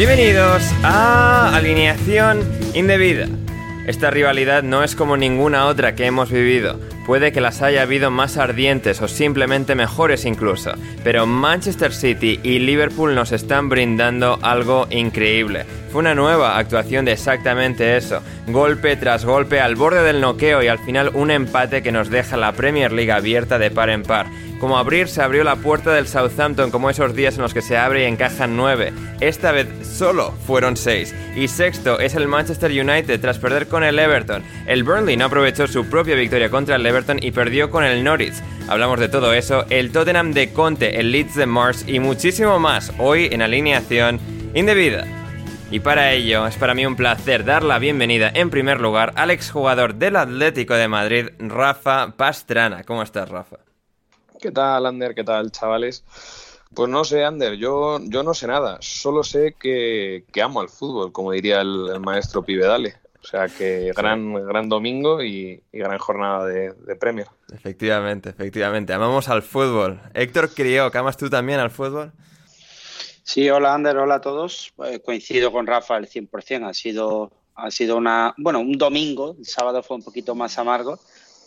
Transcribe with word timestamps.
Bienvenidos 0.00 0.62
a 0.82 1.54
Alineación 1.54 2.40
Indebida. 2.72 3.26
Esta 3.86 4.08
rivalidad 4.10 4.62
no 4.62 4.82
es 4.82 4.96
como 4.96 5.18
ninguna 5.18 5.66
otra 5.66 5.94
que 5.94 6.06
hemos 6.06 6.30
vivido. 6.30 6.80
Puede 7.04 7.32
que 7.32 7.42
las 7.42 7.60
haya 7.60 7.82
habido 7.82 8.10
más 8.10 8.38
ardientes 8.38 9.02
o 9.02 9.08
simplemente 9.08 9.74
mejores 9.74 10.24
incluso, 10.24 10.72
pero 11.04 11.26
Manchester 11.26 11.92
City 11.92 12.40
y 12.42 12.60
Liverpool 12.60 13.14
nos 13.14 13.32
están 13.32 13.68
brindando 13.68 14.38
algo 14.40 14.86
increíble. 14.88 15.66
Fue 15.92 16.00
una 16.00 16.14
nueva 16.14 16.56
actuación 16.56 17.04
de 17.04 17.12
exactamente 17.12 17.98
eso, 17.98 18.22
golpe 18.46 18.96
tras 18.96 19.26
golpe 19.26 19.60
al 19.60 19.74
borde 19.74 20.02
del 20.02 20.22
noqueo 20.22 20.62
y 20.62 20.68
al 20.68 20.78
final 20.78 21.10
un 21.12 21.30
empate 21.30 21.82
que 21.82 21.92
nos 21.92 22.08
deja 22.08 22.38
la 22.38 22.52
Premier 22.52 22.90
League 22.90 23.12
abierta 23.12 23.58
de 23.58 23.70
par 23.70 23.90
en 23.90 24.02
par. 24.04 24.28
Como 24.60 24.76
abrir 24.76 25.08
se 25.08 25.22
abrió 25.22 25.42
la 25.42 25.56
puerta 25.56 25.90
del 25.94 26.06
Southampton 26.06 26.70
como 26.70 26.90
esos 26.90 27.14
días 27.14 27.36
en 27.36 27.42
los 27.42 27.54
que 27.54 27.62
se 27.62 27.78
abre 27.78 28.02
y 28.02 28.06
encajan 28.06 28.58
nueve. 28.58 28.92
Esta 29.18 29.52
vez 29.52 29.66
solo 29.82 30.32
fueron 30.46 30.76
seis. 30.76 31.14
Y 31.34 31.48
sexto 31.48 31.98
es 31.98 32.14
el 32.14 32.28
Manchester 32.28 32.70
United 32.70 33.18
tras 33.22 33.38
perder 33.38 33.68
con 33.68 33.82
el 33.82 33.98
Everton. 33.98 34.42
El 34.66 34.84
Burnley 34.84 35.16
no 35.16 35.24
aprovechó 35.24 35.66
su 35.66 35.86
propia 35.86 36.14
victoria 36.14 36.50
contra 36.50 36.76
el 36.76 36.84
Everton 36.84 37.18
y 37.22 37.30
perdió 37.30 37.70
con 37.70 37.84
el 37.84 38.04
Norwich. 38.04 38.34
Hablamos 38.68 39.00
de 39.00 39.08
todo 39.08 39.32
eso, 39.32 39.64
el 39.70 39.92
Tottenham 39.92 40.32
de 40.32 40.52
Conte, 40.52 41.00
el 41.00 41.10
Leeds 41.10 41.36
de 41.36 41.46
Mars 41.46 41.86
y 41.88 41.98
muchísimo 41.98 42.58
más 42.58 42.92
hoy 42.98 43.30
en 43.32 43.40
alineación 43.40 44.20
indebida. 44.52 45.06
Y 45.70 45.80
para 45.80 46.12
ello 46.12 46.46
es 46.46 46.56
para 46.56 46.74
mí 46.74 46.84
un 46.84 46.96
placer 46.96 47.46
dar 47.46 47.62
la 47.62 47.78
bienvenida 47.78 48.30
en 48.34 48.50
primer 48.50 48.78
lugar 48.78 49.14
al 49.16 49.30
exjugador 49.30 49.94
del 49.94 50.16
Atlético 50.16 50.74
de 50.74 50.88
Madrid, 50.88 51.28
Rafa 51.38 52.12
Pastrana. 52.14 52.84
¿Cómo 52.84 53.02
estás, 53.02 53.26
Rafa? 53.30 53.56
¿Qué 54.40 54.50
tal, 54.50 54.86
Ander? 54.86 55.14
¿Qué 55.14 55.22
tal, 55.22 55.52
chavales? 55.52 56.02
Pues 56.74 56.88
no 56.88 57.04
sé, 57.04 57.24
Ander, 57.24 57.54
yo, 57.54 57.98
yo 58.04 58.22
no 58.22 58.32
sé 58.32 58.46
nada. 58.46 58.78
Solo 58.80 59.22
sé 59.22 59.54
que, 59.58 60.24
que 60.32 60.42
amo 60.42 60.60
al 60.60 60.70
fútbol, 60.70 61.12
como 61.12 61.32
diría 61.32 61.60
el, 61.60 61.90
el 61.92 62.00
maestro 62.00 62.42
Pibedale. 62.42 62.94
O 63.22 63.26
sea 63.26 63.48
que 63.48 63.92
gran, 63.94 64.32
gran 64.46 64.70
domingo 64.70 65.22
y, 65.22 65.62
y 65.72 65.78
gran 65.78 65.98
jornada 65.98 66.46
de, 66.46 66.72
de, 66.72 66.96
Premier. 66.96 67.26
Efectivamente, 67.52 68.30
efectivamente. 68.30 68.94
Amamos 68.94 69.28
al 69.28 69.42
fútbol. 69.42 70.00
Héctor 70.14 70.54
Crió, 70.54 70.90
¿amas 70.94 71.18
tú 71.18 71.28
también 71.28 71.60
al 71.60 71.70
fútbol? 71.70 72.12
Sí, 73.22 73.50
hola 73.50 73.74
Ander, 73.74 73.98
hola 73.98 74.16
a 74.16 74.20
todos. 74.22 74.72
Eh, 74.86 75.00
coincido 75.00 75.52
con 75.52 75.66
Rafa 75.66 75.96
al 75.96 76.08
100%. 76.08 76.66
Ha 76.66 76.72
sido, 76.72 77.30
ha 77.56 77.70
sido 77.70 77.98
una, 77.98 78.32
bueno, 78.38 78.60
un 78.60 78.78
domingo. 78.78 79.36
El 79.38 79.44
sábado 79.44 79.82
fue 79.82 79.98
un 79.98 80.02
poquito 80.02 80.34
más 80.34 80.58
amargo 80.58 80.98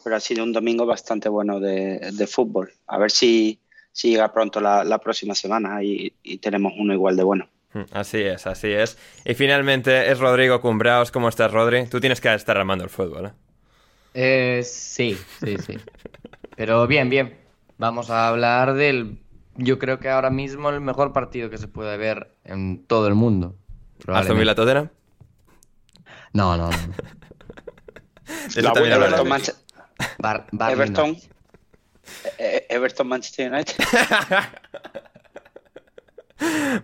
pero 0.03 0.15
ha 0.15 0.19
sido 0.19 0.43
un 0.43 0.53
domingo 0.53 0.85
bastante 0.85 1.29
bueno 1.29 1.59
de, 1.59 2.11
de 2.11 2.27
fútbol. 2.27 2.71
A 2.87 2.97
ver 2.97 3.11
si, 3.11 3.59
si 3.91 4.11
llega 4.11 4.33
pronto 4.33 4.59
la, 4.59 4.83
la 4.83 4.99
próxima 4.99 5.35
semana 5.35 5.83
y, 5.83 6.13
y, 6.23 6.37
tenemos 6.37 6.73
uno 6.77 6.93
igual 6.93 7.15
de 7.15 7.23
bueno. 7.23 7.49
Así 7.91 8.21
es, 8.21 8.45
así 8.45 8.71
es. 8.71 8.97
Y 9.25 9.33
finalmente 9.33 10.11
es 10.11 10.19
Rodrigo 10.19 10.61
Cumbraos. 10.61 11.11
¿Cómo 11.11 11.29
estás, 11.29 11.51
Rodri? 11.51 11.87
Tú 11.87 11.99
tienes 11.99 12.21
que 12.21 12.33
estar 12.33 12.57
armando 12.57 12.83
el 12.83 12.89
fútbol, 12.89 13.27
¿eh? 13.27 13.31
eh 14.13 14.63
sí, 14.63 15.17
sí, 15.39 15.57
sí. 15.57 15.77
Pero 16.55 16.85
bien, 16.85 17.09
bien. 17.09 17.37
Vamos 17.79 18.11
a 18.11 18.27
hablar 18.27 18.75
del, 18.75 19.19
yo 19.55 19.79
creo 19.79 19.99
que 19.99 20.09
ahora 20.09 20.29
mismo 20.29 20.69
el 20.69 20.81
mejor 20.81 21.13
partido 21.13 21.49
que 21.49 21.57
se 21.57 21.67
puede 21.67 21.97
ver 21.97 22.35
en 22.43 22.85
todo 22.85 23.07
el 23.07 23.15
mundo. 23.15 23.55
¿Aston 24.07 24.37
Villa 24.37 24.55
Tottenham? 24.55 24.89
No, 26.33 26.57
no, 26.57 26.69
no. 26.69 26.77
La 28.55 28.73
también 28.73 28.93
Everton, 28.93 29.29
Everton. 30.69 31.17
E 32.37 32.65
Everton 32.69 33.07
Manchester 33.07 33.51
United. 33.51 33.75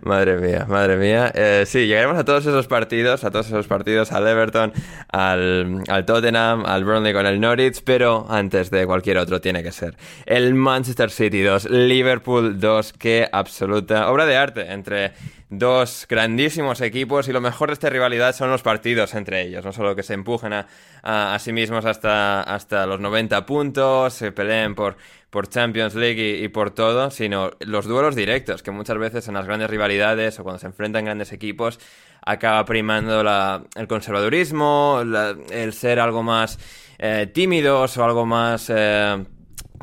Madre 0.02 0.38
mía, 0.38 0.64
madre 0.68 0.96
mía. 0.96 1.30
Eh, 1.34 1.64
sí, 1.66 1.86
llegaremos 1.86 2.18
a 2.18 2.24
todos 2.24 2.46
esos 2.46 2.66
partidos, 2.66 3.24
a 3.24 3.30
todos 3.30 3.46
esos 3.48 3.66
partidos, 3.66 4.12
al 4.12 4.26
Everton, 4.26 4.72
al, 5.08 5.82
al, 5.88 6.04
Tottenham, 6.06 6.64
al 6.64 6.84
Burnley 6.84 7.12
con 7.12 7.26
el 7.26 7.40
Norwich, 7.40 7.82
pero 7.84 8.26
antes 8.28 8.70
de 8.70 8.86
cualquier 8.86 9.18
otro 9.18 9.40
tiene 9.40 9.62
que 9.62 9.72
ser 9.72 9.96
el 10.26 10.54
Manchester 10.54 11.10
City 11.10 11.42
2, 11.42 11.70
Liverpool 11.70 12.58
2, 12.58 12.92
qué 12.94 13.28
absoluta 13.30 14.10
obra 14.10 14.24
de 14.24 14.36
arte 14.36 14.72
entre 14.72 15.12
dos 15.50 16.06
grandísimos 16.08 16.80
equipos 16.80 17.28
y 17.28 17.32
lo 17.32 17.40
mejor 17.40 17.68
de 17.68 17.74
esta 17.74 17.90
rivalidad 17.90 18.34
son 18.34 18.50
los 18.50 18.62
partidos 18.62 19.14
entre 19.14 19.42
ellos, 19.42 19.64
no 19.64 19.72
solo 19.72 19.96
que 19.96 20.04
se 20.04 20.14
empujen 20.14 20.52
a, 20.52 20.66
a, 21.02 21.38
sí 21.40 21.52
mismos 21.52 21.84
hasta, 21.84 22.40
hasta 22.42 22.86
los 22.86 23.00
90 23.00 23.44
puntos, 23.46 24.14
se 24.14 24.30
peleen 24.30 24.76
por, 24.76 24.96
por 25.28 25.48
Champions 25.48 25.96
League 25.96 26.38
y, 26.40 26.48
por 26.48 26.70
todo, 26.70 27.10
sino 27.10 27.50
los 27.58 27.86
duelos 27.86 28.14
directos, 28.14 28.62
que 28.62 28.70
muchas 28.70 28.96
veces 28.98 29.26
en 29.26 29.34
las 29.34 29.46
grandes 29.46 29.68
rivalidades 29.68 30.38
o 30.38 30.44
cuando 30.44 30.60
se 30.60 30.68
enfrentan 30.68 31.04
grandes 31.04 31.32
equipos 31.32 31.80
acaba 32.24 32.64
primando 32.64 33.24
la, 33.24 33.64
el 33.74 33.88
conservadurismo, 33.88 35.02
el 35.50 35.72
ser 35.72 35.98
algo 35.98 36.22
más 36.22 36.58
eh, 36.98 37.28
tímidos 37.32 37.96
o 37.98 38.04
algo 38.04 38.24
más... 38.24 38.70
Eh, 38.72 39.24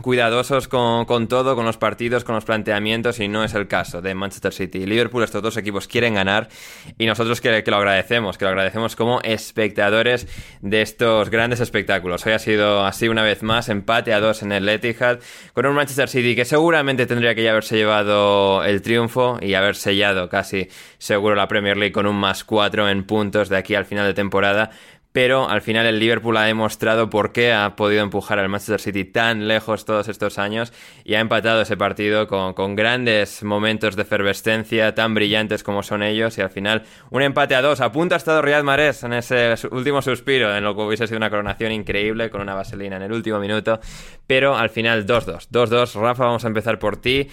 cuidadosos 0.02 0.68
con, 0.68 1.06
con, 1.06 1.28
todo, 1.28 1.56
con 1.56 1.66
los 1.66 1.78
partidos, 1.78 2.24
con 2.24 2.36
los 2.36 2.46
planteamientos, 2.46 3.20
y 3.20 3.28
no 3.28 3.44
es 3.44 3.54
el 3.54 3.68
caso 3.68 4.02
de 4.02 4.14
Manchester 4.14 4.54
City. 4.54 4.86
Liverpool, 4.86 5.24
estos 5.24 5.42
dos 5.42 5.58
equipos 5.58 5.88
quieren 5.88 6.14
ganar, 6.14 6.50
y 6.98 7.06
nosotros 7.06 7.42
que, 7.42 7.64
que, 7.64 7.72
lo 7.72 7.78
agradecemos, 7.78 8.38
que 8.38 8.46
lo 8.46 8.50
agradecemos 8.50 8.96
como 8.96 9.22
espectadores 9.22 10.28
de 10.62 10.82
estos 10.82 11.30
grandes 11.30 11.60
espectáculos. 11.60 12.26
Hoy 12.26 12.34
ha 12.34 12.40
sido 12.40 12.86
así 12.86 13.08
una 13.08 13.24
vez 13.24 13.44
más, 13.44 13.70
empate 13.70 14.14
a 14.14 14.20
dos 14.20 14.44
en 14.44 14.52
el 14.52 14.70
Etihad, 14.70 15.20
con 15.54 15.66
un 15.66 15.76
Manchester 15.76 16.10
City 16.10 16.36
que 16.36 16.46
seguramente 16.46 17.06
tendría 17.06 17.34
que 17.36 17.44
ya 17.44 17.52
haberse 17.52 17.76
llevado 17.76 18.64
el 18.64 18.82
triunfo 18.82 19.38
y 19.42 19.56
haber 19.56 19.76
sellado 19.76 20.30
casi 20.30 20.70
seguro 20.98 21.36
la 21.36 21.48
Premier 21.48 21.78
League 21.78 21.92
con 21.92 22.06
un 22.06 22.16
más 22.16 22.44
cuatro 22.44 22.88
en 22.90 23.04
puntos 23.04 23.50
de 23.50 23.58
aquí 23.58 23.76
al 23.76 23.86
final 23.86 24.06
de 24.06 24.14
temporada 24.14 24.72
pero 25.18 25.50
al 25.50 25.64
final 25.64 25.88
el 25.88 25.98
Liverpool 25.98 26.38
ha 26.38 26.44
demostrado 26.44 27.10
por 27.10 27.32
qué 27.32 27.52
ha 27.52 27.76
podido 27.76 28.04
empujar 28.04 28.38
al 28.38 28.50
Manchester 28.50 28.80
City 28.80 29.04
tan 29.04 29.48
lejos 29.48 29.84
todos 29.84 30.10
estos 30.10 30.38
años 30.38 30.72
y 31.04 31.16
ha 31.16 31.20
empatado 31.20 31.60
ese 31.60 31.76
partido 31.76 32.28
con, 32.28 32.76
grandes 32.76 33.42
momentos 33.42 33.96
de 33.96 34.04
efervescencia 34.04 34.94
tan 34.94 35.16
brillantes 35.16 35.64
como 35.64 35.82
son 35.82 36.04
ellos 36.04 36.38
y 36.38 36.42
al 36.42 36.52
final 36.52 36.84
un 37.10 37.24
empate 37.24 37.56
a 37.56 37.64
dos. 37.64 37.82
A 37.82 37.92
punto 37.92 38.14
ha 38.14 38.20
estado 38.20 38.44
Riyad 38.44 38.62
en 39.06 39.14
ese 39.14 39.56
último 39.72 40.04
suspiro 40.04 40.56
en 40.56 40.64
lo 40.64 40.76
que 40.76 40.84
hubiese 40.84 41.08
sido 41.08 41.18
una 41.18 41.32
coronación 41.32 41.72
increíble 41.72 42.30
con 42.30 42.42
una 42.42 42.54
vaselina 42.54 42.98
en 42.98 43.02
el 43.02 43.12
último 43.12 43.40
minuto, 43.40 43.80
pero 44.28 44.56
al 44.56 44.70
final 44.70 45.08
2-2. 45.08 45.48
2-2. 45.50 46.00
Rafa, 46.00 46.26
vamos 46.26 46.46
a 46.46 46.48
empezar 46.48 46.78
por 46.78 46.98
ti. 46.98 47.28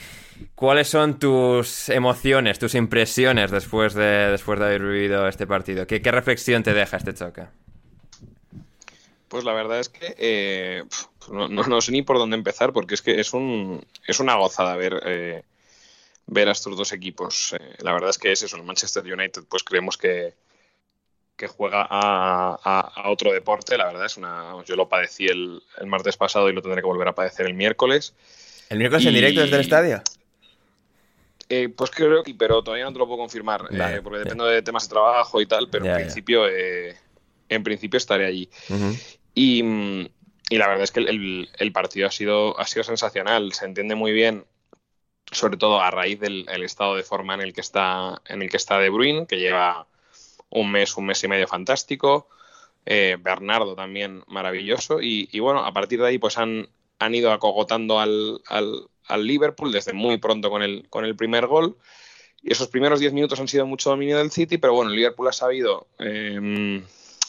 ¿Cuáles 0.55 0.89
son 0.89 1.19
tus 1.19 1.91
emociones, 1.91 2.59
tus 2.59 2.75
impresiones 2.77 3.51
después 3.51 3.93
de, 3.93 4.31
después 4.31 4.59
de 4.59 4.65
haber 4.65 4.83
vivido 4.83 5.29
este 5.29 5.47
partido? 5.47 5.87
¿Qué, 5.87 6.01
¿Qué 6.01 6.11
reflexión 6.11 6.63
te 6.63 6.73
deja 6.73 6.97
este 6.97 7.13
choque? 7.13 7.43
Pues 9.35 9.43
la 9.43 9.53
verdad 9.53 9.81
es 9.81 9.89
que 9.89 10.15
eh, 10.17 10.85
no, 11.29 11.81
sé 11.81 11.91
ni 11.91 12.03
por 12.03 12.19
dónde 12.19 12.37
empezar, 12.37 12.73
porque 12.73 12.95
es 12.95 13.03
que 13.03 13.19
es, 13.19 13.33
un, 13.33 13.85
es 14.07 14.21
una 14.21 14.37
gozada 14.37 14.77
ver, 14.77 15.03
eh, 15.05 15.43
ver 16.29 16.49
a 16.49 16.53
estos 16.53 16.77
dos 16.77 16.93
equipos. 16.93 17.53
Eh, 17.59 17.75
la 17.81 17.93
verdad 17.93 18.11
es 18.11 18.19
que 18.19 18.31
es 18.31 18.45
eso, 18.45 18.57
el 18.57 18.63
Manchester 18.63 19.03
United, 19.03 19.43
pues 19.49 19.65
creemos 19.65 19.97
que, 19.97 20.35
que 21.35 21.49
juega 21.49 21.85
a, 21.91 23.11
otro 23.11 23.33
deporte. 23.33 23.77
La 23.77 23.87
verdad 23.87 24.07
es 24.07 24.17
una. 24.17 24.55
Yo 24.67 24.77
lo 24.77 24.89
padecí 24.89 25.27
el, 25.27 25.61
martes 25.85 26.17
pasado 26.17 26.49
y 26.49 26.53
lo 26.53 26.63
tendré 26.63 26.81
que 26.81 26.87
volver 26.87 27.09
a 27.09 27.13
padecer 27.17 27.47
el 27.47 27.55
miércoles. 27.55 28.15
¿El 28.69 28.79
miércoles 28.79 29.05
en 29.05 29.15
directo 29.15 29.41
desde 29.41 29.57
el 29.57 29.63
estadio? 29.63 30.03
pues 31.77 31.91
creo 31.91 32.23
que, 32.23 32.35
pero 32.35 32.63
todavía 32.63 32.85
no 32.85 32.93
te 32.93 33.01
lo 33.01 33.07
puedo 33.09 33.19
confirmar, 33.19 33.63
porque 34.05 34.19
depende 34.21 34.45
de 34.45 34.63
temas 34.63 34.89
de 34.89 34.93
trabajo 34.93 35.41
y 35.41 35.47
tal, 35.47 35.69
pero 35.71 35.87
en 35.87 35.97
principio, 35.97 36.47
en 36.47 37.65
principio 37.65 37.99
estaré 37.99 38.27
allí. 38.27 38.49
Y, 39.35 39.63
la 40.51 40.69
verdad 40.69 40.85
es 40.85 40.93
que 40.93 41.01
el, 41.01 41.73
partido 41.73 42.07
ha 42.07 42.11
sido, 42.11 42.59
ha 42.59 42.67
sido 42.67 42.85
sensacional, 42.85 43.53
se 43.53 43.65
entiende 43.65 43.95
muy 43.95 44.13
bien, 44.13 44.45
sobre 45.33 45.57
todo 45.57 45.81
a 45.81 45.91
raíz 45.91 46.21
del 46.21 46.47
estado 46.63 46.95
de 46.95 47.03
forma 47.03 47.35
en 47.35 47.41
el 47.41 47.53
que 47.53 47.61
está, 47.61 48.23
en 48.27 48.43
el 48.43 48.51
que 48.51 48.57
está 48.57 48.79
De 48.79 48.91
Bruyne, 48.91 49.27
que 49.27 49.39
lleva 49.39 49.87
un 50.51 50.71
mes, 50.71 50.97
un 50.97 51.07
mes 51.07 51.23
y 51.25 51.29
medio 51.29 51.49
fantástico. 51.49 52.29
Eh, 52.87 53.17
Bernardo 53.21 53.75
también 53.75 54.23
maravilloso. 54.27 54.99
Y, 55.01 55.39
bueno, 55.41 55.65
a 55.65 55.73
partir 55.73 56.01
de 56.01 56.09
ahí, 56.09 56.19
pues 56.19 56.39
han, 56.39 56.69
han 56.99 57.15
ido 57.15 57.33
acogotando 57.33 57.99
al, 57.99 58.41
al, 58.49 59.27
Liverpool 59.27 59.73
desde 59.73 59.93
muy 59.93 60.19
pronto 60.19 60.51
con 60.51 60.63
el, 60.63 60.87
con 60.89 61.05
el 61.05 61.17
primer 61.17 61.47
gol. 61.47 61.77
Y 62.43 62.53
esos 62.53 62.69
primeros 62.69 63.01
10 63.01 63.13
minutos 63.15 63.41
han 63.41 63.49
sido 63.49 63.67
mucho 63.67 63.91
dominio 63.91 64.19
del 64.19 64.31
City, 64.31 64.59
pero 64.59 64.75
bueno, 64.75 64.91
el 64.91 64.97
Liverpool 64.97 65.29
ha 65.29 65.33
sabido 65.33 65.87
eh, 65.99 66.83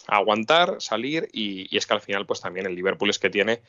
aguantar, 0.07 0.77
salir 0.79 1.29
y, 1.31 1.75
es 1.75 1.85
que 1.85 1.93
al 1.93 2.01
final 2.01 2.25
pues 2.25 2.41
también 2.41 2.65
el 2.65 2.75
Liverpool 2.75 3.09
es 3.09 3.19
que 3.19 3.29
tiene 3.29 3.61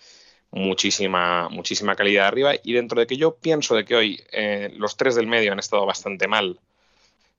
muchísima, 0.50 1.48
muchísima 1.48 1.96
calidad 1.96 2.26
arriba 2.26 2.54
y 2.62 2.72
dentro 2.72 3.00
de 3.00 3.06
que 3.06 3.16
yo 3.16 3.36
pienso 3.36 3.74
de 3.74 3.84
que 3.84 3.96
hoy 3.96 4.22
eh, 4.32 4.72
los 4.76 4.96
tres 4.96 5.14
del 5.14 5.26
medio 5.26 5.52
han 5.52 5.58
estado 5.58 5.84
bastante 5.86 6.28
mal, 6.28 6.60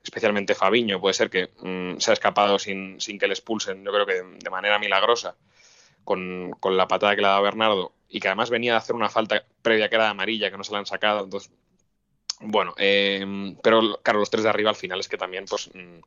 especialmente 0.04 0.56
Fabiño, 0.56 1.00
puede 1.00 1.14
ser 1.14 1.30
que 1.30 1.50
mm, 1.62 2.00
se 2.00 2.12
ha 2.12 2.14
escapado 2.14 2.60
sin, 2.60 2.98
que 2.98 3.28
le 3.28 3.34
expulsen, 3.34 3.84
yo 3.84 3.92
creo 3.92 4.06
que 4.06 4.24
de, 4.24 4.50
manera 4.50 4.80
milagrosa, 4.80 5.36
con, 6.04 6.56
la 6.64 6.88
patada 6.88 7.16
que 7.16 7.22
le 7.22 7.28
ha 7.28 7.32
dado 7.32 7.44
Bernardo 7.44 7.94
y 8.10 8.20
que 8.20 8.28
además 8.28 8.50
venía 8.50 8.76
a 8.76 8.78
hacer 8.78 8.96
una 8.96 9.10
falta 9.10 9.44
previa 9.62 9.90
que 9.90 9.96
era 9.96 10.06
de 10.06 10.12
amarilla, 10.12 10.50
que 10.50 10.58
no 10.58 10.64
se 10.64 10.72
la 10.72 10.80
han 10.80 10.86
sacado, 10.86 11.24
entonces, 11.26 11.52
bueno, 12.40 12.74
eh, 12.78 13.56
pero 13.64 14.00
claro, 14.04 14.20
los 14.20 14.30
tres 14.30 14.44
de 14.44 14.50
arriba 14.50 14.70
al 14.70 14.76
final 14.76 15.00
es 15.00 15.08
que 15.08 15.18
también 15.18 15.46
pues 15.46 15.70
mm, 15.74 16.00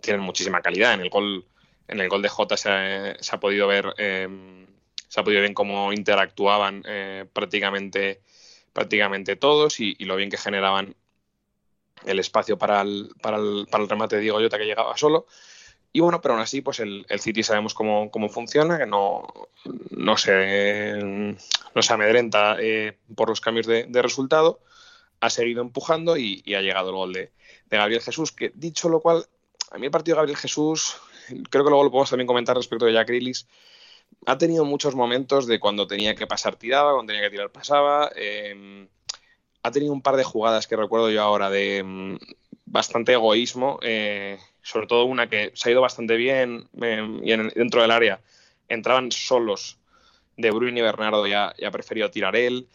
tienen 0.00 0.22
muchísima 0.22 0.60
calidad, 0.60 0.94
en 0.94 1.00
el 1.00 1.10
gol 1.10 1.46
en 1.88 2.00
el 2.00 2.08
gol 2.08 2.22
de 2.22 2.28
Jota 2.28 2.56
se 2.56 2.70
ha, 2.70 3.40
podido 3.40 3.66
ver 3.66 3.94
em, 3.98 4.66
se 5.08 5.20
ha 5.20 5.24
podido 5.24 5.42
ver 5.42 5.54
cómo 5.54 5.92
interactuaban 5.92 6.82
eh, 6.86 7.24
prácticamente 7.32 8.20
prácticamente 8.72 9.34
todos 9.34 9.80
y, 9.80 9.94
lo 10.04 10.14
bien 10.14 10.30
que 10.30 10.36
generaban 10.36 10.94
el 12.04 12.20
espacio 12.20 12.58
para 12.58 12.82
el, 12.82 13.10
para 13.20 13.38
el, 13.38 13.66
para 13.68 13.82
el 13.82 13.90
remate 13.90 14.16
de 14.16 14.22
Diego 14.22 14.40
Llota 14.40 14.58
que 14.58 14.66
llegaba 14.66 14.96
solo. 14.96 15.26
Y 15.92 16.00
bueno, 16.00 16.20
pero 16.20 16.34
aún 16.34 16.42
así, 16.42 16.60
pues 16.60 16.78
el, 16.80 17.04
el 17.08 17.18
City 17.18 17.42
sabemos 17.42 17.74
cómo, 17.74 18.28
funciona, 18.28 18.78
que 18.78 18.86
no, 18.86 19.26
no, 19.90 20.16
se, 20.16 20.96
no 21.74 21.82
se 21.82 21.92
amedrenta 21.92 22.56
eh, 22.60 22.96
por 23.16 23.30
los 23.30 23.40
cambios 23.40 23.66
de, 23.66 24.02
resultado, 24.02 24.60
ha 25.18 25.30
seguido 25.30 25.62
empujando 25.62 26.16
y, 26.16 26.42
ha 26.54 26.60
llegado 26.60 26.90
el 26.90 26.94
gol 26.94 27.12
de, 27.14 27.32
de, 27.66 27.76
Gabriel 27.76 28.02
Jesús, 28.02 28.30
que 28.30 28.52
dicho 28.54 28.88
lo 28.88 29.00
cual, 29.00 29.26
a 29.72 29.78
mí 29.78 29.86
el 29.86 29.90
partido 29.90 30.14
de 30.14 30.18
Gabriel 30.18 30.38
Jesús 30.38 30.98
creo 31.50 31.64
que 31.64 31.70
luego 31.70 31.84
lo 31.84 31.90
podemos 31.90 32.10
también 32.10 32.26
comentar 32.26 32.56
respecto 32.56 32.86
de 32.86 32.92
Jack 32.92 33.08
Rilis. 33.08 33.46
Ha 34.26 34.38
tenido 34.38 34.64
muchos 34.64 34.94
momentos 34.94 35.46
de 35.46 35.60
cuando 35.60 35.86
tenía 35.86 36.14
que 36.14 36.26
pasar 36.26 36.56
tiraba, 36.56 36.94
cuando 36.94 37.12
tenía 37.12 37.26
que 37.26 37.30
tirar 37.30 37.50
pasaba. 37.50 38.10
Em, 38.16 38.88
ha 39.62 39.70
tenido 39.70 39.92
un 39.92 40.02
par 40.02 40.16
de 40.16 40.24
jugadas 40.24 40.66
que 40.66 40.76
recuerdo 40.76 41.10
yo 41.10 41.22
ahora 41.22 41.50
de 41.50 41.78
em, 41.78 42.18
bastante 42.66 43.12
egoísmo, 43.12 43.78
eh, 43.82 44.38
sobre 44.62 44.86
todo 44.86 45.04
una 45.04 45.28
que 45.28 45.52
se 45.54 45.68
ha 45.68 45.72
ido 45.72 45.80
bastante 45.80 46.16
bien 46.16 46.68
em, 46.80 47.20
y 47.24 47.36
dentro 47.54 47.82
del 47.82 47.90
área 47.90 48.20
entraban 48.68 49.10
solos 49.12 49.78
de 50.36 50.50
Bruyne 50.50 50.80
y 50.80 50.82
Bernardo 50.82 51.26
ya, 51.26 51.54
ha 51.66 51.70
preferido 51.70 52.10
tirar 52.10 52.36
él. 52.36 52.68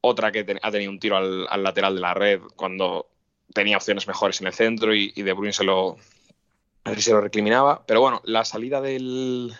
Otra 0.00 0.32
que 0.32 0.44
ha 0.62 0.70
tenido 0.70 0.90
un 0.90 0.98
tiro 0.98 1.16
al, 1.16 1.62
lateral 1.62 1.94
de 1.94 2.00
la 2.00 2.14
red 2.14 2.40
cuando 2.56 3.08
tenía 3.54 3.76
opciones 3.76 4.06
mejores 4.06 4.40
en 4.40 4.48
el 4.48 4.52
centro 4.52 4.94
y, 4.94 5.12
y 5.14 5.22
De 5.22 5.32
Bruyne 5.32 5.52
se 5.52 5.64
lo, 5.64 5.96
a 6.84 6.94
si 6.94 7.02
se 7.02 7.12
lo 7.12 7.20
recriminaba. 7.20 7.84
Pero 7.86 8.00
bueno, 8.00 8.20
la 8.24 8.44
salida 8.44 8.80
del. 8.80 9.52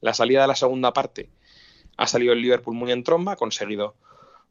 La 0.00 0.14
salida 0.14 0.42
de 0.42 0.48
la 0.48 0.54
segunda 0.54 0.92
parte 0.92 1.28
ha 1.96 2.06
salido 2.06 2.32
el 2.32 2.40
Liverpool 2.40 2.74
muy 2.74 2.92
en 2.92 3.02
tromba, 3.02 3.32
ha 3.32 3.36
conseguido 3.36 3.96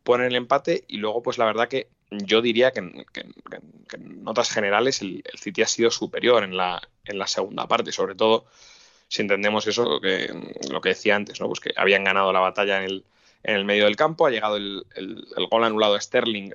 poner 0.03 0.27
el 0.27 0.35
empate 0.35 0.83
y 0.87 0.97
luego, 0.97 1.23
pues 1.23 1.37
la 1.37 1.45
verdad 1.45 1.67
que 1.67 1.89
yo 2.11 2.41
diría 2.41 2.71
que, 2.71 2.79
en 2.79 4.23
notas 4.23 4.49
generales 4.49 5.01
el, 5.01 5.23
City 5.35 5.61
ha 5.61 5.67
sido 5.67 5.91
superior 5.91 6.43
en 6.43 6.55
la, 6.55 6.81
en 7.05 7.17
la 7.17 7.27
segunda 7.27 7.67
parte, 7.67 7.91
sobre 7.91 8.15
todo 8.15 8.45
si 9.07 9.21
entendemos 9.21 9.67
eso, 9.67 9.99
que, 10.01 10.33
lo 10.69 10.81
que 10.81 10.89
decía 10.89 11.15
antes, 11.15 11.39
¿no? 11.39 11.47
pues 11.47 11.59
que 11.59 11.73
habían 11.77 12.03
ganado 12.03 12.33
la 12.33 12.39
batalla 12.39 12.77
en 12.77 12.83
el, 12.83 13.05
en 13.43 13.55
el 13.55 13.65
medio 13.65 13.85
del 13.85 13.95
campo, 13.95 14.25
ha 14.25 14.29
llegado 14.29 14.57
el, 14.57 14.85
el, 14.95 15.47
gol 15.49 15.63
anulado 15.63 15.93
de 15.93 16.01
Sterling. 16.01 16.51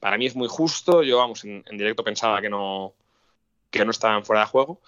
Para 0.00 0.18
mí 0.18 0.26
es 0.26 0.34
muy 0.34 0.48
justo, 0.48 1.02
yo 1.02 1.18
vamos, 1.18 1.44
en, 1.44 1.62
directo 1.72 2.02
pensaba 2.02 2.40
que 2.40 2.50
no, 2.50 2.94
que 3.70 3.84
no 3.84 3.92
estaban 3.92 4.24
fuera 4.24 4.42
de 4.42 4.48
juego. 4.48 4.80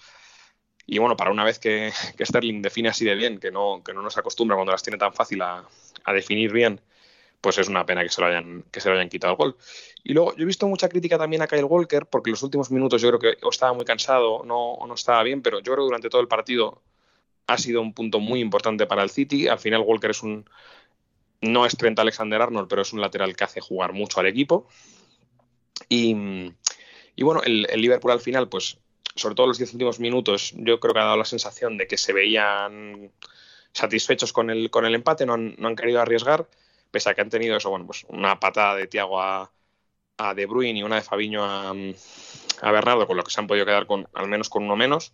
Y 0.86 0.98
bueno, 0.98 1.16
para 1.16 1.32
una 1.32 1.44
vez 1.44 1.58
que, 1.58 1.92
Sterling 2.20 2.62
define 2.62 2.88
así 2.88 3.04
de 3.04 3.16
bien, 3.16 3.38
que 3.38 3.50
no, 3.50 3.82
que 3.84 3.92
no 3.92 4.02
nos 4.02 4.16
acostumbra 4.16 4.56
cuando 4.56 4.72
las 4.72 4.82
tiene 4.82 4.98
tan 4.98 5.12
fácil 5.12 5.42
a, 5.42 5.64
definir 6.14 6.52
bien, 6.52 6.80
pues 7.40 7.58
es 7.58 7.68
una 7.68 7.84
pena 7.84 8.04
que 8.04 8.08
se, 8.08 8.20
lo 8.20 8.28
hayan, 8.28 8.64
que 8.70 8.80
se 8.80 8.88
lo 8.88 8.94
hayan 8.94 9.08
quitado 9.08 9.32
el 9.32 9.36
gol. 9.36 9.56
Y 10.04 10.12
luego, 10.12 10.36
yo 10.36 10.44
he 10.44 10.46
visto 10.46 10.68
mucha 10.68 10.88
crítica 10.88 11.18
también 11.18 11.42
a 11.42 11.48
Kyle 11.48 11.64
Walker, 11.64 12.06
porque 12.06 12.30
en 12.30 12.34
los 12.34 12.42
últimos 12.44 12.70
minutos 12.70 13.02
yo 13.02 13.08
creo 13.08 13.18
que 13.18 13.44
o 13.44 13.50
estaba 13.50 13.72
muy 13.72 13.84
cansado 13.84 14.44
no, 14.44 14.74
o 14.74 14.86
no 14.86 14.94
estaba 14.94 15.22
bien, 15.24 15.42
pero 15.42 15.58
yo 15.58 15.72
creo 15.72 15.84
que 15.84 15.88
durante 15.88 16.08
todo 16.08 16.20
el 16.20 16.28
partido 16.28 16.80
ha 17.48 17.58
sido 17.58 17.80
un 17.80 17.92
punto 17.92 18.20
muy 18.20 18.40
importante 18.40 18.86
para 18.86 19.02
el 19.02 19.10
City. 19.10 19.48
Al 19.48 19.58
final, 19.58 19.80
Walker 19.80 20.10
es 20.10 20.22
un. 20.22 20.48
No 21.40 21.66
es 21.66 21.76
30 21.76 22.02
Alexander 22.02 22.40
Arnold, 22.40 22.68
pero 22.68 22.82
es 22.82 22.92
un 22.92 23.00
lateral 23.00 23.36
que 23.36 23.44
hace 23.44 23.60
jugar 23.60 23.92
mucho 23.92 24.20
al 24.20 24.26
equipo. 24.26 24.68
Y, 25.88 26.14
bueno, 27.18 27.42
el, 27.44 27.66
el 27.68 27.80
Liverpool 27.80 28.12
al 28.12 28.20
final, 28.20 28.48
pues 28.48 28.78
sobre 29.16 29.34
todo 29.34 29.46
los 29.46 29.58
diez 29.58 29.72
últimos 29.72 29.98
minutos, 29.98 30.52
yo 30.56 30.78
creo 30.78 30.94
que 30.94 31.00
ha 31.00 31.04
dado 31.04 31.16
la 31.16 31.24
sensación 31.24 31.76
de 31.76 31.86
que 31.86 31.96
se 31.96 32.12
veían 32.12 33.10
satisfechos 33.72 34.32
con 34.32 34.50
el, 34.50 34.70
con 34.70 34.84
el 34.86 34.94
empate, 34.94 35.26
no 35.26 35.34
han, 35.34 35.76
querido 35.76 36.00
arriesgar, 36.00 36.46
pese 36.90 37.10
a 37.10 37.14
que 37.14 37.22
han 37.22 37.30
tenido 37.30 37.56
eso, 37.56 37.70
bueno, 37.70 37.86
pues 37.86 38.04
una 38.08 38.38
patada 38.40 38.74
de 38.76 38.86
Tiago 38.86 39.20
a, 39.20 39.50
De 40.34 40.46
Bruyne 40.46 40.78
y 40.78 40.82
una 40.82 40.96
de 40.96 41.02
Fabiño 41.02 41.44
a, 41.44 41.74
Bernardo, 42.70 43.06
con 43.06 43.16
lo 43.16 43.24
que 43.24 43.30
se 43.30 43.40
han 43.40 43.46
podido 43.46 43.66
quedar 43.66 43.86
con 43.86 44.08
al 44.14 44.28
menos 44.28 44.48
con 44.48 44.64
uno 44.64 44.76
menos. 44.76 45.12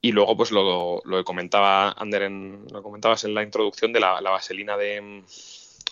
Y 0.00 0.12
luego, 0.12 0.36
pues 0.36 0.50
lo, 0.50 1.00
lo 1.04 1.16
que 1.18 1.24
comentaba 1.24 1.92
Ander, 1.92 2.22
en, 2.22 2.66
lo 2.70 2.82
comentabas 2.82 3.24
en 3.24 3.34
la 3.34 3.42
introducción 3.42 3.92
de 3.92 4.00
la, 4.00 4.20
vaselina 4.20 4.76
de 4.76 5.22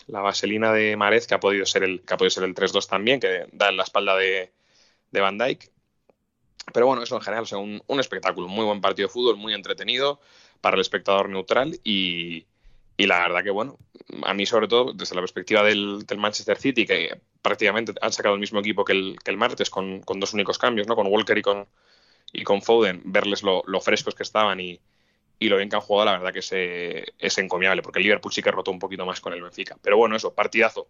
la 0.09 0.21
vaselina 0.21 0.73
de 0.73 0.97
Marez, 0.97 1.27
que 1.27 1.35
ha 1.35 1.41
podido 1.41 1.65
ser 1.67 1.85
el, 1.85 2.03
que 2.03 2.15
ha 2.15 2.17
podido 2.17 2.31
ser 2.31 2.45
el 2.45 2.55
3-2 2.55 2.89
también, 2.89 3.21
que 3.21 3.47
da 3.53 3.69
en 3.69 3.77
la 3.77 3.85
espalda 3.85 4.17
de, 4.17 4.53
de 5.11 5.21
Van 5.21 5.39
Dyke. 5.39 5.71
Pero 6.73 6.87
bueno, 6.87 7.03
eso 7.03 7.17
en 7.17 7.23
general, 7.23 7.47
o 7.53 7.59
un, 7.59 8.01
espectáculo, 8.01 8.49
muy 8.49 8.65
buen 8.65 8.81
partido 8.81 9.09
de 9.09 9.13
fútbol, 9.13 9.37
muy 9.37 9.55
entretenido 9.55 10.21
para 10.61 10.77
el 10.77 10.81
espectador 10.81 11.29
neutral 11.29 11.79
y, 11.85 12.47
y 12.97 13.07
la 13.07 13.21
verdad 13.21 13.43
que, 13.43 13.51
bueno, 13.51 13.79
a 14.25 14.35
mí 14.35 14.47
sobre 14.47 14.69
todo 14.69 14.93
desde 14.93 15.15
la 15.15 15.23
perspectiva 15.23 15.63
del, 15.63 16.05
Manchester 16.17 16.59
City, 16.59 16.87
que 16.87 17.19
prácticamente 17.43 17.95
han 18.01 18.13
sacado 18.13 18.35
el 18.35 18.41
mismo 18.41 18.61
equipo 18.61 18.85
que 18.85 18.93
el, 18.93 19.17
que 19.25 19.31
el 19.31 19.37
martes 19.37 19.71
con, 19.71 20.01
con, 20.01 20.21
dos 20.21 20.35
únicos 20.35 20.59
cambios, 20.59 20.87
¿no? 20.87 20.97
con 20.97 21.07
Walker 21.07 21.37
y 21.37 21.43
con, 21.43 21.67
y 22.33 22.45
con 22.45 22.63
Foden, 22.63 23.03
verles 23.05 23.43
lo, 23.43 23.63
lo 23.67 23.81
frescos 23.81 24.15
que 24.15 24.23
estaban 24.23 24.61
y, 24.61 24.81
y, 25.39 25.49
lo 25.49 25.57
bien 25.57 25.69
que 25.69 25.77
han 25.77 25.83
jugado, 25.83 26.07
la 26.07 26.19
verdad 26.19 26.33
que 26.33 26.41
es, 26.41 27.13
es 27.19 27.39
encomiable, 27.39 27.83
porque 27.83 27.99
el 27.99 28.05
Liverpool 28.05 28.33
sí 28.33 28.43
que 28.43 28.51
rotó 28.51 28.71
un 28.71 28.79
poquito 28.79 29.07
más 29.07 29.21
con 29.21 29.33
el 29.33 29.43
Benfica. 29.43 29.79
Pero 29.83 29.97
bueno, 29.97 30.17
eso, 30.17 30.35
partidazo. 30.35 30.89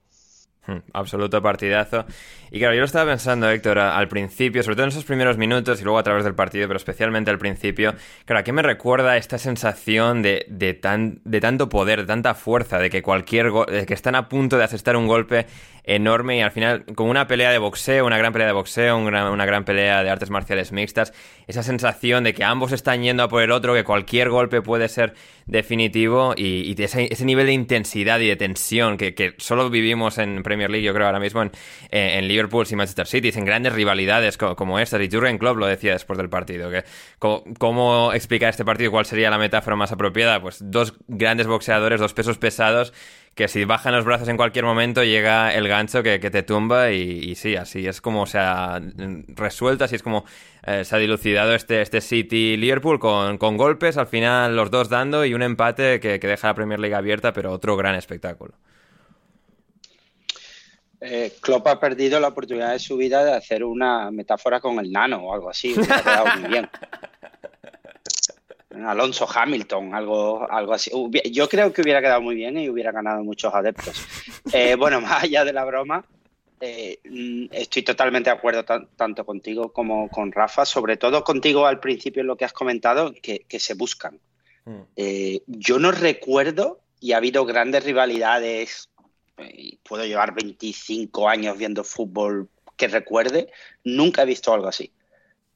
Hmm, 0.67 0.79
absoluto 0.93 1.40
partidazo. 1.40 2.05
Y 2.50 2.59
claro, 2.59 2.75
yo 2.75 2.81
lo 2.81 2.87
estaba 2.87 3.11
pensando, 3.11 3.49
Héctor, 3.49 3.79
al 3.79 4.09
principio, 4.09 4.62
sobre 4.62 4.76
todo 4.76 4.85
en 4.85 4.90
esos 4.90 5.05
primeros 5.05 5.38
minutos 5.38 5.81
y 5.81 5.85
luego 5.85 5.99
a 5.99 6.02
través 6.02 6.23
del 6.25 6.35
partido, 6.35 6.67
pero 6.69 6.76
especialmente 6.76 7.31
al 7.31 7.38
principio. 7.38 7.95
Claro, 8.26 8.40
¿a 8.40 8.43
qué 8.43 8.52
me 8.52 8.62
recuerda 8.62 9.17
esta 9.17 9.38
sensación 9.38 10.21
de, 10.21 10.45
de, 10.49 10.75
tan, 10.75 11.21
de 11.25 11.40
tanto 11.40 11.71
poder, 11.71 12.00
de 12.02 12.07
tanta 12.07 12.35
fuerza, 12.35 12.79
de 12.79 12.90
que 12.90 13.02
cualquier 13.02 13.50
de 13.50 13.87
que 13.87 13.95
están 13.95 14.14
a 14.14 14.29
punto 14.29 14.59
de 14.59 14.64
asestar 14.64 14.97
un 14.97 15.07
golpe 15.07 15.47
enorme 15.84 16.38
y 16.38 16.40
al 16.40 16.50
final, 16.50 16.84
como 16.94 17.10
una 17.10 17.26
pelea 17.26 17.50
de 17.50 17.58
boxeo, 17.58 18.06
una 18.06 18.18
gran 18.18 18.32
pelea 18.32 18.49
de 18.49 18.52
boxeo, 18.52 18.96
una 18.96 19.46
gran, 19.46 19.64
pelea 19.64 20.02
de 20.02 20.10
artes 20.10 20.30
marciales 20.30 20.72
mixtas, 20.72 21.12
esa 21.46 21.62
sensación 21.62 22.25
de 22.25 22.34
que 22.34 22.44
ambos 22.44 22.72
están 22.72 23.02
yendo 23.02 23.22
a 23.22 23.28
por 23.28 23.42
el 23.42 23.50
otro, 23.50 23.75
que 23.75 23.84
cualquier 23.84 24.30
golpe 24.30 24.62
puede 24.62 24.88
ser 24.88 25.14
definitivo 25.46 26.34
y, 26.37 26.75
ese, 26.80 27.25
nivel 27.25 27.46
de 27.46 27.52
intensidad 27.52 28.20
y 28.20 28.28
de 28.28 28.37
tensión 28.37 28.96
que, 28.96 29.34
solo 29.38 29.68
vivimos 29.70 30.18
en 30.18 30.42
Premier 30.42 30.70
League, 30.70 30.87
yo 30.87 30.94
creo 30.94 31.06
ahora 31.06 31.20
mismo 31.20 31.42
en, 31.42 31.50
en 31.90 32.28
Liverpool 32.28 32.66
y 32.70 32.76
Manchester 32.76 33.06
City, 33.06 33.30
en 33.34 33.44
grandes 33.44 33.72
rivalidades 33.72 34.37
como, 34.37 34.78
estas. 34.78 35.00
Y 35.00 35.08
Jurgen 35.10 35.38
Klopp 35.38 35.56
lo 35.56 35.66
decía 35.66 35.92
después 35.92 36.16
del 36.18 36.28
partido, 36.28 36.70
que 36.70 36.84
cómo, 37.18 38.12
explicar 38.12 38.50
este 38.50 38.64
partido, 38.64 38.90
cuál 38.90 39.06
sería 39.06 39.30
la 39.30 39.38
metáfora 39.38 39.76
más 39.76 39.92
apropiada, 39.92 40.40
pues 40.40 40.58
dos 40.60 40.94
grandes 41.08 41.46
boxeadores, 41.46 42.00
dos 42.00 42.14
pesos 42.14 42.38
pesados 42.38 42.92
que 43.34 43.49
si 43.49 43.64
bajan 43.64 43.94
los 43.94 44.04
brazos 44.04 44.28
en 44.28 44.37
cualquier 44.37 44.64
momento 44.64 45.02
llega 45.04 45.54
el 45.54 45.68
gancho 45.68 46.02
que, 46.02 46.18
te 46.18 46.42
tumba 46.42 46.90
y, 46.90 47.34
sí, 47.37 47.56
así 47.56 47.87
es 47.87 48.00
como 48.00 48.26
se 48.26 48.38
ha 48.38 48.80
resuelto, 49.28 49.84
así 49.84 49.96
es 49.96 50.02
como 50.02 50.25
eh, 50.66 50.84
se 50.84 50.96
ha 50.96 50.99
dilucidado 50.99 51.54
este, 51.54 51.80
este 51.80 52.00
City-Liverpool 52.00 52.99
con, 52.99 53.56
golpes, 53.56 53.96
al 53.96 54.06
final 54.06 54.56
los 54.56 54.70
dos 54.70 54.88
dando 54.88 55.25
y 55.25 55.34
un 55.34 55.42
empate 55.42 56.00
que, 56.00 56.18
deja 56.18 56.49
la 56.49 56.54
Premier 56.54 56.80
League 56.80 56.94
abierta, 56.94 57.32
pero 57.32 57.52
otro 57.52 57.76
gran 57.76 57.94
espectáculo. 57.94 58.54
Eh, 61.00 61.32
Klopp 61.40 61.66
ha 61.68 61.80
perdido 61.80 62.20
la 62.20 62.28
oportunidad 62.28 62.72
de 62.72 62.78
su 62.78 62.99
vida 62.99 63.25
de 63.25 63.32
hacer 63.32 63.64
una 63.64 64.10
metáfora 64.10 64.60
con 64.60 64.78
el 64.78 64.92
nano 64.92 65.16
o 65.22 65.32
algo 65.32 65.49
así. 65.49 65.75
Ha 65.90 66.02
quedado 66.02 66.37
muy 66.37 66.50
bien. 66.50 66.68
Alonso 68.71 69.27
Hamilton, 69.29 69.95
algo, 69.95 70.50
algo 70.50 70.75
así. 70.75 70.91
Yo 71.33 71.49
creo 71.49 71.73
que 71.73 71.83
hubiera 71.83 72.00
quedado 72.00 72.21
muy 72.21 72.37
bien 72.37 72.57
y 72.57 72.69
hubiera 72.69 72.93
ganado 72.93 73.23
muchos 73.25 73.53
adeptos. 73.55 74.07
Eh, 74.53 74.75
bueno, 74.75 75.00
más 75.03 75.25
allá 75.25 75.45
de 75.45 75.53
la 75.53 75.65
broma, 75.65 76.05
eh, 76.61 76.99
mm, 77.05 77.47
estoy 77.53 77.83
totalmente 77.83 78.31
de 78.31 78.37
acuerdo 78.37 78.65
tanto 78.65 79.25
contigo 79.25 79.73
como 79.73 80.09
con 80.09 80.33
Rafa, 80.33 80.65
sobre 80.65 80.97
todo 80.97 81.23
contigo 81.23 81.67
al 81.67 81.79
principio 81.79 82.23
en 82.23 82.27
lo 82.27 82.37
que 82.37 82.47
has 82.47 82.53
comentado, 82.53 83.12
que, 83.21 83.45
se 83.59 83.75
buscan. 83.75 84.19
Mm. 84.65 84.81
Eh, 84.97 85.43
yo 85.47 85.79
no 85.79 85.93
recuerdo, 85.93 86.81
y 87.00 87.12
ha 87.12 87.19
habido 87.19 87.45
grandes 87.45 87.85
rivalidades, 87.85 88.89
puedo 89.83 90.05
llevar 90.05 90.35
25 90.35 91.29
años 91.29 91.57
viendo 91.57 91.85
fútbol 91.85 92.49
que 92.77 92.89
recuerde, 92.89 93.53
nunca 93.85 94.23
he 94.23 94.27
visto 94.27 94.53
algo 94.53 94.69
así. 94.69 94.93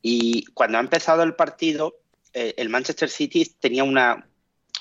Y 0.03 0.45
cuando 0.53 0.79
ha 0.79 0.83
empezado 0.83 1.23
el 1.23 1.35
partido, 1.35 1.97
eh, 2.35 2.55
el 2.57 2.69
Manchester 2.69 3.09
City 3.09 3.45
tenía 3.59 3.85
una, 3.85 4.29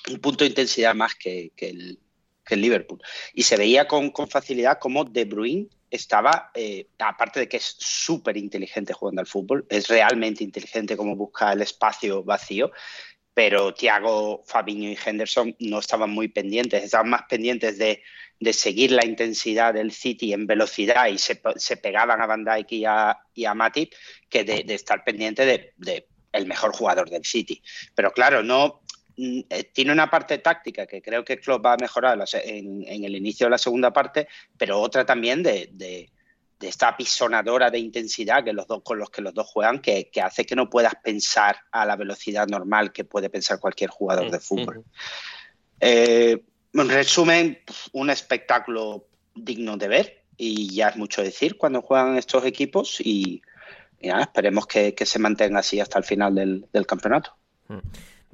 un 0.09 0.19
punto 0.19 0.43
de 0.43 0.49
intensidad 0.49 0.95
más 0.95 1.15
que, 1.15 1.51
el, 1.57 1.99
Liverpool. 2.49 3.01
Y 3.33 3.43
se 3.43 3.57
veía 3.57 3.87
con, 3.87 4.11
facilidad 4.29 4.77
como 4.77 5.05
De 5.05 5.25
Bruyne 5.25 5.69
estaba, 5.89 6.51
eh, 6.53 6.87
aparte 6.99 7.39
de 7.39 7.47
que 7.47 7.57
es 7.57 7.75
súper 7.79 8.37
inteligente 8.37 8.93
jugando 8.93 9.21
al 9.21 9.27
fútbol, 9.27 9.65
es 9.69 9.87
realmente 9.87 10.43
inteligente 10.43 10.97
como 10.97 11.15
busca 11.15 11.53
el 11.53 11.61
espacio 11.61 12.23
vacío, 12.23 12.71
pero 13.33 13.73
Thiago, 13.73 14.43
Fabinho 14.45 14.89
y 14.89 14.97
Henderson 15.03 15.55
no 15.59 15.79
estaban 15.79 16.11
muy 16.11 16.27
pendientes, 16.27 16.83
estaban 16.83 17.09
más 17.09 17.23
pendientes 17.29 17.77
de, 17.77 18.03
seguir 18.51 18.91
la 18.91 19.05
intensidad 19.05 19.73
del 19.73 19.91
City 19.91 20.33
en 20.33 20.45
velocidad 20.45 21.07
y 21.07 21.17
se, 21.17 21.77
pegaban 21.77 22.21
a 22.21 22.25
Van 22.25 22.43
Dijk 22.43 22.71
y 22.73 22.85
a, 22.85 23.17
y 23.33 23.45
Matip 23.55 23.93
que 24.29 24.43
de, 24.43 24.65
estar 24.73 25.03
pendiente 25.03 25.45
de, 25.45 26.07
el 26.33 26.47
mejor 26.47 26.75
jugador 26.75 27.09
del 27.09 27.23
City. 27.23 27.61
Pero 27.95 28.11
claro, 28.11 28.43
no 28.43 28.81
mm, 29.15 29.39
eh, 29.49 29.63
tiene 29.71 29.93
una 29.93 30.09
parte 30.09 30.39
táctica 30.39 30.85
que 30.85 31.01
creo 31.01 31.23
que 31.23 31.39
Klopp 31.39 31.65
va 31.65 31.73
a 31.73 31.77
mejorar 31.77 32.19
en, 32.43 32.83
el 32.85 33.15
inicio 33.15 33.45
de 33.45 33.51
la 33.51 33.57
segunda 33.57 33.93
parte, 33.93 34.27
pero 34.57 34.81
otra 34.81 35.05
también 35.05 35.43
de, 35.43 36.09
esta 36.59 36.89
apisonadora 36.89 37.69
de 37.69 37.79
intensidad 37.79 38.43
que 38.43 38.53
los 38.53 38.67
dos, 38.67 38.81
con 38.83 38.97
los 38.97 39.09
que 39.09 39.21
los 39.21 39.33
dos 39.33 39.47
juegan, 39.47 39.79
que, 39.79 40.09
hace 40.21 40.45
que 40.45 40.55
no 40.55 40.69
puedas 40.69 40.93
pensar 41.03 41.57
a 41.71 41.85
la 41.85 41.95
velocidad 41.95 42.47
normal 42.47 42.93
que 42.93 43.03
puede 43.03 43.29
pensar 43.29 43.59
cualquier 43.59 43.89
jugador 43.89 44.31
de 44.31 44.39
fútbol. 44.39 44.85
Eh, 45.81 46.41
en 46.73 46.89
resumen, 46.89 47.59
un 47.91 48.09
espectáculo 48.09 49.07
digno 49.35 49.75
de 49.75 49.87
ver 49.89 50.23
y 50.37 50.73
ya 50.73 50.89
es 50.89 50.95
mucho 50.95 51.21
decir 51.21 51.57
cuando 51.57 51.81
juegan 51.81 52.17
estos 52.17 52.45
equipos 52.45 52.99
y 52.99 53.41
y 54.03 54.09
esperemos 54.09 54.67
que, 54.67 54.93
se 55.05 55.19
mantenga 55.19 55.59
así 55.59 55.79
hasta 55.79 55.97
el 55.97 56.03
final 56.03 56.35
del, 56.35 56.85
campeonato. 56.85 57.35
Mm. 57.69 57.77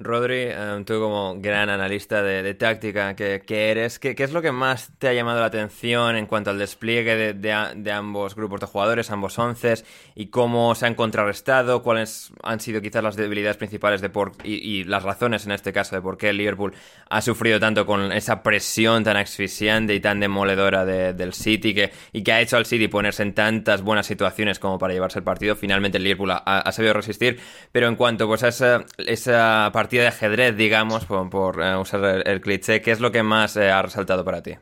Rodri, 0.01 0.45
eh, 0.47 0.83
tú 0.85 0.99
como 0.99 1.35
gran 1.39 1.69
analista 1.69 2.23
de, 2.23 2.53
táctica 2.53 3.15
que, 3.15 3.41
eres, 3.49 3.99
¿qué, 3.99 4.15
es 4.17 4.31
lo 4.31 4.41
que 4.41 4.51
más 4.51 4.91
te 4.97 5.09
ha 5.09 5.13
llamado 5.13 5.41
la 5.41 5.47
atención 5.47 6.15
en 6.15 6.25
cuanto 6.25 6.49
al 6.49 6.57
despliegue 6.57 7.33
de, 7.33 7.91
ambos 7.91 8.35
grupos 8.35 8.61
de 8.61 8.67
jugadores, 8.67 9.11
ambos 9.11 9.37
once, 9.37 9.73
y 10.15 10.27
cómo 10.27 10.73
se 10.75 10.85
han 10.85 10.95
contrarrestado, 10.95 11.83
cuáles 11.83 12.31
han 12.43 12.61
sido 12.61 12.81
quizás 12.81 13.03
las 13.03 13.17
debilidades 13.17 13.57
principales 13.57 13.99
de 13.99 14.09
por, 14.09 14.31
y, 14.43 14.85
las 14.85 15.03
razones 15.03 15.45
en 15.45 15.51
este 15.51 15.73
caso 15.73 15.95
de 15.95 16.01
por 16.01 16.17
qué 16.17 16.31
Liverpool 16.31 16.73
ha 17.09 17.21
sufrido 17.21 17.59
tanto 17.59 17.85
con 17.85 18.11
esa 18.13 18.41
presión 18.41 19.03
tan 19.03 19.17
asfixiante 19.17 19.93
y 19.93 19.99
tan 19.99 20.19
demoledora 20.19 20.85
del 20.85 21.33
City 21.33 21.73
que, 21.73 21.91
y 22.13 22.23
que 22.23 22.31
ha 22.31 22.39
hecho 22.39 22.55
al 22.55 22.65
City 22.65 22.87
ponerse 22.87 23.23
en 23.23 23.33
tantas 23.33 23.81
buenas 23.81 24.05
situaciones 24.05 24.59
como 24.59 24.79
para 24.79 24.93
llevarse 24.93 25.19
el 25.19 25.25
partido? 25.25 25.55
Finalmente 25.55 25.97
el 25.97 26.05
Liverpool 26.05 26.31
ha, 26.31 26.71
sabido 26.71 26.93
resistir, 26.93 27.39
pero 27.71 27.87
en 27.87 27.95
cuanto 27.95 28.27
pues, 28.27 28.43
a 28.43 28.47
esa, 28.47 28.85
esa 28.97 29.69
de 29.97 30.07
ajedrez, 30.07 30.55
digamos, 30.55 31.05
por, 31.05 31.61
eh, 31.61 31.75
usar 31.77 32.27
el, 32.27 32.41
cliché, 32.41 32.81
¿qué 32.81 32.91
es 32.91 32.99
lo 32.99 33.11
que 33.11 33.23
más 33.23 33.57
eh, 33.57 33.69
ha 33.71 33.81
resaltado 33.81 34.23
para 34.23 34.43
ti? 34.43 34.55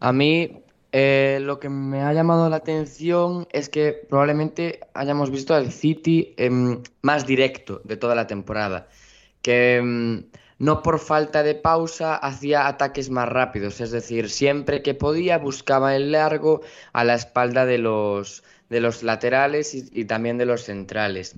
A 0.00 0.12
mí 0.12 0.62
eh, 0.92 1.38
lo 1.42 1.60
que 1.60 1.68
me 1.68 2.02
ha 2.02 2.12
llamado 2.12 2.48
la 2.48 2.56
atención 2.56 3.46
es 3.52 3.68
que 3.68 3.92
probablemente 3.92 4.80
hayamos 4.94 5.30
visto 5.30 5.54
al 5.54 5.70
City 5.70 6.34
em, 6.36 6.82
más 7.02 7.26
directo 7.26 7.80
de 7.84 7.96
toda 7.96 8.14
la 8.14 8.26
temporada, 8.26 8.88
que 9.42 9.76
em, 9.76 10.24
no 10.58 10.82
por 10.82 10.98
falta 10.98 11.42
de 11.42 11.54
pausa 11.54 12.16
hacía 12.16 12.66
ataques 12.66 13.10
más 13.10 13.28
rápidos, 13.28 13.80
es 13.80 13.90
decir, 13.90 14.30
siempre 14.30 14.82
que 14.82 14.94
podía 14.94 15.38
buscaba 15.38 15.94
el 15.94 16.12
largo 16.12 16.62
a 16.92 17.04
la 17.04 17.14
espalda 17.14 17.64
de 17.64 17.78
los, 17.78 18.42
de 18.68 18.80
los 18.80 19.02
laterales 19.02 19.74
y, 19.74 20.04
también 20.04 20.38
de 20.38 20.46
los 20.46 20.64
centrales. 20.64 21.36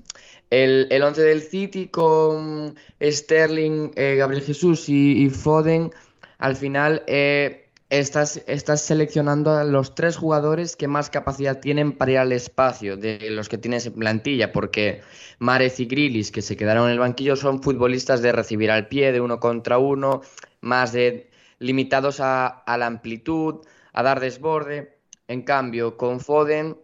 El, 0.51 0.87
el 0.91 1.01
once 1.01 1.21
del 1.21 1.41
City 1.41 1.87
con 1.87 2.75
Sterling, 3.01 3.91
eh, 3.95 4.15
Gabriel 4.17 4.43
Jesús 4.43 4.89
y, 4.89 5.29
Foden, 5.29 5.91
al 6.39 6.57
final 6.57 7.03
eh, 7.07 7.69
estás, 7.89 8.43
estás, 8.47 8.81
seleccionando 8.81 9.51
a 9.51 9.63
los 9.63 9.95
tres 9.95 10.17
jugadores 10.17 10.75
que 10.75 10.89
más 10.89 11.09
capacidad 11.09 11.61
tienen 11.61 11.93
para 11.93 12.11
ir 12.11 12.17
al 12.17 12.33
espacio 12.33 12.97
de 12.97 13.29
los 13.31 13.47
que 13.47 13.57
tienes 13.57 13.85
en 13.85 13.93
plantilla, 13.93 14.51
porque 14.51 15.01
Marez 15.39 15.79
y 15.79 15.85
Grilis, 15.85 16.31
que 16.31 16.41
se 16.41 16.57
quedaron 16.57 16.87
en 16.87 16.91
el 16.91 16.99
banquillo, 16.99 17.37
son 17.37 17.63
futbolistas 17.63 18.21
de 18.21 18.33
recibir 18.33 18.71
al 18.71 18.89
pie, 18.89 19.13
de 19.13 19.21
uno 19.21 19.39
contra 19.39 19.77
uno, 19.77 20.21
más 20.59 20.91
de 20.91 21.29
limitados 21.59 22.19
a, 22.19 22.47
a 22.47 22.77
la 22.77 22.87
amplitud, 22.87 23.61
a 23.93 24.03
dar 24.03 24.19
desborde. 24.19 24.97
En 25.29 25.43
cambio, 25.43 25.95
con 25.95 26.19
Foden 26.19 26.75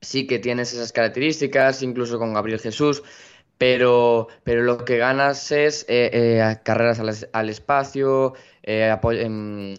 sí 0.00 0.26
que 0.26 0.38
tienes 0.38 0.72
esas 0.72 0.92
características, 0.92 1.82
incluso 1.82 2.18
con 2.18 2.34
Gabriel 2.34 2.60
Jesús, 2.60 3.02
pero, 3.60 4.28
pero 4.42 4.62
lo 4.62 4.86
que 4.86 4.96
ganas 4.96 5.52
es 5.52 5.82
eh, 5.82 6.10
eh, 6.14 6.58
carreras 6.62 6.98
al, 7.32 7.48
espacio, 7.50 8.32
eh, 8.62 8.96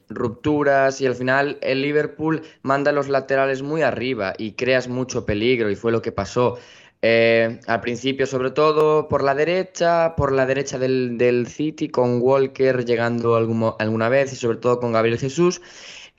rupturas 0.07 1.01
y 1.01 1.07
al 1.07 1.15
final 1.15 1.57
el 1.61 1.81
Liverpool 1.81 2.43
manda 2.61 2.91
los 2.91 3.09
laterales 3.09 3.63
muy 3.63 3.81
arriba 3.81 4.35
y 4.37 4.51
creas 4.51 4.87
mucho 4.87 5.25
peligro 5.25 5.71
y 5.71 5.75
fue 5.75 5.91
lo 5.91 6.03
que 6.03 6.11
pasó. 6.11 6.59
al 7.01 7.81
principio, 7.81 8.27
sobre 8.27 8.51
todo 8.51 9.07
por 9.07 9.23
la 9.23 9.33
derecha, 9.33 10.15
por 10.15 10.31
la 10.31 10.45
derecha 10.45 10.77
del, 10.77 11.17
del 11.17 11.47
City, 11.47 11.89
con 11.89 12.21
Walker 12.21 12.85
llegando 12.85 13.35
alguna 13.35 14.09
vez 14.09 14.31
y 14.33 14.35
sobre 14.35 14.57
todo 14.57 14.79
con 14.79 14.91
Gabriel 14.91 15.17
Jesús. 15.17 15.59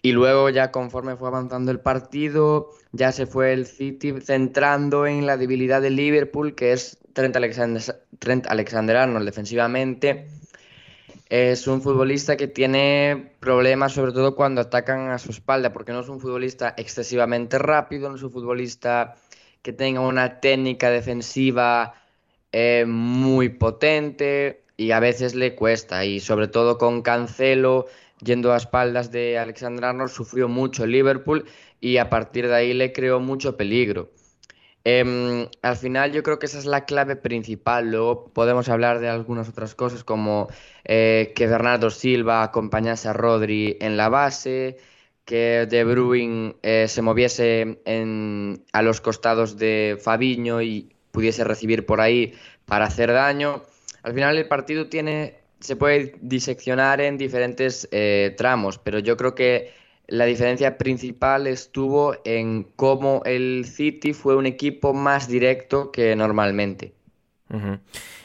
Y 0.04 0.10
luego 0.10 0.50
ya 0.50 0.72
conforme 0.72 1.16
fue 1.16 1.28
avanzando 1.28 1.70
el 1.70 1.78
partido, 1.78 2.70
ya 2.90 3.12
se 3.12 3.26
fue 3.26 3.52
el 3.52 3.66
City 3.66 4.14
centrando 4.20 5.06
en 5.06 5.26
la 5.26 5.36
debilidad 5.36 5.80
del 5.80 5.94
Liverpool, 5.94 6.56
que 6.56 6.72
es 6.72 6.98
Trent 7.12 7.36
Alexander, 7.36 7.82
Trent 8.18 8.46
Arnold 8.48 9.24
defensivamente. 9.24 10.26
es 11.28 11.66
un 11.68 11.80
futbolista 11.82 12.36
que 12.36 12.48
tiene 12.48 13.32
problemas 13.40 13.92
sobre 13.92 14.12
todo 14.12 14.34
cuando 14.34 14.60
atacan 14.60 15.10
a 15.10 15.18
su 15.18 15.30
espalda, 15.30 15.72
porque 15.72 15.92
no 15.92 16.00
es 16.00 16.08
un 16.08 16.20
futbolista 16.20 16.74
excesivamente 16.76 17.58
rápido, 17.58 18.10
no 18.10 18.16
es 18.16 18.22
un 18.24 18.32
futbolista 18.32 19.14
que 19.62 19.72
tenga 19.72 20.00
una 20.00 20.40
técnica 20.40 20.90
defensiva 20.90 21.94
eh, 22.50 22.84
muy 22.86 23.50
potente 23.50 24.64
y 24.76 24.90
a 24.90 25.00
veces 25.00 25.34
le 25.34 25.54
cuesta. 25.54 26.04
Y 26.04 26.20
sobre 26.20 26.48
todo 26.48 26.76
con 26.76 27.02
Cancelo 27.02 27.86
yendo 28.22 28.52
a 28.52 28.56
espaldas 28.56 29.10
de 29.10 29.38
Alexander 29.38 29.84
Arnold 29.86 30.10
sufrió 30.10 30.48
mucho 30.48 30.86
Liverpool 30.86 31.44
y 31.80 31.96
a 31.98 32.08
partir 32.08 32.48
de 32.48 32.54
ahí 32.54 32.74
le 32.74 32.92
creó 32.92 33.20
mucho 33.20 33.56
peligro. 33.56 34.10
Em, 34.84 35.48
al 35.62 35.76
final 35.76 36.12
yo 36.12 36.22
creo 36.24 36.38
que 36.38 36.46
esa 36.46 36.58
es 36.58 36.66
la 36.66 36.84
clave 36.84 37.16
principal. 37.16 37.90
Luego 37.90 38.32
podemos 38.32 38.68
hablar 38.68 38.98
de 38.98 39.08
algunas 39.08 39.48
otras 39.48 39.74
cosas 39.74 40.02
como 40.04 40.48
eh, 40.84 41.32
que 41.36 41.46
Bernardo 41.46 41.90
Silva 41.90 42.42
acompañase 42.42 43.08
a 43.08 43.12
Rodri 43.12 43.76
en 43.80 43.96
la 43.96 44.08
base, 44.08 44.78
que 45.24 45.66
De 45.70 45.84
Bruyne 45.84 46.56
eh, 46.62 46.86
se 46.88 47.02
moviese 47.02 47.80
a 48.72 48.82
los 48.82 49.00
costados 49.00 49.56
de 49.56 49.98
Fabiño 50.02 50.62
y 50.62 50.92
pudiese 51.12 51.44
recibir 51.44 51.86
por 51.86 52.00
ahí 52.00 52.34
para 52.66 52.86
hacer 52.86 53.12
daño. 53.12 53.62
Al 54.02 54.14
final 54.14 54.36
el 54.36 54.48
partido 54.48 54.88
tiene, 54.88 55.41
se 55.62 55.76
puede 55.76 56.16
diseccionar 56.20 57.00
en 57.00 57.16
diferentes 57.16 57.88
eh, 57.92 58.34
tramos, 58.36 58.78
pero 58.78 58.98
yo 58.98 59.16
creo 59.16 59.34
que 59.34 59.72
la 60.08 60.24
diferencia 60.24 60.76
principal 60.76 61.46
estuvo 61.46 62.16
en 62.24 62.64
cómo 62.76 63.22
el 63.24 63.64
City 63.64 64.12
fue 64.12 64.36
un 64.36 64.46
equipo 64.46 64.92
más 64.92 65.28
directo 65.28 65.92
que 65.92 66.16
normalmente. 66.16 66.92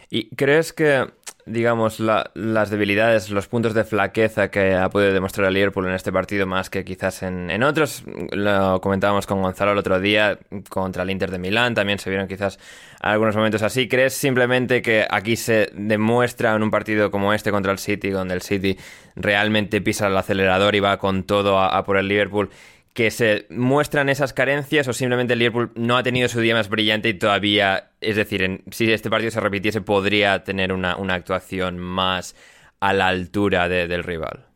¿Y 0.10 0.30
crees 0.36 0.74
que, 0.74 1.06
digamos, 1.48 2.00
las 2.00 2.70
debilidades, 2.70 3.30
los 3.30 3.48
puntos 3.48 3.74
de 3.74 3.84
flaqueza 3.84 4.50
que 4.52 4.76
ha 4.76 4.90
podido 4.90 5.14
demostrar 5.14 5.48
el 5.48 5.54
Liverpool 5.54 5.88
en 5.88 5.94
este 5.94 6.12
partido 6.12 6.46
más 6.46 6.70
que 6.70 6.84
quizás 6.84 7.24
en, 7.24 7.64
otros, 7.64 8.04
lo 8.32 8.82
comentábamos 8.82 9.26
con 9.26 9.42
Gonzalo 9.42 9.72
el 9.72 9.78
otro 9.78 10.00
día 10.00 10.38
contra 10.70 11.04
el 11.04 11.10
Inter 11.10 11.32
de 11.32 11.40
Milán, 11.40 11.74
también 11.74 12.00
se 12.00 12.10
vieron 12.10 12.28
quizás 12.28 12.60
algunos 13.00 13.36
momentos 13.36 13.62
así. 13.64 13.88
¿Crees 13.88 14.14
simplemente 14.14 14.82
que 14.82 15.08
aquí 15.10 15.36
se 15.36 15.70
demuestra 15.74 16.54
en 16.56 16.64
un 16.64 16.72
partido 16.72 17.10
como 17.12 17.34
este 17.34 17.52
contra 17.52 17.72
el 17.72 17.80
City, 17.80 18.10
donde 18.10 18.34
el 18.34 18.42
City 18.42 18.78
realmente 19.16 19.82
pisa 19.82 20.08
el 20.08 20.18
acelerador 20.18 20.76
y 20.76 20.80
va 20.80 20.98
con 20.98 21.24
todo 21.24 21.60
a 21.60 21.84
por 21.84 21.98
el 21.98 22.08
Liverpool? 22.08 22.50
Que 22.98 23.12
se 23.12 23.46
muestran 23.52 24.10
esas 24.10 24.34
carencias 24.34 24.88
o 24.88 24.92
simplemente 24.92 25.34
el 25.34 25.38
Liverpool 25.38 25.72
no 25.76 25.98
ha 25.98 26.02
tenido 26.02 26.28
su 26.28 26.40
día 26.42 26.56
más 26.56 26.68
brillante 26.68 27.10
y 27.10 27.14
todavía, 27.14 27.92
es 28.02 28.16
decir, 28.16 28.64
si 28.72 28.92
este 28.92 29.12
partido 29.12 29.30
se 29.30 29.40
repitiese 29.40 29.82
podría 29.82 30.44
tener 30.44 30.74
una, 30.74 30.96
actuación 31.14 31.78
más 31.78 32.36
a 32.80 32.94
la 32.94 33.08
altura 33.10 33.70
del 33.70 34.04
rival? 34.04 34.48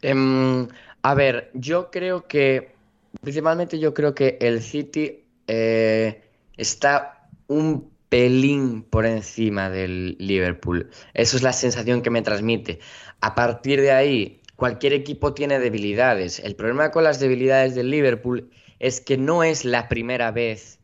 Em, 0.00 0.66
a 1.02 1.14
ver, 1.14 1.50
yo 1.52 1.90
creo 1.90 2.26
que, 2.26 2.72
principalmente 3.20 3.78
yo 3.78 3.92
creo 3.92 4.14
que 4.14 4.38
el 4.40 4.62
City 4.62 5.22
eh, 5.46 6.22
está 6.56 7.28
un 7.48 7.90
pelín 8.08 8.82
por 8.82 9.04
encima 9.04 9.68
del 9.68 10.16
Liverpool. 10.18 10.88
Eso 11.12 11.36
es 11.36 11.42
la 11.42 11.52
sensación 11.52 12.00
que 12.00 12.08
me 12.08 12.22
transmite. 12.22 12.80
A 13.20 13.34
partir 13.34 13.82
de 13.82 13.92
ahí, 13.92 14.39
cualquier 14.60 14.92
equipo 14.92 15.32
tiene 15.32 15.58
debilidades. 15.58 16.38
El 16.38 16.54
problema 16.54 16.90
con 16.90 17.02
las 17.02 17.18
debilidades 17.18 17.74
del 17.74 17.90
Liverpool 17.90 18.50
es 18.78 19.00
que 19.00 19.16
no 19.16 19.42
es 19.42 19.64
la 19.64 19.88
primera 19.88 20.32
vez 20.32 20.78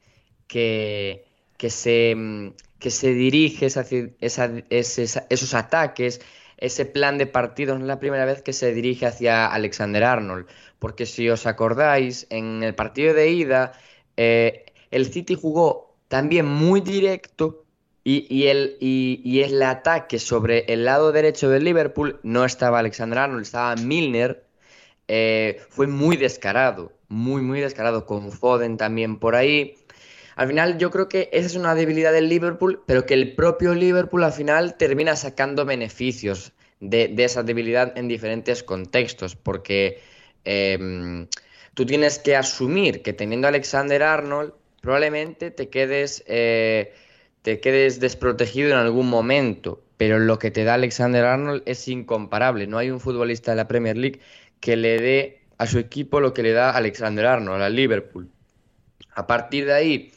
que, 0.49 1.27
que, 1.59 1.69
se, 1.69 2.17
que 2.79 2.91
se 2.91 3.13
dirige 3.13 3.67
esos 3.67 5.55
ataques, 5.55 6.23
ese 6.57 6.87
plan 6.87 7.19
de 7.19 7.27
partido, 7.27 7.75
no 7.75 7.83
es 7.83 7.89
la 7.89 8.01
primera 8.01 8.25
vez 8.25 8.41
que 8.41 8.55
se 8.55 8.73
dirige 8.73 9.05
hacia 9.05 9.47
Alexander 9.47 10.05
Arnold. 10.05 10.47
Porque 10.79 11.05
si 11.05 11.29
os 11.29 11.47
acordáis, 11.47 12.27
en 12.31 12.63
el 12.63 12.75
partido 12.75 13.13
de 13.13 13.29
ida, 13.29 13.73
eh, 14.17 14.65
el 14.91 15.13
City 15.13 15.35
jugó 15.35 15.95
también 16.09 16.47
muy 16.47 16.81
directo 16.81 17.66
y, 18.09 18.47
el, 18.47 18.77
y, 18.79 19.41
el 19.41 19.61
ataque 19.65 20.21
sobre 20.21 20.61
el 20.73 20.85
lado 20.85 21.11
derecho 21.11 21.51
del 21.51 21.65
Liverpool 21.65 22.21
no 22.23 22.45
estaba 22.45 22.79
Alexander 22.79 23.19
Arnold, 23.19 23.43
estaba 23.43 23.75
Milner. 23.75 24.45
Eh, 25.09 25.61
fue 25.71 25.89
muy 25.89 26.17
descarado, 26.17 26.93
muy, 27.09 27.43
muy 27.43 27.61
descarado, 27.61 28.07
con 28.07 28.31
Foden 28.31 28.77
también 28.77 29.19
por 29.19 29.35
ahí. 29.35 29.75
Al 30.37 30.47
final 30.47 30.79
yo 30.79 30.93
creo 30.93 31.09
que 31.09 31.29
esa 31.33 31.47
es 31.47 31.57
una 31.57 31.75
debilidad 31.75 32.13
del 32.13 32.29
Liverpool, 32.29 32.81
pero 32.87 33.07
que 33.07 33.15
el 33.15 33.35
propio 33.35 33.75
Liverpool 33.75 34.23
al 34.23 34.33
final 34.33 34.77
termina 34.77 35.17
sacando 35.17 35.65
beneficios 35.65 36.53
de, 36.79 37.13
esa 37.19 37.43
debilidad 37.43 37.99
en 37.99 38.07
diferentes 38.07 38.63
contextos, 38.63 39.35
porque 39.35 40.01
em, 40.45 41.27
tú 41.75 41.85
tienes 41.85 42.21
que 42.21 42.37
asumir 42.37 43.03
que 43.03 43.13
teniendo 43.13 43.49
a 43.49 43.51
Alexander 43.51 44.05
Arnold 44.05 44.53
probablemente 44.81 45.51
te 45.51 45.69
quedes... 45.71 46.23
Eh, 46.29 46.95
te 47.47 47.61
quedes 47.61 48.01
desprotegido 48.01 48.73
en 48.73 48.79
algún 48.79 49.09
momento, 49.09 49.81
pero 49.97 50.19
lo 50.19 50.37
que 50.37 50.51
te 50.51 50.65
da 50.65 50.75
Alexander 50.75 51.25
Arnold 51.25 51.63
es 51.65 51.87
incomparable. 51.87 52.67
No 52.67 52.77
hay 52.77 52.91
un 52.91 52.99
futbolista 52.99 53.53
de 53.53 53.57
la 53.57 53.69
Premier 53.69 53.97
League 53.97 54.21
que 54.59 54.75
le 54.75 54.99
dé 54.99 55.43
a 55.57 55.69
su 55.69 55.79
equipo 55.79 56.19
lo 56.19 56.35
que 56.35 56.43
le 56.43 56.51
da 56.51 56.73
Alexander 56.73 57.25
Arnold, 57.25 57.63
al 57.63 57.77
Liverpool. 57.77 58.29
A 59.15 59.29
partir 59.29 59.65
de 59.65 59.75
ahí, 59.75 60.13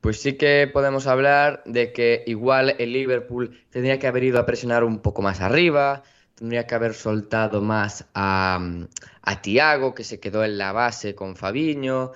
pues 0.00 0.20
sí 0.20 0.32
que 0.32 0.68
podemos 0.72 1.06
hablar 1.06 1.62
de 1.66 1.92
que 1.92 2.24
igual 2.26 2.74
el 2.80 2.92
Liverpool 2.92 3.62
tendría 3.70 4.00
que 4.00 4.08
haber 4.08 4.24
ido 4.24 4.40
a 4.40 4.44
presionar 4.44 4.82
un 4.82 4.98
poco 4.98 5.22
más 5.22 5.40
arriba, 5.40 6.02
tendría 6.34 6.66
que 6.66 6.74
haber 6.74 6.94
soltado 6.94 7.62
más 7.62 8.06
a, 8.12 8.58
a 9.22 9.40
Tiago, 9.40 9.94
que 9.94 10.02
se 10.02 10.18
quedó 10.18 10.44
en 10.44 10.58
la 10.58 10.72
base 10.72 11.14
con 11.14 11.36
Fabiño, 11.36 12.10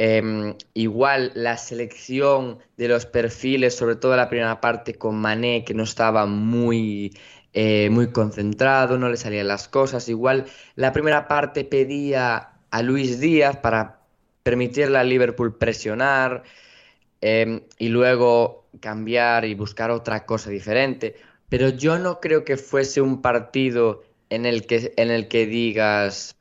Em, 0.00 0.54
igual 0.74 1.32
la 1.34 1.56
selección 1.56 2.60
de 2.76 2.86
los 2.86 3.04
perfiles, 3.04 3.74
sobre 3.74 3.96
todo 3.96 4.14
la 4.14 4.28
primera 4.28 4.60
parte 4.60 4.94
con 4.94 5.16
Mané, 5.16 5.64
que 5.64 5.74
no 5.74 5.82
estaba 5.82 6.24
muy, 6.24 7.12
eh, 7.52 7.90
muy 7.90 8.12
concentrado, 8.12 8.96
no 8.96 9.08
le 9.08 9.16
salían 9.16 9.48
las 9.48 9.66
cosas. 9.66 10.08
Igual 10.08 10.46
la 10.76 10.92
primera 10.92 11.26
parte 11.26 11.64
pedía 11.64 12.52
a 12.70 12.82
Luis 12.82 13.18
Díaz 13.18 13.56
para 13.56 14.00
permitirle 14.44 14.98
a 14.98 15.04
Liverpool 15.04 15.58
presionar 15.58 16.44
em, 17.20 17.62
y 17.78 17.88
luego 17.88 18.68
cambiar 18.80 19.44
y 19.46 19.54
buscar 19.54 19.90
otra 19.90 20.26
cosa 20.26 20.50
diferente. 20.50 21.16
Pero 21.48 21.70
yo 21.70 21.98
no 21.98 22.20
creo 22.20 22.44
que 22.44 22.56
fuese 22.56 23.00
un 23.00 23.20
partido 23.22 24.04
en 24.30 24.46
el 24.46 24.66
que, 24.66 24.94
en 24.96 25.10
el 25.10 25.28
que 25.28 25.46
digas, 25.46 26.37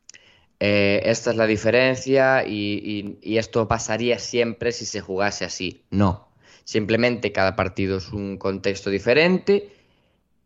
eh, 0.59 1.01
esta 1.05 1.31
es 1.31 1.37
la 1.37 1.45
diferencia 1.45 2.43
y, 2.47 3.19
esto 3.21 3.67
pasaría 3.67 4.19
siempre 4.19 4.71
si 4.71 4.85
se 4.85 5.01
jugase 5.01 5.45
así. 5.45 5.83
No, 5.91 6.29
simplemente 6.63 7.31
cada 7.31 7.55
partido 7.55 7.97
es 7.97 8.11
un 8.11 8.37
contexto 8.37 8.89
diferente 8.89 9.71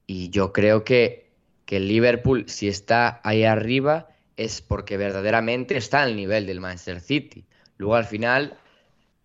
y 0.08 0.30
yo 0.30 0.52
creo 0.52 0.84
que, 0.84 1.32
que 1.65 1.80
Liverpool, 1.80 2.45
si 2.47 2.67
está 2.67 3.21
ahí 3.24 3.43
arriba, 3.43 4.10
es 4.36 4.62
porque 4.62 4.97
verdaderamente 4.97 5.78
está 5.78 6.02
al 6.02 6.15
nivel 6.15 6.45
del 6.45 6.60
Manchester 6.60 7.00
City. 7.00 7.45
Luego 7.78 7.95
al 7.95 8.06
final 8.06 8.58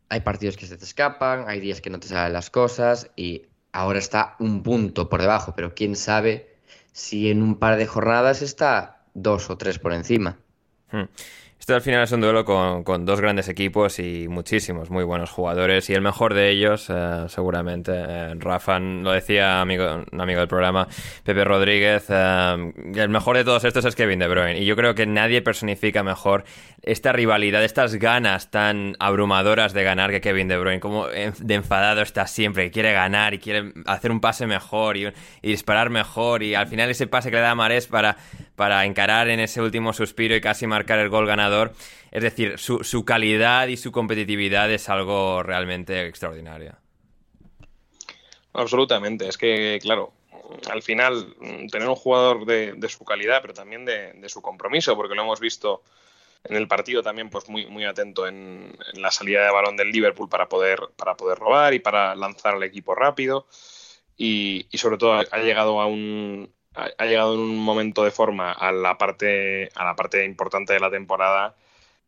hay 0.08 0.20
partidos 0.20 0.56
que 0.56 0.66
se 0.66 0.76
te 0.76 0.84
escapan, 0.84 1.44
hay 1.48 1.58
días 1.58 1.80
que 1.80 1.90
no 1.90 1.98
te 1.98 2.06
salen 2.06 2.32
las 2.32 2.50
cosas 2.50 3.10
y 3.16 3.46
ahora 3.72 3.98
está 3.98 4.36
un 4.38 4.62
punto 4.62 5.08
por 5.08 5.20
debajo, 5.20 5.54
pero 5.56 5.74
quién 5.74 5.96
sabe 5.96 6.56
si 6.92 7.30
en 7.30 7.42
un 7.42 7.58
par 7.58 7.76
de 7.76 7.86
jornadas 7.86 8.40
está 8.40 9.04
dos 9.14 9.50
o 9.50 9.58
tres 9.58 9.78
por 9.78 9.92
encima. 9.92 10.38
Hmm. 10.90 11.04
Esto 11.66 11.74
al 11.74 11.80
final 11.80 12.04
es 12.04 12.12
un 12.12 12.20
duelo 12.20 12.44
con, 12.44 13.04
dos 13.04 13.20
grandes 13.20 13.48
equipos 13.48 13.98
y 13.98 14.28
muchísimos 14.28 14.88
muy 14.88 15.02
buenos 15.02 15.30
jugadores. 15.30 15.90
Y 15.90 15.94
el 15.94 16.00
mejor 16.00 16.32
de 16.32 16.50
ellos, 16.50 16.86
eh, 16.90 17.24
seguramente, 17.26 17.90
eh, 17.92 18.34
Rafa, 18.36 18.78
lo 18.78 19.10
decía 19.10 19.60
amigo, 19.60 20.04
un 20.12 20.20
amigo 20.20 20.38
del 20.38 20.48
programa, 20.48 20.86
Pepe 21.24 21.42
Rodríguez, 21.42 22.04
eh, 22.08 22.72
el 22.94 23.08
mejor 23.08 23.36
de 23.36 23.42
todos 23.42 23.64
estos 23.64 23.84
es 23.84 23.96
Kevin 23.96 24.20
De 24.20 24.28
Bruyne. 24.28 24.60
Y 24.60 24.64
yo 24.64 24.76
creo 24.76 24.94
que 24.94 25.06
nadie 25.06 25.42
personifica 25.42 26.04
mejor 26.04 26.44
esta 26.82 27.10
rivalidad, 27.10 27.64
estas 27.64 27.96
ganas 27.96 28.52
tan 28.52 28.94
abrumadoras 29.00 29.72
de 29.72 29.82
ganar 29.82 30.12
que 30.12 30.20
Kevin 30.20 30.46
De 30.46 30.58
Bruyne. 30.58 30.78
Como 30.78 31.08
de 31.08 31.54
enfadado 31.54 32.00
está 32.00 32.28
siempre, 32.28 32.70
quiere 32.70 32.92
ganar 32.92 33.34
y 33.34 33.40
quiere 33.40 33.72
hacer 33.86 34.12
un 34.12 34.20
pase 34.20 34.46
mejor 34.46 34.96
y, 34.96 35.12
disparar 35.42 35.90
mejor. 35.90 36.44
Y 36.44 36.54
al 36.54 36.68
final 36.68 36.90
ese 36.90 37.08
pase 37.08 37.30
que 37.30 37.36
le 37.36 37.42
da 37.42 37.50
a 37.50 37.54
Marés 37.56 37.88
para, 37.88 38.18
para 38.56 38.84
encarar 38.84 39.28
en 39.28 39.40
ese 39.40 39.60
último 39.60 39.92
suspiro 39.92 40.34
y 40.34 40.40
casi 40.40 40.66
marcar 40.66 40.98
el 40.98 41.10
gol 41.10 41.26
ganador 41.26 41.72
es 42.16 42.22
decir, 42.22 42.58
su, 42.58 43.04
calidad 43.04 43.68
y 43.68 43.76
su 43.76 43.92
competitividad 43.92 44.70
es 44.72 44.88
algo 44.88 45.42
realmente 45.42 46.06
extraordinario. 46.06 46.74
Absolutamente, 48.54 49.28
es 49.28 49.36
que, 49.36 49.78
claro, 49.82 50.14
al 50.70 50.82
final 50.82 51.34
tener 51.70 51.86
un 51.86 51.94
jugador 51.94 52.46
de, 52.46 52.88
su 52.88 53.04
calidad, 53.04 53.42
pero 53.42 53.52
también 53.52 53.84
de, 53.84 54.28
su 54.30 54.40
compromiso, 54.40 54.96
porque 54.96 55.14
lo 55.14 55.24
hemos 55.24 55.40
visto 55.40 55.82
en 56.44 56.56
el 56.56 56.66
partido 56.66 57.02
también 57.02 57.28
pues 57.28 57.50
muy, 57.50 57.66
muy 57.66 57.84
atento 57.84 58.26
en, 58.26 58.74
la 58.94 59.10
salida 59.10 59.44
de 59.44 59.52
balón 59.52 59.76
del 59.76 59.90
Liverpool 59.90 60.30
para 60.30 60.48
poder, 60.48 60.80
para 60.96 61.18
poder 61.18 61.36
robar 61.38 61.74
y 61.74 61.80
para 61.80 62.14
lanzar 62.14 62.54
al 62.54 62.62
equipo 62.62 62.94
rápido. 62.94 63.46
y, 64.16 64.66
sobre 64.72 64.96
todo 64.96 65.22
ha, 65.30 65.38
llegado 65.40 65.82
a 65.82 65.86
un 65.86 66.50
ha, 66.76 67.06
llegado 67.06 67.34
en 67.34 67.40
un 67.40 67.58
momento 67.58 68.04
de 68.04 68.10
forma 68.10 68.52
a 68.52 68.72
la 68.72 68.98
parte 68.98 69.70
a 69.74 69.84
la 69.84 69.96
parte 69.96 70.24
importante 70.24 70.72
de 70.74 70.80
la 70.80 70.90
temporada 70.90 71.54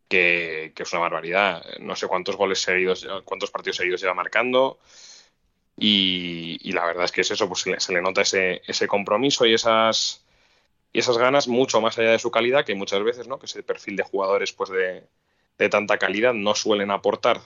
que, 0.07 0.73
es 0.77 0.93
una 0.93 1.01
barbaridad. 1.01 1.63
No 1.79 1.95
sé 1.95 2.07
cuántos 2.07 2.35
goles 2.35 2.59
seguidos, 2.61 3.07
cuántos 3.25 3.51
partidos 3.51 3.77
seguidos 3.77 4.01
lleva 4.01 4.13
marcando. 4.13 4.79
Y, 5.77 6.71
la 6.73 6.85
verdad 6.85 7.05
es 7.05 7.11
que 7.11 7.21
es 7.21 7.31
eso, 7.31 7.47
pues 7.47 7.61
se 7.61 7.93
le, 7.93 8.01
nota 8.01 8.21
ese, 8.21 8.61
ese 8.67 8.87
compromiso 8.87 9.45
y 9.45 9.53
esas, 9.53 10.25
y 10.91 10.99
esas 10.99 11.17
ganas 11.17 11.47
mucho 11.47 11.79
más 11.81 11.97
allá 11.97 12.11
de 12.11 12.19
su 12.19 12.31
calidad, 12.31 12.65
que 12.65 12.75
muchas 12.75 13.03
veces, 13.03 13.27
¿no? 13.27 13.39
Que 13.39 13.45
ese 13.45 13.63
perfil 13.63 13.95
de 13.95 14.03
jugadores 14.03 14.51
pues 14.51 14.69
de, 14.71 15.03
de 15.57 15.69
tanta 15.69 15.97
calidad 15.97 16.33
no 16.33 16.55
suelen 16.55 16.91
aportar 16.91 17.41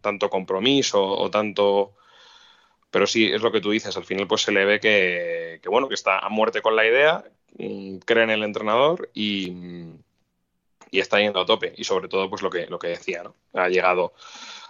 tanto 0.00 0.30
compromiso 0.30 1.04
o 1.04 1.30
tanto 1.30 1.94
pero 2.90 3.06
sí 3.06 3.30
es 3.32 3.42
lo 3.42 3.52
que 3.52 3.60
tú 3.60 3.70
dices 3.70 3.96
al 3.96 4.04
final 4.04 4.26
pues 4.26 4.42
se 4.42 4.52
le 4.52 4.64
ve 4.64 4.80
que, 4.80 5.60
bueno 5.66 5.88
que 5.88 5.94
está 5.94 6.18
a 6.18 6.28
muerte 6.28 6.62
con 6.62 6.76
la 6.76 6.86
idea 6.86 7.24
mm, 7.58 7.98
cree 7.98 8.24
en 8.24 8.30
el 8.30 8.42
entrenador 8.42 9.10
y, 9.14 9.52
y, 10.90 11.00
está 11.00 11.18
yendo 11.20 11.40
a 11.40 11.46
tope. 11.46 11.74
Y 11.76 11.84
sobre 11.84 12.08
todo 12.08 12.28
pues 12.30 12.42
lo 12.42 12.50
que 12.50 12.66
lo 12.66 12.78
que 12.78 12.88
decía 12.88 13.22
no 13.22 13.34
ha 13.54 13.68
llegado 13.68 14.14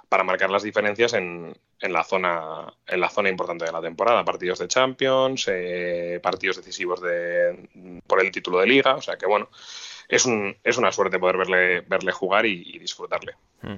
para 0.08 0.24
marcar 0.24 0.50
las 0.50 0.62
diferencias 0.62 1.12
en, 1.12 1.54
en 1.80 1.92
la 1.92 2.02
zona 2.02 2.72
en 2.86 3.00
la 3.00 3.10
zona 3.10 3.28
importante 3.28 3.64
de 3.64 3.72
la 3.72 3.80
temporada. 3.80 4.24
Partidos 4.24 4.58
de 4.58 4.68
Champions 4.68 5.46
eh, 5.48 6.18
partidos 6.22 6.56
decisivos 6.56 7.00
de 7.00 8.00
por 8.06 8.20
el 8.20 8.30
título 8.30 8.58
de 8.58 8.66
Liga. 8.66 8.96
O 8.96 9.02
sea 9.02 9.16
que 9.16 9.26
bueno 9.26 9.48
es, 10.08 10.24
un, 10.24 10.56
es 10.64 10.78
una 10.78 10.90
suerte 10.90 11.18
poder 11.18 11.36
verle 11.36 11.80
verle 11.82 12.12
jugar 12.12 12.46
y, 12.46 12.78
disfrutarle. 12.78 13.34
Mm. 13.62 13.74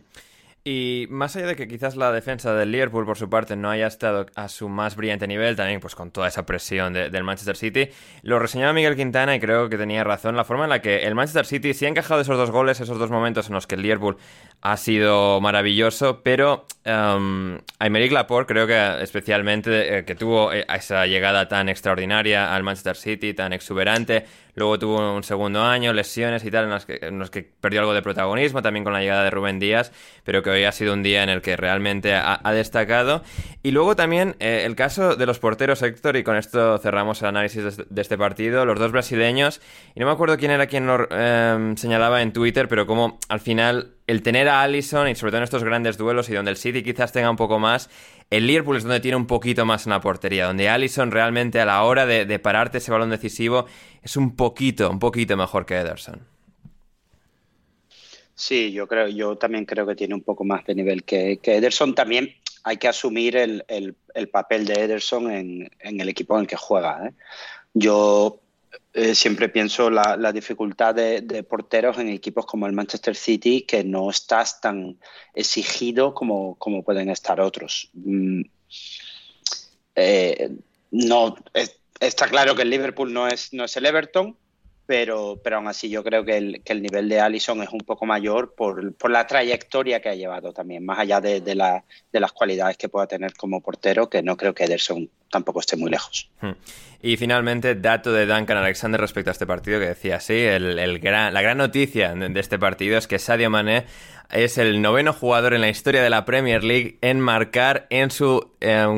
Y 0.63 1.07
más 1.09 1.37
allá 1.37 1.47
de 1.47 1.57
que 1.57 1.67
quizás 1.67 1.97
la 1.97 2.13
defensa 2.13 2.53
del 2.53 2.71
Liverpool, 2.71 3.07
por 3.07 3.17
su 3.17 3.31
parte, 3.31 3.57
no 3.57 3.71
haya 3.71 3.87
estado 3.87 4.27
a 4.35 4.49
su 4.49 4.69
más 4.69 4.95
brillante 4.95 5.27
nivel, 5.27 5.57
también 5.57 5.81
pues 5.81 5.95
con 5.95 6.11
toda 6.11 6.29
esa 6.29 6.45
presión 6.45 6.93
del 6.93 7.25
Manchester 7.25 7.57
City, 7.57 7.89
lo 8.23 8.39
reseñaba 8.39 8.75
Miguel 8.75 8.95
Quintana 8.95 9.35
y 9.35 9.41
creo 9.41 9.71
que 9.71 9.79
tenía 9.79 10.05
razón. 10.05 10.37
La 10.37 10.45
forma 10.45 10.65
en 10.65 10.71
la 10.71 10.83
que 10.83 11.07
el 11.07 11.15
Manchester 11.15 11.47
City 11.47 11.73
sí 11.73 11.87
ha 11.87 11.89
encajado 11.89 12.21
esos 12.21 12.37
dos 12.37 12.51
goles, 12.51 12.79
esos 12.79 12.99
dos 12.99 13.11
momentos 13.11 13.49
en 13.49 13.55
los 13.55 13.67
que 13.67 13.77
el 13.77 13.83
Liverpool 13.83 14.19
ha 14.61 14.77
sido 14.77 15.41
maravilloso, 15.41 16.23
pero 16.23 16.67
um, 16.85 17.57
Aymeric 17.79 18.13
Laporte 18.13 18.53
creo 18.53 18.67
que 18.67 19.03
especialmente 19.03 19.99
eh, 19.99 20.05
que 20.05 20.15
tuvo 20.15 20.53
eh, 20.53 20.67
esa 20.75 21.07
llegada 21.07 21.49
tan 21.49 21.71
extraordinaria 21.71 22.55
al 22.55 22.63
Manchester 22.65 22.97
City, 22.97 23.33
tan 23.33 23.55
exuberante, 23.55 24.27
Luego 24.61 24.79
tuvo 24.79 25.17
un 25.17 25.25
segundo 25.25 25.63
año, 25.63 25.95
lesiones 25.95 26.45
y 26.45 26.51
tal, 26.51 26.65
en 26.65 26.71
los, 26.71 26.85
que, 26.85 26.99
en 27.01 27.19
que 27.29 27.51
perdió 27.63 27.81
algo 27.81 27.95
de 27.95 28.03
protagonismo, 28.03 28.61
también 28.61 28.85
con 28.85 28.93
la 28.93 29.01
llegada 29.01 29.25
de 29.25 29.31
Rubén 29.31 29.59
Díaz, 29.59 29.91
pero 30.23 30.43
que 30.43 30.51
hoy 30.51 30.65
ha 30.65 30.73
sido 30.73 30.93
un 30.93 31.03
día 31.03 31.23
en 31.23 31.31
el 31.31 31.41
que 31.41 31.57
realmente 31.57 32.15
ha, 32.15 32.39
destacado. 32.53 33.23
Y 33.63 33.71
luego 33.71 33.97
también 33.97 34.37
eh, 34.39 34.65
el 34.67 34.77
caso 34.77 35.17
de 35.17 35.25
los 35.25 35.39
porteros, 35.39 35.81
Héctor, 35.81 36.19
y 36.19 36.25
con 36.25 36.37
esto 36.37 36.77
cerramos 36.77 37.23
el 37.23 37.29
análisis 37.29 37.79
de, 37.79 38.03
este 38.03 38.19
partido, 38.19 38.67
los 38.67 38.79
dos 38.79 38.93
brasileños, 38.93 39.63
y 39.95 40.01
no 40.01 40.05
me 40.05 40.13
acuerdo 40.13 40.37
quién 40.37 40.51
era 40.51 40.67
quien 40.67 40.87
lo 40.87 41.09
em, 41.11 41.79
señalaba 41.79 42.21
en 42.21 42.35
Twitter, 42.35 42.69
pero 42.69 42.87
como 42.87 43.19
al 43.31 43.41
final 43.41 43.95
el 44.11 44.23
tener 44.23 44.49
a 44.49 44.63
Allison 44.63 45.09
y 45.09 45.15
sobre 45.15 45.31
todo 45.31 45.39
en 45.39 45.45
estos 45.45 45.63
grandes 45.63 45.97
duelos 45.97 46.29
y 46.29 46.35
donde 46.35 46.51
el 46.51 46.57
City 46.57 46.83
quizás 46.83 47.13
tenga 47.13 47.31
un 47.31 47.37
poco 47.37 47.59
más, 47.61 47.89
el 48.29 48.47
Liverpool 48.47 48.77
es 48.77 48.83
donde 48.83 48.99
tiene 48.99 49.17
un 49.17 49.27
poquito 49.27 49.65
más 49.65 49.87
en 49.87 49.91
la 49.91 50.01
portería, 50.01 50.47
donde 50.47 50.69
Allison 50.69 51.13
realmente 51.13 51.61
a 51.61 51.65
la 51.65 51.83
hora 51.85 52.07
de, 52.07 52.39
pararte 52.41 52.79
ese 52.79 52.91
balón 52.91 53.11
decisivo 53.11 53.67
es 54.03 54.17
un 54.17 54.35
poquito, 54.35 54.91
un 54.91 54.99
poquito 54.99 55.37
mejor 55.37 55.65
que 55.65 55.77
Ederson. 55.77 56.21
Sí, 58.35 58.73
yo 58.73 58.89
creo, 58.89 59.07
yo 59.09 59.37
también 59.37 59.65
creo 59.65 59.87
que 59.87 59.95
tiene 59.95 60.15
un 60.15 60.23
poco 60.23 60.45
más 60.45 60.65
de 60.65 60.75
nivel 60.75 61.05
que, 61.05 61.39
Ederson. 61.43 61.95
También 61.95 62.35
hay 62.65 62.79
que 62.79 62.89
asumir 62.89 63.37
el, 63.37 63.65
papel 64.33 64.65
de 64.67 64.75
Ederson 64.75 65.31
en, 65.31 65.71
el 65.79 66.09
equipo 66.09 66.35
en 66.35 66.43
el 66.43 66.47
que 66.47 66.57
juega. 66.57 67.07
¿eh? 67.07 67.13
Yo 67.75 68.40
eh, 68.93 69.15
siempre 69.15 69.49
pienso 69.49 69.89
la, 69.89 70.33
dificultad 70.33 70.95
de, 70.95 71.45
porteros 71.45 71.99
en 71.99 72.09
equipos 72.09 72.45
como 72.45 72.67
el 72.67 72.73
Manchester 72.73 73.15
City, 73.15 73.63
que 73.63 73.85
no 73.85 74.11
estás 74.11 74.61
tan 74.61 74.99
exigido 75.33 76.13
como, 76.13 76.57
como 76.57 76.83
pueden 76.83 77.09
estar 77.09 77.41
otros. 77.41 77.91
Mm, 77.95 78.43
eh, 79.95 80.51
no, 80.91 81.37
está 82.01 82.29
claro 82.29 82.57
que 82.57 82.63
el 82.63 82.71
Liverpool 82.71 83.13
no 83.13 83.29
es, 83.29 83.53
no 83.53 83.65
es 83.65 83.77
el 83.77 83.87
Everton, 83.87 84.37
pero, 84.87 85.41
pero 85.45 85.59
aún 85.59 85.69
así 85.69 85.89
yo 85.89 86.03
creo 86.03 86.25
que 86.25 86.37
el, 86.37 86.63
que 86.65 86.73
el 86.73 86.83
nivel 86.83 87.09
de 87.09 87.21
Allison 87.21 87.63
es 87.63 87.69
un 87.71 87.79
poco 87.79 88.07
mayor 88.07 88.57
por, 88.57 88.93
por, 88.95 89.13
la 89.13 89.25
trayectoria 89.25 90.03
que 90.03 90.09
ha 90.09 90.17
llevado 90.17 90.53
también, 90.53 90.85
más 90.85 90.99
allá 90.99 91.21
de, 91.21 91.41
de, 91.41 91.55
de, 92.13 92.21
las 92.21 92.33
cualidades 92.33 92.77
que 92.77 92.89
pueda 92.89 93.07
tener 93.07 93.35
como 93.35 93.61
portero, 93.61 94.11
que 94.11 94.21
no 94.21 94.37
creo 94.37 94.53
que 94.53 94.65
Ederson 94.65 95.09
tampoco 95.31 95.61
esté 95.61 95.77
muy 95.77 95.91
lejos. 95.91 96.31
Hmm. 96.41 96.53
Y 97.03 97.17
finalmente, 97.17 97.75
dato 97.77 98.13
de 98.13 98.27
Duncan 98.27 98.59
Alexander 98.59 99.01
respecto 99.01 99.31
a 99.31 99.33
este 99.33 99.47
partido 99.47 99.81
que 99.81 99.87
decía, 99.87 100.21
sí, 100.21 100.35
el, 100.35 100.79
el 100.79 100.99
gran, 100.99 101.33
la 101.33 101.41
gran 101.41 101.57
noticia 101.57 102.15
de 102.15 102.41
este 102.41 102.59
partido 102.59 102.99
es 102.99 103.07
que 103.07 103.19
Sadio 103.19 103.49
Mané 103.49 103.87
es 104.31 104.59
el 104.59 104.81
noveno 104.83 105.13
jugador 105.13 105.55
en 105.55 105.61
la 105.61 105.69
historia 105.69 106.03
de 106.03 106.11
la 106.11 106.25
Premier 106.25 106.63
League 106.63 106.99
en 107.01 107.21
marcar 107.21 107.87
en 107.91 108.11
su 108.11 108.53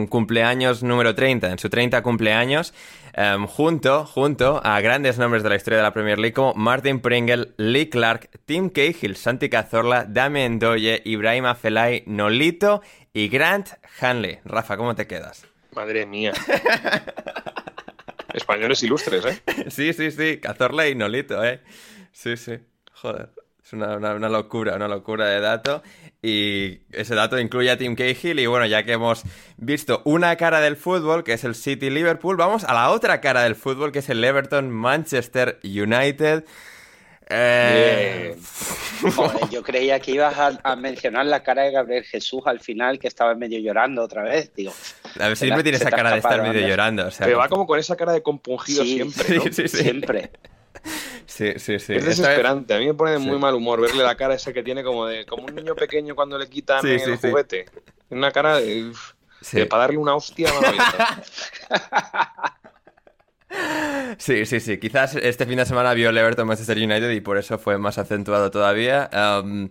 cumpleaños 0.08 0.82
número 0.82 1.14
30, 1.14 1.50
en 1.50 1.58
su 1.58 1.68
30 1.70 2.02
cumpleaños. 2.02 2.74
Em, 3.14 3.46
junto, 3.46 4.06
junto 4.06 4.60
a 4.64 4.80
grandes 4.80 5.18
nombres 5.18 5.42
de 5.42 5.50
la 5.50 5.56
historia 5.56 5.76
de 5.76 5.82
la 5.82 5.92
Premier 5.92 6.18
League 6.18 6.32
como 6.32 6.54
Martin 6.54 7.00
Pringle, 7.00 7.52
Lee 7.58 7.90
Clark, 7.90 8.30
Tim 8.46 8.70
Cahill, 8.70 9.16
Santi 9.16 9.50
Cazorla, 9.50 10.06
Damien 10.06 10.58
Doye, 10.58 11.02
Ibrahim 11.04 11.44
Afelay, 11.44 12.04
Nolito 12.06 12.80
y 13.12 13.28
Grant 13.28 13.68
Hanley. 14.00 14.38
Rafa, 14.46 14.78
¿cómo 14.78 14.94
te 14.94 15.06
quedas? 15.06 15.51
Madre 15.74 16.06
mía. 16.06 16.32
Españoles 18.34 18.82
ilustres, 18.82 19.24
¿eh? 19.24 19.42
Sí, 19.70 19.92
sí, 19.92 20.10
sí. 20.10 20.38
Cazorla 20.38 20.88
y 20.88 20.94
Nolito, 20.94 21.42
¿eh? 21.44 21.60
Sí, 22.12 22.36
sí. 22.36 22.58
Joder. 22.92 23.30
Es 23.64 23.72
una, 23.72 23.96
una, 23.96 24.28
locura, 24.28 24.74
una 24.76 24.88
locura 24.88 25.26
de 25.26 25.40
dato. 25.40 25.82
Y 26.20 26.80
ese 26.92 27.14
dato 27.14 27.38
incluye 27.38 27.70
a 27.70 27.78
Tim 27.78 27.94
Cahill. 27.94 28.38
Y 28.38 28.46
bueno, 28.46 28.66
ya 28.66 28.84
que 28.84 28.92
hemos 28.92 29.22
visto 29.56 30.02
una 30.04 30.36
cara 30.36 30.60
del 30.60 30.76
fútbol, 30.76 31.24
que 31.24 31.34
es 31.34 31.44
el 31.44 31.54
City 31.54 31.90
Liverpool, 31.90 32.36
vamos 32.36 32.64
a 32.64 32.74
la 32.74 32.90
otra 32.90 33.20
cara 33.20 33.42
del 33.42 33.54
fútbol, 33.54 33.92
que 33.92 34.00
es 34.00 34.08
el 34.08 34.22
Everton 34.22 34.70
Manchester 34.70 35.58
United. 35.62 36.44
Eh... 37.28 38.36
yo 39.50 39.62
creía 39.62 40.00
que 40.00 40.12
ibas 40.12 40.58
a, 40.62 40.76
mencionar 40.76 41.26
la 41.26 41.42
cara 41.42 41.62
de 41.62 41.72
Gabriel 41.72 42.04
Jesús 42.04 42.42
al 42.46 42.60
final, 42.60 42.98
que 42.98 43.08
estaba 43.08 43.34
medio 43.34 43.58
llorando 43.58 44.02
otra 44.02 44.22
vez. 44.22 44.52
Digo, 44.54 44.72
a 45.18 45.28
ver, 45.28 45.36
siempre 45.36 45.62
tiene 45.62 45.78
esa 45.78 45.90
cara 45.90 46.12
de 46.12 46.18
estar 46.18 46.42
medio 46.42 46.66
llorando. 46.66 47.06
O 47.06 47.10
sea, 47.10 47.26
Pero 47.26 47.38
va 47.38 47.48
como 47.48 47.66
con 47.66 47.78
esa 47.78 47.96
cara 47.96 48.12
de 48.12 48.22
compungido 48.22 48.84
siempre. 48.84 49.36
¿no? 49.36 49.42
sí, 49.44 49.52
sí, 49.52 49.68
siempre. 49.68 50.30
Sí, 51.26 51.52
sí, 51.56 51.78
sí. 51.78 51.94
Es 51.94 52.04
desesperante. 52.04 52.74
A 52.74 52.78
mí 52.78 52.86
me 52.86 52.94
pone 52.94 53.12
de 53.12 53.18
muy 53.18 53.38
mal 53.38 53.54
humor 53.54 53.80
verle 53.80 54.02
la 54.02 54.16
cara 54.16 54.34
esa 54.34 54.52
que 54.52 54.62
tiene 54.62 54.82
como 54.82 55.06
de 55.06 55.24
como 55.26 55.46
un 55.46 55.54
niño 55.54 55.74
pequeño 55.74 56.14
cuando 56.14 56.38
le 56.38 56.48
quitan 56.48 56.86
el 56.86 57.16
juguete. 57.16 57.66
Una 58.10 58.30
cara 58.30 58.60
de, 58.60 58.92
para 59.68 59.82
darle 59.82 59.96
una 59.96 60.14
hostia 60.14 60.50
Sí, 64.18 64.46
sí, 64.46 64.60
sí. 64.60 64.78
Quizás 64.78 65.16
este 65.16 65.46
fin 65.46 65.56
de 65.56 65.66
semana 65.66 65.94
vio 65.94 66.10
el 66.10 66.18
Everton 66.18 66.46
Manchester 66.46 66.76
United 66.76 67.10
y 67.10 67.20
por 67.20 67.38
eso 67.38 67.58
fue 67.58 67.78
más 67.78 67.98
acentuado 67.98 68.50
todavía. 68.50 69.10
Um, 69.12 69.70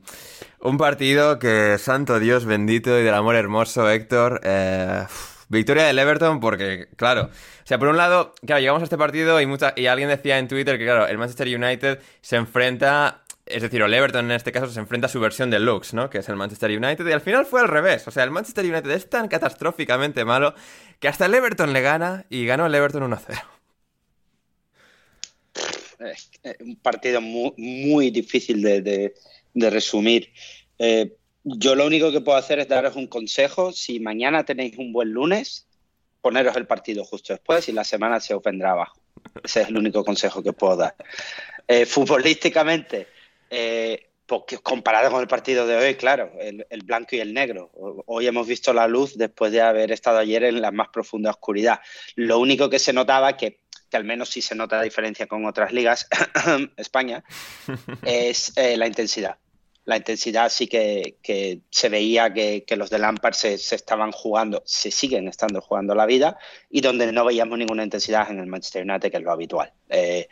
un 0.59 0.77
partido 0.77 1.39
que, 1.39 1.77
santo 1.77 2.19
Dios 2.19 2.45
bendito 2.45 2.99
y 2.99 3.03
del 3.03 3.13
amor 3.13 3.35
hermoso, 3.35 3.89
Héctor. 3.89 4.41
Eh, 4.43 5.05
victoria 5.49 5.83
del 5.85 5.99
Everton 5.99 6.39
porque, 6.39 6.87
claro, 6.95 7.29
o 7.63 7.65
sea, 7.67 7.77
por 7.79 7.87
un 7.89 7.97
lado, 7.97 8.33
claro, 8.45 8.59
llegamos 8.59 8.81
a 8.81 8.85
este 8.85 8.97
partido 8.97 9.39
y, 9.41 9.45
mucha, 9.45 9.73
y 9.75 9.87
alguien 9.87 10.09
decía 10.09 10.37
en 10.37 10.47
Twitter 10.47 10.77
que, 10.77 10.85
claro, 10.85 11.07
el 11.07 11.17
Manchester 11.17 11.47
United 11.47 11.99
se 12.21 12.35
enfrenta 12.35 13.23
es 13.45 13.61
decir, 13.61 13.81
el 13.81 13.93
Everton 13.93 14.25
en 14.25 14.31
este 14.31 14.51
caso 14.51 14.67
se 14.67 14.79
enfrenta 14.79 15.07
a 15.07 15.09
su 15.09 15.19
versión 15.19 15.49
de 15.49 15.59
Lux, 15.59 15.93
¿no? 15.93 16.09
Que 16.09 16.19
es 16.19 16.29
el 16.29 16.37
Manchester 16.37 16.71
United. 16.71 17.05
Y 17.05 17.11
al 17.11 17.21
final 17.21 17.45
fue 17.45 17.59
al 17.59 17.67
revés. 17.67 18.07
O 18.07 18.11
sea, 18.11 18.23
el 18.23 18.31
Manchester 18.31 18.63
United 18.63 18.89
es 18.91 19.09
tan 19.09 19.27
catastróficamente 19.27 20.23
malo 20.23 20.53
que 20.99 21.09
hasta 21.09 21.25
el 21.25 21.33
Everton 21.33 21.73
le 21.73 21.81
gana 21.81 22.25
y 22.29 22.45
ganó 22.45 22.65
el 22.65 22.75
Everton 22.75 23.11
1-0. 23.11 23.41
Un 26.59 26.75
partido 26.77 27.21
muy, 27.21 28.11
difícil 28.11 28.61
de, 28.61 29.13
resumir. 29.53 30.31
Eh, 30.79 31.15
yo 31.43 31.75
lo 31.75 31.85
único 31.85 32.11
que 32.11 32.21
puedo 32.21 32.37
hacer 32.37 32.59
es 32.59 32.67
daros 32.67 32.95
un 32.95 33.07
consejo. 33.07 33.71
Si 33.71 33.99
mañana 33.99 34.45
tenéis 34.45 34.77
un 34.77 34.93
buen 34.93 35.11
lunes, 35.11 35.67
poneros 36.21 36.55
el 36.55 36.67
partido 36.67 37.03
justo 37.03 37.33
después 37.33 37.67
y 37.67 37.71
la 37.71 37.83
semana 37.83 38.19
se 38.19 38.33
os 38.33 38.43
vendrá 38.43 38.71
abajo. 38.71 38.99
Ese 39.43 39.61
es 39.61 39.67
el 39.69 39.77
único 39.77 40.03
consejo 40.03 40.41
que 40.41 40.53
puedo 40.53 40.77
dar. 40.77 40.95
Eh, 41.67 41.85
futbolísticamente, 41.85 43.07
eh, 43.49 44.07
porque 44.25 44.57
comparado 44.59 45.11
con 45.11 45.21
el 45.21 45.27
partido 45.27 45.67
de 45.67 45.75
hoy, 45.75 45.95
claro, 45.95 46.31
el, 46.39 46.83
blanco 46.83 47.15
y 47.15 47.19
el 47.19 47.33
negro. 47.33 47.69
Hoy 48.05 48.27
hemos 48.27 48.47
visto 48.47 48.73
la 48.73 48.87
luz 48.87 49.17
después 49.17 49.51
de 49.51 49.61
haber 49.61 49.91
estado 49.91 50.19
ayer 50.19 50.43
en 50.45 50.61
la 50.61 50.71
más 50.71 50.87
profunda 50.89 51.31
oscuridad. 51.31 51.81
Lo 52.15 52.39
único 52.39 52.69
que 52.69 52.79
se 52.79 52.93
notaba, 52.93 53.35
que, 53.35 53.59
que 53.91 53.97
al 53.97 54.05
menos 54.05 54.29
sí 54.29 54.41
se 54.41 54.55
nota 54.55 54.77
la 54.77 54.83
diferencia 54.83 55.27
con 55.27 55.45
otras 55.45 55.73
ligas, 55.73 56.07
España, 56.77 57.23
es 58.05 58.53
eh, 58.55 58.77
la 58.77 58.87
intensidad. 58.87 59.37
la 59.83 59.97
intensidad 59.97 60.49
sí 60.49 60.67
que, 60.67 61.17
se 61.69 61.89
veía 61.89 62.33
que, 62.33 62.63
los 62.77 62.89
de 62.89 62.99
Lampard 62.99 63.33
se, 63.33 63.55
estaban 63.55 64.13
jugando, 64.13 64.63
se 64.65 64.89
siguen 64.91 65.27
estando 65.27 65.59
jugando 65.59 65.93
la 65.93 66.05
vida 66.05 66.37
y 66.69 66.79
donde 66.79 67.11
no 67.11 67.25
veíamos 67.25 67.57
ninguna 67.57 67.83
intensidad 67.83 68.31
en 68.31 68.39
el 68.39 68.47
Manchester 68.47 68.89
United, 68.89 69.11
que 69.11 69.17
es 69.17 69.23
lo 69.23 69.31
habitual. 69.31 69.73
Eh, 69.89 70.29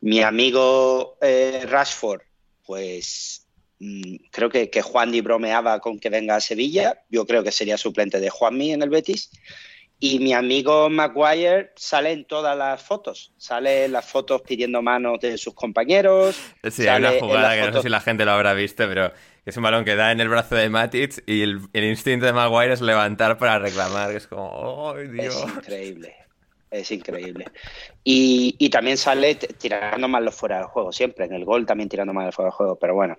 mi 0.00 0.22
amigo 0.22 1.18
eh, 1.20 1.66
Rashford, 1.68 2.22
pues 2.64 3.46
mm, 3.78 4.16
creo 4.30 4.48
que, 4.48 4.70
que 4.70 4.80
Juan 4.80 5.12
Di 5.12 5.20
bromeaba 5.20 5.80
con 5.80 5.98
que 5.98 6.08
venga 6.08 6.36
a 6.36 6.40
Sevilla, 6.40 7.02
yo 7.10 7.26
creo 7.26 7.44
que 7.44 7.52
sería 7.52 7.76
suplente 7.76 8.20
de 8.20 8.30
Juanmi 8.30 8.72
en 8.72 8.82
el 8.82 8.88
Betis. 8.88 9.30
Y 10.04 10.18
mi 10.18 10.32
amigo 10.32 10.90
Maguire 10.90 11.70
sale 11.76 12.10
en 12.10 12.24
todas 12.24 12.58
las 12.58 12.82
fotos. 12.82 13.32
Sale 13.36 13.84
en 13.84 13.92
las 13.92 14.04
fotos 14.04 14.42
pidiendo 14.42 14.82
manos 14.82 15.20
de 15.20 15.38
sus 15.38 15.54
compañeros. 15.54 16.36
Sí, 16.72 16.88
hay 16.88 17.00
una 17.00 17.12
jugada 17.20 17.54
que 17.54 17.70
no 17.70 17.76
sé 17.76 17.82
si 17.82 17.88
la 17.88 18.00
gente 18.00 18.24
lo 18.24 18.32
habrá 18.32 18.52
visto, 18.52 18.88
pero 18.88 19.12
es 19.46 19.56
un 19.56 19.62
balón 19.62 19.84
que 19.84 19.94
da 19.94 20.10
en 20.10 20.18
el 20.18 20.28
brazo 20.28 20.56
de 20.56 20.68
Matic 20.68 21.22
y 21.24 21.42
el, 21.42 21.60
instinto 21.72 22.26
de 22.26 22.32
Maguire 22.32 22.72
es 22.72 22.80
levantar 22.80 23.38
para 23.38 23.60
reclamar. 23.60 24.10
es 24.10 24.26
como, 24.26 24.50
¡oh, 24.50 24.96
Dios! 24.96 25.36
Es 25.36 25.54
increíble. 25.54 26.16
Es 26.68 26.90
increíble. 26.90 27.44
Y, 28.02 28.68
también 28.70 28.96
sale 28.96 29.36
tirando 29.36 30.08
mal 30.08 30.24
los 30.24 30.34
fuera 30.34 30.56
del 30.56 30.66
juego, 30.66 30.90
siempre. 30.90 31.26
En 31.26 31.34
el 31.34 31.44
gol 31.44 31.64
también 31.64 31.88
tirando 31.88 32.12
mal 32.12 32.26
los 32.26 32.34
fuera 32.34 32.46
del 32.46 32.56
juego, 32.56 32.76
pero 32.76 32.96
bueno. 32.96 33.16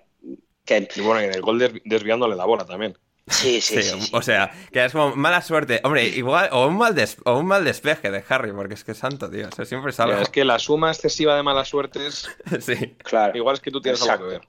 Que... 0.66 0.86
Y 0.94 1.00
bueno, 1.00 1.22
en 1.22 1.32
el 1.32 1.40
gol 1.40 1.80
desviándole 1.82 2.36
la 2.36 2.44
bola 2.44 2.66
también. 2.66 2.94
Sí, 3.26 3.62
sí, 3.62 3.82
sí, 3.82 4.10
O 4.12 4.20
sea, 4.20 4.52
que 4.70 4.84
es 4.84 4.92
como 4.92 5.16
mala 5.16 5.40
suerte. 5.40 5.80
Hombre, 5.82 6.06
igual, 6.08 6.50
o 6.52 6.66
un 6.66 6.76
mal, 6.76 6.94
o 7.24 7.38
un 7.38 7.46
mal 7.46 7.64
despeje 7.64 8.10
de 8.10 8.22
Harry, 8.28 8.52
porque 8.52 8.74
es 8.74 8.84
que 8.84 8.92
santo 8.92 9.28
Dios, 9.28 9.54
siempre 9.64 9.92
sale. 9.92 10.20
es 10.20 10.28
que 10.28 10.44
la 10.44 10.58
suma 10.58 10.90
excesiva 10.90 11.34
de 11.34 11.42
malas 11.42 11.68
suertes. 11.68 12.28
sí. 12.60 12.96
Claro. 12.98 13.36
Igual 13.36 13.54
es 13.54 13.60
que 13.60 13.70
tú 13.70 13.80
tienes 13.80 14.02
algo 14.02 14.28
que 14.28 14.30
ver. 14.30 14.42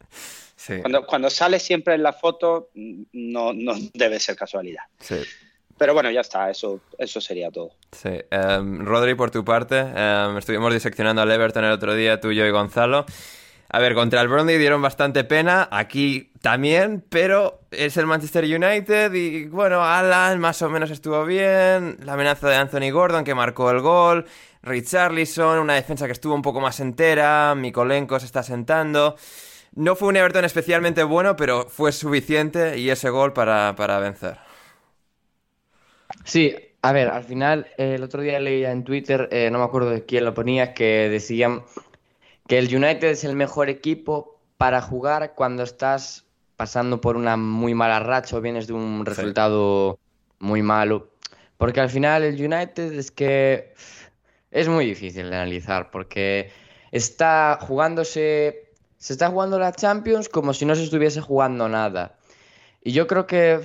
Sí. 0.57 0.79
Cuando, 0.81 1.05
cuando 1.05 1.29
sale 1.29 1.59
siempre 1.59 1.95
en 1.95 2.03
la 2.03 2.11
foto, 2.11 2.69
no, 2.73 3.53
no 3.53 3.73
debe 3.93 4.19
ser 4.19 4.35
casualidad. 4.35 4.83
Sí. 4.99 5.21
Pero 5.77 5.93
bueno, 5.93 6.09
ya 6.11 6.21
está, 6.21 6.49
eso, 6.49 6.81
eso 6.97 7.19
sería 7.19 7.51
todo. 7.51 7.71
Sí. 7.91 8.09
Em, 8.29 8.85
Rodri, 8.85 9.15
por 9.15 9.31
tu 9.31 9.43
parte, 9.43 9.79
em, 9.79 10.37
estuvimos 10.37 10.73
diseccionando 10.73 11.21
al 11.21 11.31
Everton 11.31 11.65
el 11.65 11.71
otro 11.71 11.93
día, 11.95 12.19
tú, 12.19 12.31
yo 12.31 12.45
y 12.45 12.51
Gonzalo. 12.51 13.05
A 13.69 13.79
ver, 13.79 13.93
contra 13.93 14.21
el 14.21 14.27
Burnley 14.27 14.57
dieron 14.57 14.81
bastante 14.81 15.23
pena, 15.23 15.67
aquí 15.71 16.31
también, 16.45 17.03
pero 17.09 17.61
es 17.71 17.97
el 17.97 18.05
Manchester 18.05 18.43
United 18.43 19.11
y 19.15 19.47
bueno, 19.47 19.83
Alan 19.83 20.39
más 20.39 20.61
o 20.61 20.69
menos 20.69 20.91
estuvo 20.91 21.25
bien, 21.25 21.97
la 22.03 22.13
amenaza 22.13 22.47
de 22.47 22.55
Anthony 22.55 22.91
Gordon 22.91 23.23
que 23.23 23.33
marcó 23.33 23.71
el 23.71 23.79
gol, 23.79 24.27
Richarlison, 24.61 25.57
una 25.57 25.73
defensa 25.73 26.05
que 26.05 26.11
estuvo 26.11 26.35
un 26.35 26.43
poco 26.43 26.61
más 26.61 26.79
entera, 26.79 27.55
Mikolenko 27.55 28.19
se 28.19 28.27
está 28.27 28.43
sentando. 28.43 29.15
No 29.73 29.95
fue 29.95 30.09
un 30.09 30.17
Everton 30.17 30.45
especialmente 30.45 31.01
bueno, 31.01 31.35
pero 31.35 31.67
fue 31.67 31.91
suficiente 31.91 32.77
y 32.77 32.91
ese 32.91 33.09
gol 33.09 33.33
para, 33.33 33.73
vencer. 33.99 34.37
Sí, 36.25 36.55
a 36.83 36.91
ver, 36.91 37.07
al 37.07 37.23
final, 37.23 37.65
el 37.75 38.03
otro 38.03 38.21
día 38.21 38.39
leía 38.39 38.71
en 38.71 38.83
Twitter, 38.83 39.29
eh, 39.31 39.49
no 39.51 39.57
me 39.57 39.65
acuerdo 39.65 39.89
de 39.89 40.05
quién 40.05 40.25
lo 40.25 40.35
ponía, 40.35 40.75
que 40.75 41.09
decían 41.09 41.63
que 42.47 42.59
el 42.59 42.67
United 42.67 43.07
es 43.07 43.23
el 43.23 43.35
mejor 43.35 43.67
equipo 43.71 44.39
para 44.57 44.79
jugar 44.83 45.33
cuando 45.33 45.63
estás 45.63 46.24
pasando 46.55 47.01
por 47.01 47.17
una 47.17 47.37
muy 47.37 47.73
mala 47.73 47.99
racha 47.99 48.37
o 48.37 48.41
vienes 48.41 48.67
de 48.67 48.73
un 48.73 49.05
resultado 49.05 49.99
muy 50.39 50.61
malo. 50.61 51.09
Porque 51.57 51.79
al 51.79 51.89
final 51.89 52.23
el 52.23 52.35
United 52.35 52.93
es 52.93 53.11
que 53.11 53.73
es 54.51 54.67
muy 54.67 54.85
difícil 54.85 55.29
de 55.29 55.35
analizar 55.35 55.91
porque 55.91 56.51
está 56.91 57.57
jugándose, 57.61 58.71
se 58.97 59.13
está 59.13 59.29
jugando 59.29 59.59
la 59.59 59.71
Champions 59.71 60.29
como 60.29 60.53
si 60.53 60.65
no 60.65 60.75
se 60.75 60.83
estuviese 60.83 61.21
jugando 61.21 61.67
nada. 61.69 62.17
Y 62.81 62.91
yo 62.91 63.07
creo 63.07 63.25
que 63.25 63.61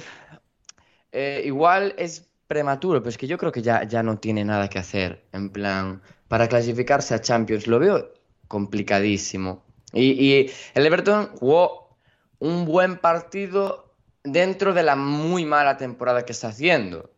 eh, 1.12 1.42
igual 1.44 1.94
es 1.98 2.28
prematuro, 2.46 3.00
pero 3.00 3.10
es 3.10 3.18
que 3.18 3.26
yo 3.26 3.38
creo 3.38 3.52
que 3.52 3.62
ya, 3.62 3.84
ya 3.84 4.02
no 4.02 4.18
tiene 4.18 4.44
nada 4.44 4.68
que 4.68 4.78
hacer. 4.78 5.24
En 5.32 5.50
plan, 5.50 6.02
para 6.28 6.48
clasificarse 6.48 7.14
a 7.14 7.20
Champions, 7.20 7.66
lo 7.66 7.78
veo 7.78 8.12
complicadísimo. 8.48 9.62
Y, 9.92 10.50
el 10.74 10.86
Everton 10.86 11.30
jugó 11.36 11.79
un 12.40 12.64
buen 12.64 12.98
partido 12.98 13.94
dentro 14.24 14.74
de 14.74 14.82
la 14.82 14.96
muy 14.96 15.44
mala 15.44 15.76
temporada 15.76 16.24
que 16.24 16.32
está 16.32 16.48
haciendo. 16.48 17.10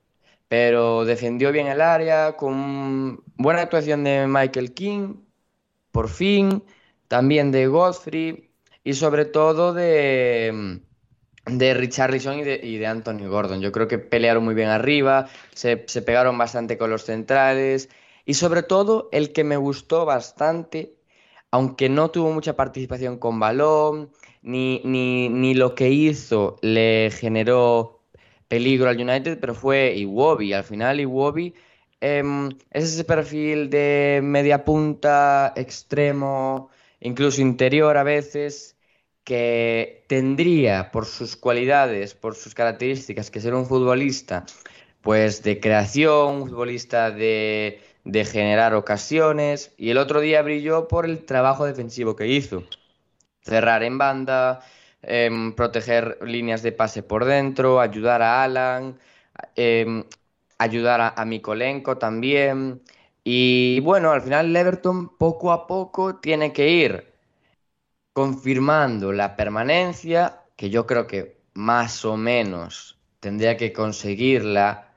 Pero 0.48 1.06
defendió 1.06 1.50
bien 1.50 1.66
el 1.68 1.80
área, 1.80 2.36
con 2.36 3.22
buena 3.36 3.62
actuación 3.62 4.04
de 4.04 4.26
Michael 4.28 4.74
King, 4.74 5.14
por 5.92 6.08
fin, 6.08 6.62
también 7.08 7.52
de 7.52 7.66
Godfrey 7.68 8.50
y 8.84 8.94
sobre 8.94 9.24
todo 9.24 9.72
de, 9.72 10.80
de 11.46 11.74
Richarlison 11.74 12.40
y 12.40 12.42
de, 12.44 12.60
y 12.62 12.76
de 12.78 12.86
Anthony 12.86 13.28
Gordon. 13.28 13.60
Yo 13.62 13.72
creo 13.72 13.88
que 13.88 13.98
pelearon 13.98 14.44
muy 14.44 14.54
bien 14.54 14.68
arriba, 14.68 15.28
se, 15.54 15.84
se 15.86 16.02
pegaron 16.02 16.36
bastante 16.36 16.76
con 16.76 16.90
los 16.90 17.04
centrales 17.04 17.88
y 18.26 18.34
sobre 18.34 18.62
todo 18.62 19.08
el 19.12 19.32
que 19.32 19.44
me 19.44 19.56
gustó 19.56 20.04
bastante 20.04 20.96
aunque 21.52 21.90
no 21.90 22.10
tuvo 22.10 22.32
mucha 22.32 22.56
participación 22.56 23.18
con 23.18 23.38
balón, 23.38 24.10
ni, 24.42 24.80
ni, 24.84 25.54
lo 25.54 25.74
que 25.74 25.90
hizo 25.90 26.58
le 26.62 27.10
generó 27.10 28.02
peligro 28.48 28.88
al 28.88 29.00
United, 29.00 29.38
pero 29.40 29.54
fue 29.54 29.94
Iwobi. 29.96 30.52
Al 30.52 30.64
final 30.64 31.00
Iwobi 31.00 31.54
em, 32.00 32.50
es 32.70 32.84
ese 32.84 33.04
perfil 33.04 33.70
de 33.70 34.20
media 34.22 34.64
punta, 34.64 35.52
extremo, 35.56 36.70
incluso 37.00 37.40
interior 37.40 37.96
a 37.96 38.02
veces, 38.02 38.76
que 39.24 40.04
tendría 40.08 40.90
por 40.90 41.06
sus 41.06 41.36
cualidades, 41.36 42.14
por 42.14 42.34
sus 42.34 42.54
características, 42.54 43.30
que 43.30 43.40
ser 43.40 43.54
un 43.54 43.66
futbolista, 43.66 44.44
pues 45.02 45.42
de 45.42 45.60
creación, 45.60 46.42
un 46.42 46.48
futbolista 46.48 47.10
de 47.10 47.80
de 48.04 48.24
generar 48.24 48.74
ocasiones 48.74 49.72
y 49.76 49.90
el 49.90 49.98
otro 49.98 50.20
día 50.20 50.42
brilló 50.42 50.88
por 50.88 51.04
el 51.04 51.24
trabajo 51.24 51.64
defensivo 51.64 52.16
que 52.16 52.26
hizo. 52.26 52.64
Cerrar 53.42 53.82
en 53.82 53.98
banda, 53.98 54.60
em, 55.02 55.52
proteger 55.54 56.18
líneas 56.22 56.62
de 56.62 56.72
pase 56.72 57.02
por 57.02 57.24
dentro, 57.24 57.80
ayudar 57.80 58.22
a 58.22 58.44
Alan, 58.44 58.98
em, 59.56 60.04
ayudar 60.58 61.00
a, 61.00 61.08
a, 61.16 61.24
Mikolenko 61.24 61.98
también. 61.98 62.82
Y 63.24 63.80
bueno, 63.80 64.12
al 64.12 64.22
final 64.22 64.46
el 64.46 64.56
Everton 64.56 65.16
poco 65.16 65.52
a 65.52 65.66
poco 65.66 66.16
tiene 66.16 66.52
que 66.52 66.68
ir 66.70 67.12
confirmando 68.12 69.12
la 69.12 69.36
permanencia, 69.36 70.42
que 70.56 70.70
yo 70.70 70.86
creo 70.86 71.06
que 71.06 71.42
más 71.54 72.04
o 72.04 72.16
menos 72.16 72.98
tendría 73.20 73.56
que 73.56 73.72
conseguirla 73.72 74.92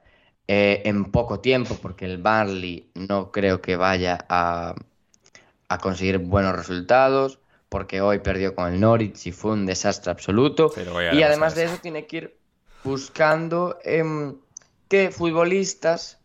eh, 0.47 0.84
en 0.86 1.05
poco 1.05 1.39
tiempo, 1.39 1.77
porque 1.81 2.05
el 2.05 2.19
Barley 2.21 2.91
no 2.95 3.31
creo 3.31 3.62
que 3.62 3.75
vaya 3.75 4.25
a, 4.29 4.75
conseguir 5.81 6.19
buenos 6.19 6.55
resultados, 6.55 7.39
porque 7.69 8.01
hoy 8.01 8.19
perdió 8.19 8.56
con 8.56 8.73
el 8.73 8.80
Norwich 8.80 9.28
y 9.28 9.32
fue 9.32 9.51
un 9.51 9.65
desastre 9.65 10.12
absoluto. 10.12 10.71
y 11.13 11.23
además 11.23 11.56
de 11.56 11.65
eso 11.65 11.78
tiene 11.82 12.08
que 12.08 12.17
ir 12.17 12.38
buscando 12.84 13.78
em, 13.84 14.36
qué 14.88 15.12
futbolistas 15.12 16.19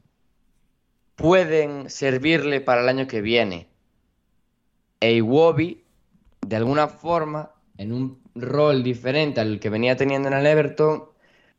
pueden 1.17 1.91
servirle 1.91 2.61
para 2.61 2.83
el 2.83 2.89
año 2.89 3.07
que 3.07 3.21
viene. 3.21 3.69
E 5.01 5.15
Iwobi, 5.15 5.85
de 6.47 6.57
alguna 6.57 6.89
forma, 6.89 7.53
en 7.79 7.93
un 7.93 8.23
rol 8.35 8.83
diferente 8.83 9.41
al 9.41 9.61
que 9.61 9.71
venía 9.71 9.97
teniendo 9.97 10.29
en 10.29 10.35
el 10.35 10.47
Everton, 10.47 11.05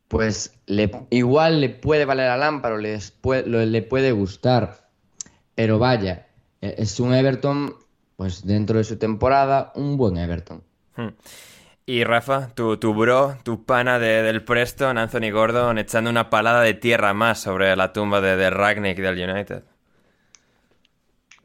pues 0.07 0.59
le, 0.65 0.91
igual 1.09 1.61
le 1.61 1.69
puede 1.69 2.05
valer 2.05 2.27
a 2.27 2.37
Lámparo, 2.37 2.77
le, 2.77 2.99
le 3.45 3.81
puede 3.81 4.11
gustar. 4.11 4.89
Pero 5.55 5.79
vaya, 5.79 6.27
e, 6.61 6.75
es 6.77 6.99
un 6.99 7.13
Everton, 7.13 7.75
pues 8.21 8.45
dentro 8.45 8.77
de 8.77 8.83
su 8.83 8.99
temporada, 8.99 9.71
un 9.73 9.97
buen 9.97 10.15
Everton. 10.15 10.63
Hmm. 10.95 11.07
Y 11.87 12.03
Rafa, 12.03 12.53
tu, 12.53 12.77
tu 12.77 12.93
bro, 12.93 13.39
tu 13.41 13.65
pana 13.65 13.97
de, 13.97 14.21
del 14.21 14.43
Preston, 14.43 14.99
Anthony 14.99 15.31
Gordon, 15.31 15.79
echando 15.79 16.11
una 16.11 16.29
palada 16.29 16.61
de 16.61 16.75
tierra 16.75 17.15
más 17.15 17.41
sobre 17.41 17.75
la 17.75 17.93
tumba 17.93 18.21
de, 18.21 18.35
de 18.35 18.51
Ragnick 18.51 18.99
del 18.99 19.27
United. 19.27 19.63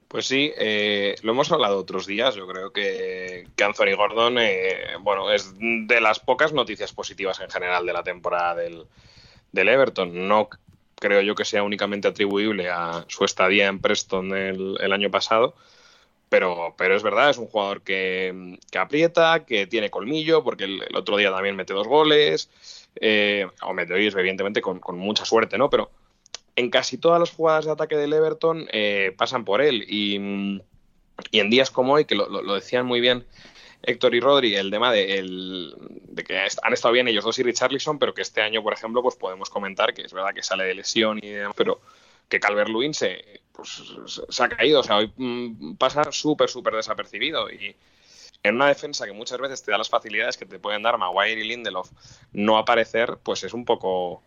Pues 0.07 0.27
sí, 0.27 0.53
eh, 0.59 1.15
lo 1.23 1.33
hemos 1.33 1.51
hablado 1.51 1.79
otros 1.79 2.07
días. 2.07 2.35
Yo 2.35 2.47
creo 2.47 2.71
que, 2.71 3.49
Anthony 3.65 3.97
Gordon, 3.97 4.37
eh, 4.39 4.97
bueno, 5.01 5.33
es 5.33 5.55
de 5.59 6.01
las 6.03 6.21
pocas 6.21 6.53
noticias 6.53 6.93
positivas 6.93 7.41
en 7.41 7.49
general 7.49 7.87
de 7.87 7.93
la 7.95 8.03
temporada 8.03 8.55
del, 8.55 8.87
Everton. 9.55 10.29
No 10.29 10.51
creo 10.95 11.23
yo 11.23 11.35
que 11.35 11.47
sea 11.47 11.63
únicamente 11.63 12.09
atribuible 12.09 12.69
a 12.69 13.07
su 13.09 13.25
estadía 13.25 13.67
en 13.67 13.81
Preston 13.81 14.37
el, 14.37 14.93
año 14.93 15.11
pasado, 15.11 15.55
pero, 16.29 16.75
pero 16.77 16.97
es 16.97 17.03
verdad, 17.03 17.31
es 17.31 17.39
un 17.39 17.47
jugador 17.47 17.83
que, 17.83 18.59
aprieta, 18.77 19.45
que 19.45 19.67
tiene 19.67 19.91
colmillo, 19.91 20.43
porque 20.43 20.65
el, 20.65 20.97
otro 20.97 21.17
día 21.17 21.31
también 21.31 21.57
mete 21.57 21.73
dos 21.73 21.87
goles, 21.87 22.51
eh, 23.01 23.47
o 23.63 23.73
mete 23.73 23.95
evidentemente 23.95 24.61
con, 24.61 24.81
con 24.81 24.99
mucha 24.99 25.25
suerte, 25.25 25.57
¿no? 25.59 25.71
Pero 25.71 25.91
en 26.57 26.71
casi 26.71 26.99
todas 26.99 27.21
las 27.21 27.31
jugadas 27.31 27.67
de 27.67 27.73
ataque 27.73 27.97
del 27.97 28.13
Everton 28.13 28.67
eh, 28.73 29.15
pasan 29.17 29.45
por 29.45 29.61
él. 29.61 29.85
Y, 29.89 30.17
en 30.17 31.51
días 31.51 31.71
como 31.71 31.95
hoy, 31.95 32.05
que 32.05 32.15
lo, 32.15 32.55
decían 32.55 32.85
muy 32.85 33.01
bien 33.01 33.25
Héctor 33.83 34.15
y 34.15 34.21
Rodri 34.21 34.55
el 34.55 34.71
tema 34.71 34.93
de, 34.93 35.19
el, 35.19 35.75
de, 35.79 36.25
que 36.25 36.39
han 36.39 36.73
estado 36.73 36.93
bien 36.93 37.09
ellos 37.09 37.25
dos 37.25 37.39
y 37.39 37.43
Richarlison, 37.43 37.99
pero 37.99 38.13
que 38.13 38.23
este 38.23 38.43
año, 38.43 38.63
por 38.63 38.73
ejemplo, 38.73 39.03
pues 39.03 39.17
podemos 39.17 39.49
comentar 39.49 39.95
que 39.95 40.03
es 40.03 40.13
verdad 40.13 40.35
que 40.35 40.43
sale 40.43 40.65
de 40.65 40.75
lesión 40.75 41.19
y 41.23 41.31
demás, 41.31 41.55
pero 41.57 41.81
que 42.29 42.41
Calvert 42.41 42.69
Lewin 42.69 42.93
se, 42.93 43.41
pues, 43.57 43.83
se 44.29 44.45
ha 44.45 44.49
caído, 44.49 44.81
o 44.81 44.83
sea, 44.83 44.99
hoy 44.99 45.13
mm, 45.17 45.75
pasa 45.77 46.13
súper, 46.13 46.49
súper 46.49 46.75
desapercibido. 46.75 47.51
Y 47.51 47.75
en 48.43 48.55
una 48.55 48.69
defensa 48.69 49.07
que 49.07 49.13
muchas 49.13 49.39
veces 49.39 49.63
te 49.63 49.71
da 49.71 49.79
las 49.79 49.89
facilidades 49.89 50.37
que 50.37 50.47
te 50.47 50.59
pueden 50.59 50.83
dar 50.83 50.99
Maguire 50.99 51.41
y 51.41 51.49
Lindelof 51.49 51.91
no 52.33 52.59
aparecer, 52.59 53.19
pues 53.23 53.43
es 53.45 53.55
un 53.55 53.65
poco 53.65 54.23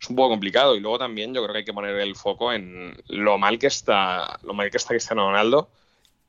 es 0.00 0.10
un 0.10 0.16
poco 0.16 0.30
complicado. 0.30 0.74
Y 0.76 0.80
luego 0.80 0.98
también 0.98 1.32
yo 1.32 1.42
creo 1.42 1.52
que 1.52 1.58
hay 1.58 1.64
que 1.64 1.72
poner 1.72 1.96
el 1.96 2.16
foco 2.16 2.52
en 2.52 2.96
lo 3.08 3.38
mal 3.38 3.58
que 3.58 3.68
está 3.68 4.38
lo 4.42 4.54
mal 4.54 4.70
que 4.70 4.76
está 4.76 4.90
Cristiano 4.90 5.28
Ronaldo 5.28 5.68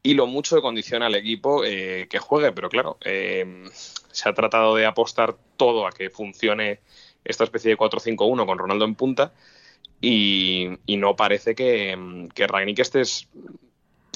y 0.04 0.14
lo 0.14 0.28
mucho 0.28 0.56
que 0.56 0.62
condiciona 0.62 1.08
al 1.08 1.16
equipo 1.16 1.64
eh, 1.66 2.08
que 2.10 2.20
juegue, 2.20 2.52
pero 2.52 2.70
claro, 2.70 2.98
eh, 3.04 3.66
se 4.12 4.30
ha 4.30 4.34
tratado 4.34 4.76
de 4.76 4.86
apostar 4.86 5.36
todo 5.58 5.88
a 5.88 5.92
que 5.92 6.12
funcione 6.12 6.80
esta 7.24 7.44
especie 7.44 7.72
de 7.72 7.78
4-5-1 7.78 8.46
con 8.46 8.58
Ronaldo 8.60 8.86
en 8.86 8.94
punta 8.94 9.34
y, 10.02 10.78
no 10.88 11.16
parece 11.16 11.56
que, 11.56 12.28
que 12.34 12.48
Ragnick 12.48 12.80
estés 12.80 13.28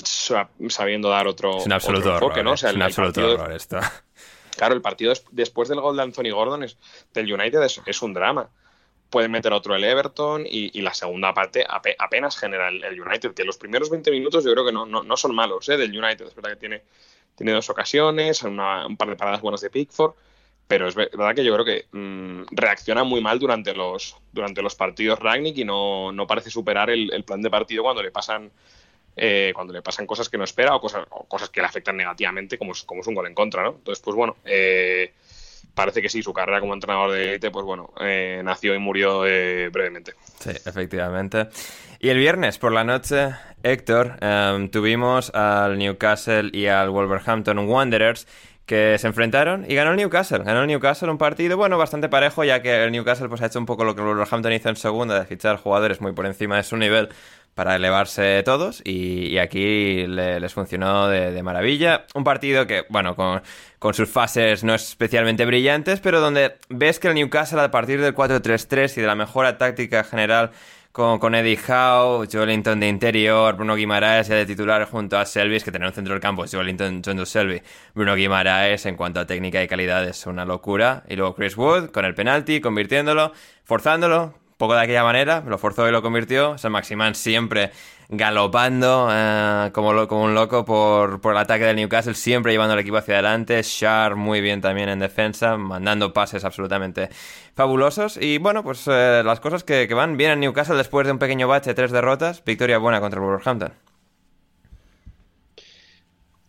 sabiendo 0.03 1.09
dar 1.09 1.27
otro, 1.27 1.57
es 1.57 1.65
un 1.65 1.73
absoluto 1.73 2.13
enfoque, 2.13 2.43
¿no? 2.43 2.51
O 2.51 2.57
sea, 2.57 2.69
es 2.69 2.75
un 2.75 2.81
absoluto 2.81 3.33
error 3.33 3.51
esto. 3.51 3.79
Claro, 4.55 4.75
el 4.75 4.81
partido 4.81 5.13
después 5.31 5.69
del 5.69 5.79
gol 5.79 5.95
de 5.95 6.03
Anthony 6.03 6.31
Gordon 6.33 6.63
es, 6.63 6.77
del 7.13 7.31
United 7.31 7.61
es, 7.85 8.01
un 8.01 8.13
drama. 8.13 8.49
Pueden 9.09 9.31
meter 9.31 9.53
otro 9.53 9.73
el 9.73 9.85
Everton 9.85 10.43
y, 10.45 10.81
la 10.81 10.93
segunda 10.93 11.33
parte 11.33 11.65
apenas 11.65 12.37
genera 12.37 12.67
el, 12.67 12.99
United, 12.99 13.33
que 13.33 13.45
los 13.45 13.55
primeros 13.55 13.89
20 13.89 14.11
minutos 14.11 14.43
yo 14.43 14.51
creo 14.51 14.65
que 14.65 14.73
no, 14.73 14.85
no, 14.85 15.15
son 15.15 15.33
malos 15.33 15.69
¿eh? 15.69 15.77
del 15.77 15.97
United. 15.97 16.27
Es 16.27 16.35
verdad 16.35 16.49
que 16.49 16.55
tiene, 16.57 16.83
tiene 17.35 17.53
dos 17.53 17.69
ocasiones, 17.69 18.43
un 18.43 18.97
par 18.97 19.07
de 19.07 19.15
paradas 19.15 19.39
buenas 19.39 19.61
de 19.61 19.69
Pickford, 19.69 20.15
pero 20.69 20.87
es 20.87 20.93
verdad 20.93 21.33
que 21.33 21.43
yo 21.43 21.51
creo 21.55 21.65
que 21.65 21.85
mm, 21.91 22.43
reacciona 22.51 23.03
muy 23.03 23.21
mal 23.21 23.39
durante 23.39 23.73
los, 23.73 24.15
durante 24.31 24.61
los 24.61 24.75
partidos 24.75 25.17
Ragnick 25.17 25.57
y 25.57 25.65
no, 25.65 26.11
no 26.11 26.27
parece 26.27 26.51
superar 26.51 26.91
el, 26.91 27.11
el, 27.11 27.23
plan 27.23 27.41
de 27.41 27.49
partido 27.49 27.81
cuando 27.81 28.03
le 28.03 28.11
pasan 28.11 28.51
eh, 29.17 29.51
cuando 29.55 29.73
le 29.73 29.81
pasan 29.81 30.05
cosas 30.05 30.29
que 30.29 30.37
no 30.37 30.43
espera 30.43 30.75
o 30.75 30.79
cosas, 30.79 31.07
cosas 31.27 31.49
que 31.49 31.59
le 31.59 31.65
afectan 31.65 31.97
negativamente, 31.97 32.59
como 32.59 32.73
es, 32.73 32.83
como 32.83 33.01
es 33.01 33.07
un 33.07 33.15
gol 33.15 33.25
en 33.25 33.33
contra, 33.33 33.63
¿no? 33.63 33.69
Entonces, 33.71 33.99
pues 34.01 34.15
bueno, 34.15 34.37
eh, 34.45 35.11
parece 35.73 36.03
que 36.03 36.07
sí, 36.07 36.21
su 36.21 36.33
carrera 36.33 36.59
como 36.59 36.75
entrenador 36.75 37.13
de 37.13 37.31
élite, 37.31 37.49
pues 37.49 37.65
bueno, 37.65 37.91
eh, 37.99 38.41
nació 38.45 38.75
y 38.75 38.77
murió 38.77 39.21
brevemente. 39.21 40.13
Sí, 40.39 40.51
efectivamente. 40.51 41.47
Y 41.99 42.09
el 42.09 42.17
viernes 42.17 42.59
por 42.59 42.71
la 42.71 42.83
noche, 42.83 43.31
Héctor, 43.63 44.17
em, 44.21 44.69
tuvimos 44.69 45.33
al 45.35 45.77
Newcastle 45.79 46.49
y 46.53 46.67
al 46.67 46.89
Wolverhampton 46.91 47.59
Wanderers 47.59 48.25
que 48.69 48.99
se 48.99 49.07
enfrentaron 49.07 49.65
y 49.67 49.73
ganó 49.73 49.89
el 49.89 49.97
Newcastle. 49.97 50.43
Ganó 50.43 50.61
el 50.61 50.67
Newcastle 50.67 51.09
un 51.09 51.17
partido, 51.17 51.57
bueno, 51.57 51.79
bastante 51.79 52.07
parejo, 52.07 52.43
ya 52.43 52.61
que 52.61 52.83
el 52.83 52.91
Newcastle 52.91 53.27
pues, 53.27 53.41
ha 53.41 53.47
hecho 53.47 53.57
un 53.57 53.65
poco 53.65 53.83
lo 53.83 53.95
que 53.95 54.01
el 54.01 54.07
Wolverhampton 54.07 54.53
hizo 54.53 54.69
en 54.69 54.75
segunda, 54.75 55.19
de 55.19 55.25
fichar 55.25 55.57
jugadores 55.57 56.01
muy 56.01 56.13
por 56.13 56.27
encima 56.27 56.57
de 56.57 56.61
su 56.61 56.77
nivel 56.77 57.09
para 57.55 57.75
elevarse 57.75 58.43
todos 58.43 58.83
y, 58.85 59.39
aquí 59.39 60.05
les 60.05 60.53
funcionó 60.53 61.07
de, 61.07 61.41
maravilla. 61.41 62.05
Un 62.13 62.23
partido 62.23 62.67
que, 62.67 62.85
bueno, 62.89 63.15
con, 63.15 63.41
con, 63.79 63.95
sus 63.95 64.07
fases 64.07 64.63
no 64.63 64.75
especialmente 64.75 65.45
brillantes, 65.45 65.99
pero 65.99 66.21
donde 66.21 66.57
ves 66.69 66.99
que 66.99 67.07
el 67.07 67.15
Newcastle 67.15 67.61
a 67.61 67.71
partir 67.71 67.99
del 67.99 68.13
4-3-3 68.13 68.97
y 68.97 69.01
de 69.01 69.07
la 69.07 69.15
mejora 69.15 69.57
táctica 69.57 70.03
general 70.03 70.51
con, 70.91 71.19
con 71.19 71.35
Eddie 71.35 71.59
Howe, 71.67 72.27
Joelinton 72.31 72.79
de 72.79 72.87
interior, 72.87 73.55
Bruno 73.55 73.75
Guimaraes 73.75 74.27
de 74.27 74.45
titular 74.45 74.85
junto 74.89 75.17
a 75.17 75.25
Selvis, 75.25 75.63
que 75.63 75.71
tenía 75.71 75.87
un 75.87 75.93
centro 75.93 76.13
del 76.13 76.21
campo, 76.21 76.45
Joelinton, 76.51 77.01
John 77.05 77.25
Selby, 77.25 77.61
Bruno 77.93 78.15
Guimaraes 78.15 78.85
en 78.85 78.95
cuanto 78.95 79.19
a 79.19 79.25
técnica 79.27 79.61
y 79.61 79.67
calidad 79.67 80.07
es 80.07 80.25
una 80.25 80.45
locura. 80.45 81.03
Y 81.07 81.15
luego 81.15 81.35
Chris 81.35 81.55
Wood 81.57 81.91
con 81.91 82.05
el 82.05 82.15
penalti, 82.15 82.61
convirtiéndolo, 82.61 83.33
forzándolo, 83.63 84.33
poco 84.57 84.73
de 84.73 84.81
aquella 84.81 85.03
manera, 85.03 85.41
lo 85.47 85.57
forzó 85.57 85.87
y 85.87 85.91
lo 85.91 86.01
convirtió. 86.01 86.57
San 86.57 86.73
Maximán 86.73 87.15
siempre 87.15 87.71
galopando 88.09 89.07
eh, 89.11 89.69
como, 89.71 90.07
como, 90.07 90.23
un 90.23 90.33
loco 90.33 90.65
por, 90.65 91.21
por, 91.21 91.33
el 91.33 91.37
ataque 91.37 91.63
del 91.63 91.75
Newcastle, 91.75 92.15
siempre 92.15 92.51
llevando 92.51 92.73
al 92.73 92.79
equipo 92.79 92.97
hacia 92.97 93.15
adelante. 93.15 93.61
Shar 93.61 94.15
muy 94.15 94.41
bien 94.41 94.61
también 94.61 94.89
en 94.89 94.99
defensa, 94.99 95.57
mandando 95.57 96.11
pases 96.11 96.43
absolutamente 96.43 97.09
fabulosos. 97.53 98.17
Y 98.17 98.39
bueno, 98.39 98.63
pues 98.63 98.85
eh, 98.87 99.21
las 99.23 99.39
cosas 99.39 99.63
que, 99.63 99.87
que, 99.87 99.93
van 99.93 100.17
bien 100.17 100.31
en 100.31 100.39
Newcastle 100.41 100.75
después 100.75 101.05
de 101.05 101.13
un 101.13 101.19
pequeño 101.19 101.47
bache, 101.47 101.73
tres 101.73 101.91
derrotas, 101.91 102.43
victoria 102.43 102.79
buena 102.79 102.99
contra 102.99 103.19
el 103.19 103.25
Wolverhampton. 103.25 103.73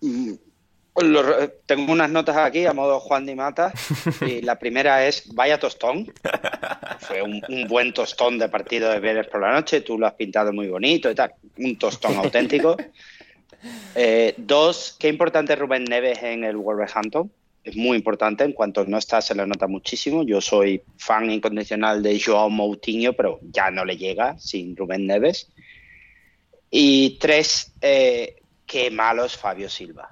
Mm, 0.00 0.32
tengo 1.66 1.92
unas 1.92 2.10
notas 2.10 2.36
aquí 2.36 2.66
a 2.66 2.72
modo 2.72 3.00
Juan 3.00 3.26
Di 3.26 3.34
Mata 3.34 3.72
y 4.26 4.42
la 4.42 4.58
primera 4.58 5.06
es 5.06 5.32
vaya 5.34 5.58
tostón. 5.58 6.12
Fue 7.00 7.22
un, 7.22 7.42
buen 7.68 7.92
tostón 7.92 8.38
de 8.38 8.48
partido 8.48 8.90
de 8.90 9.00
Vélez 9.00 9.28
por 9.28 9.40
la 9.40 9.52
noche, 9.52 9.80
tú 9.80 9.98
lo 9.98 10.06
has 10.06 10.14
pintado 10.14 10.52
muy 10.52 10.68
bonito 10.68 11.10
y 11.10 11.14
tal, 11.14 11.32
un 11.58 11.76
tostón 11.78 12.16
auténtico. 12.16 12.76
Eh, 13.94 14.32
dos, 14.38 14.96
qué 14.98 15.08
importante 15.08 15.54
Rubén 15.54 15.84
Neves 15.84 16.22
en 16.22 16.44
el 16.44 16.56
Wolverhampton. 16.56 17.30
Es 17.62 17.76
muy 17.76 17.98
importante, 17.98 18.42
en 18.42 18.52
cuanto 18.52 18.86
no 18.86 18.96
está 18.96 19.20
se 19.20 19.34
le 19.34 19.46
nota 19.46 19.66
muchísimo. 19.66 20.22
Yo 20.22 20.40
soy 20.40 20.82
fan 20.96 21.30
incondicional 21.30 22.02
de 22.02 22.18
Joao 22.18 22.48
Moutinho, 22.48 23.12
pero 23.12 23.38
ya 23.42 23.70
no 23.70 23.84
le 23.84 23.98
llega 23.98 24.38
sin 24.38 24.74
Rubén 24.74 25.06
Neves. 25.06 25.50
Y 26.70 27.18
tres, 27.18 27.72
eh, 27.82 28.36
qué 28.70 28.88
malo 28.88 29.24
es 29.24 29.36
Fabio 29.36 29.68
Silva. 29.68 30.08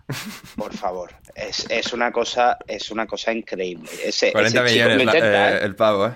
Por 0.56 0.76
favor. 0.76 1.12
Es, 1.32 1.64
es, 1.70 1.92
una 1.92 2.10
cosa, 2.10 2.58
es 2.66 2.90
una 2.90 3.06
cosa 3.06 3.32
increíble. 3.32 3.88
Ese, 4.04 4.32
40 4.32 4.62
millones 4.62 5.14
eh, 5.14 5.20
¿eh? 5.22 5.58
el 5.62 5.76
pavo, 5.76 6.08
¿eh? 6.08 6.14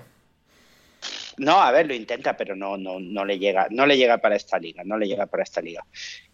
No, 1.42 1.60
a 1.60 1.72
ver, 1.72 1.88
lo 1.88 1.94
intenta, 1.94 2.36
pero 2.36 2.54
no, 2.54 2.76
no, 2.76 3.00
no 3.00 3.24
le 3.24 3.36
llega, 3.36 3.66
no 3.70 3.84
le 3.84 3.96
llega 3.96 4.18
para 4.18 4.36
esta 4.36 4.60
liga, 4.60 4.84
no 4.84 4.96
le 4.96 5.08
llega 5.08 5.26
para 5.26 5.42
esta 5.42 5.60
liga. 5.60 5.84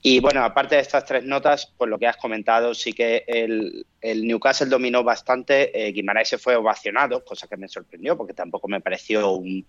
Y 0.02 0.20
bueno, 0.20 0.44
aparte 0.44 0.74
de 0.74 0.82
estas 0.82 1.06
tres 1.06 1.24
notas, 1.24 1.72
pues 1.78 1.88
lo 1.88 1.98
que 1.98 2.06
has 2.06 2.18
comentado, 2.18 2.74
sí 2.74 2.92
que 2.92 3.24
el, 3.26 3.86
Newcastle 4.02 4.68
dominó 4.68 5.02
bastante, 5.02 5.88
eh, 5.88 5.92
Guimaraes 5.92 6.28
se 6.28 6.36
fue 6.36 6.56
ovacionado, 6.56 7.24
cosa 7.24 7.46
que 7.48 7.56
me 7.56 7.68
sorprendió, 7.68 8.18
porque 8.18 8.34
tampoco 8.34 8.68
me 8.68 8.82
pareció 8.82 9.32
un, 9.32 9.66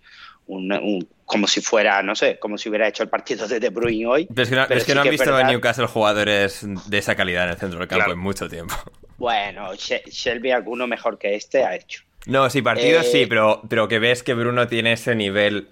como 1.24 1.46
si 1.46 1.62
fuera, 1.62 2.02
no 2.02 2.14
sé, 2.14 2.38
como 2.38 2.58
si 2.58 2.68
hubiera 2.68 2.86
hecho 2.86 3.02
el 3.02 3.08
partido 3.08 3.48
de 3.48 3.60
De 3.60 3.70
Bruyne 3.70 4.06
hoy. 4.06 4.26
Pero 4.26 4.42
es 4.42 4.84
que 4.84 4.94
no, 4.94 5.00
han 5.00 5.08
visto 5.08 5.40
en 5.40 5.46
Newcastle 5.46 5.86
jugadores 5.86 6.66
de 6.86 6.98
esa 6.98 7.16
calidad 7.16 7.44
en 7.44 7.50
el 7.52 7.56
centro 7.56 7.78
del 7.78 7.88
campo 7.88 8.12
en 8.12 8.18
mucho 8.18 8.46
tiempo. 8.46 8.74
Bueno, 9.16 9.74
Shelby 9.74 10.50
alguno 10.50 10.86
mejor 10.86 11.18
que 11.18 11.34
este 11.34 11.64
ha 11.64 11.74
hecho. 11.76 12.02
No, 12.26 12.50
sí, 12.50 12.62
partidos 12.62 13.10
sí, 13.10 13.22
eh, 13.22 13.26
pero, 13.26 13.62
pero 13.68 13.88
que 13.88 13.98
ves 13.98 14.22
que 14.22 14.34
Bruno 14.34 14.66
tiene 14.68 14.92
ese 14.92 15.14
nivel 15.14 15.68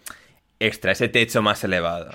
extra, 0.59 0.93
ese 0.93 1.09
techo 1.09 1.43
más 1.43 1.63
elevado. 1.65 2.11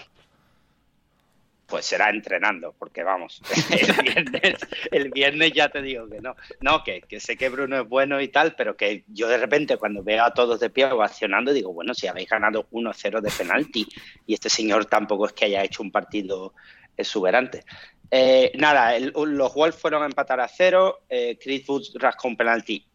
Pues 1.68 1.86
será 1.86 2.10
entrenando, 2.10 2.76
porque 2.78 3.02
vamos, 3.04 3.42
el 4.92 5.10
viernes, 5.10 5.54
ya 5.54 5.70
te 5.70 5.82
digo 5.82 6.08
que 6.08 6.20
no. 6.20 6.36
No, 6.62 6.84
que, 6.84 7.02
sé 7.20 7.36
que 7.36 7.50
Bruno 7.50 7.82
es 7.82 7.88
bueno 7.88 8.22
y 8.22 8.28
tal, 8.28 8.56
pero 8.56 8.76
que 8.76 9.04
yo 9.08 9.28
de 9.28 9.38
repente 9.38 9.78
cuando 9.78 10.04
veo 10.04 10.24
a 10.24 10.34
todos 10.34 10.60
de 10.60 10.70
pie 10.70 10.86
ovacionando, 10.86 11.52
digo, 11.52 11.74
bueno, 11.74 11.96
si 11.96 12.08
habéis 12.08 12.30
ganado 12.30 12.68
1-0 12.70 13.22
de 13.22 13.32
penalti 13.32 13.88
y 14.28 14.34
este 14.36 14.50
señor 14.50 14.86
tampoco 14.86 15.26
es 15.26 15.34
que 15.34 15.46
haya 15.46 15.64
hecho 15.64 15.82
un 15.82 15.92
partido 15.92 16.54
exuberante. 16.96 17.64
Eh, 18.12 18.52
nada, 18.56 19.00
los 19.00 19.54
Wolves 19.56 19.80
fueron 19.80 20.04
a 20.04 20.06
empatar 20.06 20.40
a 20.42 20.48
cero, 20.48 21.06
eh, 21.10 21.40
Chris 21.42 21.68
Woods 21.68 21.94
rascó 21.96 22.28
un 22.28 22.38
penalti 22.38 22.86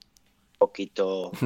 poquito. 0.59 1.33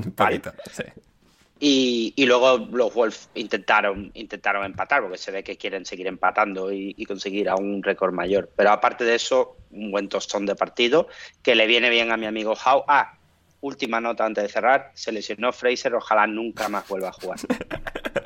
Y, 1.65 2.27
luego 2.27 2.59
los 2.59 2.93
Wolves 2.93 3.29
intentaron, 3.35 4.11
intentaron 4.15 4.65
empatar, 4.65 5.01
porque 5.01 5.17
se 5.17 5.31
ve 5.31 5.45
que 5.45 5.57
quieren 5.57 5.87
seguir 5.87 6.09
empatando 6.09 6.73
y, 6.73 7.05
conseguir 7.05 7.49
a 7.49 7.55
un 7.55 7.85
récord 7.85 8.13
mayor. 8.13 8.51
Pero 8.57 8.73
aparte 8.73 9.05
de 9.05 9.15
eso, 9.15 9.57
un 9.71 9.93
buen 9.93 10.09
tostón 10.09 10.45
de 10.45 10.57
partido 10.57 11.07
que 11.41 11.55
le 11.55 11.69
viene 11.69 11.89
bien 11.89 12.11
a 12.11 12.17
mi 12.17 12.27
amigo 12.27 12.55
Howe. 12.55 12.83
Ah, 12.89 13.17
última 13.61 14.01
nota 14.01 14.27
antes 14.27 14.43
de 14.43 14.49
cerrar: 14.49 14.91
se 14.95 15.13
lesionó 15.13 15.53
Fraser, 15.53 15.95
ojalá 15.95 16.27
nunca 16.27 16.69
más 16.69 16.89
vuelva 16.89 17.11
a 17.11 17.13
jugar. 17.13 17.39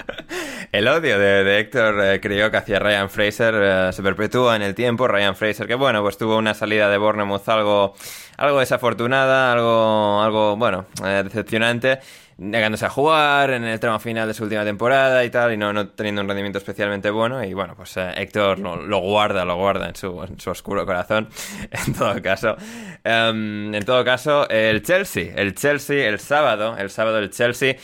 El 0.73 0.89
odio 0.89 1.19
de, 1.19 1.59
Héctor 1.59 2.01
eh, 2.03 2.21
creyó 2.21 2.51
que 2.51 2.57
hacia 2.57 2.79
Ryan 2.79 3.09
Fraser 3.09 3.55
eh, 3.57 3.93
se 3.93 4.03
perpetúa 4.03 4.57
en 4.57 4.63
el 4.63 4.75
tiempo. 4.75 5.09
Ryan 5.09 5.37
Fraser, 5.37 5.67
que 5.67 5.75
bueno, 5.75 6.03
pues 6.03 6.19
tuvo 6.19 6.37
una 6.37 6.55
salida 6.55 6.89
de 6.89 6.99
Bournemouth 6.99 7.49
algo, 7.49 7.95
algo 8.37 8.61
desafortunada, 8.61 9.53
algo, 9.53 10.23
algo 10.23 10.57
bueno, 10.57 10.87
eh, 11.05 11.23
decepcionante 11.25 12.01
negándose 12.39 12.85
a 12.85 12.91
jugar 12.91 13.51
en 13.51 13.65
el 13.65 13.81
tramo 13.81 13.99
final 13.99 14.29
de 14.29 14.35
su 14.35 14.43
última 14.45 14.63
temporada 14.63 15.25
y 15.25 15.31
tal, 15.31 15.55
y 15.55 15.57
no, 15.57 15.73
no 15.73 15.89
teniendo 15.89 16.21
un 16.21 16.29
rendimiento 16.29 16.59
especialmente 16.59 17.09
bueno. 17.09 17.43
Y 17.43 17.55
bueno, 17.55 17.75
pues 17.75 17.97
Héctor 17.97 18.59
lo, 18.59 18.99
guarda, 18.99 19.45
lo 19.47 19.57
guarda 19.57 19.89
en 19.89 19.95
su, 19.95 20.23
en 20.23 20.39
su, 20.39 20.51
oscuro 20.51 20.85
corazón, 20.85 21.31
en 21.71 21.95
todo 21.95 22.21
caso. 22.21 22.57
Em, 23.03 23.75
en 23.75 23.85
todo 23.85 24.05
caso, 24.05 24.47
el 24.51 24.83
Chelsea, 24.83 25.33
el 25.35 25.55
Chelsea, 25.55 26.07
el 26.09 26.19
sábado, 26.19 26.77
el 26.77 26.91
sábado 26.91 27.19
el 27.19 27.31
Chelsea 27.31 27.77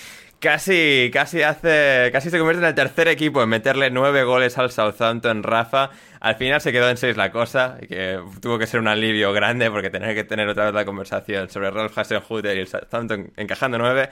Casi, 0.42 1.08
casi 1.12 1.42
hace, 1.42 2.10
casi 2.12 2.28
se 2.28 2.36
convierte 2.36 2.64
en 2.64 2.68
el 2.68 2.74
tercer 2.74 3.06
equipo 3.06 3.44
en 3.44 3.48
meterle 3.48 3.92
nueve 3.92 4.24
goles 4.24 4.58
al 4.58 4.72
Southampton, 4.72 5.44
Rafa. 5.44 5.90
Al 6.18 6.34
final 6.34 6.60
se 6.60 6.72
quedó 6.72 6.90
en 6.90 6.96
seis 6.96 7.16
la 7.16 7.30
cosa, 7.30 7.78
que 7.88 8.18
tuvo 8.40 8.58
que 8.58 8.66
ser 8.66 8.80
un 8.80 8.88
alivio 8.88 9.32
grande 9.32 9.70
porque 9.70 9.88
tener 9.88 10.16
que 10.16 10.24
tener 10.24 10.48
otra 10.48 10.64
vez 10.64 10.74
la 10.74 10.84
conversación 10.84 11.48
sobre 11.48 11.70
Rolf 11.70 11.96
Hasenhutter 11.96 12.56
y 12.56 12.60
el 12.62 12.66
Southampton 12.66 13.30
encajando 13.36 13.78
nueve 13.78 14.10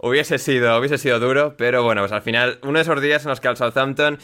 hubiese 0.00 0.36
sido, 0.36 0.78
hubiese 0.78 0.98
sido 0.98 1.18
duro, 1.18 1.54
pero 1.56 1.82
bueno, 1.82 2.02
pues 2.02 2.12
al 2.12 2.20
final, 2.20 2.58
uno 2.62 2.78
de 2.78 2.82
esos 2.82 3.00
días 3.00 3.24
en 3.24 3.30
los 3.30 3.40
que 3.40 3.48
al 3.48 3.56
Southampton 3.56 4.18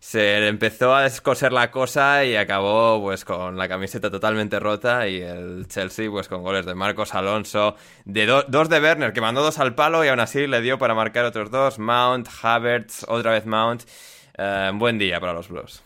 se 0.00 0.46
empezó 0.46 0.94
a 0.94 1.02
descoser 1.02 1.52
la 1.52 1.70
cosa 1.70 2.24
y 2.24 2.36
acabó 2.36 3.00
pues 3.02 3.24
con 3.24 3.56
la 3.56 3.68
camiseta 3.68 4.10
totalmente 4.10 4.60
rota 4.60 5.08
y 5.08 5.20
el 5.20 5.66
Chelsea 5.66 6.08
pues 6.10 6.28
con 6.28 6.42
goles 6.42 6.66
de 6.66 6.74
Marcos 6.74 7.14
Alonso, 7.14 7.74
de 8.04 8.26
dos 8.26 8.68
de 8.68 8.80
Werner 8.80 9.12
que 9.12 9.20
mandó 9.20 9.42
dos 9.42 9.58
al 9.58 9.74
palo 9.74 10.04
y 10.04 10.08
aún 10.08 10.20
así 10.20 10.46
le 10.46 10.60
dio 10.60 10.78
para 10.78 10.94
marcar 10.94 11.24
otros 11.24 11.50
dos, 11.50 11.78
Mount, 11.78 12.28
Havertz, 12.42 13.04
otra 13.08 13.32
vez 13.32 13.44
Mount. 13.46 13.82
Eh, 14.36 14.70
buen 14.74 14.98
día 14.98 15.18
para 15.18 15.32
los 15.32 15.48
Blues. 15.48 15.82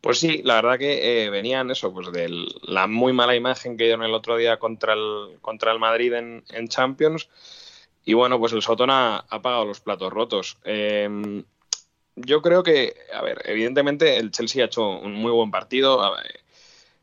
Pues 0.00 0.18
sí, 0.18 0.42
la 0.42 0.56
verdad 0.56 0.78
que 0.78 1.24
eh, 1.24 1.30
venían 1.30 1.70
eso, 1.70 1.92
pues 1.92 2.10
de 2.10 2.28
la 2.62 2.86
muy 2.86 3.12
mala 3.12 3.34
imagen 3.34 3.76
que 3.76 3.84
dieron 3.84 4.02
el 4.02 4.14
otro 4.14 4.36
día 4.36 4.58
contra 4.58 4.94
el, 4.94 5.38
contra 5.40 5.72
el 5.72 5.78
Madrid 5.78 6.12
en, 6.14 6.68
Champions. 6.68 7.28
Y 8.04 8.12
bueno, 8.12 8.38
pues 8.38 8.52
el 8.52 8.60
Sotón 8.60 8.90
ha, 8.90 9.16
ha 9.16 9.42
pagado 9.42 9.64
los 9.64 9.80
platos 9.80 10.12
rotos. 10.12 10.58
Eh, 10.64 11.42
yo 12.16 12.42
creo 12.42 12.62
que, 12.62 12.94
a 13.12 13.22
ver, 13.22 13.42
evidentemente 13.44 14.16
el 14.16 14.30
Chelsea 14.30 14.62
ha 14.62 14.66
hecho 14.66 14.88
un 14.88 15.14
muy 15.14 15.32
buen 15.32 15.50
partido 15.50 16.00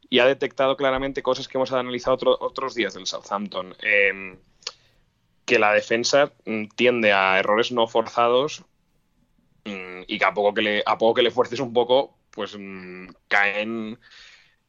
y 0.10 0.20
ha 0.20 0.26
detectado 0.26 0.78
claramente 0.78 1.24
cosas 1.24 1.48
que 1.48 1.58
hemos 1.58 1.72
analizado 1.72 2.38
otros 2.40 2.76
días 2.76 2.94
del 2.94 3.08
Southampton. 3.08 3.76
Em, 3.82 4.38
que 5.46 5.60
la 5.60 5.74
defensa 5.74 6.32
mm, 6.46 6.68
tiende 6.76 7.12
a 7.14 7.40
errores 7.40 7.72
no 7.72 7.88
forzados 7.88 8.64
mm, 9.66 10.04
y 10.08 10.20
que 10.20 10.26
a 10.26 10.34
poco 10.34 10.54
que 10.54 10.62
le, 10.62 10.84
a 10.86 10.98
poco 10.98 11.16
que 11.16 11.24
le 11.24 11.32
fuerces 11.32 11.60
un 11.60 11.74
poco, 11.74 12.18
pues 12.32 12.56
mm, 12.58 13.10
caen 13.28 14.00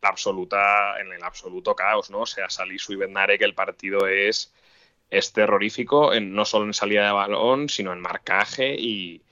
la 0.02 0.08
absoluta, 0.08 1.00
en 1.00 1.12
el 1.12 1.22
absoluto 1.22 1.76
caos, 1.76 2.10
¿no? 2.10 2.20
O 2.22 2.26
sea, 2.26 2.50
Salisu 2.50 2.94
y 2.94 2.96
Bednare 2.96 3.38
que 3.38 3.44
el 3.44 3.54
partido 3.54 4.08
es, 4.08 4.52
es 5.10 5.32
terrorífico, 5.32 6.12
en, 6.12 6.34
no 6.34 6.44
solo 6.44 6.66
en 6.66 6.74
salida 6.74 7.06
de 7.06 7.12
balón, 7.12 7.68
sino 7.68 7.92
en 7.92 8.00
marcaje 8.00 8.74
y, 8.74 9.22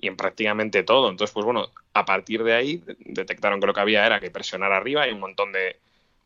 y 0.00 0.08
en 0.08 0.16
prácticamente 0.16 0.82
todo. 0.82 1.10
Entonces, 1.10 1.32
pues 1.32 1.44
bueno, 1.44 1.70
a 1.94 2.04
partir 2.04 2.44
de 2.44 2.54
ahí 2.54 2.82
detectaron 3.00 3.60
que 3.60 3.66
lo 3.66 3.74
que 3.74 3.80
había 3.80 4.06
era 4.06 4.20
que 4.20 4.30
presionar 4.30 4.72
arriba 4.72 5.08
y 5.08 5.12
un 5.12 5.20
montón 5.20 5.52
de 5.52 5.76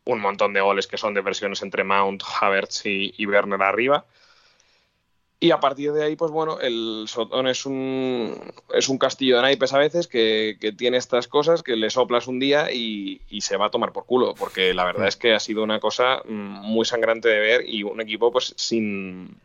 un 0.05 0.19
montón 0.19 0.53
de 0.53 0.61
goles 0.61 0.87
que 0.87 0.97
son 0.97 1.13
de 1.13 1.21
versiones 1.21 1.61
entre 1.61 1.83
Mount, 1.83 2.23
Havertz 2.41 2.85
y, 2.85 3.25
Werner 3.25 3.61
arriba. 3.61 4.05
Y 5.39 5.51
a 5.51 5.59
partir 5.59 5.91
de 5.91 6.03
ahí, 6.03 6.15
pues 6.15 6.31
bueno, 6.31 6.59
el 6.61 7.05
Sotón 7.07 7.47
es 7.47 7.65
un, 7.65 8.37
es 8.73 8.87
un 8.87 8.97
castillo 8.97 9.37
de 9.37 9.41
naipes 9.41 9.73
a 9.73 9.77
veces 9.77 10.07
que, 10.07 10.57
tiene 10.77 10.97
estas 10.97 11.27
cosas 11.27 11.63
que 11.63 11.75
le 11.75 11.89
soplas 11.89 12.27
un 12.27 12.39
día 12.39 12.71
y, 12.71 13.21
y, 13.29 13.41
se 13.41 13.57
va 13.57 13.65
a 13.65 13.69
tomar 13.71 13.91
por 13.91 14.05
culo, 14.05 14.35
porque 14.35 14.73
la 14.73 14.85
verdad 14.85 15.07
es 15.07 15.17
que 15.17 15.33
ha 15.33 15.39
sido 15.39 15.63
una 15.63 15.81
cosa 15.81 16.21
mm, 16.25 16.61
muy 16.61 16.85
sangrante 16.85 17.27
de 17.27 17.39
ver 17.39 17.69
y 17.69 17.83
un 17.83 17.99
equipo 17.99 18.31
pues 18.31 18.53
sin, 18.55 19.37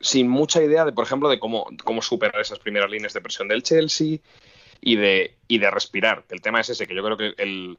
sin 0.00 0.28
mucha 0.28 0.62
idea 0.62 0.84
de, 0.84 0.92
por 0.92 1.04
ejemplo, 1.04 1.28
de 1.28 1.38
cómo, 1.38 1.66
cómo 1.84 2.02
superar 2.02 2.40
esas 2.40 2.58
primeras 2.58 2.90
líneas 2.90 3.12
de 3.12 3.20
presión 3.20 3.48
del 3.48 3.62
Chelsea 3.62 4.18
y 4.80 4.96
de, 4.96 5.36
y 5.48 5.58
de 5.58 5.70
respirar. 5.70 6.24
El 6.30 6.40
tema 6.40 6.60
es 6.60 6.70
ese, 6.70 6.86
que 6.86 6.94
yo 6.94 7.02
creo 7.02 7.16
que 7.16 7.34
el, 7.38 7.78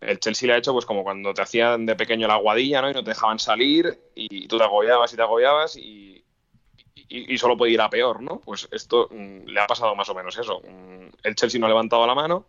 el 0.00 0.20
Chelsea 0.20 0.46
le 0.46 0.54
ha 0.54 0.58
hecho 0.58 0.72
pues 0.72 0.86
como 0.86 1.02
cuando 1.02 1.34
te 1.34 1.42
hacían 1.42 1.86
de 1.86 1.96
pequeño 1.96 2.28
la 2.28 2.34
aguadilla, 2.34 2.82
¿no? 2.82 2.90
Y 2.90 2.94
no 2.94 3.02
te 3.02 3.10
dejaban 3.10 3.38
salir 3.38 3.98
y 4.14 4.46
tú 4.48 4.58
te 4.58 4.64
agobiabas 4.64 5.12
y 5.12 5.16
te 5.16 5.22
agobiabas 5.22 5.76
y, 5.76 6.24
y, 7.08 7.38
solo 7.38 7.56
podía 7.56 7.74
ir 7.74 7.80
a 7.80 7.90
peor, 7.90 8.22
¿no? 8.22 8.40
Pues 8.40 8.68
esto 8.72 9.08
mm, 9.10 9.46
le 9.46 9.60
ha 9.60 9.66
pasado 9.66 9.94
más 9.94 10.08
o 10.08 10.14
menos 10.14 10.36
eso. 10.38 10.60
Mm, 10.60 11.08
el 11.22 11.34
Chelsea 11.34 11.60
no 11.60 11.66
ha 11.66 11.70
levantado 11.70 12.06
la 12.06 12.14
mano 12.14 12.46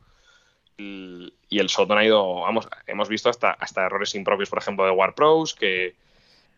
y, 0.77 1.33
el 1.49 1.69
Soton 1.69 1.97
ha 1.97 2.05
ido, 2.05 2.41
vamos, 2.41 2.67
hemos 2.85 3.09
visto 3.09 3.29
hasta, 3.29 3.51
hasta 3.51 3.85
errores 3.85 4.13
impropios, 4.15 4.49
por 4.49 4.59
ejemplo, 4.59 4.85
de 4.85 4.91
War 4.91 5.15
Pros, 5.15 5.55
que, 5.55 5.95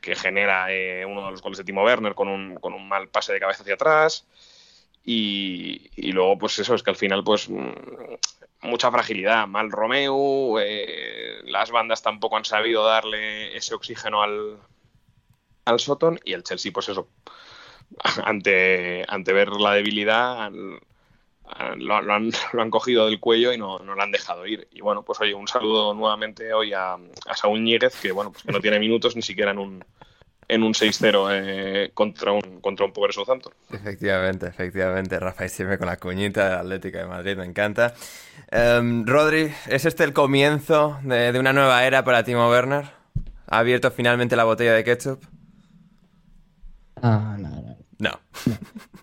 que 0.02 0.16
genera 0.16 0.72
eh, 0.72 1.06
uno 1.06 1.26
de 1.26 1.32
los 1.32 1.42
goles 1.42 1.58
de 1.58 1.64
Timo 1.64 1.84
Werner 1.84 2.16
con 2.16 2.28
un, 2.28 2.56
con 2.56 2.74
un 2.74 2.88
mal 2.88 3.10
pase 3.10 3.34
de 3.34 3.40
cabeza 3.40 3.64
hacia 3.64 3.76
atrás. 3.76 4.26
Y, 5.04 5.90
y, 5.96 6.12
luego, 6.12 6.38
pues 6.38 6.60
eso, 6.60 6.76
es 6.76 6.84
que 6.84 6.90
al 6.90 6.96
final, 6.96 7.24
pues 7.24 7.50
mm, 7.50 7.72
mucha 8.62 8.92
fragilidad. 8.92 9.48
Mal 9.48 9.72
Romeo, 9.72 10.60
eh, 10.60 11.40
las 11.46 11.72
bandas 11.72 12.02
tampoco 12.02 12.38
han 12.38 12.46
sabido 12.46 12.86
darle 12.86 13.56
ese 13.56 13.74
oxígeno 13.74 14.22
al, 14.22 14.58
al 15.66 15.80
Soton 15.80 16.20
y 16.24 16.34
el 16.34 16.44
Chelsea, 16.44 16.72
pues 16.72 16.90
eso, 16.90 17.10
ante, 18.24 19.06
ante 19.08 19.34
ver 19.34 19.50
la 19.50 19.74
debilidad, 19.74 20.52
lo, 21.78 21.96
han, 21.96 22.32
lo, 22.54 22.62
han, 22.62 22.70
cogido 22.70 23.06
del 23.06 23.20
cuello 23.20 23.54
y 23.54 23.58
no, 23.58 23.80
no 23.80 23.96
lo 23.96 24.02
han 24.02 24.12
dejado 24.12 24.46
ir. 24.46 24.68
Y 24.72 24.82
bueno, 24.82 25.04
pues 25.04 25.20
oye, 25.22 25.34
un 25.34 25.48
saludo 25.48 25.94
nuevamente 25.94 26.54
hoy 26.54 26.74
a, 26.74 26.94
a 26.94 27.36
Saúl 27.36 27.64
Ñíguez, 27.64 28.00
que 28.02 28.12
bueno, 28.12 28.32
pues 28.32 28.44
que 28.44 28.52
no 28.52 28.60
tiene 28.60 28.80
minutos 28.80 29.16
ni 29.16 29.22
siquiera 29.22 29.52
en 29.52 29.60
un, 29.60 29.84
en 30.48 30.64
un 30.64 30.74
6-0 30.74 31.30
eh, 31.32 31.92
contra, 31.94 32.32
un, 32.32 32.60
contra 32.62 32.86
un 32.86 32.92
pobre 32.92 33.14
Southampton. 33.14 33.54
Efectivamente, 33.72 34.48
efectivamente. 34.48 35.20
Rafael 35.20 35.50
siempre 35.50 35.78
con 35.78 35.88
la 35.88 35.98
cuñita 35.98 36.50
de 36.50 36.56
Atlética 36.56 37.00
de 37.00 37.06
Madrid, 37.06 37.38
me 37.38 37.46
encanta. 37.46 37.94
Um, 38.52 39.06
Rodri, 39.06 39.54
¿es 39.68 39.86
este 39.86 40.04
el 40.04 40.14
comienzo 40.14 41.00
de, 41.04 41.32
de, 41.32 41.40
una 41.40 41.54
nueva 41.54 41.86
era 41.86 42.04
para 42.04 42.24
Timo 42.24 42.50
Werner? 42.50 42.86
¿Ha 43.48 43.60
abierto 43.60 43.92
finalmente 43.92 44.36
la 44.36 44.44
botella 44.44 44.74
de 44.74 44.84
ketchup? 44.84 45.24
Ah, 47.02 47.36
no, 47.38 47.50
no. 47.50 47.62
No. 47.62 47.79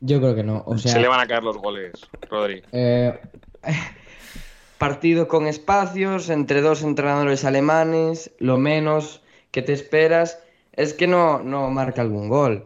Yo 0.00 0.20
creo 0.20 0.34
que 0.34 0.42
no. 0.42 0.62
O 0.66 0.78
sea, 0.78 0.92
Se 0.92 1.00
le 1.00 1.08
van 1.08 1.20
a 1.20 1.26
caer 1.26 1.42
los 1.42 1.58
goles, 1.58 1.92
Rodri. 2.28 2.62
Eh, 2.72 3.18
partido 4.78 5.28
con 5.28 5.46
espacios 5.46 6.30
entre 6.30 6.60
dos 6.60 6.82
entrenadores 6.82 7.44
alemanes, 7.44 8.30
lo 8.38 8.58
menos 8.58 9.22
que 9.50 9.62
te 9.62 9.72
esperas 9.72 10.38
es 10.72 10.94
que 10.94 11.06
no, 11.06 11.40
no 11.40 11.70
marca 11.70 12.02
algún 12.02 12.28
gol. 12.28 12.64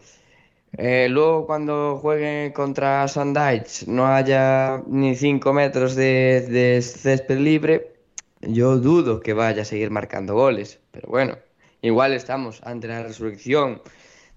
Eh, 0.76 1.08
luego 1.10 1.46
cuando 1.46 1.98
juegue 2.00 2.52
contra 2.52 3.06
Sandage 3.08 3.86
no 3.86 4.06
haya 4.06 4.82
ni 4.86 5.16
5 5.16 5.52
metros 5.52 5.96
de, 5.96 6.46
de 6.48 6.80
césped 6.80 7.38
libre, 7.38 7.92
yo 8.40 8.76
dudo 8.76 9.20
que 9.20 9.32
vaya 9.32 9.62
a 9.62 9.64
seguir 9.64 9.90
marcando 9.90 10.34
goles. 10.34 10.78
Pero 10.92 11.08
bueno, 11.08 11.38
igual 11.82 12.12
estamos 12.12 12.60
ante 12.62 12.88
la 12.88 13.02
resurrección 13.02 13.82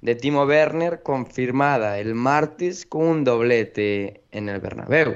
de 0.03 0.15
Timo 0.15 0.43
Werner 0.43 1.01
confirmada 1.01 1.97
el 1.97 2.13
martes 2.13 2.85
con 2.85 3.05
un 3.05 3.23
doblete 3.23 4.25
en 4.31 4.49
el 4.49 4.59
Bernabéu. 4.59 5.15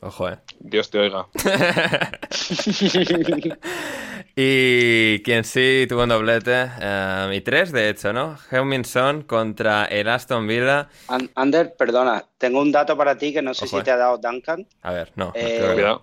Ojo, 0.00 0.28
eh. 0.28 0.38
Dios 0.60 0.90
te 0.90 0.98
oiga. 0.98 1.26
y 4.36 5.20
quien 5.24 5.42
sí 5.42 5.86
tuvo 5.88 6.04
un 6.04 6.10
doblete, 6.10 6.70
eh, 6.80 7.32
y 7.34 7.40
tres 7.40 7.72
de 7.72 7.88
hecho, 7.88 8.12
¿no? 8.12 8.38
Heung-Min 8.48 9.24
contra 9.24 9.86
el 9.86 10.08
Aston 10.08 10.46
Villa. 10.46 10.88
Ander, 11.34 11.74
perdona, 11.76 12.24
tengo 12.38 12.60
un 12.60 12.70
dato 12.70 12.96
para 12.96 13.18
ti 13.18 13.32
que 13.32 13.42
no 13.42 13.54
sé 13.54 13.66
si 13.66 13.82
te 13.82 13.90
ha 13.90 13.96
dado 13.96 14.18
Duncan. 14.18 14.68
A 14.82 14.92
ver, 14.92 15.10
no. 15.16 15.32
Eh, 15.34 15.98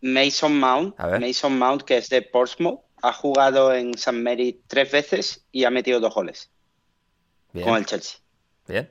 Mason 0.00 0.58
Mount, 0.58 0.98
Mason 0.98 1.58
Mount, 1.58 1.82
que 1.82 1.98
es 1.98 2.08
de 2.08 2.22
Portsmouth, 2.22 2.80
ha 3.02 3.12
jugado 3.12 3.74
en 3.74 3.90
St. 3.90 4.12
Mary 4.12 4.58
tres 4.68 4.90
veces 4.90 5.44
y 5.52 5.64
ha 5.64 5.70
metido 5.70 6.00
dos 6.00 6.14
goles 6.14 6.50
con 7.52 7.76
el 7.76 7.86
Chelsea. 7.86 8.20
Bien. 8.66 8.90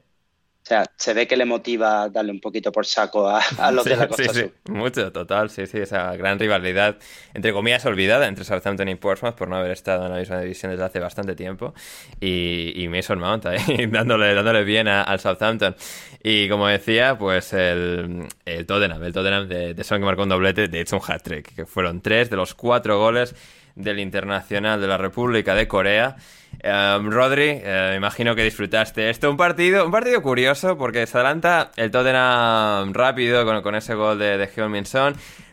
O 0.63 0.69
sea, 0.69 0.83
se 0.97 1.13
ve 1.13 1.25
que 1.27 1.37
le 1.37 1.45
motiva 1.45 2.09
darle 2.09 2.29
un 2.29 2.41
poquito 2.41 2.73
por 2.73 2.85
saco 2.85 3.29
a, 3.29 3.71
los 3.71 3.85
de 3.85 3.95
la 3.95 4.05
Costa 4.09 4.33
sí, 4.33 4.41
sí, 4.41 4.51
mucho, 4.69 5.13
total, 5.13 5.49
sí, 5.49 5.65
sí, 5.65 5.77
esa 5.77 6.13
gran 6.17 6.37
rivalidad, 6.37 6.97
entre 7.33 7.53
comillas, 7.53 7.85
olvidada 7.85 8.27
entre 8.27 8.43
Southampton 8.43 8.89
y 8.89 8.95
Portsmouth 8.95 9.35
por 9.35 9.47
no 9.47 9.55
haber 9.55 9.71
estado 9.71 10.07
en 10.07 10.11
la 10.11 10.19
misma 10.19 10.41
división 10.41 10.73
desde 10.73 10.83
hace 10.83 10.99
bastante 10.99 11.35
tiempo, 11.35 11.73
y, 12.19 12.73
y 12.75 12.89
Mason 12.89 13.17
Mount 13.17 13.45
ahí, 13.45 13.85
dándole, 13.89 14.33
dándole 14.33 14.65
bien 14.65 14.89
al 14.89 15.17
Southampton. 15.21 15.73
Y 16.21 16.49
como 16.49 16.67
decía, 16.67 17.17
pues 17.17 17.53
el, 17.53 18.27
el 18.43 18.65
Tottenham, 18.65 19.01
el 19.05 19.13
Tottenham 19.13 19.47
de, 19.47 19.73
de 19.73 19.83
Son 19.85 20.01
que 20.01 20.05
marcó 20.05 20.23
un 20.23 20.29
doblete, 20.29 20.67
de 20.67 20.81
hecho 20.81 20.97
un 20.97 21.01
hat-trick, 21.07 21.55
que 21.55 21.65
fueron 21.65 22.01
tres 22.01 22.29
de 22.29 22.35
los 22.35 22.53
cuatro 22.53 22.99
goles 22.99 23.33
del 23.75 23.99
Internacional 23.99 24.81
de 24.81 24.87
la 24.87 24.97
República 24.97 25.55
de 25.55 25.65
Corea. 25.69 26.17
Em, 26.59 27.11
Rodri, 27.11 27.61
eh, 27.63 27.93
imagino 27.95 28.35
que 28.35 28.43
disfrutaste 28.43 29.09
esto. 29.09 29.29
Un 29.29 29.37
partido, 29.37 29.85
un 29.85 29.91
partido 29.91 30.21
curioso 30.21 30.77
porque 30.77 31.05
se 31.05 31.17
adelanta 31.17 31.71
el 31.75 31.91
Tottenham 31.91 32.93
rápido 32.93 33.45
con, 33.61 33.75
ese 33.75 33.93
gol 33.93 34.19
de, 34.19 34.37
de 34.37 34.49
Heung-Min 34.49 34.85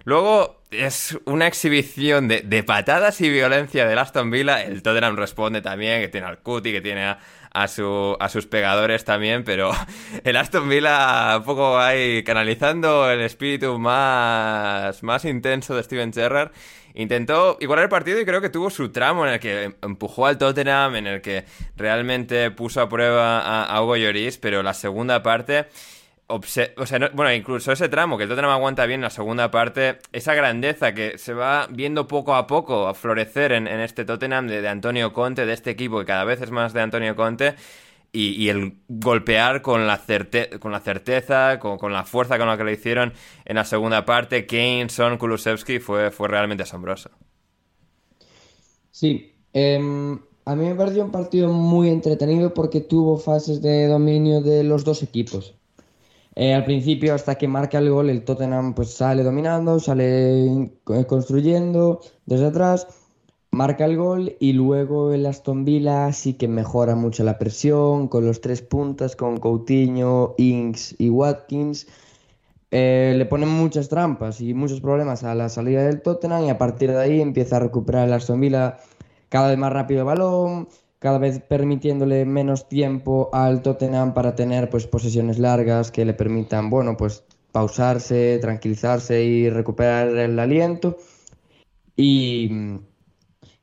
Luego 0.04 0.60
es 0.70 1.18
una 1.24 1.46
exhibición 1.46 2.28
de, 2.28 2.62
patadas 2.62 3.20
y 3.20 3.30
violencia 3.30 3.86
del 3.86 3.98
Aston 3.98 4.30
Villa. 4.30 4.62
El 4.62 4.82
Tottenham 4.82 5.16
responde 5.16 5.62
también, 5.62 6.00
que 6.00 6.08
tiene 6.08 6.26
al 6.26 6.38
Cuti, 6.38 6.72
que 6.72 6.80
tiene 6.80 7.16
a 7.52 7.68
sus 7.68 8.46
pegadores 8.46 9.04
también, 9.04 9.44
pero 9.44 9.70
el 10.24 10.36
Aston 10.36 10.68
Villa 10.68 11.38
un 11.38 11.44
poco 11.44 11.78
ahí 11.78 12.22
canalizando 12.24 13.10
el 13.10 13.20
espíritu 13.20 13.78
más, 13.78 15.02
más 15.02 15.24
intenso 15.24 15.76
de 15.76 15.82
Steven 15.82 16.12
Gerrard. 16.12 16.50
Intentó 16.94 17.56
igualar 17.60 17.84
el 17.84 17.88
partido 17.88 18.20
y 18.20 18.24
creo 18.24 18.40
que 18.40 18.48
tuvo 18.48 18.70
su 18.70 18.90
tramo 18.90 19.26
en 19.26 19.34
el 19.34 19.40
que 19.40 19.74
empujó 19.82 20.26
al 20.26 20.38
Tottenham, 20.38 20.94
en 20.94 21.06
el 21.08 21.20
que 21.20 21.44
realmente 21.76 22.50
puso 22.52 22.80
a 22.80 22.88
prueba 22.88 23.64
a, 23.64 23.82
Hugo 23.82 23.96
Lloris, 23.96 24.38
pero 24.38 24.62
la 24.62 24.74
segunda 24.74 25.22
parte 25.22 25.66
o 26.26 26.42
sea, 26.42 27.10
bueno, 27.12 27.32
incluso 27.32 27.70
ese 27.72 27.88
tramo 27.88 28.16
que 28.16 28.24
el 28.24 28.30
Tottenham 28.30 28.50
aguanta 28.52 28.86
bien 28.86 29.00
en 29.00 29.04
la 29.04 29.10
segunda 29.10 29.50
parte, 29.50 29.98
esa 30.12 30.34
grandeza 30.34 30.94
que 30.94 31.18
se 31.18 31.34
va 31.34 31.66
viendo 31.70 32.08
poco 32.08 32.34
a 32.34 32.46
poco 32.46 32.88
a 32.88 32.94
florecer 32.94 33.52
en, 33.52 33.66
este 33.68 34.04
Tottenham 34.04 34.46
de, 34.46 34.66
Antonio 34.66 35.12
Conte, 35.12 35.44
de 35.44 35.52
este 35.52 35.70
equipo 35.70 35.98
que 36.00 36.06
cada 36.06 36.24
vez 36.24 36.40
es 36.40 36.50
más 36.50 36.72
de 36.72 36.80
Antonio 36.80 37.14
Conte, 37.14 37.56
y, 38.14 38.48
el 38.48 38.78
golpear 38.88 39.60
con 39.60 39.86
la, 39.86 40.00
con 40.60 40.72
la 40.72 40.80
certeza, 40.80 41.58
con, 41.58 41.92
la 41.92 42.04
fuerza 42.04 42.38
con 42.38 42.46
la 42.46 42.56
que 42.56 42.64
lo 42.64 42.70
hicieron 42.70 43.12
en 43.44 43.56
la 43.56 43.64
segunda 43.64 44.04
parte, 44.04 44.46
Kane, 44.46 44.88
Son, 44.88 45.18
Kulusevski, 45.18 45.80
fue, 45.80 46.10
fue 46.10 46.28
realmente 46.28 46.62
asombroso. 46.62 47.10
Sí, 48.90 49.34
em, 49.52 50.20
a 50.44 50.54
mí 50.54 50.64
me 50.66 50.74
pareció 50.76 51.04
un 51.04 51.10
partido 51.10 51.48
muy 51.48 51.88
entretenido 51.88 52.54
porque 52.54 52.80
tuvo 52.80 53.16
fases 53.18 53.60
de 53.60 53.88
dominio 53.88 54.40
de 54.40 54.62
los 54.62 54.84
dos 54.84 55.02
equipos. 55.02 55.54
Eh, 56.36 56.52
al 56.52 56.64
principio, 56.64 57.14
hasta 57.14 57.36
que 57.36 57.48
marca 57.48 57.78
el 57.78 57.90
gol, 57.90 58.10
el 58.10 58.24
Tottenham 58.24 58.74
pues 58.74 58.90
sale 58.94 59.22
dominando, 59.22 59.78
sale 59.78 60.46
eh, 60.46 61.06
construyendo 61.06 62.00
desde 62.26 62.46
atrás, 62.46 62.86
marca 63.54 63.84
el 63.84 63.96
gol 63.96 64.36
y 64.40 64.52
luego 64.52 65.12
el 65.12 65.24
Aston 65.26 65.64
Villa 65.64 66.12
sí 66.12 66.34
que 66.34 66.48
mejora 66.48 66.96
mucho 66.96 67.24
la 67.24 67.38
presión 67.38 68.08
con 68.08 68.26
los 68.26 68.40
tres 68.40 68.62
puntas, 68.62 69.16
con 69.16 69.38
Coutinho, 69.38 70.34
Inks 70.38 70.96
y 70.98 71.08
Watkins. 71.08 71.86
Eh, 72.70 73.14
le 73.16 73.26
ponen 73.26 73.48
muchas 73.48 73.88
trampas 73.88 74.40
y 74.40 74.52
muchos 74.52 74.80
problemas 74.80 75.22
a 75.22 75.34
la 75.34 75.48
salida 75.48 75.84
del 75.84 76.02
Tottenham 76.02 76.44
y 76.44 76.50
a 76.50 76.58
partir 76.58 76.90
de 76.90 77.00
ahí 77.00 77.20
empieza 77.20 77.56
a 77.56 77.60
recuperar 77.60 78.08
el 78.08 78.14
Aston 78.14 78.40
Villa 78.40 78.78
cada 79.28 79.48
vez 79.48 79.58
más 79.58 79.72
rápido 79.72 80.00
el 80.00 80.06
balón, 80.06 80.68
cada 80.98 81.18
vez 81.18 81.38
permitiéndole 81.40 82.24
menos 82.24 82.68
tiempo 82.68 83.30
al 83.32 83.62
Tottenham 83.62 84.14
para 84.14 84.34
tener 84.34 84.68
pues 84.70 84.86
posesiones 84.88 85.38
largas 85.38 85.92
que 85.92 86.04
le 86.04 86.14
permitan, 86.14 86.70
bueno, 86.70 86.96
pues 86.96 87.24
pausarse, 87.52 88.38
tranquilizarse 88.40 89.22
y 89.22 89.48
recuperar 89.50 90.08
el 90.08 90.38
aliento. 90.40 90.96
Y, 91.96 92.50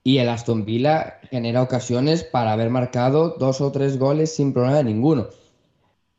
y 0.03 0.17
el 0.17 0.29
Aston 0.29 0.65
Villa 0.65 1.19
genera 1.29 1.61
ocasiones 1.61 2.23
para 2.23 2.53
haber 2.53 2.69
marcado 2.69 3.35
dos 3.37 3.61
o 3.61 3.71
tres 3.71 3.97
goles 3.97 4.33
sin 4.35 4.53
problema 4.53 4.83
ninguno. 4.83 5.27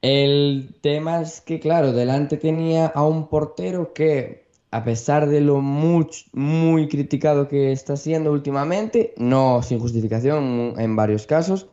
El 0.01 0.77
tema 0.81 1.21
es 1.21 1.41
que, 1.41 1.61
claro, 1.61 1.93
delante 1.93 2.37
tenía 2.37 2.87
a 2.87 3.07
un 3.07 3.29
portero 3.29 3.93
que 3.93 4.43
a 4.73 4.85
pesar 4.85 5.29
de 5.29 5.43
lo 5.43 5.61
muy, 5.61 6.89
criticado 6.89 7.47
que 7.47 7.73
está 7.73 7.97
siendo 7.97 8.33
últimamente, 8.33 9.13
no 9.19 9.63
sin 9.63 9.79
justificación 9.79 10.75
en 10.79 10.97
varios 10.97 11.27
casos, 11.27 11.69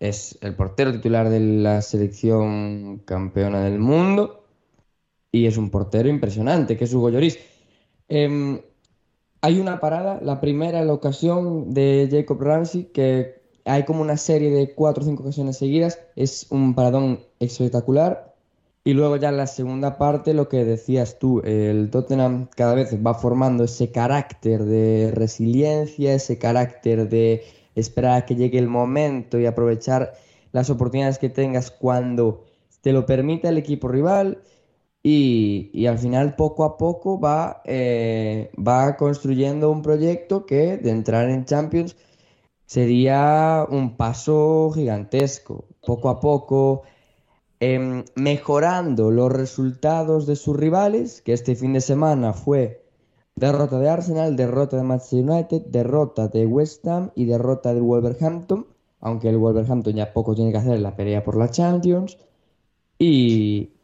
es 0.00 0.36
el 0.42 0.56
portero 0.56 0.92
titular 0.92 1.28
de 1.28 1.38
la 1.38 1.80
selección 1.80 3.02
campeona 3.04 3.60
del 3.62 3.78
mundo 3.78 4.44
y 5.30 5.46
es 5.46 5.56
un 5.56 5.70
portero 5.70 6.08
impresionante, 6.08 6.76
que 6.76 6.84
es 6.84 6.92
Hugo 6.92 7.10
Lloris. 7.10 7.38
Em, 8.08 8.60
hay 9.42 9.60
una 9.60 9.80
parada, 9.80 10.20
la 10.22 10.40
primera, 10.40 10.84
la 10.84 10.92
ocasión 10.92 11.72
de 11.72 12.08
Jacob 12.10 12.40
Ramsey, 12.42 12.84
que 12.84 13.40
hay 13.64 13.84
como 13.84 14.02
una 14.02 14.16
serie 14.16 14.50
de 14.50 14.74
cuatro 14.74 15.02
o 15.02 15.06
cinco 15.06 15.22
ocasiones 15.22 15.56
seguidas, 15.58 15.98
es 16.16 16.46
un 16.50 16.74
paradón 16.74 17.20
espectacular, 17.38 18.34
y 18.82 18.94
luego 18.94 19.16
ya 19.16 19.28
en 19.28 19.36
la 19.36 19.46
segunda 19.46 19.98
parte, 19.98 20.32
lo 20.32 20.48
que 20.48 20.64
decías 20.64 21.18
tú, 21.18 21.40
el 21.44 21.90
Tottenham 21.90 22.48
cada 22.56 22.74
vez 22.74 22.94
va 23.04 23.12
formando 23.14 23.64
ese 23.64 23.92
carácter 23.92 24.64
de 24.64 25.10
resiliencia, 25.14 26.14
ese 26.14 26.38
carácter 26.38 27.08
de 27.10 27.44
esperar 27.74 28.22
a 28.22 28.26
que 28.26 28.36
llegue 28.36 28.58
el 28.58 28.68
momento 28.68 29.38
y 29.38 29.44
aprovechar 29.44 30.14
las 30.52 30.70
oportunidades 30.70 31.18
que 31.18 31.28
tengas 31.28 31.70
cuando 31.70 32.44
te 32.80 32.92
lo 32.92 33.04
permite 33.04 33.48
el 33.48 33.58
equipo 33.58 33.88
rival. 33.88 34.38
Y, 35.02 35.86
al 35.86 35.98
final, 35.98 36.36
poco 36.36 36.64
a 36.64 36.76
poco, 36.76 37.18
va, 37.18 37.62
eh, 37.64 38.50
va 38.56 38.96
construyendo 38.96 39.70
un 39.70 39.82
proyecto 39.82 40.44
que 40.46 40.76
de 40.76 40.90
entrar 40.90 41.30
en 41.30 41.44
Champions 41.46 41.96
sería 42.66 43.66
un 43.68 43.96
paso 43.96 44.70
gigantesco. 44.74 45.66
Poco 45.80 46.10
a 46.10 46.20
poco 46.20 46.82
Em, 47.62 48.04
mejorando 48.14 49.10
los 49.10 49.30
resultados 49.30 50.26
de 50.26 50.34
sus 50.36 50.56
rivales, 50.56 51.20
que 51.20 51.34
este 51.34 51.54
fin 51.54 51.74
de 51.74 51.82
semana 51.82 52.32
fue 52.32 52.86
derrota 53.36 53.78
de 53.78 53.90
Arsenal, 53.90 54.34
derrota 54.34 54.78
de 54.78 54.82
Manchester 54.82 55.28
United, 55.28 55.66
derrota 55.66 56.28
de 56.28 56.46
West 56.46 56.86
Ham 56.88 57.10
y 57.14 57.26
derrota 57.26 57.74
del 57.74 57.82
Wolverhampton, 57.82 58.66
aunque 59.00 59.28
el 59.28 59.36
Wolverhampton 59.36 59.94
ya 59.94 60.14
poco 60.14 60.34
tiene 60.34 60.52
que 60.52 60.56
hacer 60.56 60.74
en 60.74 60.82
la 60.82 60.96
pelea 60.96 61.22
por 61.22 61.36
la 61.36 61.50
Champions. 61.50 62.16
Y, 62.98 63.74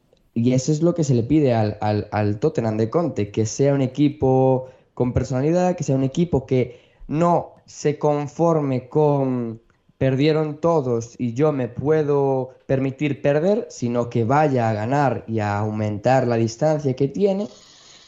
eso 0.53 0.73
es 0.73 0.83
lo 0.83 0.95
que 0.95 1.05
se 1.05 1.15
le 1.15 1.23
pide 1.23 1.55
al, 1.55 1.79
al 1.81 2.39
Tottenham 2.39 2.77
de 2.77 2.91
Conte, 2.91 3.31
que 3.31 3.47
sea 3.47 3.75
un 3.75 3.81
equipo 3.81 4.69
con 4.95 5.13
personalidad, 5.13 5.77
que 5.77 5.85
sea 5.85 5.97
un 5.97 6.05
equipo 6.05 6.47
que 6.47 6.81
no 7.09 7.55
se 7.67 7.99
conforme 7.99 8.89
con 8.89 9.61
perdieron 9.99 10.61
todos 10.61 11.15
y 11.19 11.33
yo 11.33 11.53
me 11.53 11.69
puedo 11.69 12.51
permitir 12.67 13.23
perder, 13.23 13.67
sino 13.71 14.11
que 14.11 14.25
vaya 14.25 14.69
a 14.69 14.75
ganar 14.75 15.25
y 15.27 15.39
a 15.41 15.59
aumentar 15.59 16.27
la 16.27 16.37
distancia 16.37 16.95
que 16.95 17.09
tiene 17.09 17.49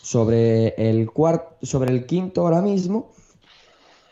sobre 0.03 0.75
el, 0.77 1.09
sobre 1.63 1.93
el 1.93 2.07
quinto 2.07 2.43
ahora 2.43 2.61
mismo 2.61 3.11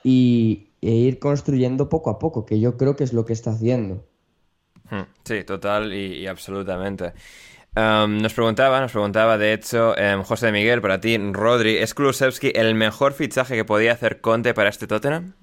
y, 0.02 0.68
e 0.80 0.90
ir 0.90 1.18
construyendo 1.18 1.88
poco 1.88 2.10
a 2.10 2.18
poco, 2.18 2.46
que 2.46 2.60
yo 2.60 2.76
creo 2.76 2.96
que 2.96 3.04
es 3.04 3.12
lo 3.12 3.24
que 3.24 3.32
está 3.32 3.50
haciendo. 3.50 4.04
Hmm, 4.90 5.02
sí, 5.24 5.42
total 5.44 5.92
y, 5.92 6.26
absolutamente. 6.26 7.12
Um, 7.76 8.22
nos 8.22 8.32
preguntaba, 8.32 8.80
nos 8.80 8.92
preguntaba 8.92 9.36
de 9.36 9.52
hecho 9.52 9.92
um, 9.92 10.22
José 10.22 10.50
Miguel, 10.50 10.80
para 10.80 10.98
ti, 10.98 11.18
Rodri, 11.18 11.76
¿es 11.76 11.92
Kulusevski 11.92 12.52
el 12.54 12.74
mejor 12.74 13.12
fichaje 13.12 13.54
que 13.54 13.66
podía 13.66 13.92
hacer 13.92 14.22
Conte 14.22 14.54
para 14.54 14.70
este 14.70 14.86
Tottenham? 14.86 15.34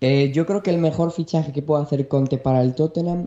Eh, 0.00 0.32
yo 0.32 0.46
creo 0.46 0.62
que 0.62 0.70
el 0.70 0.78
mejor 0.78 1.12
fichaje 1.12 1.52
que 1.52 1.60
puede 1.60 1.82
hacer 1.82 2.08
Conte 2.08 2.38
para 2.38 2.62
el 2.62 2.74
Tottenham 2.74 3.26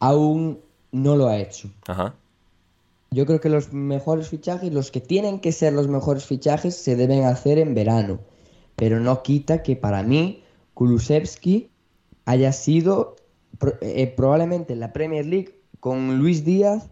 aún 0.00 0.58
no 0.90 1.14
lo 1.14 1.28
ha 1.28 1.38
hecho. 1.38 1.70
Yo 3.12 3.24
creo 3.24 3.40
que 3.40 3.48
los 3.48 3.72
mejores 3.72 4.28
fichajes, 4.28 4.72
los 4.72 4.90
que 4.90 5.00
tienen 5.00 5.38
que 5.38 5.52
ser 5.52 5.74
los 5.74 5.86
mejores 5.86 6.24
fichajes, 6.24 6.76
se 6.76 6.96
deben 6.96 7.22
hacer 7.22 7.58
en 7.58 7.72
verano. 7.74 8.18
Pero 8.74 8.98
no 8.98 9.22
quita 9.22 9.62
que 9.62 9.76
para 9.76 10.02
mí 10.02 10.42
Kulusevski 10.74 11.70
haya 12.24 12.52
sido 12.52 13.14
eh, 13.80 14.12
probablemente 14.16 14.72
en 14.72 14.80
la 14.80 14.92
Premier 14.92 15.24
League 15.24 15.54
con 15.78 16.18
Luis 16.18 16.44
Díaz 16.44 16.88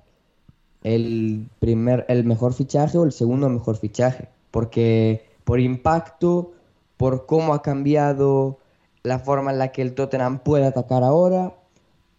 el 0.83 1.49
primer, 1.59 2.07
el 2.09 2.24
mejor 2.24 2.55
fichaje 2.55 2.99
o 2.99 3.05
el 3.05 3.12
segundo 3.12 3.49
mejor 3.49 3.76
fichaje. 3.76 4.28
Porque 4.51 5.24
por 5.45 5.61
impacto, 5.61 6.53
por 6.97 7.26
cómo 7.26 7.55
ha 7.55 7.62
cambiado 7.62 8.59
la 9.03 9.18
forma 9.18 9.51
en 9.51 9.59
la 9.59 9.72
que 9.72 9.83
el 9.83 9.95
Tottenham 9.95 10.41
puede 10.41 10.66
atacar 10.66 11.03
ahora, 11.03 11.55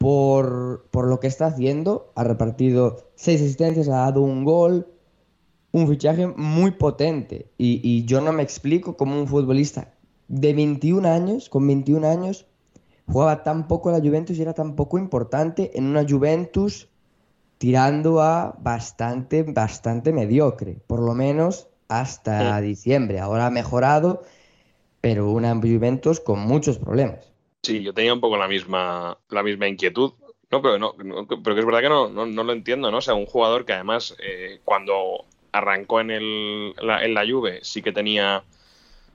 por, 0.02 1.08
lo 1.08 1.20
que 1.20 1.28
está 1.28 1.46
haciendo. 1.48 2.12
Ha 2.16 2.24
repartido 2.24 3.12
seis 3.16 3.42
asistencias, 3.42 3.88
ha 3.88 3.98
dado 3.98 4.22
un 4.22 4.44
gol, 4.44 4.88
un 5.72 5.88
fichaje 5.88 6.28
muy 6.28 6.72
potente. 6.72 7.48
Y, 7.58 8.04
yo 8.06 8.22
no 8.22 8.34
me 8.34 8.44
explico 8.44 8.98
cómo 8.98 9.20
un 9.20 9.28
futbolista 9.28 9.94
de 10.28 10.54
21 10.54 11.08
años, 11.08 11.50
con 11.50 11.68
21 11.68 12.08
años, 12.08 12.48
jugaba 13.08 13.44
tan 13.44 13.68
poco 13.68 13.92
la 13.92 14.00
Juventus 14.00 14.38
y 14.38 14.42
era 14.42 14.54
tan 14.54 14.76
poco 14.76 14.98
importante 14.98 15.78
en 15.78 15.86
una 15.86 16.06
Juventus 16.08 16.88
tirando 17.62 18.22
a 18.22 18.56
bastante, 18.58 19.44
bastante 19.44 20.12
mediocre, 20.12 20.78
por 20.88 21.00
lo 21.00 21.14
menos 21.14 21.68
hasta 21.88 22.60
diciembre. 22.60 23.20
Ahora 23.20 23.46
ha 23.46 23.52
mejorado 23.52 24.24
pero 25.00 25.30
una 25.30 25.54
Juventus 25.54 26.20
con 26.20 26.40
muchos 26.40 26.80
problemas. 26.80 27.32
Sí, 27.62 27.84
yo 27.84 27.94
tenía 27.94 28.16
un 28.16 28.20
poco 28.20 28.36
la 28.36 28.48
misma, 28.48 29.16
la 29.30 29.44
misma 29.44 29.68
inquietud. 29.68 30.14
No, 30.50 30.64
pero 30.64 30.80
no, 30.80 30.96
pero 30.96 31.54
que 31.54 31.60
es 31.60 31.66
verdad 31.66 31.82
que 31.82 31.90
no, 31.90 32.10
no, 32.10 32.44
lo 32.44 32.52
entiendo, 32.52 32.90
¿no? 32.90 32.98
O 32.98 33.02
sea, 33.02 33.14
un 33.14 33.28
jugador 33.28 33.64
que 33.64 33.74
además 33.74 34.16
eh, 34.18 34.60
cuando 34.66 35.26
arrancó 35.52 36.02
en, 36.02 36.10
el, 36.10 36.74
la, 36.82 37.06
en 37.06 37.14
la 37.14 37.26
Juve 37.30 37.60
sí 37.62 37.84
que 37.84 37.92
tenía 37.92 38.44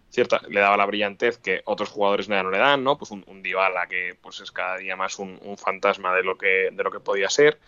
cierta, 0.09 0.41
le 0.49 0.61
daba 0.61 0.77
la 0.77 0.87
brillantez 0.87 1.39
que 1.39 1.63
otros 1.65 1.89
jugadores 1.89 2.29
no 2.29 2.49
le 2.49 2.59
dan, 2.59 2.85
¿no? 2.85 2.97
Pues 2.97 3.11
un, 3.11 3.25
un 3.27 3.43
Dybala 3.43 3.89
que 3.89 4.17
pues 4.23 4.41
es 4.41 4.53
cada 4.53 4.77
día 4.77 4.95
más 4.95 5.19
un, 5.19 5.41
un, 5.43 5.59
fantasma 5.59 6.15
de 6.15 6.23
lo 6.23 6.39
que 6.39 6.71
de 6.73 6.85
lo 6.85 6.93
que 6.93 7.01
podía 7.01 7.29
ser 7.29 7.59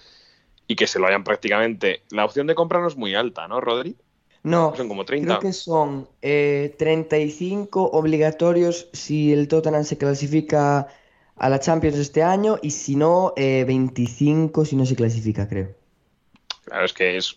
y 0.68 0.76
que 0.76 0.86
se 0.86 1.00
lo 1.00 1.06
hayan 1.06 1.24
prácticamente. 1.24 2.02
La 2.10 2.24
opción 2.24 2.46
de 2.46 2.54
comprarlo 2.54 2.86
es 2.86 2.96
muy 2.96 3.14
alta, 3.14 3.48
¿no, 3.48 3.60
Rodri? 3.60 3.96
No, 4.44 4.72
creo 4.72 5.40
que 5.40 5.52
son 5.52 6.08
35 6.20 7.86
eh, 7.86 7.98
obligatorios 7.98 8.88
si 8.92 9.32
el 9.32 9.48
Tottenham 9.48 9.84
se 9.84 9.98
clasifica 9.98 10.88
a 11.36 11.48
la 11.48 11.58
Champions 11.58 11.96
este 11.98 12.22
año 12.22 12.58
y 12.62 12.70
si 12.70 12.94
no, 12.94 13.32
eh, 13.36 13.64
25 13.66 14.64
si 14.64 14.76
no 14.76 14.86
se 14.86 14.94
clasifica, 14.94 15.48
creo. 15.48 15.74
Claro, 16.64 16.84
es 16.84 16.92
que 16.92 17.16
es. 17.16 17.36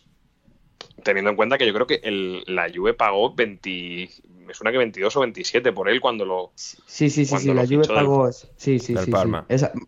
Teniendo 1.04 1.32
en 1.32 1.36
cuenta 1.36 1.58
que 1.58 1.66
yo 1.66 1.74
creo 1.74 1.88
que 1.88 2.00
el, 2.04 2.44
la 2.48 2.70
Juve 2.74 2.94
pagó 2.94 3.34
20. 3.34 4.10
Me 4.28 4.54
suena 4.54 4.72
que 4.72 4.78
22 4.78 5.16
o 5.16 5.22
27 5.22 5.72
por 5.74 5.90
él 5.90 6.00
cuando 6.00 6.26
lo. 6.26 6.52
Sí, 6.56 6.78
sí, 7.10 7.26
sí, 7.26 7.26
sí, 7.38 7.54
la 7.54 7.64
Juve 7.64 7.82
fichó 7.82 7.94
del- 7.94 8.06
pagó. 8.06 8.32
Sí, 8.32 8.52
sí, 8.58 8.80
sí, 8.80 8.94
del 8.94 9.06
sí, 9.06 9.12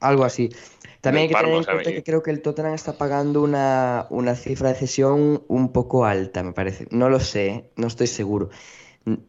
algo 0.01 0.23
así. 0.23 0.49
También 1.03 1.23
hay 1.23 1.27
que 1.29 1.35
tener 1.35 1.51
en 1.53 1.59
o 1.59 1.63
sea, 1.63 1.73
cuenta 1.73 1.91
que 1.91 2.03
creo 2.03 2.23
que 2.23 2.31
el 2.31 2.41
Tottenham 2.41 2.73
está 2.73 2.97
pagando 2.97 3.41
una, 3.41 4.07
una 4.09 4.35
cifra 4.35 4.69
de 4.69 4.75
cesión 4.75 5.43
un 5.47 5.71
poco 5.73 6.05
alta, 6.05 6.43
me 6.43 6.53
parece. 6.53 6.87
No 6.91 7.09
lo 7.09 7.19
sé, 7.19 7.69
no 7.75 7.87
estoy 7.87 8.07
seguro. 8.07 8.49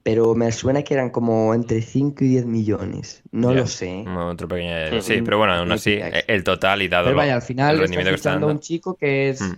Pero 0.05 0.37
me 0.37 0.53
suena 0.53 0.85
que 0.85 0.95
eran 0.95 1.11
como 1.11 1.53
entre 1.53 1.83
5 1.83 2.22
y 2.22 2.29
10 2.29 2.47
millones. 2.47 3.22
No 3.33 3.53
lo 3.53 3.66
sé. 3.66 4.05
Otro 4.07 4.47
pequeño... 4.47 5.03
Sí, 5.03 5.20
pero 5.22 5.39
bueno, 5.39 5.55
aún 5.55 5.72
así, 5.72 5.99
el 6.29 6.45
total 6.45 6.81
y 6.83 6.87
dado 6.89 7.07
Pero 7.07 7.16
vaya, 7.16 7.35
al 7.35 7.43
final 7.43 7.83
está 7.83 8.01
fichando 8.03 8.29
a 8.29 8.31
dando. 8.31 8.49
un 8.49 8.61
chico 8.61 8.95
que 8.95 9.31
es 9.31 9.41
Mm. 9.41 9.53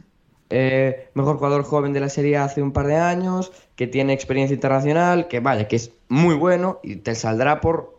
eh, 0.49 1.09
mejor 1.13 1.37
jugador 1.37 1.65
joven 1.65 1.93
de 1.93 2.01
la 2.01 2.09
serie 2.09 2.39
hace 2.39 2.63
un 2.63 2.73
par 2.73 2.87
de 2.87 2.97
años, 2.97 3.53
que 3.75 3.87
tiene 3.87 4.15
experiencia 4.15 4.55
internacional, 4.55 5.29
que 5.29 5.41
vaya, 5.41 5.69
que 5.69 5.77
es 5.77 5.91
muy 6.09 6.35
bueno 6.35 6.81
y 6.83 6.97
te 6.97 7.15
saldrá 7.15 7.61
por 7.61 7.99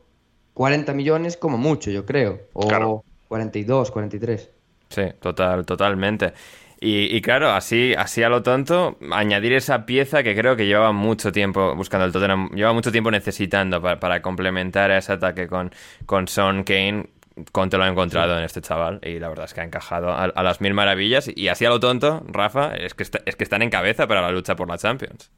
40 0.56 0.94
millones 0.94 1.38
como 1.38 1.58
mucho, 1.60 1.92
yo 1.92 2.04
creo. 2.06 2.40
O 2.54 2.68
Claro. 2.68 3.04
42, 3.28 3.92
43. 3.92 4.52
Sí, 4.90 5.04
total, 5.20 5.66
totalmente. 5.66 6.34
Y, 6.80 7.16
y 7.16 7.22
claro, 7.22 7.50
así, 7.50 7.94
así 7.98 8.22
a 8.24 8.30
lo 8.30 8.44
tonto, 8.44 8.98
añadir 9.12 9.54
esa 9.54 9.86
pieza 9.86 10.22
que 10.24 10.36
creo 10.36 10.56
que 10.56 10.68
llevaba 10.68 10.92
mucho 10.92 11.32
tiempo 11.32 11.76
buscando 11.76 12.06
el 12.06 12.12
Tottenham, 12.12 12.50
lleva 12.54 12.72
mucho 12.72 12.92
tiempo 12.92 13.10
necesitando 13.10 13.82
para, 13.82 14.00
para 14.00 14.22
complementar 14.22 14.92
ese 14.92 15.14
ataque 15.14 15.48
con, 15.48 15.72
con 16.06 16.28
Son 16.28 16.64
Kane. 16.64 17.10
Conte 17.52 17.78
lo 17.78 17.84
ha 17.84 17.88
encontrado 17.88 18.36
en 18.38 18.44
este 18.44 18.62
chaval 18.62 19.00
y 19.04 19.20
la 19.20 19.30
verdad 19.30 19.46
es 19.46 19.54
que 19.54 19.62
ha 19.62 19.64
encajado 19.64 20.10
a, 20.12 20.24
a 20.26 20.44
las 20.44 20.60
mil 20.62 20.74
maravillas. 20.74 21.30
Y 21.36 21.50
así 21.50 21.66
a 21.66 21.70
lo 21.70 21.80
tonto, 21.80 22.24
Rafa, 22.28 22.76
es 22.76 22.94
que, 22.96 23.04
está- 23.04 23.20
es 23.26 23.36
que 23.36 23.44
están 23.44 23.62
en 23.62 23.70
cabeza 23.70 24.08
para 24.08 24.22
la 24.22 24.32
lucha 24.32 24.56
por 24.56 24.68
la 24.68 24.78
Champions. 24.78 25.32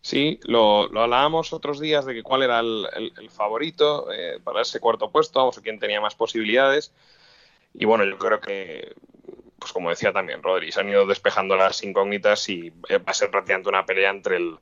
Sí, 0.00 0.38
lo, 0.44 0.88
lo 0.88 1.02
hablábamos 1.02 1.52
otros 1.52 1.80
días 1.80 2.06
de 2.06 2.14
que 2.14 2.22
cuál 2.22 2.42
era 2.42 2.60
el, 2.60 2.86
el- 2.94 3.12
el 3.18 3.30
favorito 3.30 4.10
eh, 4.12 4.38
para 4.42 4.62
ese 4.62 4.80
cuarto 4.80 5.10
puesto, 5.10 5.38
vamos, 5.40 5.58
o 5.58 5.62
quién 5.62 5.78
tenía 5.78 6.00
más 6.00 6.14
posibilidades. 6.14 6.92
Y 7.74 7.84
bueno, 7.84 8.04
yo 8.04 8.16
creo 8.16 8.40
que, 8.40 8.94
pues 9.58 9.72
como 9.72 9.90
decía 9.90 10.12
también 10.12 10.42
Rodri, 10.42 10.72
se 10.72 10.80
han 10.80 10.88
ido 10.88 11.04
despejando 11.06 11.56
las 11.56 11.82
incógnitas 11.82 12.48
y 12.48 12.72
eh, 12.88 12.98
va 12.98 13.04
a 13.10 13.14
ser 13.14 13.30
prácticamente 13.30 13.68
una 13.68 13.84
pelea 13.84 14.10
entre 14.10 14.36
el, 14.36 14.56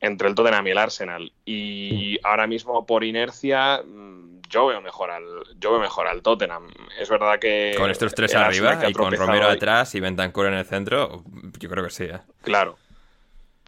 entre 0.00 0.28
el 0.28 0.34
Tottenham 0.34 0.66
y 0.66 0.70
el 0.72 0.78
Arsenal. 0.78 1.32
Y 1.44 2.18
ahora 2.24 2.46
mismo, 2.46 2.84
por 2.84 3.04
inercia, 3.04 3.82
mm, 3.84 4.40
yo 4.50 4.66
veo 4.66 4.80
mejor 4.80 5.10
al, 5.10 5.24
yo 5.58 5.70
veo 5.72 5.80
mejor 5.80 6.06
al 6.08 6.22
Tottenham. 6.22 6.68
Es 7.00 7.08
verdad 7.08 7.38
que 7.38 7.74
Con 7.78 7.90
estos 7.90 8.14
tres 8.14 8.34
arriba 8.34 8.88
y 8.88 8.92
con 8.92 9.12
Romero 9.12 9.48
hoy- 9.48 9.56
atrás 9.56 9.94
y 9.94 10.00
Bentancur 10.00 10.46
en 10.46 10.54
el 10.54 10.64
centro, 10.66 11.22
yo 11.58 11.68
creo 11.70 11.84
que 11.84 11.90
sí. 11.90 12.04
¿eh? 12.04 12.18
Claro. 12.42 12.76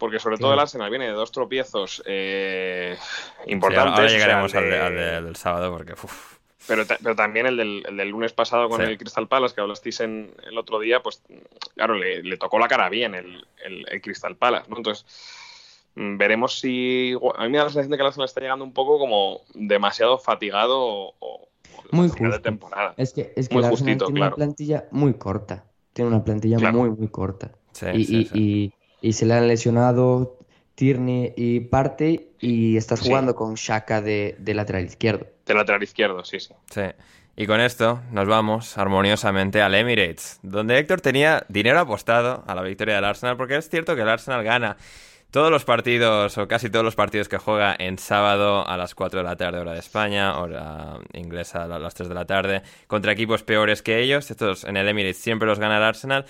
Porque 0.01 0.17
sobre 0.19 0.37
todo 0.37 0.51
el 0.53 0.59
Arsenal 0.59 0.89
viene 0.89 1.05
de 1.05 1.11
dos 1.13 1.31
tropiezos 1.31 2.01
eh, 2.07 2.97
Sí, 3.45 3.51
importantes. 3.51 3.91
ahora, 3.91 3.91
ahora 3.93 4.05
o 4.05 4.09
sea, 4.09 4.17
llegaremos 4.17 4.55
al, 4.55 4.63
de- 4.63 4.69
de- 4.71 4.79
al 4.81 4.95
de- 4.95 5.21
del 5.21 5.35
sábado 5.35 5.71
porque... 5.71 5.93
uf, 5.93 6.37
Pero, 6.67 6.83
pero 7.01 7.15
también 7.15 7.45
el 7.45 7.55
del, 7.55 7.83
el 7.87 7.97
del 7.97 8.09
lunes 8.09 8.33
pasado 8.33 8.67
con 8.67 8.81
Sí. 8.81 8.87
el 8.87 8.97
Crystal 8.97 9.27
Palace, 9.27 9.53
que 9.53 9.61
hablasteis 9.61 9.99
en, 9.99 10.33
el 10.47 10.57
otro 10.57 10.79
día, 10.79 11.01
pues 11.03 11.21
claro, 11.75 11.93
le, 11.93 12.23
le 12.23 12.37
tocó 12.37 12.57
la 12.57 12.67
cara 12.67 12.89
bien 12.89 13.13
el, 13.13 13.45
el- 13.63 13.85
el 13.89 14.01
Crystal 14.01 14.35
Palace, 14.35 14.67
¿no? 14.69 14.77
Entonces, 14.77 15.05
mm, 15.95 16.17
veremos 16.17 16.59
si... 16.59 17.13
A 17.35 17.43
mí 17.43 17.49
me 17.49 17.59
da 17.59 17.65
la 17.65 17.69
sensación 17.69 17.91
de 17.91 17.97
que 17.97 18.01
el 18.01 18.07
Arsenal 18.07 18.25
está 18.25 18.41
llegando 18.41 18.65
un 18.65 18.73
poco 18.73 18.97
como 18.97 19.41
demasiado 19.53 20.17
fatigado 20.17 20.79
o, 21.19 21.47
Muy 21.91 22.07
de 22.09 22.13
justo. 22.17 22.41
temporada. 22.41 22.95
Es 22.97 23.13
que, 23.13 23.33
es 23.35 23.47
que 23.49 23.53
Muy 23.55 23.63
el 23.65 23.69
Arsenal 23.71 23.93
justito, 23.93 24.05
tiene 24.05 24.19
claro. 24.19 24.29
una 24.29 24.35
plantilla 24.35 24.85
muy 24.89 25.13
corta. 25.13 25.65
Tiene 25.93 26.09
una 26.09 26.23
plantilla 26.23 26.57
Claro. 26.57 26.77
muy, 26.79 26.89
muy 26.89 27.07
corta. 27.09 27.51
sí, 27.73 27.85
y, 27.93 28.05
sí, 28.05 28.15
y- 28.17 28.25
sí. 28.25 28.31
y- 28.39 28.73
y 29.01 29.13
se 29.13 29.25
le 29.25 29.33
han 29.33 29.47
lesionado 29.47 30.37
Tierney 30.75 31.33
y 31.35 31.59
Partey 31.61 32.29
y 32.39 32.77
estás 32.77 32.99
Sí. 32.99 33.07
jugando 33.09 33.35
con 33.35 33.55
Shaka 33.55 34.01
de, 34.01 34.35
de 34.39 34.53
lateral 34.53 34.85
izquierdo. 34.85 35.27
De 35.45 35.53
lateral 35.53 35.83
izquierdo, 35.83 36.23
sí, 36.23 36.39
sí. 36.39 36.53
Sí. 36.69 36.81
Y 37.35 37.47
con 37.47 37.61
esto 37.61 38.01
nos 38.11 38.27
vamos 38.27 38.77
armoniosamente 38.77 39.61
al 39.61 39.73
Emirates, 39.75 40.39
donde 40.43 40.77
Héctor 40.77 41.01
tenía 41.01 41.45
dinero 41.49 41.79
apostado 41.79 42.43
a 42.45 42.55
la 42.55 42.61
victoria 42.61 42.95
del 42.95 43.05
Arsenal, 43.05 43.37
porque 43.37 43.55
es 43.57 43.69
cierto 43.69 43.95
que 43.95 44.01
el 44.01 44.09
Arsenal 44.09 44.43
gana 44.43 44.77
todos 45.31 45.49
los 45.49 45.63
partidos, 45.63 46.37
o 46.37 46.47
casi 46.49 46.69
todos 46.69 46.83
los 46.83 46.95
partidos 46.95 47.29
que 47.29 47.37
juega 47.37 47.73
en 47.79 47.97
sábado 47.97 48.67
a 48.67 48.75
las 48.75 48.93
4 48.95 49.19
de 49.19 49.23
la 49.23 49.37
tarde, 49.37 49.59
hora 49.59 49.71
de 49.71 49.79
España, 49.79 50.37
hora 50.39 50.97
inglesa 51.13 51.63
a 51.63 51.67
las 51.79 51.93
3 51.93 52.09
de 52.09 52.15
la 52.15 52.25
tarde, 52.25 52.63
contra 52.87 53.13
equipos 53.13 53.41
peores 53.43 53.81
que 53.81 53.99
ellos. 54.01 54.29
Estos 54.29 54.65
en 54.65 54.75
el 54.75 54.87
Emirates 54.89 55.17
siempre 55.17 55.47
los 55.47 55.57
gana 55.57 55.77
el 55.77 55.83
Arsenal. 55.83 56.25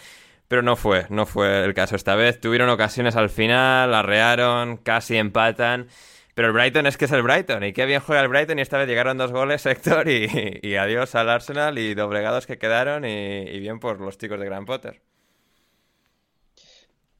Pero 0.51 0.63
no 0.63 0.75
fue, 0.75 1.05
no 1.07 1.25
fue 1.25 1.63
el 1.63 1.73
caso 1.73 1.95
esta 1.95 2.13
vez. 2.15 2.41
Tuvieron 2.41 2.67
ocasiones 2.67 3.15
al 3.15 3.29
final, 3.29 3.93
arrearon, 3.93 4.75
casi 4.75 5.15
empatan. 5.15 5.87
Pero 6.33 6.49
el 6.49 6.53
Brighton 6.53 6.87
es 6.87 6.97
que 6.97 7.05
es 7.05 7.11
el 7.13 7.21
Brighton. 7.21 7.63
Y 7.63 7.71
qué 7.71 7.85
bien 7.85 8.01
juega 8.01 8.21
el 8.21 8.27
Brighton. 8.27 8.59
Y 8.59 8.61
esta 8.61 8.77
vez 8.77 8.85
llegaron 8.89 9.17
dos 9.17 9.31
goles, 9.31 9.65
Héctor. 9.65 10.09
Y, 10.09 10.75
adiós 10.75 11.15
al 11.15 11.29
Arsenal. 11.29 11.79
Y 11.79 11.93
doblegados 11.93 12.47
que 12.47 12.57
quedaron. 12.57 13.05
Y, 13.05 13.43
y 13.47 13.59
bien 13.61 13.79
por 13.79 14.01
los 14.01 14.17
chicos 14.17 14.41
de 14.41 14.45
Gran 14.45 14.65
Potter. 14.65 15.01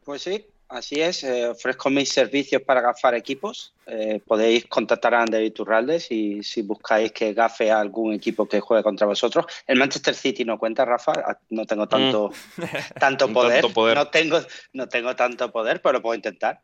Pues 0.04 0.24
sí, 0.24 0.51
así 0.72 1.00
es. 1.02 1.24
eh, 1.24 1.48
ofrezco 1.48 1.90
mis 1.90 2.10
servicios 2.10 2.62
para 2.64 2.82
gafar 2.82 3.14
equipos. 3.16 3.74
Eh, 3.86 4.22
podéis 4.26 4.66
contactar 4.66 5.14
a 5.14 5.22
Ander 5.22 5.44
Iturralde 5.44 6.00
si, 6.00 6.42
si 6.44 6.62
buscáis 6.62 7.12
que 7.12 7.34
gafe 7.34 7.70
a 7.72 7.80
algún 7.80 8.14
equipo 8.14 8.48
que 8.48 8.60
juegue 8.60 8.84
contra 8.84 9.06
vosotros. 9.08 9.46
El 9.68 9.78
Manchester 9.78 10.16
City 10.16 10.44
no 10.46 10.58
cuenta, 10.58 10.84
Rafa. 10.86 11.12
Ah, 11.14 11.38
No 11.50 11.66
tengo 11.66 11.88
tanto, 11.88 12.32
poder. 12.58 12.94
tanto 13.00 13.32
poder. 13.34 13.98
No, 13.98 14.08
tengo, 14.08 14.40
no 14.74 14.88
tengo 14.90 15.16
tanto 15.16 15.52
poder, 15.52 15.82
pero 15.82 15.94
lo 15.94 16.02
puedo 16.02 16.16
intentar. 16.16 16.62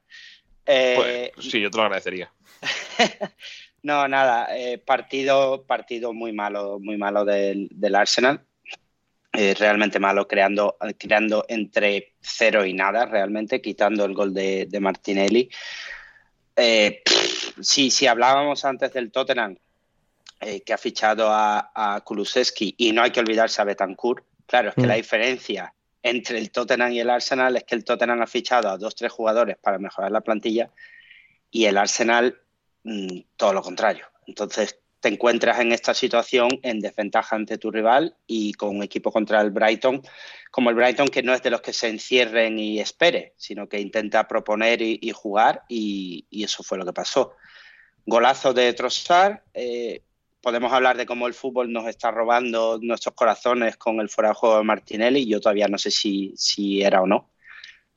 Eh, 0.65 1.31
Pues, 1.35 1.45
sí, 1.51 1.61
yo 1.61 1.69
te 1.69 1.77
lo 1.77 1.83
agradecería. 1.83 2.31
no, 3.83 4.07
nada, 4.07 4.47
eh, 4.57 4.77
partido, 4.79 5.63
partido 5.65 6.13
muy 6.13 6.33
malo, 6.33 6.79
muy 6.79 6.97
malo 6.97 7.23
del, 7.25 7.67
del 7.71 7.95
Arsenal. 7.95 8.41
Eh, 9.39 9.53
realmente 9.53 9.99
malo, 9.99 10.27
creando, 10.27 10.77
creando 10.97 11.45
entre 11.47 12.15
cero 12.19 12.65
y 12.65 12.73
nada, 12.73 13.05
realmente, 13.05 13.61
quitando 13.61 14.03
el 14.03 14.15
gol 14.15 14.33
de, 14.33 14.65
de 14.65 14.79
Martinelli. 14.79 15.47
Eh, 16.55 17.03
pff, 17.05 17.59
si, 17.61 17.91
si 17.91 18.07
hablábamos 18.07 18.65
antes 18.65 18.91
del 18.93 19.11
Tottenham, 19.11 19.55
eh, 20.39 20.61
que 20.61 20.73
ha 20.73 20.77
fichado 20.79 21.29
a, 21.29 21.69
a 21.75 22.01
Kulusevski, 22.01 22.73
y 22.79 22.91
no 22.93 23.03
hay 23.03 23.11
que 23.11 23.19
olvidarse 23.19 23.61
a 23.61 23.65
Betancourt, 23.65 24.25
claro, 24.47 24.69
es 24.69 24.75
que 24.75 24.81
Mm. 24.81 24.87
la 24.87 24.95
diferencia 24.95 25.73
entre 26.01 26.39
el 26.39 26.49
Tottenham 26.49 26.91
y 26.93 26.99
el 26.99 27.09
Arsenal 27.11 27.57
es 27.57 27.63
que 27.63 27.75
el 27.75 27.83
Tottenham 27.83 28.23
ha 28.23 28.27
fichado 28.27 28.69
a 28.69 28.77
dos, 28.79 28.95
tres 28.95 29.11
jugadores 29.11 29.57
para 29.61 29.77
mejorar 29.77 30.11
la 30.11 30.21
plantilla 30.21 30.71
y 31.51 31.65
el 31.65 31.77
Arsenal 31.77 32.41
mm, 32.83 33.19
todo 33.35 33.53
lo 33.53 33.61
contrario. 33.61 34.07
Entonces 34.25 34.79
te 34.99 35.09
encuentras 35.09 35.59
en 35.59 35.71
esta 35.71 35.93
situación 35.93 36.49
en 36.63 36.79
desventaja 36.79 37.35
ante 37.35 37.57
tu 37.57 37.71
rival 37.71 38.15
y 38.25 38.53
con 38.53 38.75
un 38.75 38.83
equipo 38.83 39.11
contra 39.11 39.41
el 39.41 39.51
Brighton, 39.51 40.01
como 40.51 40.69
el 40.69 40.75
Brighton 40.75 41.07
que 41.07 41.23
no 41.23 41.33
es 41.33 41.43
de 41.43 41.51
los 41.51 41.61
que 41.61 41.73
se 41.73 41.87
encierren 41.87 42.57
y 42.57 42.79
espere, 42.79 43.33
sino 43.37 43.69
que 43.69 43.79
intenta 43.79 44.27
proponer 44.27 44.81
y, 44.81 45.11
jugar 45.11 45.63
y, 45.69 46.25
y 46.29 46.43
eso 46.43 46.63
fue 46.63 46.77
lo 46.77 46.85
que 46.85 46.93
pasó. 46.93 47.35
Golazo 48.05 48.53
de 48.53 48.73
Trossard, 48.73 49.41
eh, 49.53 50.01
podemos 50.41 50.71
hablar 50.71 50.97
de 50.97 51.05
cómo 51.05 51.27
el 51.27 51.33
fútbol 51.33 51.71
nos 51.71 51.87
está 51.87 52.09
robando 52.09 52.79
nuestros 52.81 53.13
corazones 53.13 53.75
con 53.75 53.99
el 53.99 54.09
fuera 54.09 54.29
de 54.29 54.35
juego 54.35 54.57
de 54.57 54.63
Martinelli, 54.63 55.27
yo 55.27 55.41
todavía 55.41 55.67
no 55.67 55.77
sé 55.77 55.91
si, 55.91 56.33
si 56.37 56.81
era 56.81 57.01
o 57.01 57.05
no, 57.05 57.31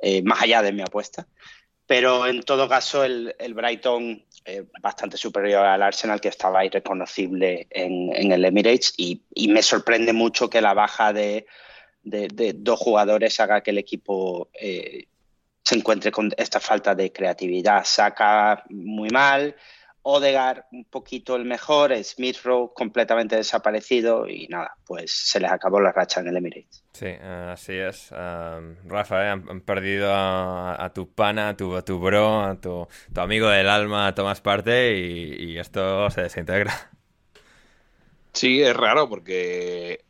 eh, 0.00 0.22
más 0.22 0.42
allá 0.42 0.62
de 0.62 0.72
mi 0.72 0.82
apuesta. 0.82 1.28
Pero 1.90 2.24
en 2.24 2.44
todo 2.44 2.68
caso, 2.68 3.02
el, 3.02 3.34
Brighton 3.52 4.24
eh, 4.44 4.62
bastante 4.80 5.16
superior 5.16 5.66
al 5.66 5.82
Arsenal, 5.82 6.20
que 6.20 6.28
estaba 6.28 6.64
irreconocible 6.64 7.66
en, 7.68 8.30
el 8.30 8.44
Emirates. 8.44 8.94
Y, 8.96 9.24
me 9.48 9.60
sorprende 9.60 10.12
mucho 10.12 10.48
que 10.48 10.60
la 10.60 10.72
baja 10.72 11.12
de, 11.12 11.46
de, 12.04 12.28
de 12.28 12.52
dos 12.52 12.78
jugadores 12.78 13.40
haga 13.40 13.60
que 13.64 13.72
el 13.72 13.78
equipo 13.78 14.50
eh, 14.54 15.06
se 15.64 15.74
encuentre 15.74 16.12
con 16.12 16.30
esta 16.36 16.60
falta 16.60 16.94
de 16.94 17.10
creatividad. 17.10 17.82
Saca 17.84 18.62
muy 18.70 19.08
mal, 19.08 19.56
Odegar 20.12 20.66
un 20.72 20.84
poquito 20.84 21.36
el 21.36 21.44
mejor, 21.44 21.92
Smith 22.02 22.38
Rowe 22.42 22.72
completamente 22.74 23.36
desaparecido 23.36 24.26
y 24.26 24.48
nada, 24.48 24.76
pues 24.84 25.12
se 25.12 25.38
les 25.38 25.52
acabó 25.52 25.80
la 25.80 25.92
racha 25.92 26.20
en 26.20 26.26
el 26.26 26.36
Emirates. 26.36 26.82
Sí, 26.92 27.06
uh, 27.06 27.50
así 27.50 27.74
es. 27.74 28.10
Uh, 28.10 28.88
Rafa, 28.88 29.24
¿eh? 29.24 29.28
han, 29.28 29.48
han, 29.48 29.60
perdido 29.60 30.12
a, 30.12 30.84
a, 30.84 30.92
tu 30.92 31.12
pana, 31.12 31.50
a 31.50 31.56
tu, 31.56 31.76
a 31.76 31.84
tu 31.84 32.00
bro, 32.00 32.42
a 32.42 32.60
tu, 32.60 32.88
tu, 33.14 33.20
amigo 33.20 33.48
del 33.48 33.68
alma, 33.68 34.12
tomas 34.14 34.40
parte 34.40 34.98
y, 34.98 35.52
y, 35.52 35.58
esto 35.58 36.10
se 36.10 36.22
desintegra. 36.22 36.90
Sí, 38.32 38.62
es 38.62 38.76
raro 38.76 39.08
porque 39.08 40.04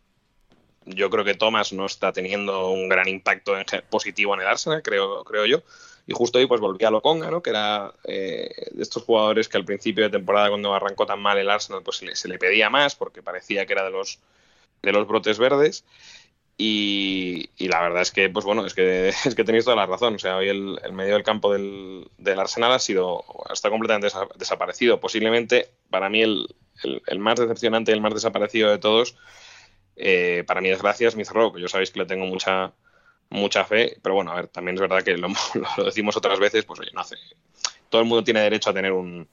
yo 0.87 1.11
creo 1.11 1.25
que 1.25 1.35
Thomas 1.35 1.73
no 1.73 1.87
está 1.87 2.13
teniendo 2.13 2.71
un 2.71 2.89
gran 2.89 3.09
impacto 3.09 3.59
en, 3.59 3.67
positivo 3.91 4.35
en 4.35 4.41
el 4.41 4.47
Arsenal, 4.47 4.83
creo, 4.83 5.25
creo 5.25 5.47
yo. 5.47 5.63
Y 6.11 6.13
justo 6.13 6.41
ahí 6.41 6.47
pues 6.47 6.61
volví 6.61 6.85
a 6.85 6.91
Loconga, 6.91 7.31
¿no? 7.31 7.41
que 7.41 7.51
era 7.51 7.95
eh, 8.03 8.51
de 8.73 8.83
estos 8.83 9.05
jugadores 9.05 9.49
que 9.49 9.57
al 9.57 9.65
principio 9.65 10.03
de 10.03 10.11
temporada 10.11 10.49
cuando 10.49 10.75
arrancó 10.75 11.07
tan 11.07 11.21
mal 11.21 11.39
el 11.39 11.49
Arsenal 11.49 11.85
pues 11.85 11.99
se 11.99 12.07
le, 12.07 12.17
se 12.17 12.27
le 12.27 12.37
pedía 12.37 12.69
más 12.69 12.97
porque 12.97 13.23
parecía 13.23 13.65
que 13.65 13.75
era 13.75 13.85
de 13.85 13.93
los, 13.93 14.19
de 14.83 14.91
los 14.91 15.07
brotes 15.07 15.39
verdes. 15.39 15.85
Y, 16.59 17.51
y, 17.57 17.69
la 17.69 17.81
verdad 17.81 18.03
es 18.03 18.11
que, 18.11 18.29
pues 18.29 18.45
bueno, 18.45 18.67
es 18.67 18.75
que, 18.75 19.09
es 19.25 19.37
que 19.37 19.45
tenéis 19.45 19.65
toda 19.65 19.77
la 19.77 19.87
razón. 19.87 20.17
O 20.17 20.19
sea, 20.19 20.37
hoy 20.37 20.49
el, 20.49 20.81
medio 20.93 21.15
del 21.15 21.23
campo 21.23 21.53
del, 21.53 22.09
del, 22.19 22.41
Arsenal 22.41 22.73
ha 22.73 22.81
sido, 22.81 23.25
está 23.53 23.71
completamente 23.71 24.09
desa 24.09 24.27
desaparecido. 24.35 24.99
Posiblemente, 24.99 25.71
para 25.91 26.11
mí, 26.11 26.23
el, 26.23 26.49
el, 27.07 27.19
más 27.21 27.39
decepcionante 27.39 27.93
el 27.93 28.01
más 28.01 28.15
desaparecido 28.15 28.69
de 28.69 28.79
todos, 28.79 29.17
eh, 29.95 30.43
para 30.45 30.61
mi 30.61 30.71
desgracia, 30.71 31.07
es 31.07 31.15
Smith 31.15 31.31
Rowe, 31.31 31.55
que 31.55 31.61
yo 31.61 31.69
sabéis 31.69 31.93
que 31.93 32.01
le 32.01 32.07
tengo 32.07 32.27
mucha, 32.27 32.73
mucha 33.31 33.65
fe. 33.65 33.99
Pero 34.03 34.15
bueno, 34.15 34.33
a 34.33 34.37
ver, 34.37 34.49
también 34.49 34.75
es 34.75 34.81
verdad 34.81 35.03
que 35.03 35.17
lo, 35.17 35.29
lo 35.77 35.85
decimos 35.85 36.17
otras 36.17 36.39
veces, 36.39 36.65
pues 36.65 36.81
oye, 36.81 36.91
no 36.93 37.01
hace. 37.01 37.17
Todo 37.89 38.03
el 38.03 38.07
mundo 38.07 38.23
tiene 38.23 38.41
derecho 38.41 38.71
a 38.71 38.75
tener 38.75 38.93
un, 38.93 39.27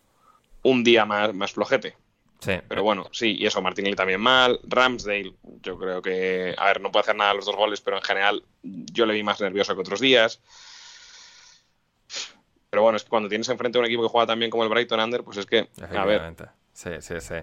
un 0.63 0.83
día 0.83 1.05
más, 1.05 1.33
más 1.33 1.51
flojete. 1.51 1.95
Sí. 2.39 2.53
Pero 2.67 2.83
bueno, 2.83 3.07
sí, 3.11 3.35
y 3.37 3.45
eso, 3.47 3.61
Martinelli 3.61 3.95
también 3.95 4.21
mal. 4.21 4.59
Ramsdale, 4.63 5.33
yo 5.61 5.77
creo 5.77 6.01
que, 6.01 6.53
a 6.57 6.65
ver, 6.67 6.81
no 6.81 6.91
puede 6.91 7.01
hacer 7.01 7.15
nada 7.15 7.33
los 7.33 7.45
dos 7.45 7.55
goles, 7.55 7.81
pero 7.81 7.97
en 7.97 8.03
general 8.03 8.43
yo 8.61 9.05
le 9.05 9.15
vi 9.15 9.23
más 9.23 9.41
nervioso 9.41 9.73
que 9.73 9.81
otros 9.81 9.99
días. 9.99 10.39
Pero 12.69 12.83
bueno, 12.83 12.97
es 12.97 13.03
que 13.03 13.09
cuando 13.09 13.29
tienes 13.29 13.49
enfrente 13.49 13.77
a 13.77 13.81
un 13.81 13.87
equipo 13.87 14.03
que 14.03 14.09
juega 14.09 14.27
tan 14.27 14.39
bien 14.39 14.51
como 14.51 14.63
el 14.63 14.69
Brighton 14.69 14.99
Under, 14.99 15.23
pues 15.23 15.37
es 15.37 15.45
que, 15.45 15.67
a 15.95 16.05
ver. 16.05 16.35
Sí, 16.73 16.91
sí, 16.99 17.19
sí. 17.19 17.35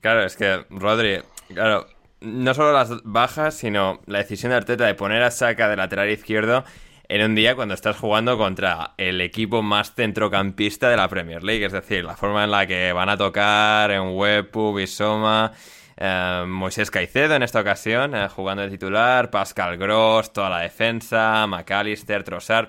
Claro, 0.00 0.24
es 0.24 0.36
que 0.36 0.64
Rodri, 0.70 1.20
claro, 1.48 1.86
no 2.20 2.54
solo 2.54 2.72
las 2.72 3.02
bajas, 3.04 3.54
sino 3.54 4.00
la 4.06 4.18
decisión 4.18 4.50
de 4.50 4.56
Arteta 4.56 4.86
de 4.86 4.94
poner 4.94 5.22
a 5.22 5.30
Saka 5.30 5.68
de 5.68 5.76
lateral 5.76 6.10
izquierdo 6.10 6.64
en 7.08 7.22
un 7.22 7.34
día 7.34 7.56
cuando 7.56 7.74
estás 7.74 7.96
jugando 7.96 8.38
contra 8.38 8.92
el 8.96 9.20
equipo 9.20 9.62
más 9.62 9.94
centrocampista 9.94 10.88
de 10.88 10.96
la 10.96 11.08
Premier 11.08 11.42
League. 11.42 11.64
Es 11.64 11.72
decir, 11.72 12.04
la 12.04 12.16
forma 12.16 12.44
en 12.44 12.52
la 12.52 12.66
que 12.66 12.92
van 12.92 13.08
a 13.08 13.16
tocar 13.16 13.90
en 13.90 14.16
Wepu, 14.16 14.74
Bisoma, 14.74 15.52
eh, 15.96 16.44
Moisés 16.46 16.90
Caicedo 16.90 17.34
en 17.34 17.42
esta 17.42 17.60
ocasión, 17.60 18.14
eh, 18.14 18.28
jugando 18.28 18.62
de 18.62 18.70
titular, 18.70 19.30
Pascal 19.30 19.76
Gross, 19.76 20.32
toda 20.32 20.50
la 20.50 20.60
defensa, 20.60 21.46
McAllister, 21.48 22.22
Trossard. 22.22 22.68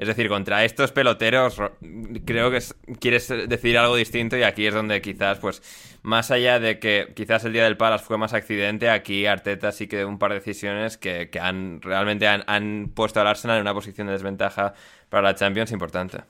Es 0.00 0.08
decir, 0.08 0.30
contra 0.30 0.64
estos 0.64 0.92
peloteros 0.92 1.60
creo 2.24 2.50
que 2.50 2.62
quieres 2.98 3.28
decir 3.28 3.76
algo 3.76 3.96
distinto 3.96 4.34
y 4.38 4.44
aquí 4.44 4.66
es 4.66 4.72
donde 4.72 5.02
quizás, 5.02 5.38
pues, 5.40 5.60
más 6.00 6.30
allá 6.30 6.58
de 6.58 6.78
que 6.78 7.12
quizás 7.14 7.44
el 7.44 7.52
día 7.52 7.64
del 7.64 7.76
Palace 7.76 8.06
fue 8.06 8.16
más 8.16 8.32
accidente, 8.32 8.88
aquí 8.88 9.26
Arteta 9.26 9.72
sí 9.72 9.88
que 9.88 10.06
un 10.06 10.18
par 10.18 10.30
de 10.30 10.36
decisiones 10.36 10.96
que, 10.96 11.28
que 11.28 11.38
han 11.38 11.82
realmente 11.82 12.26
han, 12.26 12.44
han, 12.46 12.90
puesto 12.94 13.20
al 13.20 13.26
Arsenal 13.26 13.58
en 13.58 13.60
una 13.60 13.74
posición 13.74 14.06
de 14.06 14.14
desventaja 14.14 14.72
para 15.10 15.22
la 15.22 15.34
Champions 15.34 15.70
importante. 15.70 16.20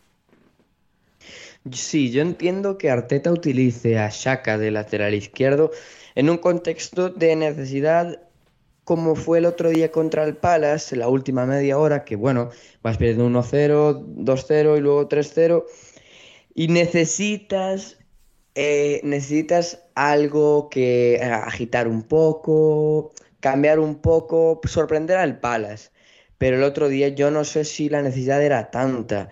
Sí, 1.71 2.11
yo 2.11 2.23
entiendo 2.23 2.77
que 2.77 2.91
Arteta 2.91 3.31
utilice 3.31 4.01
a 4.01 4.09
Shaka 4.09 4.59
de 4.59 4.73
lateral 4.73 5.15
izquierdo 5.15 5.71
en 6.17 6.29
un 6.29 6.39
contexto 6.39 7.09
de 7.09 7.37
necesidad 7.37 8.19
como 8.85 9.15
fue 9.15 9.39
el 9.39 9.47
otro 9.47 9.71
día 9.71 9.91
contra 9.91 10.25
el 10.25 10.37
Palace, 10.37 10.97
la 10.97 11.09
última 11.09 11.47
media 11.47 11.79
hora, 11.79 12.05
que 12.05 12.17
bueno, 12.17 12.51
vas 12.83 12.97
perdiendo 12.97 13.27
1-0, 13.27 14.05
2-0 14.17 14.79
y 14.79 14.81
luego 14.81 15.09
3-0, 15.09 15.65
y 16.55 16.69
necesitas, 16.69 17.99
eh, 18.55 19.01
necesitas 19.05 19.83
algo 19.95 20.69
que 20.71 21.15
eh, 21.15 21.23
agitar 21.25 21.89
un 21.89 22.03
poco, 22.03 23.13
cambiar 23.41 23.79
un 23.79 23.97
poco, 23.97 24.61
sorprender 24.65 25.19
al 25.19 25.41
Palace. 25.41 25.91
Pero 26.39 26.57
el 26.57 26.63
otro 26.63 26.89
día 26.89 27.09
yo 27.09 27.31
no 27.31 27.45
sé 27.45 27.65
si 27.65 27.89
la 27.89 28.03
necesidad 28.03 28.43
era 28.43 28.71
tanta. 28.71 29.29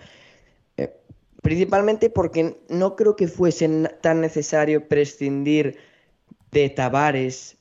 Eh, 0.77 0.93
principalmente 1.41 2.09
porque 2.09 2.59
no 2.69 2.95
creo 2.95 3.15
que 3.15 3.27
fuese 3.27 3.67
tan 4.01 4.21
necesario 4.21 4.87
prescindir 4.87 5.77
de 6.51 6.69
Tavares 6.69 7.58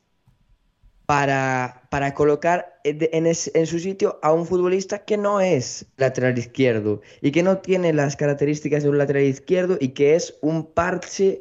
para, 1.08 1.88
para 1.88 2.12
colocar 2.12 2.80
en, 2.84 3.26
es, 3.26 3.50
en, 3.54 3.66
su 3.66 3.78
sitio 3.78 4.18
a 4.20 4.30
un 4.30 4.44
futbolista 4.44 5.06
que 5.06 5.16
no 5.16 5.40
es 5.40 5.86
lateral 5.96 6.36
izquierdo 6.36 7.00
y 7.22 7.30
que 7.30 7.42
no 7.42 7.56
tiene 7.56 7.94
las 7.94 8.14
características 8.14 8.82
de 8.82 8.90
un 8.90 8.98
lateral 8.98 9.22
izquierdo 9.22 9.78
y 9.80 9.94
que 9.94 10.16
es 10.16 10.36
un 10.42 10.66
parche 10.66 11.40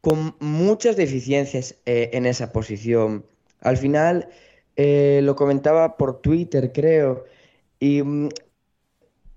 con 0.00 0.36
muchas 0.38 0.94
deficiencias 0.94 1.74
eh, 1.86 2.10
en 2.12 2.24
esa 2.24 2.52
posición. 2.52 3.26
Al 3.62 3.78
final, 3.78 4.28
eh, 4.76 5.22
lo 5.24 5.34
comentaba 5.34 5.96
por 5.96 6.20
Twitter, 6.20 6.70
creo, 6.72 7.24
y 7.80 8.00
mm, 8.04 8.28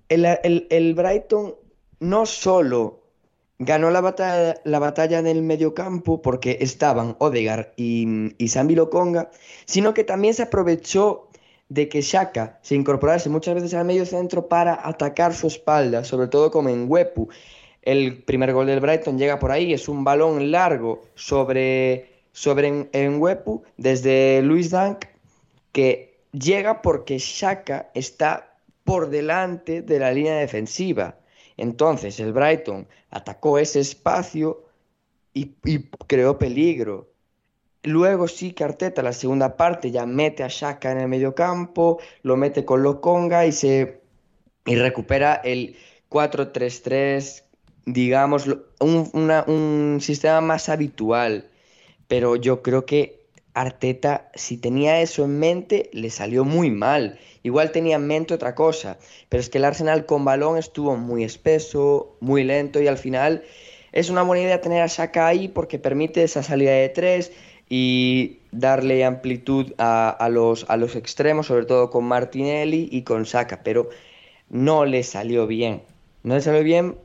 el, 0.09 0.25
el, 0.43 0.67
el 0.69 0.93
Brighton 0.93 1.55
no 1.99 2.27
solo 2.27 3.00
Ganó 3.63 3.91
la 3.91 4.01
batalla, 4.01 4.59
la 4.63 4.79
batalla 4.79 5.19
en 5.19 5.27
el 5.27 5.43
mediocampo 5.43 6.19
porque 6.23 6.57
estaban 6.61 7.15
Odegar 7.19 7.73
y, 7.77 8.33
y 8.43 8.47
Sambi 8.47 8.75
sino 9.65 9.93
que 9.93 10.03
también 10.03 10.33
se 10.33 10.41
aprovechó 10.41 11.27
de 11.69 11.87
que 11.87 12.01
Shaka 12.01 12.57
se 12.63 12.73
incorporase 12.73 13.29
muchas 13.29 13.53
veces 13.53 13.75
al 13.75 13.85
medio 13.85 14.07
centro 14.07 14.47
para 14.47 14.79
atacar 14.83 15.35
su 15.35 15.45
espalda, 15.45 16.03
sobre 16.03 16.27
todo 16.27 16.49
como 16.49 16.69
en 16.69 16.87
Wepu. 16.89 17.29
El 17.83 18.23
primer 18.23 18.51
gol 18.51 18.65
del 18.65 18.79
Brighton 18.79 19.19
llega 19.19 19.37
por 19.37 19.51
ahí, 19.51 19.73
es 19.73 19.87
un 19.87 20.03
balón 20.03 20.49
largo 20.49 21.03
sobre, 21.13 22.09
sobre 22.31 22.89
en, 22.91 23.21
Wepu 23.21 23.61
desde 23.77 24.41
Luis 24.41 24.71
Dunk 24.71 25.05
que 25.71 26.17
llega 26.31 26.81
porque 26.81 27.19
Shaka 27.19 27.91
está 27.93 28.55
por 28.83 29.11
delante 29.11 29.83
de 29.83 29.99
la 29.99 30.11
línea 30.11 30.37
defensiva. 30.37 31.15
Entonces 31.61 32.19
el 32.19 32.33
Brighton 32.33 32.87
atacó 33.11 33.59
ese 33.59 33.81
espacio 33.81 34.63
y, 35.31 35.51
creó 36.07 36.39
peligro. 36.39 37.11
Luego 37.83 38.27
sí 38.27 38.51
que 38.53 38.63
Arteta, 38.63 39.03
la 39.03 39.13
segunda 39.13 39.57
parte, 39.57 39.91
ya 39.91 40.07
mete 40.07 40.43
a 40.43 40.47
Shaka 40.47 40.91
en 40.91 40.97
el 41.01 41.07
mediocampo, 41.07 41.99
lo 42.23 42.35
mete 42.35 42.65
con 42.65 42.81
Lokonga 42.81 43.45
y 43.45 43.51
se 43.51 44.01
y 44.65 44.75
recupera 44.75 45.35
el 45.35 45.75
4-3-3, 46.09 47.43
digamos, 47.85 48.47
un 48.79 49.99
sistema 50.01 50.41
más 50.41 50.67
habitual. 50.67 51.47
Pero 52.07 52.37
yo 52.37 52.63
creo 52.63 52.87
que 52.87 53.20
Arteta, 53.53 54.29
si 54.33 54.57
tenía 54.57 55.01
eso 55.01 55.25
en 55.25 55.39
mente, 55.39 55.89
le 55.93 56.09
salió 56.09 56.45
muy 56.45 56.71
mal. 56.71 57.19
Igual 57.43 57.71
tenía 57.71 57.97
en 57.97 58.07
mente 58.07 58.33
otra 58.33 58.55
cosa, 58.55 58.97
pero 59.29 59.41
es 59.41 59.49
que 59.49 59.57
el 59.57 59.65
Arsenal 59.65 60.05
con 60.05 60.23
balón 60.23 60.57
estuvo 60.57 60.95
muy 60.95 61.23
espeso, 61.23 62.15
muy 62.19 62.43
lento 62.43 62.81
y 62.81 62.87
al 62.87 62.97
final 62.97 63.43
es 63.91 64.09
una 64.09 64.23
buena 64.23 64.43
idea 64.43 64.61
tener 64.61 64.81
a 64.81 64.87
Saka 64.87 65.27
ahí 65.27 65.47
porque 65.47 65.79
permite 65.79 66.23
esa 66.23 66.43
salida 66.43 66.71
de 66.71 66.89
tres 66.89 67.31
y 67.67 68.39
darle 68.51 69.03
amplitud 69.05 69.73
a, 69.77 70.09
a, 70.09 70.29
los, 70.29 70.65
a 70.69 70.77
los 70.77 70.95
extremos, 70.95 71.47
sobre 71.47 71.65
todo 71.65 71.89
con 71.89 72.05
Martinelli 72.05 72.87
y 72.91 73.03
con 73.03 73.25
Saka, 73.25 73.63
pero 73.63 73.89
no 74.49 74.85
le 74.85 75.03
salió 75.03 75.47
bien. 75.47 75.81
No 76.23 76.35
le 76.35 76.41
salió 76.41 76.63
bien 76.63 76.97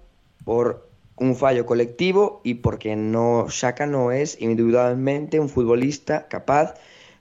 por 0.45 0.89
un 1.17 1.37
fallo 1.37 1.67
colectivo 1.67 2.41
y 2.45 2.55
porque 2.55 2.97
no 2.97 3.47
Saka 3.49 3.87
no 3.87 4.13
es 4.13 4.41
individualmente 4.41 5.41
un 5.41 5.49
futbolista 5.49 6.29
capaz 6.29 6.75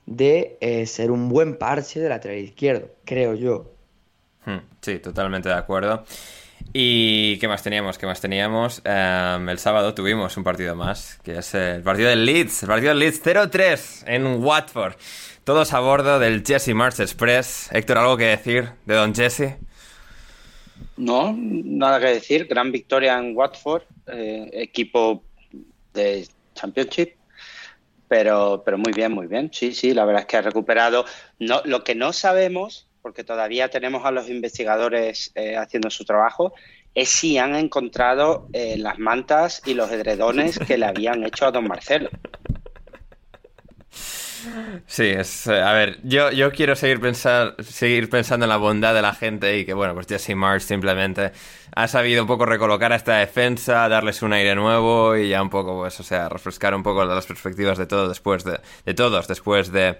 de 0.04 0.56
eh, 0.60 0.86
ser 0.86 1.10
un 1.10 1.28
buen 1.28 1.56
parche 1.56 2.00
de 2.00 2.08
lateral 2.08 2.38
izquierdo, 2.38 2.90
creo 3.04 3.34
yo. 3.34 3.72
Hmm, 4.44 4.58
sí, 4.80 4.98
totalmente 4.98 5.48
de 5.48 5.56
acuerdo. 5.56 6.04
¿Y 6.72 7.38
qué 7.38 7.48
más 7.48 7.62
teníamos? 7.62 7.98
¿Qué 7.98 8.06
más 8.06 8.20
teníamos? 8.20 8.82
Um, 8.84 9.48
el 9.48 9.58
sábado 9.58 9.94
tuvimos 9.94 10.36
un 10.36 10.44
partido 10.44 10.74
más, 10.76 11.18
que 11.22 11.38
es 11.38 11.54
el 11.54 11.82
partido 11.82 12.08
del 12.08 12.24
Leeds. 12.24 12.64
El 12.64 12.68
partido 12.68 12.90
del 12.90 12.98
Leeds 12.98 13.22
0-3 13.24 14.04
en 14.06 14.44
Watford. 14.44 14.94
Todos 15.44 15.72
a 15.72 15.80
bordo 15.80 16.18
del 16.18 16.44
Jesse 16.44 16.74
Mars 16.74 17.00
Express. 17.00 17.68
Héctor, 17.72 17.98
¿algo 17.98 18.16
que 18.16 18.24
decir 18.24 18.70
de 18.84 18.94
Don 18.94 19.14
Jesse? 19.14 19.56
No, 20.96 21.34
nada 21.36 22.00
que 22.00 22.06
decir. 22.06 22.46
Gran 22.46 22.72
victoria 22.72 23.18
en 23.18 23.36
Watford, 23.36 23.82
eh, 24.06 24.48
equipo 24.52 25.22
de 25.92 26.26
Championship. 26.54 27.14
Pero, 28.08 28.62
pero 28.64 28.78
muy 28.78 28.92
bien, 28.92 29.12
muy 29.12 29.26
bien. 29.26 29.50
Sí, 29.52 29.72
sí, 29.72 29.92
la 29.92 30.04
verdad 30.04 30.22
es 30.22 30.26
que 30.26 30.36
ha 30.36 30.42
recuperado. 30.42 31.04
No, 31.38 31.60
lo 31.64 31.84
que 31.84 31.94
no 31.94 32.12
sabemos, 32.12 32.88
porque 33.02 33.24
todavía 33.24 33.68
tenemos 33.68 34.04
a 34.04 34.10
los 34.10 34.28
investigadores 34.28 35.32
eh, 35.34 35.56
haciendo 35.56 35.90
su 35.90 36.04
trabajo, 36.04 36.54
es 36.94 37.10
si 37.10 37.36
han 37.36 37.54
encontrado 37.56 38.48
eh, 38.52 38.76
las 38.78 38.98
mantas 38.98 39.60
y 39.66 39.74
los 39.74 39.90
edredones 39.90 40.58
que 40.58 40.78
le 40.78 40.86
habían 40.86 41.24
hecho 41.24 41.46
a 41.46 41.52
don 41.52 41.68
Marcelo. 41.68 42.10
Sí, 44.86 45.04
es. 45.04 45.48
A 45.48 45.72
ver, 45.72 45.98
yo, 46.02 46.30
yo 46.30 46.52
quiero 46.52 46.76
seguir, 46.76 47.00
pensar, 47.00 47.54
seguir 47.62 48.08
pensando 48.08 48.44
en 48.44 48.50
la 48.50 48.56
bondad 48.56 48.94
de 48.94 49.02
la 49.02 49.14
gente 49.14 49.58
y 49.58 49.64
que, 49.64 49.74
bueno, 49.74 49.94
pues 49.94 50.06
Jesse 50.06 50.34
Marsh 50.34 50.62
simplemente 50.62 51.32
ha 51.74 51.88
sabido 51.88 52.22
un 52.22 52.28
poco 52.28 52.46
recolocar 52.46 52.92
a 52.92 52.96
esta 52.96 53.16
defensa, 53.16 53.88
darles 53.88 54.22
un 54.22 54.32
aire 54.32 54.54
nuevo 54.54 55.16
y 55.16 55.28
ya 55.28 55.42
un 55.42 55.50
poco, 55.50 55.76
pues, 55.78 55.98
o 56.00 56.02
sea, 56.02 56.28
refrescar 56.28 56.74
un 56.74 56.82
poco 56.82 57.04
las 57.04 57.26
perspectivas 57.26 57.78
de 57.78 57.86
todo 57.86 58.08
después 58.08 58.44
de, 58.44 58.60
de 58.84 58.94
todos 58.94 59.28
después 59.28 59.72
de 59.72 59.98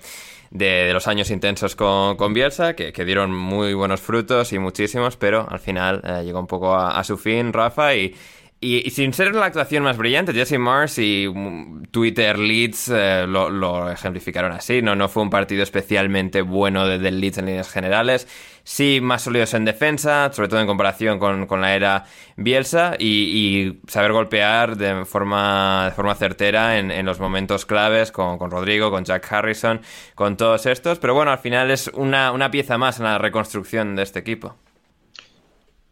de, 0.51 0.93
los 0.93 1.07
años 1.07 1.31
intensos 1.31 1.77
con, 1.77 2.17
con 2.17 2.33
Bielsa, 2.35 2.75
que, 2.75 2.93
que, 2.93 3.05
dieron 3.05 3.35
muy 3.35 3.75
buenos 3.75 4.01
frutos 4.01 4.53
y 4.53 4.59
muchísimos, 4.59 5.17
pero 5.17 5.47
al 5.49 5.59
final 5.59 6.01
eh, 6.05 6.23
llegó 6.25 6.41
un 6.41 6.47
poco 6.47 6.75
a, 6.75 6.99
a, 6.99 7.05
su 7.05 7.17
fin, 7.17 7.53
Rafa, 7.53 7.95
y, 7.95 8.15
y, 8.59 8.89
sin 8.91 9.13
ser 9.13 9.35
la 9.35 9.47
actuación 9.47 9.85
más 9.85 9.99
brillante, 9.99 10.33
Jesse 10.33 10.59
Mars 10.59 10.99
y 10.99 11.29
mm, 11.29 11.89
Twitter 11.91 12.39
Leeds 12.39 12.89
eh, 12.89 13.27
lo, 13.29 13.91
ejemplificaron 13.91 14.53
así. 14.53 14.81
No, 14.81 14.97
no 14.97 15.09
fue 15.11 15.23
un 15.23 15.31
partido 15.31 15.63
especialmente 15.63 16.41
bueno 16.41 16.87
desde 16.87 17.09
el 17.09 17.21
Leeds 17.21 17.39
en 17.39 17.47
líneas 17.47 17.71
generales. 17.71 18.27
Sí, 18.65 19.01
más 19.03 19.23
sólidos 19.23 19.53
en 19.53 19.67
defensa, 19.67 20.33
sobre 20.33 20.49
todo 20.49 20.61
en 20.61 20.67
comparación 20.67 21.19
con, 21.19 21.47
con 21.47 21.61
la 21.61 21.77
era 21.77 22.05
Bielsa, 22.37 22.97
y, 22.99 23.79
saber 23.89 24.13
golpear 24.13 24.77
de 24.77 25.05
forma, 25.05 25.87
de 25.87 25.91
forma 25.93 26.15
certera 26.15 26.79
en, 26.79 26.91
en 26.91 27.05
los 27.05 27.21
momentos 27.21 27.67
claves 27.67 28.11
con, 28.11 28.39
con, 28.39 28.51
Rodrigo, 28.51 28.91
con 28.91 29.05
Jack 29.05 29.31
Harrison, 29.31 29.83
con 30.15 30.37
todos 30.39 30.65
estos. 30.65 30.99
Pero 30.99 31.15
bueno, 31.15 31.31
al 31.31 31.39
final 31.39 31.71
es 31.71 31.89
una, 31.89 32.33
una 32.33 32.51
pieza 32.51 32.79
más 32.79 32.99
en 32.99 33.05
la 33.05 33.19
reconstrucción 33.19 33.97
de 33.97 34.03
este 34.03 34.19
equipo. 34.19 34.57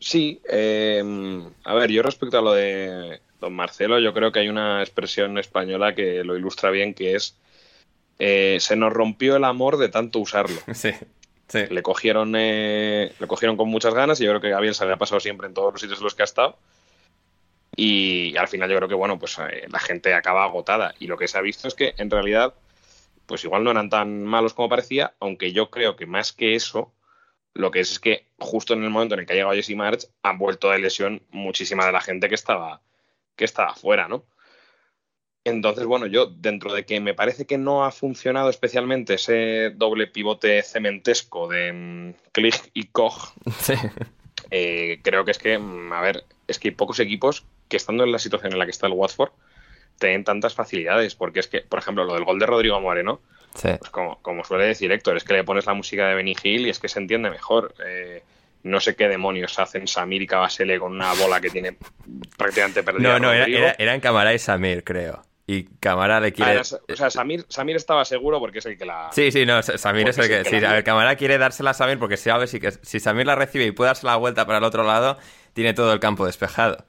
Sí, 0.04 0.42
em, 0.50 1.42
a 1.64 1.72
ver, 1.72 1.90
yo 1.90 2.02
respecto 2.02 2.38
a 2.38 2.42
lo 2.42 2.52
de 2.52 3.22
don 3.40 3.54
Marcelo, 3.54 3.98
yo 4.00 4.12
creo 4.12 4.32
que 4.32 4.40
hay 4.40 4.50
una 4.50 4.82
expresión 4.82 5.38
española 5.38 5.94
que 5.94 6.22
lo 6.24 6.36
ilustra 6.36 6.70
bien, 6.70 6.92
que 6.92 7.14
es 7.14 7.38
eh, 8.18 8.58
se 8.60 8.76
nos 8.76 8.92
rompió 8.92 9.34
el 9.36 9.44
amor 9.44 9.78
de 9.78 9.88
tanto 9.88 10.18
usarlo. 10.18 10.60
Sí, 10.74 10.90
sí. 11.48 11.66
Le 11.70 11.82
cogieron, 11.82 12.34
eh, 12.36 13.14
le 13.18 13.26
cogieron 13.26 13.56
con 13.56 13.70
muchas 13.70 13.94
ganas 13.94 14.20
y 14.20 14.24
yo 14.24 14.30
creo 14.32 14.42
que 14.42 14.50
Gabriel 14.50 14.74
se 14.74 14.84
había 14.84 14.98
pasado 14.98 15.20
siempre 15.20 15.46
en 15.46 15.54
todos 15.54 15.72
los 15.72 15.80
sitios 15.80 15.98
en 16.00 16.04
los 16.04 16.14
que 16.14 16.22
ha 16.22 16.24
estado. 16.24 16.58
Y 17.74 18.36
al 18.36 18.48
final 18.48 18.68
yo 18.68 18.76
creo 18.76 18.88
que 18.90 18.94
bueno, 18.94 19.18
pues 19.18 19.38
eh, 19.38 19.66
la 19.70 19.78
gente 19.78 20.12
acaba 20.12 20.44
agotada. 20.44 20.94
Y 20.98 21.06
lo 21.06 21.16
que 21.16 21.28
se 21.28 21.38
ha 21.38 21.40
visto 21.40 21.66
es 21.66 21.74
que 21.74 21.94
en 21.96 22.10
realidad, 22.10 22.52
pues 23.24 23.42
igual 23.44 23.64
no 23.64 23.70
eran 23.70 23.88
tan 23.88 24.22
malos 24.22 24.52
como 24.52 24.68
parecía, 24.68 25.14
aunque 25.18 25.52
yo 25.52 25.70
creo 25.70 25.96
que 25.96 26.04
más 26.04 26.34
que 26.34 26.54
eso, 26.54 26.92
lo 27.54 27.70
que 27.70 27.80
es 27.80 27.92
es 27.92 27.98
que 28.00 28.26
justo 28.38 28.74
en 28.74 28.82
el 28.82 28.90
momento 28.90 29.14
en 29.14 29.20
el 29.20 29.26
que 29.26 29.32
ha 29.32 29.36
llegado 29.36 29.54
Jesse 29.54 29.76
March, 29.76 30.06
han 30.22 30.38
vuelto 30.38 30.70
de 30.70 30.78
lesión 30.78 31.22
muchísima 31.30 31.86
de 31.86 31.92
la 31.92 32.00
gente 32.00 32.28
que 32.28 32.34
estaba, 32.34 32.82
que 33.36 33.44
estaba 33.44 33.74
fuera, 33.74 34.08
¿no? 34.08 34.24
Entonces, 35.44 35.84
bueno, 35.84 36.06
yo 36.06 36.26
dentro 36.26 36.72
de 36.72 36.86
que 36.86 37.00
me 37.00 37.12
parece 37.12 37.46
que 37.46 37.58
no 37.58 37.84
ha 37.84 37.92
funcionado 37.92 38.48
especialmente 38.48 39.14
ese 39.14 39.70
doble 39.76 40.06
pivote 40.06 40.62
cementesco 40.62 41.48
de 41.48 41.70
um, 41.70 42.14
y 42.72 42.86
Koch, 42.86 43.34
eh, 44.50 45.00
creo 45.02 45.24
que 45.24 45.30
es 45.32 45.38
que, 45.38 45.58
mm, 45.58 45.92
a 45.92 46.00
ver, 46.00 46.24
es 46.48 46.58
que 46.58 46.68
hay 46.68 46.74
pocos 46.74 46.98
equipos 46.98 47.44
que 47.68 47.76
estando 47.76 48.04
en 48.04 48.12
la 48.12 48.18
situación 48.18 48.52
en 48.52 48.58
la 48.58 48.64
que 48.64 48.70
está 48.70 48.86
el 48.86 48.94
Watford 48.94 49.32
tienen 49.98 50.24
tantas 50.24 50.54
facilidades, 50.54 51.14
porque 51.14 51.40
es 51.40 51.46
que, 51.46 51.60
por 51.60 51.78
ejemplo, 51.78 52.04
lo 52.04 52.14
del 52.14 52.24
gol 52.24 52.38
de 52.38 52.46
Rodrigo 52.46 52.80
Moreno, 52.80 53.20
pues 53.60 53.90
como, 53.90 54.20
como, 54.20 54.44
suele 54.44 54.66
decir 54.66 54.90
Héctor, 54.90 55.16
es 55.16 55.24
que 55.24 55.34
le 55.34 55.44
pones 55.44 55.66
la 55.66 55.74
música 55.74 56.08
de 56.08 56.14
Benny 56.14 56.36
Hill 56.42 56.66
y 56.66 56.70
es 56.70 56.78
que 56.78 56.88
se 56.88 56.98
entiende 56.98 57.30
mejor. 57.30 57.74
Eh, 57.86 58.22
no 58.64 58.80
sé 58.80 58.96
qué 58.96 59.08
demonios 59.08 59.58
hacen 59.58 59.86
Samir 59.86 60.22
y 60.22 60.26
Cabasele 60.26 60.78
con 60.78 60.92
una 60.92 61.12
bola 61.14 61.40
que 61.40 61.50
tiene 61.50 61.76
prácticamente 62.36 62.82
perdida. 62.82 63.12
No, 63.12 63.18
no, 63.18 63.32
era, 63.32 63.74
eran 63.78 64.00
Camara 64.00 64.34
y 64.34 64.38
Samir, 64.38 64.82
creo. 64.82 65.22
Y 65.46 65.64
Camara 65.78 66.20
le 66.20 66.32
quiere. 66.32 66.58
Ah, 66.58 66.62
o 66.62 66.96
sea, 66.96 67.10
Samir, 67.10 67.44
Samir, 67.48 67.76
estaba 67.76 68.06
seguro 68.06 68.40
porque 68.40 68.60
es 68.60 68.66
el 68.66 68.78
que 68.78 68.86
la. 68.86 69.10
Sí, 69.12 69.30
sí, 69.30 69.44
no, 69.44 69.62
Samir 69.62 70.08
es 70.08 70.16
el 70.16 70.28
que. 70.28 70.44
sí, 70.44 70.58
Camara 70.82 71.16
quiere 71.16 71.36
dársela 71.36 71.70
a 71.70 71.74
Samir 71.74 71.98
porque 71.98 72.16
sabe 72.16 72.46
si, 72.46 72.58
que, 72.58 72.72
si 72.72 72.98
Samir 72.98 73.26
la 73.26 73.34
recibe 73.34 73.66
y 73.66 73.70
puede 73.70 73.90
darse 73.90 74.06
la 74.06 74.16
vuelta 74.16 74.46
para 74.46 74.58
el 74.58 74.64
otro 74.64 74.82
lado, 74.84 75.18
tiene 75.52 75.74
todo 75.74 75.92
el 75.92 76.00
campo 76.00 76.24
despejado. 76.24 76.86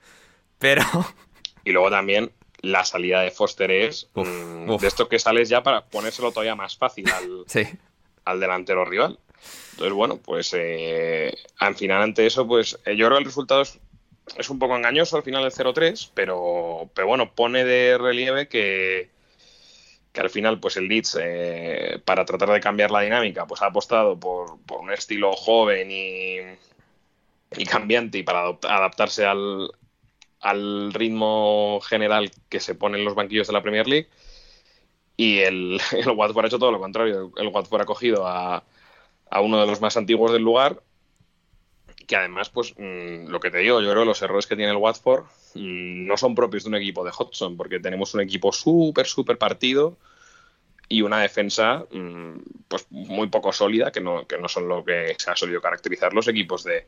Pero. 0.57 0.83
Y 1.65 1.71
luego 1.71 1.89
también 1.89 2.31
la 2.65 2.83
salida 2.83 3.21
de 3.21 3.29
Foster 3.29 3.69
es 3.69 4.09
mm, 4.15 4.75
de 4.77 4.87
esto 4.87 5.07
que 5.07 5.19
sales 5.19 5.49
ya 5.49 5.61
para 5.61 5.85
ponérselo 5.85 6.31
todavía 6.31 6.55
más 6.55 6.75
fácil 6.75 7.05
al, 7.11 7.45
al 8.25 8.39
delantero 8.39 8.85
rival. 8.85 9.19
Entonces, 9.71 9.93
bueno, 9.93 10.17
pues 10.17 10.51
eh, 10.57 11.35
al 11.59 11.75
final 11.75 12.01
ante 12.01 12.25
eso, 12.25 12.47
pues 12.47 12.79
eh, 12.85 12.95
yo 12.95 13.05
creo 13.05 13.17
que 13.17 13.23
el 13.23 13.25
resultado 13.25 13.61
es, 13.61 14.49
un 14.49 14.57
poco 14.57 14.75
engañoso 14.75 15.15
al 15.17 15.23
final 15.23 15.43
del 15.43 15.51
0-3, 15.51 16.09
pero, 16.15 16.89
pero 16.95 17.07
bueno, 17.07 17.31
pone 17.35 17.63
de 17.63 17.97
relieve 17.99 18.47
que, 18.47 19.11
que 20.11 20.21
al 20.21 20.31
final 20.31 20.59
pues 20.59 20.77
el 20.77 20.87
Leeds 20.87 21.19
eh, 21.21 22.01
para 22.03 22.25
tratar 22.25 22.49
de 22.49 22.61
cambiar 22.61 22.89
la 22.89 23.01
dinámica 23.01 23.45
pues 23.45 23.61
ha 23.61 23.67
apostado 23.67 24.19
por, 24.19 24.59
por 24.61 24.79
un 24.79 24.91
estilo 24.91 25.33
joven 25.33 25.91
y, 25.91 26.37
y 27.55 27.65
cambiante 27.65 28.17
y 28.17 28.23
para 28.23 28.57
adaptarse 28.63 29.25
al, 29.25 29.69
al 30.45 30.93
ritmo 30.93 31.79
general 31.81 32.31
que 32.49 32.59
se 32.59 32.75
pone 32.75 32.99
en 32.99 33.03
los 33.03 33.15
banquillos 33.15 33.47
de 33.47 33.53
la 33.53 33.63
Premier 33.63 33.87
League. 33.87 34.07
Y 35.17 35.39
el, 35.39 35.81
el 35.91 36.09
Watford 36.09 36.45
ha 36.45 36.47
hecho 36.47 36.59
todo 36.59 36.71
lo 36.71 36.79
contrario. 36.79 37.31
El 37.35 37.47
Watford 37.47 37.81
ha 37.81 37.85
cogido 37.85 38.27
a, 38.27 38.63
a 39.31 39.41
uno 39.41 39.59
de 39.59 39.65
los 39.65 39.81
más 39.81 39.97
antiguos 39.97 40.31
del 40.31 40.43
lugar, 40.43 40.83
que 42.05 42.15
además, 42.15 42.51
pues 42.51 42.75
mm, 42.77 43.27
lo 43.27 43.39
que 43.39 43.49
te 43.49 43.57
digo, 43.57 43.81
yo 43.81 43.89
creo 43.89 44.03
que 44.03 44.07
los 44.07 44.21
errores 44.21 44.45
que 44.45 44.55
tiene 44.55 44.71
el 44.71 44.77
Watford 44.77 45.23
mm, 45.55 46.05
no 46.05 46.15
son 46.15 46.35
propios 46.35 46.63
de 46.63 46.69
un 46.69 46.75
equipo 46.75 47.03
de 47.03 47.11
Hodgson, 47.17 47.57
porque 47.57 47.79
tenemos 47.79 48.13
un 48.13 48.21
equipo 48.21 48.51
súper, 48.51 49.07
súper 49.07 49.39
partido 49.39 49.97
y 50.87 51.01
una 51.01 51.21
defensa 51.21 51.87
mm, 51.91 52.37
pues 52.67 52.85
muy 52.91 53.29
poco 53.29 53.51
sólida, 53.51 53.91
que 53.91 54.01
no, 54.01 54.27
que 54.27 54.37
no 54.37 54.47
son 54.47 54.67
lo 54.67 54.85
que 54.85 55.15
se 55.17 55.31
ha 55.31 55.35
solido 55.35 55.59
caracterizar 55.59 56.13
los 56.13 56.27
equipos 56.27 56.63
de, 56.63 56.85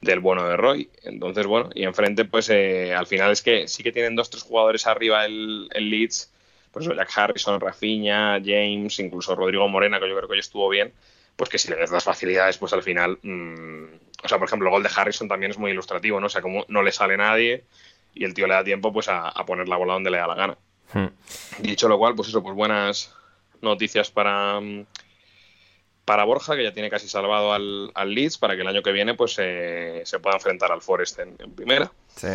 del 0.00 0.20
bueno 0.20 0.46
de 0.48 0.56
Roy. 0.56 0.90
Entonces, 1.02 1.46
bueno, 1.46 1.70
y 1.74 1.84
enfrente, 1.84 2.24
pues 2.24 2.48
eh, 2.50 2.94
al 2.94 3.06
final 3.06 3.30
es 3.30 3.42
que 3.42 3.68
sí 3.68 3.82
que 3.82 3.92
tienen 3.92 4.16
dos, 4.16 4.30
tres 4.30 4.42
jugadores 4.42 4.86
arriba 4.86 5.24
el, 5.24 5.68
el 5.72 5.90
Leeds, 5.90 6.32
pues 6.72 6.86
Jack 6.86 7.10
Harrison, 7.16 7.60
Rafinha, 7.60 8.40
James, 8.44 8.98
incluso 9.00 9.34
Rodrigo 9.34 9.68
Morena, 9.68 9.98
que 9.98 10.08
yo 10.08 10.16
creo 10.16 10.28
que 10.28 10.34
hoy 10.34 10.40
estuvo 10.40 10.68
bien, 10.68 10.92
pues 11.36 11.50
que 11.50 11.58
si 11.58 11.68
le 11.68 11.76
das 11.76 11.90
las 11.90 12.04
facilidades, 12.04 12.58
pues 12.58 12.72
al 12.72 12.82
final, 12.82 13.18
mm, 13.22 13.84
o 14.22 14.28
sea, 14.28 14.38
por 14.38 14.46
ejemplo, 14.46 14.68
el 14.68 14.72
gol 14.72 14.82
de 14.82 14.90
Harrison 14.94 15.28
también 15.28 15.50
es 15.50 15.58
muy 15.58 15.72
ilustrativo, 15.72 16.20
¿no? 16.20 16.26
O 16.26 16.30
sea, 16.30 16.42
como 16.42 16.64
no 16.68 16.82
le 16.82 16.92
sale 16.92 17.16
nadie 17.16 17.64
y 18.14 18.24
el 18.24 18.34
tío 18.34 18.46
le 18.46 18.54
da 18.54 18.64
tiempo 18.64 18.92
pues 18.92 19.08
a, 19.08 19.32
poner 19.46 19.68
la 19.68 19.76
bola 19.76 19.94
donde 19.94 20.10
le 20.10 20.18
da 20.18 20.26
la 20.26 20.34
gana. 20.34 20.58
Hmm. 20.92 21.06
Dicho 21.60 21.88
lo 21.88 21.98
cual, 21.98 22.14
pues 22.14 22.28
eso, 22.28 22.42
pues 22.42 22.54
buenas 22.54 23.14
noticias 23.60 24.10
para... 24.10 24.60
Mm, 24.60 24.86
para 26.10 26.24
Borja, 26.24 26.56
que 26.56 26.64
ya 26.64 26.72
tiene 26.72 26.90
casi 26.90 27.06
salvado 27.06 27.52
al, 27.52 27.92
Leeds, 28.04 28.36
para 28.36 28.56
que 28.56 28.62
el 28.62 28.66
año 28.66 28.82
que 28.82 28.90
viene 28.90 29.14
pues 29.14 29.34
se 29.34 30.18
pueda 30.20 30.34
enfrentar 30.34 30.72
al 30.72 30.82
Forest 30.82 31.20
en, 31.20 31.36
primera. 31.54 31.92
Sí. 32.16 32.26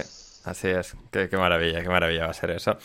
Así 0.45 0.69
es, 0.69 0.95
qué, 1.11 1.28
maravilla, 1.34 1.82
qué 1.84 1.89
maravilla 1.89 2.23
va 2.23 2.32
a 2.32 2.34
ser 2.34 2.51
eso. 2.51 2.78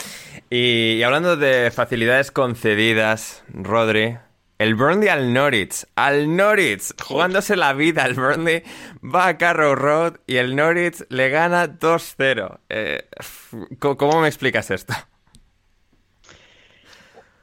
Y, 0.51 1.01
hablando 1.05 1.37
de 1.37 1.71
facilidades 1.71 2.33
concedidas, 2.33 3.45
Rodri, 3.55 4.19
el 4.59 4.75
Burnley 4.75 5.09
al 5.09 5.33
Norwich, 5.33 5.87
al 5.95 6.35
Norwich, 6.37 6.93
jugándose 7.01 7.55
la 7.55 7.73
vida, 7.73 8.05
el 8.05 8.15
Burnley 8.15 8.65
va 9.05 9.29
a 9.29 9.39
Carrow 9.39 9.77
Road 9.77 10.17
y 10.27 10.39
el 10.39 10.57
Norwich 10.57 11.05
le 11.09 11.29
gana 11.29 11.69
2-0. 11.69 12.59
Eh, 12.69 13.09
¿Cómo 13.79 14.21
me 14.23 14.27
explicas 14.27 14.73
esto? 14.73 14.93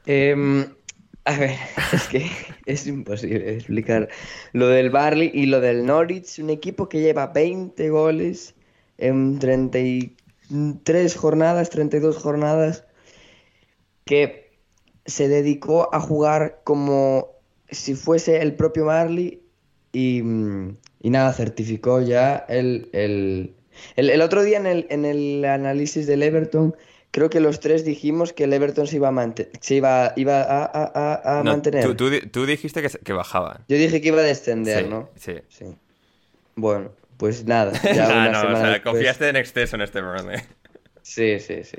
Eh, 0.06 0.68
a 1.28 1.38
ver, 1.38 1.58
es 1.94 2.08
que 2.08 2.32
es 2.66 2.88
imposible 2.88 3.56
explicar 3.56 4.08
lo 4.54 4.68
del 4.68 4.90
Barley 4.90 5.30
y 5.34 5.46
lo 5.46 5.60
del 5.60 5.86
Norwich, 5.86 6.40
un 6.40 6.50
equipo 6.50 6.88
que 6.88 7.02
lleva 7.02 7.28
20 7.28 7.90
goles 7.90 8.56
en 8.98 9.38
33 9.38 11.16
jornadas, 11.16 11.70
32 11.70 12.16
jornadas, 12.18 12.86
que 14.06 14.52
se 15.06 15.28
dedicó 15.28 15.94
a 15.94 16.00
jugar 16.00 16.62
como 16.64 17.34
si 17.70 17.96
fuese 17.96 18.42
el 18.42 18.56
propio 18.56 18.86
Marley 18.86 19.42
y, 19.92 20.22
nada, 21.04 21.34
certificó 21.34 22.02
ya 22.02 22.38
el, 22.48 22.90
el, 22.94 24.22
otro 24.22 24.44
día 24.44 24.60
en 24.60 24.66
el, 24.66 24.88
en 24.90 25.04
el 25.04 25.44
análisis 25.44 26.08
del 26.08 26.24
Everton 26.24 26.74
creo 27.12 27.30
que 27.30 27.40
los 27.40 27.60
tres 27.60 27.86
dijimos 27.86 28.34
que 28.34 28.46
el 28.46 28.54
Everton 28.54 28.88
se 28.88 28.98
iba 28.98 29.10
a, 29.10 29.34
se 29.60 29.76
iba, 29.76 30.14
iba 30.16 30.44
a, 30.44 31.42
mantener. 31.44 31.96
Tú, 31.96 32.46
dijiste 32.46 32.84
que, 33.04 33.14
bajaban. 33.14 33.64
Yo 33.68 33.78
dije 33.78 34.02
que 34.02 34.10
iba 34.10 34.20
a 34.20 34.24
descender, 34.24 34.88
¿no? 34.88 35.10
Sí. 35.16 35.34
sí. 35.50 35.66
Bueno, 36.56 36.92
pues 37.18 37.46
nada. 37.46 37.74
Ya 37.84 38.30
no, 38.32 38.54
o 38.54 38.56
sea, 38.56 38.82
confiaste 38.82 39.30
en 39.30 39.36
exceso 39.36 39.76
en 39.76 39.82
este 39.82 40.02
momento. 40.02 40.32
¿eh? 40.32 40.44
Sí, 41.02 41.40
sí, 41.40 41.64
sí. 41.64 41.78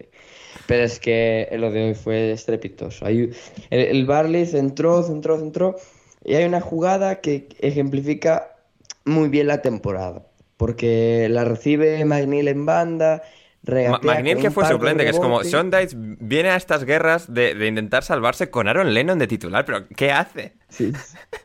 Pero 0.67 0.85
es 0.85 0.99
que 0.99 1.49
lo 1.53 1.71
de 1.71 1.89
hoy 1.89 1.95
fue 1.95 2.33
estrepitoso. 2.33 3.07
Hay, 3.07 3.31
el, 3.71 3.81
el 3.81 4.07
Barley 4.07 4.47
centró, 4.47 5.03
centró, 5.03 5.39
centró. 5.39 5.77
Y 6.25 6.35
hay 6.35 6.45
una 6.45 6.61
jugada 6.61 7.21
que 7.21 7.49
ejemplifica 7.61 8.57
muy 9.05 9.29
bien 9.29 9.47
la 9.47 9.63
temporada. 9.63 10.27
Porque 10.57 11.29
la 11.31 11.45
recibe 11.45 12.05
McNeil 12.05 12.49
en 12.49 12.67
banda 12.67 13.23
McNeil 13.69 14.39
que 14.39 14.51
fue 14.51 14.67
suplente, 14.67 15.05
que 15.05 15.11
es 15.11 15.19
como 15.19 15.45
Sean 15.45 15.71
Dice 15.71 15.95
viene 15.97 16.51
a 16.51 16.57
estas 16.57 16.85
guerras 16.85 17.33
de, 17.33 17.67
intentar 17.67 18.03
salvarse 18.03 18.51
con 18.51 18.69
Aaron 18.69 18.93
Lennon 18.95 19.19
de 19.19 19.27
titular, 19.27 19.65
pero 19.65 19.87
¿qué 19.89 20.11
hace? 20.11 20.55
Sí, 20.69 20.93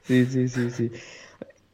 sí, 0.04 0.26
sí, 0.26 0.48
sí, 0.48 0.70
sí. 0.72 0.92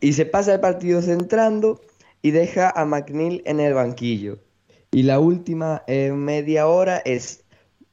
Y 0.02 0.14
se 0.14 0.26
pasa 0.26 0.54
el 0.54 0.60
partido 0.60 1.02
centrando 1.02 1.82
y 2.22 2.32
deja 2.32 2.70
a 2.70 2.86
McNeil 2.86 3.42
en 3.46 3.60
el 3.60 3.74
banquillo. 3.74 4.40
Y 4.92 5.04
la 5.04 5.20
última 5.20 5.84
eh, 5.88 6.12
media 6.12 6.68
hora 6.68 7.02
es 7.06 7.44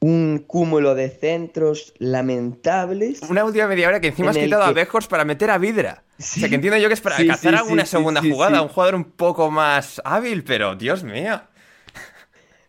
un 0.00 0.44
cúmulo 0.46 0.94
de 0.94 1.10
centros 1.10 1.94
lamentables. 1.98 3.22
Una 3.28 3.44
última 3.44 3.66
media 3.66 3.88
hora 3.88 4.00
que 4.00 4.08
encima 4.08 4.30
has 4.30 4.36
en 4.36 4.44
el 4.44 4.48
quitado 4.48 4.64
a 4.64 4.72
Bejors 4.72 5.06
para 5.06 5.24
meter 5.24 5.50
a 5.50 5.58
Vidra. 5.58 6.04
o 6.18 6.22
sea, 6.22 6.48
que 6.48 6.54
entiendo 6.54 6.78
yo 6.78 6.88
que 6.88 6.94
es 6.94 7.00
para 7.00 7.16
Sí, 7.16 7.26
cazar 7.26 7.54
sí, 7.54 7.58
alguna 7.58 7.84
sí, 7.84 7.90
segunda 7.90 8.20
sí, 8.20 8.28
sí, 8.28 8.32
jugada, 8.32 8.58
sí. 8.58 8.62
un 8.62 8.68
jugador 8.68 8.94
un 8.94 9.04
poco 9.04 9.50
más 9.50 10.00
hábil, 10.04 10.44
pero 10.44 10.74
Dios 10.76 11.02
mío. 11.02 11.40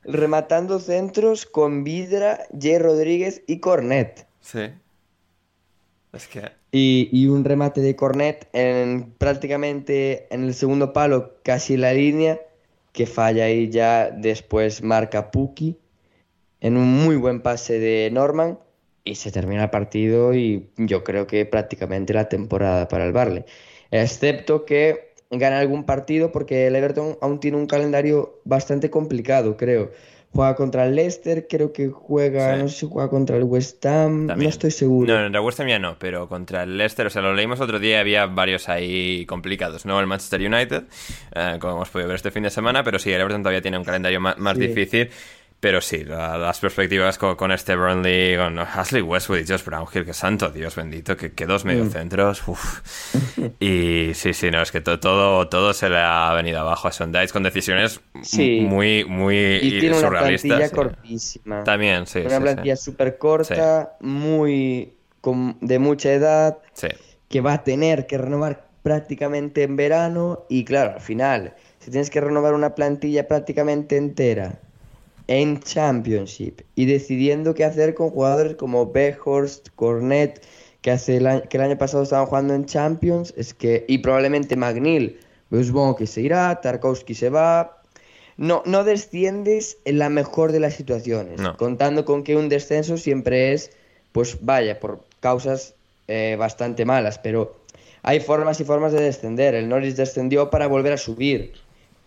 Rematando 0.08 0.80
centros 0.80 1.46
con 1.46 1.84
Vidra, 1.84 2.46
Jay 2.60 2.80
Rodríguez 2.80 3.44
y 3.46 3.60
Cornet. 3.60 4.28
Sí. 4.40 4.72
Es 6.14 6.28
que... 6.28 6.52
Y, 6.72 7.10
y 7.12 7.28
un 7.28 7.46
remate 7.46 7.82
de 7.82 7.96
Cornet 7.96 8.50
en 8.54 9.14
prácticamente 9.18 10.28
en 10.34 10.44
el 10.44 10.54
segundo 10.54 10.94
palo, 10.94 11.36
casi 11.44 11.78
la 11.78 11.94
línea, 11.94 12.40
que 12.92 13.06
falla 13.06 13.46
ahí 13.46 13.70
ya 13.70 14.10
después 14.10 14.82
marca 14.82 15.32
Puki 15.32 15.78
en 16.62 16.78
un 16.78 17.04
muy 17.04 17.16
buen 17.16 17.42
pase 17.42 17.80
de 17.80 18.10
Norman 18.12 18.60
y 19.04 19.16
se 19.16 19.32
termina 19.32 19.66
el 19.66 19.70
partido 19.70 20.34
y 20.34 20.70
yo 20.78 21.04
creo 21.04 21.28
que 21.28 21.46
prácticamente 21.46 22.14
la 22.14 22.28
temporada 22.28 22.88
para 22.88 23.06
el 23.06 23.14
Barley. 23.14 23.46
Excepto 23.92 24.66
que 24.66 25.07
gana 25.32 25.60
algún 25.60 25.84
partido 25.86 26.32
porque 26.32 26.68
el 26.68 26.76
Everton 26.76 27.18
aún 27.22 27.40
tiene 27.40 27.58
un 27.58 27.68
calendario 27.68 28.40
bastante 28.46 28.90
complicado, 28.90 29.58
creo. 29.58 29.92
Juega 30.34 30.56
contra 30.56 30.86
el 30.86 30.94
Leicester, 30.94 31.48
creo 31.50 31.72
que 31.72 31.88
juega, 31.88 32.54
Sí. 32.56 32.62
no 32.62 32.68
sé 32.68 32.80
si 32.82 32.86
juega 32.86 33.10
contra 33.10 33.38
el 33.38 33.44
West 33.44 33.84
Ham, 33.86 34.28
También. 34.28 34.44
no 34.44 34.50
estoy 34.50 34.72
seguro. 34.72 35.16
No, 35.16 35.24
contra 35.24 35.42
West 35.42 35.60
Ham 35.62 35.68
ya 35.68 35.80
no, 35.80 35.98
pero 35.98 36.28
contra 36.28 36.64
el 36.64 36.78
Leicester, 36.78 37.08
o 37.08 37.10
sea, 37.10 37.22
lo 37.22 37.34
leímos 37.34 37.60
otro 37.62 37.80
día, 37.80 38.02
había 38.02 38.26
varios 38.26 38.68
ahí 38.70 39.26
complicados, 39.26 39.86
¿no? 39.86 40.00
El 40.00 40.06
Manchester 40.06 40.42
United, 40.42 40.84
eh, 41.34 41.58
como 41.60 41.76
hemos 41.76 41.90
podido 41.90 42.10
ver 42.10 42.18
este 42.18 42.30
fin 42.30 42.44
de 42.44 42.50
semana, 42.50 42.84
pero 42.84 43.00
sí, 43.00 43.10
el 43.12 43.22
Everton 43.22 43.42
todavía 43.42 43.62
tiene 43.62 43.78
un 43.78 43.86
calendario 43.86 44.20
más, 44.20 44.36
Sí. 44.56 44.60
difícil. 44.68 45.10
Pero 45.60 45.82
sí, 45.82 46.04
la- 46.04 46.38
las 46.38 46.60
perspectivas 46.60 47.18
con, 47.18 47.36
con 47.36 47.52
este 47.52 47.76
Burnley, 47.76 48.38
con 48.38 48.60
Ashley 48.60 49.02
Westwood 49.02 49.40
y 49.40 49.48
Josh 49.48 49.64
Brownhill, 49.66 50.06
que 50.06 50.14
santo 50.14 50.50
Dios 50.52 50.76
bendito, 50.76 51.18
que, 51.18 51.32
que 51.34 51.48
dos 51.48 51.66
mediocentros, 51.66 52.48
uff. 52.48 52.82
Y 53.60 54.12
sí, 54.14 54.34
sí, 54.36 54.52
no, 54.52 54.62
es 54.62 54.72
que 54.72 54.82
to- 54.82 55.00
todo, 55.00 55.48
todo 55.50 55.74
se 55.74 55.90
le 55.90 55.98
ha 55.98 56.32
venido 56.34 56.60
abajo 56.60 56.88
a 56.88 56.92
Sondites 56.92 57.34
con 57.34 57.42
decisiones 57.42 58.00
Sí. 58.22 58.62
muy, 58.62 59.04
muy 59.06 59.36
Y 59.62 59.80
tiene 59.80 59.98
una 59.98 60.08
surrealistas. 60.08 60.48
plantilla 60.48 60.70
sí. 60.70 60.76
cortísima. 60.76 61.64
También, 61.64 62.06
sí, 62.06 62.20
Una 62.20 62.38
sí, 62.38 62.42
plantilla 62.44 62.76
súper 62.76 63.18
corta, 63.18 63.98
muy 64.00 64.94
con- 65.22 65.58
de 65.62 65.80
mucha 65.80 66.12
edad, 66.14 66.60
Sí. 66.74 66.90
que 67.30 67.42
va 67.42 67.54
a 67.54 67.64
tener 67.64 68.06
que 68.06 68.20
renovar 68.20 68.68
prácticamente 68.84 69.64
en 69.64 69.76
verano. 69.76 70.46
Y 70.50 70.66
claro, 70.66 70.94
al 70.94 71.02
final, 71.02 71.56
si 71.80 71.90
tienes 71.90 72.12
que 72.12 72.22
renovar 72.22 72.54
una 72.54 72.76
plantilla 72.76 73.28
prácticamente 73.28 73.98
entera 73.98 74.60
en 75.28 75.60
Championship 75.60 76.62
y 76.76 76.86
decidiendo 76.86 77.54
qué 77.54 77.66
hacer 77.66 77.94
con 77.94 78.10
jugadores 78.10 78.56
como 78.56 78.92
Behorst, 78.92 79.70
Cornet, 79.76 80.42
que, 80.82 80.92
hace 80.92 81.18
el 81.18 81.28
año, 81.28 81.44
que 81.50 81.58
el 81.58 81.64
año 81.64 81.78
pasado 81.78 82.04
estaban 82.04 82.26
jugando 82.28 82.54
en 82.54 82.66
Champions, 82.66 83.34
es 83.38 83.54
que, 83.54 83.86
y 83.88 84.00
probablemente 84.00 84.56
Magnil, 84.56 85.20
pues 85.50 85.68
supongo 85.68 85.96
que 85.96 86.08
se 86.08 86.22
irá, 86.22 86.60
Tarkowski 86.62 87.14
se 87.14 87.30
va. 87.30 87.82
No, 88.38 88.62
no 88.66 88.84
desciendes 88.84 89.80
en 89.86 89.98
la 89.98 90.10
mejor 90.10 90.52
de 90.52 90.60
las 90.60 90.76
situaciones, 90.76 91.40
No. 91.40 91.58
contando 91.58 92.06
con 92.06 92.24
que 92.24 92.36
un 92.36 92.50
descenso 92.50 92.98
siempre 92.98 93.54
es, 93.54 93.72
pues 94.12 94.38
vaya, 94.42 94.80
por 94.80 95.04
causas 95.20 95.74
eh, 96.08 96.36
bastante 96.38 96.86
malas, 96.86 97.18
pero 97.18 97.56
hay 98.04 98.20
formas 98.20 98.60
y 98.62 98.64
formas 98.64 98.94
de 98.94 99.02
descender. 99.02 99.56
El 99.56 99.68
Norwich 99.68 99.96
descendió 99.96 100.50
para 100.50 100.68
volver 100.68 100.94
a 100.94 100.98
subir, 100.98 101.54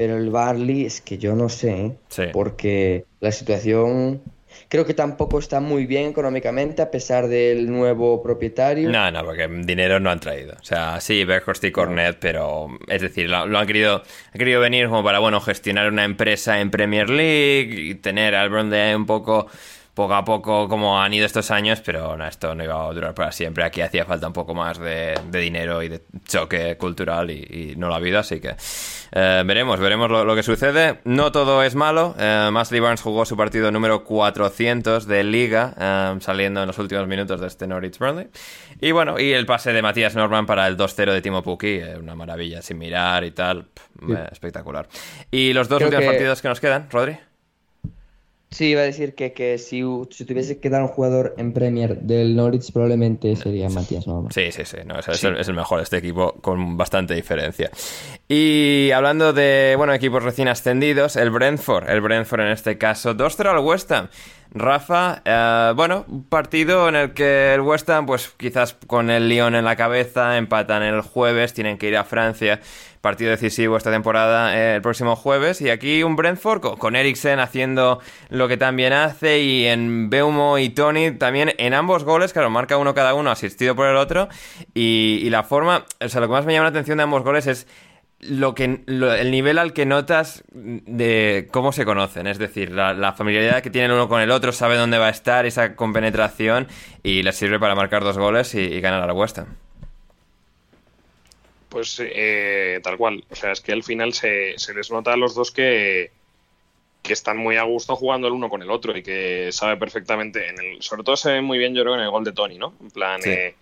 pero 0.00 0.16
el 0.16 0.30
Barley 0.30 0.86
es 0.86 1.02
que 1.02 1.18
yo 1.18 1.36
no 1.36 1.50
sé. 1.50 1.92
Sí. 2.08 2.22
porque 2.32 3.04
la 3.20 3.30
situación 3.32 4.22
creo 4.70 4.86
que 4.86 4.94
tampoco 4.94 5.38
está 5.38 5.60
muy 5.60 5.84
bien 5.84 6.08
económicamente 6.08 6.80
a 6.80 6.90
pesar 6.90 7.28
del 7.28 7.70
nuevo 7.70 8.22
propietario. 8.22 8.88
No, 8.88 9.10
no, 9.10 9.22
porque 9.22 9.46
dinero 9.46 10.00
no 10.00 10.08
han 10.08 10.18
traído. 10.18 10.54
O 10.58 10.64
sea, 10.64 11.02
sí, 11.02 11.22
Berghorst 11.26 11.64
y 11.64 11.70
Cornet, 11.70 12.16
pero 12.18 12.68
es 12.88 13.02
decir, 13.02 13.28
lo, 13.28 13.46
lo 13.46 13.58
han 13.58 13.66
querido 13.66 14.02
han 14.32 14.38
querido 14.38 14.58
venir 14.62 14.88
como 14.88 15.04
para, 15.04 15.18
bueno, 15.18 15.38
gestionar 15.38 15.92
una 15.92 16.04
empresa 16.04 16.60
en 16.60 16.70
Premier 16.70 17.10
League 17.10 17.74
y 17.74 17.94
tener 17.96 18.34
al 18.34 18.48
Burnley 18.48 18.94
un 18.94 19.04
poco 19.04 19.48
poco 20.00 20.14
a 20.14 20.24
poco 20.24 20.68
como 20.68 21.00
han 21.00 21.12
ido 21.12 21.26
estos 21.26 21.50
años, 21.50 21.82
pero 21.84 22.16
no, 22.16 22.26
esto 22.26 22.54
no 22.54 22.64
iba 22.64 22.86
a 22.88 22.92
durar 22.92 23.12
para 23.14 23.32
siempre. 23.32 23.64
Aquí 23.64 23.80
hacía 23.82 24.04
falta 24.04 24.26
un 24.26 24.32
poco 24.32 24.54
más 24.54 24.78
de, 24.78 25.14
de 25.30 25.38
dinero 25.40 25.82
y 25.82 25.88
de 25.88 26.02
choque 26.26 26.76
cultural 26.78 27.30
y, 27.30 27.72
y 27.72 27.74
no 27.76 27.88
lo 27.88 27.94
ha 27.94 27.96
habido, 27.98 28.18
así 28.18 28.40
que 28.40 28.54
eh, 29.12 29.42
veremos, 29.44 29.78
veremos 29.78 30.10
lo, 30.10 30.24
lo 30.24 30.34
que 30.34 30.42
sucede. 30.42 31.00
No 31.04 31.32
todo 31.32 31.62
es 31.62 31.74
malo. 31.74 32.14
Eh, 32.18 32.48
Masley 32.50 32.80
Barnes 32.80 33.02
jugó 33.02 33.24
su 33.26 33.36
partido 33.36 33.70
número 33.70 34.04
400 34.04 35.06
de 35.06 35.22
liga, 35.24 35.74
eh, 35.78 36.16
saliendo 36.20 36.60
en 36.62 36.66
los 36.68 36.78
últimos 36.78 37.06
minutos 37.06 37.40
de 37.40 37.46
este 37.46 37.66
Norwich 37.66 37.98
Burnley. 37.98 38.28
Y 38.80 38.92
bueno, 38.92 39.18
y 39.20 39.32
el 39.32 39.44
pase 39.46 39.72
de 39.72 39.82
Matías 39.82 40.14
Norman 40.16 40.46
para 40.46 40.66
el 40.66 40.76
2-0 40.76 41.12
de 41.12 41.20
Timo 41.20 41.42
Pukki, 41.42 41.66
eh, 41.80 41.96
una 41.98 42.14
maravilla, 42.14 42.62
sin 42.62 42.78
mirar 42.78 43.24
y 43.24 43.32
tal, 43.32 43.64
pff, 43.66 44.10
espectacular. 44.32 44.88
Y 45.30 45.52
los 45.52 45.68
dos 45.68 45.76
Creo 45.78 45.88
últimos 45.88 46.04
que- 46.04 46.10
partidos 46.10 46.40
que 46.42 46.48
nos 46.48 46.60
quedan, 46.60 46.88
Rodri. 46.90 47.18
Sí, 48.52 48.66
iba 48.66 48.80
a 48.80 48.84
decir 48.84 49.14
que, 49.14 49.32
que 49.32 49.58
si, 49.58 49.82
si 50.10 50.24
tuviese 50.24 50.58
que 50.58 50.70
dar 50.70 50.82
un 50.82 50.88
jugador 50.88 51.34
en 51.38 51.52
Premier 51.52 52.00
del 52.00 52.34
Norwich 52.34 52.72
probablemente 52.72 53.36
sería 53.36 53.68
Matías 53.68 54.08
Norman. 54.08 54.32
Sí, 54.32 54.50
sí, 54.50 54.64
sí, 54.64 54.78
no, 54.84 54.98
es, 54.98 55.06
es 55.06 55.22
el, 55.22 55.36
es 55.36 55.46
el 55.46 55.54
mejor 55.54 55.78
de 55.78 55.84
este 55.84 55.98
equipo 55.98 56.32
con 56.40 56.76
bastante 56.76 57.14
diferencia. 57.14 57.70
Y 58.28 58.90
hablando 58.90 59.32
de, 59.32 59.74
bueno, 59.76 59.94
equipos 59.94 60.24
recién 60.24 60.48
ascendidos, 60.48 61.14
el 61.14 61.30
Brentford, 61.30 61.88
el 61.88 62.00
Brentford 62.00 62.40
en 62.40 62.48
este 62.48 62.76
caso, 62.76 63.14
2-0 63.14 63.50
al 63.50 63.58
West 63.60 63.92
Ham. 63.92 64.08
Rafa, 64.52 65.22
eh, 65.24 65.72
bueno, 65.76 66.04
un 66.08 66.24
partido 66.24 66.88
en 66.88 66.96
el 66.96 67.12
que 67.12 67.54
el 67.54 67.60
West 67.60 67.88
Ham, 67.88 68.06
pues 68.06 68.30
quizás 68.36 68.76
con 68.86 69.10
el 69.10 69.28
Lyon 69.28 69.54
en 69.54 69.64
la 69.64 69.76
cabeza, 69.76 70.36
empatan 70.36 70.82
el 70.82 71.02
jueves, 71.02 71.54
tienen 71.54 71.78
que 71.78 71.86
ir 71.86 71.96
a 71.96 72.02
Francia, 72.02 72.60
partido 73.00 73.30
decisivo 73.30 73.76
esta 73.76 73.90
temporada 73.90 74.56
eh, 74.56 74.76
el 74.76 74.82
próximo 74.82 75.16
jueves, 75.16 75.60
y 75.60 75.70
aquí 75.70 76.02
un 76.02 76.16
Brentford 76.16 76.60
con, 76.78 76.96
Eriksen 76.96 77.40
haciendo 77.40 78.00
lo 78.28 78.46
que 78.48 78.56
también 78.56 78.92
hace, 78.92 79.40
y 79.40 79.66
en 79.66 80.10
Beumo 80.10 80.58
y 80.58 80.68
Tony 80.68 81.10
también 81.12 81.52
en 81.58 81.74
ambos 81.74 82.04
goles, 82.04 82.32
claro, 82.32 82.50
marca 82.50 82.76
uno 82.76 82.94
cada 82.94 83.14
uno 83.14 83.30
asistido 83.30 83.74
por 83.74 83.86
el 83.86 83.96
otro, 83.96 84.28
y, 84.74 85.20
y 85.22 85.30
la 85.30 85.42
forma, 85.42 85.86
o 86.00 86.08
sea, 86.08 86.20
lo 86.20 86.26
que 86.26 86.32
más 86.32 86.44
me 86.44 86.52
llama 86.52 86.64
la 86.64 86.70
atención 86.70 86.98
de 86.98 87.04
ambos 87.04 87.22
goles 87.22 87.46
es 87.46 87.66
lo 88.22 88.54
que 88.54 88.82
lo- 88.84 89.14
el 89.14 89.30
nivel 89.30 89.56
al 89.58 89.72
que 89.72 89.86
notas 89.86 90.44
de 90.52 91.48
cómo 91.50 91.72
se 91.72 91.86
conocen, 91.86 92.26
es 92.26 92.36
decir, 92.36 92.70
la, 92.70 92.92
la 92.92 93.14
familiaridad 93.14 93.62
que 93.62 93.70
tienen 93.70 93.92
uno 93.92 94.10
con 94.10 94.20
el 94.20 94.30
otro, 94.30 94.52
sabe 94.52 94.76
dónde 94.76 94.98
va 94.98 95.06
a 95.06 95.10
estar, 95.10 95.46
esa 95.46 95.74
compenetración 95.74 96.68
y 97.02 97.22
les 97.22 97.34
sirve 97.36 97.58
para 97.58 97.74
marcar 97.74 98.04
dos 98.04 98.18
goles 98.18 98.54
y, 98.54 98.60
y 98.60 98.80
ganar 98.82 99.02
al 99.02 99.12
West 99.12 99.38
Ham. 99.38 99.46
Pues 101.70 101.96
eh, 102.04 102.80
tal 102.82 102.98
cual. 102.98 103.24
O 103.30 103.34
sea, 103.34 103.52
es 103.52 103.60
que 103.62 103.72
al 103.72 103.82
final 103.82 104.12
se, 104.12 104.58
se 104.58 104.74
les 104.74 104.90
nota 104.90 105.14
a 105.14 105.16
los 105.16 105.34
dos 105.34 105.50
que, 105.50 106.10
que 107.02 107.12
están 107.14 107.38
muy 107.38 107.56
a 107.56 107.62
gusto 107.62 107.96
jugando 107.96 108.26
el 108.26 108.34
uno 108.34 108.50
con 108.50 108.60
el 108.60 108.70
otro 108.70 108.94
y 108.96 109.02
que 109.02 109.50
sabe 109.52 109.78
perfectamente. 109.78 110.48
En 110.48 110.58
el, 110.60 110.82
sobre 110.82 111.02
todo 111.04 111.16
se 111.16 111.32
ve 111.32 111.40
muy 111.40 111.56
bien, 111.58 111.74
yo 111.74 111.82
creo, 111.82 111.94
en 111.94 112.00
el 112.00 112.10
gol 112.10 112.24
de 112.24 112.32
Tony, 112.32 112.58
¿no? 112.58 112.74
En 112.82 112.90
plan, 112.90 113.22
Sí. 113.22 113.30
eh, 113.30 113.54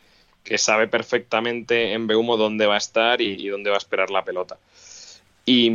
que 0.43 0.57
sabe 0.59 0.89
perfectamente 0.89 1.93
en 1.93 2.07
Beumo 2.07 2.37
dónde 2.39 2.67
va 2.67 2.75
a 2.75 2.79
estar 2.79 3.21
y, 3.21 3.35
y 3.35 3.49
dónde 3.49 3.69
va 3.71 3.77
a 3.77 3.79
esperar 3.85 4.11
la 4.11 4.25
pelota. 4.25 4.57
Y, 5.45 5.71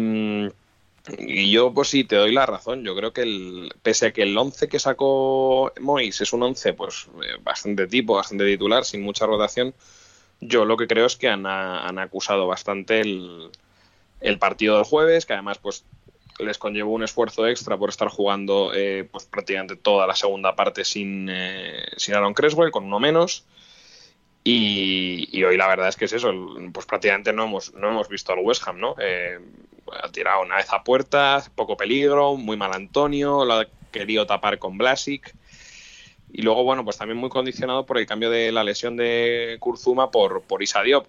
y 1.19 1.51
yo, 1.51 1.73
pues 1.73 1.89
sí, 1.89 2.03
te 2.05 2.15
doy 2.15 2.31
la 2.31 2.45
razón. 2.47 2.83
Yo 2.83 2.95
creo 2.95 3.13
que 3.13 3.21
el, 3.21 3.71
pese 3.83 4.07
a 4.07 4.11
que 4.13 4.23
el 4.23 4.35
11 4.37 4.67
que 4.67 4.79
sacó 4.79 5.71
Mois 5.79 6.19
es 6.21 6.33
un 6.33 6.41
11 6.43 6.73
pues 6.73 7.07
eh, 7.23 7.37
bastante 7.43 7.85
tipo, 7.87 8.15
bastante 8.15 8.45
titular, 8.45 8.85
sin 8.85 9.01
mucha 9.03 9.25
rotación, 9.27 9.73
yo 10.47 10.65
lo 10.65 10.77
que 10.77 10.87
creo 10.87 11.05
es 11.05 11.15
que 11.15 11.29
han, 11.29 11.45
han 11.45 11.99
acusado 11.99 12.47
bastante 12.47 13.01
el, 13.01 13.49
el 14.23 14.39
partido 14.39 14.75
del 14.75 14.85
jueves, 14.85 15.25
que 15.25 15.33
además 15.33 15.59
pues 15.59 15.85
les 16.39 16.57
conllevó 16.57 16.93
un 16.93 17.03
esfuerzo 17.03 17.47
extra 17.47 17.77
por 17.77 17.89
estar 17.89 18.07
jugando 18.07 18.71
eh, 18.73 19.07
pues 19.11 19.25
prácticamente 19.25 19.75
toda 19.75 20.07
la 20.07 20.15
segunda 20.15 20.55
parte 20.55 20.83
sin, 20.83 21.27
eh, 21.29 21.85
Aaron 22.13 22.33
Creswell, 22.33 22.71
con 22.71 22.85
uno 22.85 22.99
menos. 22.99 23.45
Y, 24.45 25.41
hoy 25.43 25.55
la 25.55 25.67
verdad 25.67 25.87
es 25.87 25.95
que 25.95 26.05
es 26.05 26.13
eso, 26.13 26.33
pues 26.73 26.85
prácticamente 26.85 27.31
no 27.31 27.45
hemos, 27.45 27.73
no 27.75 27.89
hemos 27.89 28.09
visto 28.09 28.33
al 28.33 28.39
West 28.39 28.67
Ham, 28.67 28.77
¿no? 28.77 28.95
Eh, 28.99 29.39
ha 30.01 30.09
tirado 30.09 30.41
una 30.41 30.57
vez 30.57 30.71
a 30.73 30.83
puerta, 30.83 31.43
poco 31.55 31.77
peligro, 31.77 32.35
muy 32.35 32.57
mal 32.57 32.73
Antonio, 32.73 33.45
lo 33.45 33.53
ha 33.53 33.67
querido 33.91 34.25
tapar 34.25 34.59
con 34.59 34.77
Blasic. 34.77 35.33
Y 36.35 36.41
luego, 36.41 36.63
bueno, 36.63 36.83
pues 36.83 36.97
también 36.97 37.19
muy 37.19 37.29
condicionado 37.29 37.85
por 37.85 37.99
el 37.99 38.07
cambio 38.07 38.31
de 38.31 38.51
la 38.51 38.63
lesión 38.63 38.97
de 38.97 39.57
Kurzuma 39.59 40.09
por, 40.09 40.41
por 40.41 40.63
Issa 40.63 40.81
Diop, 40.81 41.05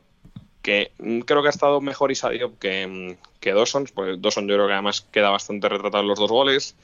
que 0.61 0.93
mm, 0.99 1.21
creo 1.21 1.41
que 1.41 1.49
ha 1.49 1.51
estado 1.51 1.81
mejor 1.81 2.13
Issa 2.13 2.29
Diop 2.29 2.59
que, 2.59 2.87
mm, 2.87 3.41
que 3.41 3.55
Dawson, 3.55 3.87
porque 3.95 4.17
Dawson 4.19 4.47
yo 4.47 4.57
creo 4.57 4.67
que 4.67 4.75
además 4.75 5.01
queda 5.11 5.31
bastante 5.31 5.67
retratado 5.71 6.03
en 6.03 6.09
los 6.09 6.19
dos 6.19 6.31
goles. 6.31 6.77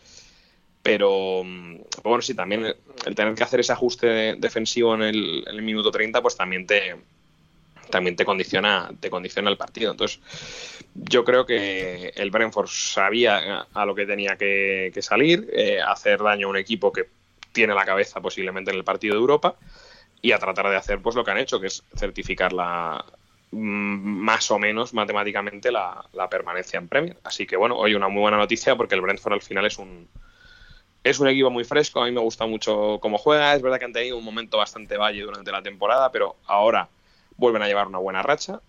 Pero 0.82 1.43
mm, 1.45 1.80
bueno, 2.03 2.22
sí, 2.22 2.32
también 2.32 2.64
el, 2.64 3.14
tener 3.14 3.34
que 3.34 3.45
hacer 3.45 3.61
ese 3.61 3.74
ajuste 3.74 4.07
de- 4.07 4.36
defensivo 4.36 4.95
en 4.95 5.03
el, 5.03 5.62
minuto 5.62 5.91
30, 5.91 6.22
pues 6.22 6.34
también 6.34 6.66
te, 6.66 6.97
también 7.91 8.16
te 8.16 8.24
condiciona, 8.24 8.91
te 9.01 9.11
condiciona 9.11 9.51
el 9.51 9.59
partido. 9.59 9.91
Entonces, 9.91 10.18
yo 10.95 11.26
creo 11.26 11.45
que 11.45 12.14
el 12.16 12.30
Brentford 12.30 12.68
sabía 12.68 13.66
a 13.74 13.84
lo 13.84 13.95
que 13.95 14.07
tenía 14.07 14.36
que, 14.36 14.91
que 14.95 15.03
salir, 15.03 15.47
eh, 15.53 15.78
hacer 15.82 16.22
daño 16.22 16.47
a 16.47 16.51
un 16.51 16.57
equipo 16.57 16.91
que 16.91 17.20
tiene 17.53 17.74
la 17.74 17.84
cabeza 17.84 18.20
posiblemente 18.20 18.70
en 18.70 18.76
el 18.76 18.84
partido 18.84 19.14
de 19.14 19.20
Europa 19.20 19.57
y 20.22 20.32
a 20.32 20.38
tratar 20.38 20.68
de 20.68 20.76
hacer 20.76 21.01
pues 21.01 21.16
lo 21.16 21.24
que 21.24 21.30
han 21.30 21.38
hecho, 21.38 21.61
que 21.61 21.68
es 21.68 21.82
certificar 21.96 22.53
la 22.53 23.05
mm, 23.51 23.57
más 23.57 24.51
o 24.51 24.59
menos 24.59 24.92
matemáticamente 24.94 25.70
la, 25.72 26.05
permanencia 26.30 26.78
en 26.78 26.88
Premier. 26.88 27.16
Así 27.24 27.46
que 27.46 27.57
bueno, 27.57 27.76
hoy 27.76 27.94
una 27.94 28.09
muy 28.09 28.20
buena 28.20 28.36
noticia 28.36 28.76
porque 28.76 28.94
el 28.94 29.01
Brentford 29.01 29.34
al 29.34 29.42
final 29.42 29.66
es 29.66 29.78
un 29.78 30.09
es 31.03 31.18
un 31.18 31.28
equipo 31.28 31.51
muy 31.51 31.64
fresco, 31.64 32.03
a 32.03 32.05
mí 32.05 32.12
me 32.12 32.20
gusta 32.20 32.44
mucho 32.44 32.98
cómo 33.01 33.16
juega, 33.16 33.55
es 33.55 33.62
verdad 33.62 33.78
que 33.78 33.86
han 33.86 33.92
tenido 33.94 34.18
un 34.18 34.24
momento 34.24 34.59
bastante 34.59 34.98
valle 34.98 35.22
durante 35.22 35.51
la 35.51 35.62
temporada, 35.62 36.12
pero 36.12 36.36
ahora 36.44 36.90
vuelven 37.38 37.62
a 37.62 37.66
llevar 37.66 37.86
una 37.86 37.96
buena 37.96 38.22
racha 38.22 38.61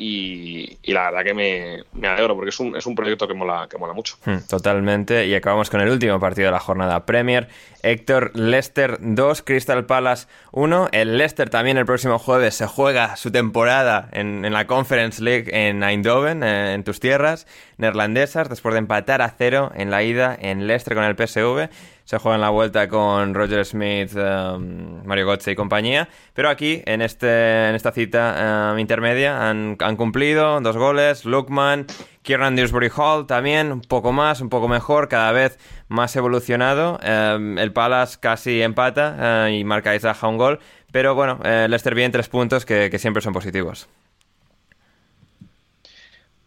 y, 0.00 0.78
la 0.84 1.10
verdad 1.10 1.24
que 1.24 1.34
me, 1.34 1.82
me, 1.92 2.06
alegro 2.06 2.36
porque 2.36 2.50
es 2.50 2.60
un, 2.60 2.76
es 2.76 2.86
un 2.86 2.94
proyecto 2.94 3.26
que 3.26 3.34
mola, 3.34 3.66
que 3.68 3.76
mola 3.78 3.92
mucho. 3.92 4.16
Hmm, 4.24 4.38
totalmente. 4.48 5.26
Y 5.26 5.34
acabamos 5.34 5.70
con 5.70 5.80
el 5.80 5.90
último 5.90 6.20
partido 6.20 6.46
de 6.46 6.52
la 6.52 6.60
jornada 6.60 7.04
Premier. 7.04 7.48
Héctor, 7.82 8.30
Leicester 8.34 8.98
2, 9.00 9.42
Crystal 9.42 9.84
Palace 9.86 10.28
1. 10.52 10.90
El 10.92 11.18
Leicester 11.18 11.50
también 11.50 11.78
el 11.78 11.84
próximo 11.84 12.20
jueves 12.20 12.54
se 12.54 12.68
juega 12.68 13.16
su 13.16 13.32
temporada 13.32 14.08
en, 14.12 14.44
en 14.44 14.52
la 14.52 14.68
Conference 14.68 15.20
League 15.20 15.50
en 15.52 15.82
Eindhoven, 15.82 16.44
eh, 16.44 16.74
en 16.74 16.84
tus 16.84 17.00
tierras 17.00 17.48
neerlandesas, 17.76 18.48
después 18.48 18.74
de 18.74 18.78
empatar 18.78 19.20
a 19.20 19.34
cero 19.36 19.72
en 19.74 19.90
la 19.90 20.04
ida 20.04 20.36
en 20.40 20.68
Leicester 20.68 20.94
con 20.94 21.04
el 21.04 21.16
PSV 21.16 21.68
se 22.08 22.16
juega 22.16 22.36
en 22.36 22.40
la 22.40 22.48
vuelta 22.48 22.88
con 22.88 23.34
Roger 23.34 23.66
Smith, 23.66 24.14
um, 24.14 25.04
Mario 25.04 25.26
Götze 25.26 25.52
y 25.52 25.54
compañía. 25.54 26.08
Pero 26.32 26.48
aquí, 26.48 26.80
en, 26.86 27.02
este, 27.02 27.68
en 27.68 27.74
esta 27.74 27.92
cita 27.92 28.72
um, 28.72 28.78
intermedia, 28.78 29.50
han, 29.50 29.76
cumplido 29.76 30.58
dos 30.62 30.78
goles. 30.78 31.26
Lukman, 31.26 31.86
Kieran 32.22 32.56
Dewsbury 32.56 32.90
Hall 32.96 33.26
también, 33.26 33.72
un 33.72 33.82
poco 33.82 34.12
más, 34.12 34.40
un 34.40 34.48
poco 34.48 34.68
mejor, 34.68 35.08
cada 35.08 35.32
vez 35.32 35.58
más 35.88 36.16
evolucionado. 36.16 36.98
Um, 37.06 37.58
el 37.58 37.74
Palace 37.74 38.16
casi 38.18 38.62
empata 38.62 39.50
y 39.50 39.62
marca 39.64 39.94
Isaac 39.94 40.16
un 40.22 40.38
gol. 40.38 40.60
Pero 40.90 41.14
bueno, 41.14 41.38
Leicester 41.44 41.94
bien 41.94 42.10
tres 42.10 42.30
puntos 42.30 42.64
que, 42.64 42.88
que 42.88 42.98
siempre 42.98 43.20
son 43.20 43.34
positivos. 43.34 43.86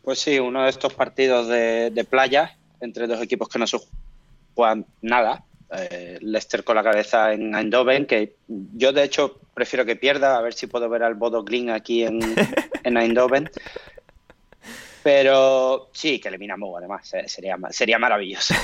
Pues 0.01 0.17
sí, 0.17 0.39
uno 0.39 0.63
de 0.63 0.71
estos 0.71 0.95
partidos 0.95 1.47
de, 1.47 1.91
de 1.91 2.03
playa 2.03 2.57
entre 2.79 3.05
dos 3.05 3.21
equipos 3.21 3.47
que 3.47 3.59
no 3.59 3.67
se 3.67 3.77
juegan 4.55 4.87
nada, 5.03 5.43
eh, 5.71 6.17
Leicester 6.21 6.63
con 6.63 6.75
la 6.75 6.83
cabeza 6.83 7.33
en 7.33 7.55
Eindhoven, 7.55 8.05
que 8.05 8.35
yo 8.47 8.91
de 8.91 9.03
hecho 9.03 9.39
prefiero 9.53 9.85
que 9.85 9.95
pierda, 9.95 10.37
a 10.37 10.41
ver 10.41 10.53
si 10.53 10.67
puedo 10.67 10.89
ver 10.89 11.03
al 11.03 11.15
Bodo 11.15 11.43
Glin 11.43 11.69
aquí 11.69 12.03
en, 12.03 12.19
en 12.83 12.97
Eindhoven. 12.97 13.49
Pero 15.03 15.89
sí, 15.93 16.19
que 16.19 16.27
eliminamos 16.27 16.75
además, 16.77 17.11
eh, 17.13 17.27
sería, 17.27 17.57
sería 17.69 17.99
maravilloso. 17.99 18.53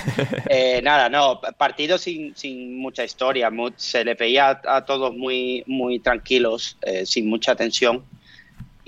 Eh, 0.49 0.82
nada, 0.82 1.10
no, 1.10 1.41
partido 1.58 1.97
sin, 1.97 2.34
sin 2.36 2.78
mucha 2.80 3.03
historia, 3.03 3.51
se 3.76 4.05
le 4.05 4.14
veía 4.14 4.62
a, 4.64 4.78
a, 4.78 4.86
todos 4.86 5.14
muy, 5.14 5.62
muy 5.68 5.99
tranquilos, 5.99 6.78
eh, 6.82 7.05
sin 7.05 7.28
mucha 7.28 7.53
tensión. 7.53 8.05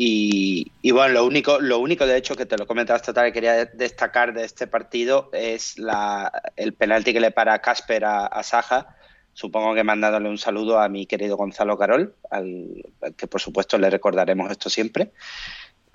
Y, 0.01 0.71
y, 0.81 0.91
bueno, 0.91 1.13
lo 1.15 1.25
único, 1.25 1.59
lo 1.59 1.79
único 1.79 2.05
de 2.05 2.15
hecho 2.15 2.37
que 2.37 2.45
te 2.45 2.57
lo 2.57 2.65
comentaba 2.65 2.95
esta 2.95 3.11
tarde 3.11 3.33
quería 3.33 3.65
destacar 3.65 4.33
de 4.33 4.45
este 4.45 4.65
partido 4.65 5.29
es 5.33 5.77
la, 5.77 6.31
el 6.55 6.73
penalti 6.73 7.11
que 7.11 7.19
le 7.19 7.31
para 7.31 7.59
Casper 7.59 8.05
a, 8.05 8.25
a 8.27 8.41
Saja. 8.43 8.95
Supongo 9.33 9.75
que 9.75 9.83
mandándole 9.83 10.29
un 10.29 10.37
saludo 10.37 10.79
a 10.79 10.87
mi 10.87 11.05
querido 11.05 11.35
Gonzalo 11.35 11.77
Carol, 11.77 12.15
al, 12.31 12.81
al 13.01 13.13
que 13.13 13.27
por 13.27 13.41
supuesto 13.41 13.77
le 13.77 13.89
recordaremos 13.89 14.49
esto 14.49 14.69
siempre. 14.69 15.11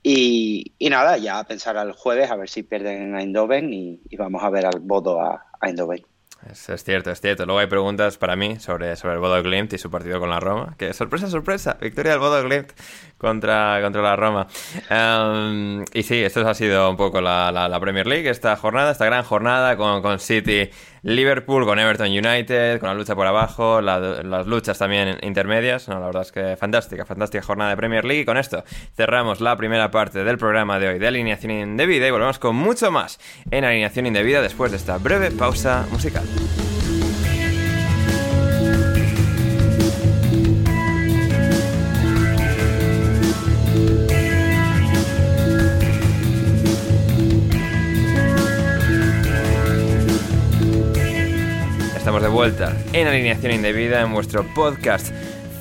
Y, 0.03 0.75
y, 0.79 0.91
nada, 0.91 1.17
ya 1.17 1.39
a 1.39 1.45
pensar 1.45 1.79
al 1.79 1.93
jueves 1.93 2.31
a 2.31 2.37
ver 2.37 2.51
si 2.51 2.63
pierden 2.63 3.05
en 3.05 3.19
Eindhoven 3.19 3.73
y, 3.73 4.03
y 4.11 4.17
vamos 4.19 4.43
a 4.43 4.51
ver 4.51 4.67
al 4.67 4.81
Bodo 4.81 5.19
a, 5.19 5.47
a 5.59 5.67
Eindhoven. 5.67 6.05
Es, 6.51 6.69
es, 6.69 6.85
cierto, 6.85 7.11
es 7.11 7.23
cierto. 7.23 7.47
Luego 7.47 7.61
hay 7.61 7.69
preguntas 7.69 8.19
para 8.19 8.37
mí 8.37 8.61
sobre, 8.61 8.97
sobre 8.97 9.15
el 9.15 9.21
Bodo 9.21 9.43
Glimt 9.43 9.73
y 9.73 9.79
su 9.79 9.91
partido 9.91 10.21
con 10.21 10.29
la 10.29 10.41
Roma. 10.41 10.75
Que 10.77 10.93
sorpresa, 10.93 11.29
sorpresa. 11.29 11.79
Victoria 11.81 12.13
del 12.13 12.21
Bodo 12.21 12.43
Glimt 12.43 12.71
contra, 13.25 13.81
contra 13.83 14.03
la 14.03 14.17
Roma. 14.17 14.47
Um, 14.91 15.85
y 15.93 16.03
sí, 16.03 16.23
esto 16.23 16.47
ha 16.47 16.55
sido 16.55 16.91
un 16.91 16.97
poco 16.97 17.21
la, 17.21 17.51
la, 17.51 17.81
Premier 17.81 18.07
League, 18.07 18.29
esta 18.29 18.55
jornada, 18.57 18.93
esta 18.93 19.07
gran 19.07 19.25
jornada 19.25 19.77
con, 19.77 20.03
con 20.03 20.21
City, 20.21 20.71
Liverpool, 21.03 21.65
con 21.65 21.79
Everton 21.79 22.09
United, 22.09 22.79
con 22.79 22.89
la 22.89 22.95
lucha 22.95 23.15
por 23.15 23.27
abajo, 23.27 23.81
la, 23.81 23.99
las 23.99 24.47
luchas 24.47 24.79
también 24.79 25.19
intermedias. 25.23 25.89
No, 25.89 25.99
la 25.99 26.07
verdad 26.07 26.23
es 26.23 26.33
que 26.33 26.57
fantástica, 26.57 27.05
fantástica 27.05 27.43
jornada 27.43 27.71
de 27.71 27.77
Premier 27.77 28.05
League. 28.05 28.23
Y 28.23 28.25
con 28.25 28.37
esto 28.37 28.63
cerramos 28.95 29.41
la 29.41 29.57
primera 29.57 29.91
parte 29.91 30.23
del 30.23 30.39
programa 30.39 30.79
de 30.79 30.89
hoy 30.89 30.99
de 30.99 31.07
Alineación 31.07 31.51
Indebida 31.53 32.07
y 32.07 32.11
volvemos 32.11 32.39
con 32.39 32.57
mucho 32.57 32.91
más 32.91 33.19
en 33.51 33.65
Alineación 33.65 34.07
Indebida 34.07 34.43
después 34.43 34.71
de 34.71 34.77
esta 34.77 34.99
breve 34.99 35.31
pausa 35.31 35.87
musical. 35.91 36.25
De 52.25 52.31
vuelta 52.31 52.75
en 52.95 53.07
Alineación 53.07 53.53
Indebida 53.53 54.01
en 54.01 54.11
vuestro 54.11 54.47
podcast 54.55 55.13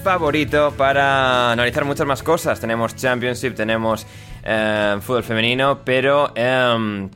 favorito 0.02 0.74
para 0.78 1.52
analizar 1.52 1.84
muchas 1.84 2.08
más 2.08 2.24
cosas. 2.24 2.62
Tenemos 2.62 2.96
Championship, 2.96 3.54
tenemos 3.54 4.08
eh, 4.46 4.96
fútbol 5.02 5.24
femenino, 5.24 5.82
pero 5.84 6.32
eh, 6.36 7.10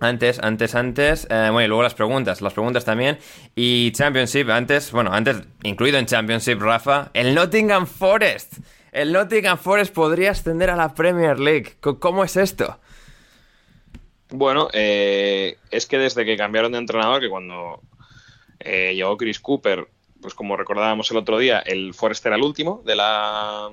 antes, 0.00 0.38
antes, 0.40 0.74
antes, 0.74 1.26
eh, 1.30 1.48
bueno, 1.50 1.62
y 1.62 1.68
luego 1.68 1.82
las 1.82 1.94
preguntas, 1.94 2.42
las 2.42 2.52
preguntas 2.52 2.84
también. 2.84 3.16
Y 3.56 3.90
Championship, 3.92 4.50
antes, 4.50 4.92
bueno, 4.92 5.10
antes, 5.14 5.38
incluido 5.62 5.96
en 5.96 6.04
Championship, 6.04 6.60
Rafa, 6.60 7.10
el 7.14 7.34
Nottingham 7.34 7.86
Forest. 7.86 8.58
El 8.92 9.12
Nottingham 9.12 9.56
Forest 9.56 9.94
podría 9.94 10.32
ascender 10.32 10.68
a 10.68 10.76
la 10.76 10.94
Premier 10.94 11.40
League. 11.40 11.76
¿Cómo 11.80 12.22
es 12.22 12.36
esto? 12.36 12.78
Bueno, 14.28 14.68
eh, 14.74 15.56
es 15.70 15.86
que 15.86 15.96
desde 15.96 16.26
que 16.26 16.36
cambiaron 16.36 16.72
de 16.72 16.78
entrenador, 16.78 17.20
que 17.20 17.30
cuando 17.30 17.80
eh, 18.60 18.94
llegó 18.94 19.16
Chris 19.16 19.40
Cooper, 19.40 19.88
pues 20.20 20.34
como 20.34 20.56
recordábamos 20.56 21.10
el 21.10 21.16
otro 21.16 21.38
día, 21.38 21.58
el 21.60 21.94
Forest 21.94 22.26
era 22.26 22.36
el 22.36 22.42
último 22.42 22.82
de 22.84 22.96
la... 22.96 23.70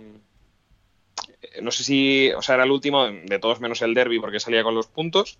No 1.61 1.71
sé 1.71 1.83
si, 1.83 2.31
o 2.31 2.41
sea, 2.41 2.55
era 2.55 2.63
el 2.63 2.71
último 2.71 3.05
de 3.05 3.39
todos 3.39 3.59
menos 3.59 3.81
el 3.81 3.93
Derby 3.93 4.19
porque 4.19 4.39
salía 4.39 4.63
con 4.63 4.75
los 4.75 4.87
puntos. 4.87 5.37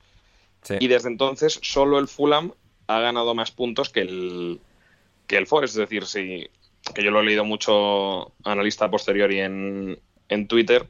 Sí. 0.63 0.75
Y 0.79 0.87
desde 0.87 1.09
entonces 1.09 1.59
solo 1.61 1.99
el 1.99 2.07
Fulham 2.07 2.53
ha 2.87 2.99
ganado 2.99 3.35
más 3.35 3.51
puntos 3.51 3.89
que 3.89 4.01
el, 4.01 4.59
que 5.27 5.37
el 5.37 5.47
Forest. 5.47 5.75
Es 5.75 5.79
decir, 5.79 6.05
si, 6.05 6.49
que 6.93 7.03
yo 7.03 7.11
lo 7.11 7.21
he 7.21 7.25
leído 7.25 7.45
mucho 7.45 8.31
analista 8.43 8.89
posterior 8.89 9.31
y 9.31 9.39
en, 9.39 9.99
en 10.29 10.47
Twitter, 10.47 10.87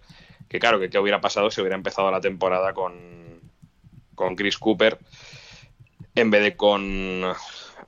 que 0.48 0.60
claro, 0.60 0.80
que 0.80 0.90
qué 0.90 1.00
hubiera 1.00 1.22
pasado 1.22 1.52
si 1.52 1.62
hubiera 1.62 1.76
empezado 1.76 2.10
la 2.10 2.22
temporada 2.22 2.74
con, 2.74 3.42
con 4.16 4.36
Chris 4.36 4.58
Cooper 4.58 4.98
en 6.16 6.32
vez 6.32 6.42
de 6.42 6.56
con... 6.56 7.24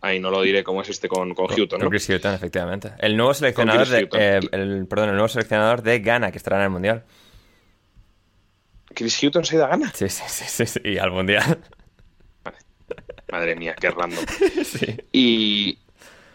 Ahí 0.02 0.20
no 0.20 0.32
lo 0.32 0.42
diré 0.42 0.64
cómo 0.64 0.82
es 0.82 0.90
este 0.90 1.10
con, 1.10 1.34
con 1.34 1.48
Houghton, 1.48 1.80
¿no? 1.80 1.86
Con 1.86 1.90
Chris 1.90 2.08
Houghton, 2.08 2.34
efectivamente. 2.34 2.94
El 3.00 3.18
nuevo 3.18 3.34
seleccionador 3.34 3.88
de, 3.88 4.10
eh, 4.14 4.40
el, 4.52 4.88
perdón, 4.88 5.10
el 5.10 5.16
nuevo 5.16 5.28
seleccionador 5.28 5.82
de 5.82 6.00
Ghana 6.00 6.32
que 6.32 6.38
estará 6.38 6.58
en 6.58 6.64
el 6.64 6.70
Mundial. 6.70 7.04
¿Chris 8.94 9.20
Houghton 9.20 9.44
se 9.44 9.56
ha 9.56 9.58
ido 9.58 9.66
a 9.66 9.70
Ghana? 9.70 9.92
Sí, 9.94 10.08
sí, 10.08 10.24
sí, 10.28 10.46
sí, 10.48 10.66
sí, 10.66 10.80
y 10.86 10.98
al 10.98 11.12
Mundial. 11.12 11.60
Madre 13.30 13.56
mía, 13.56 13.76
qué 13.80 13.92
random. 13.92 14.26
sí. 14.64 14.98
Y, 15.12 15.78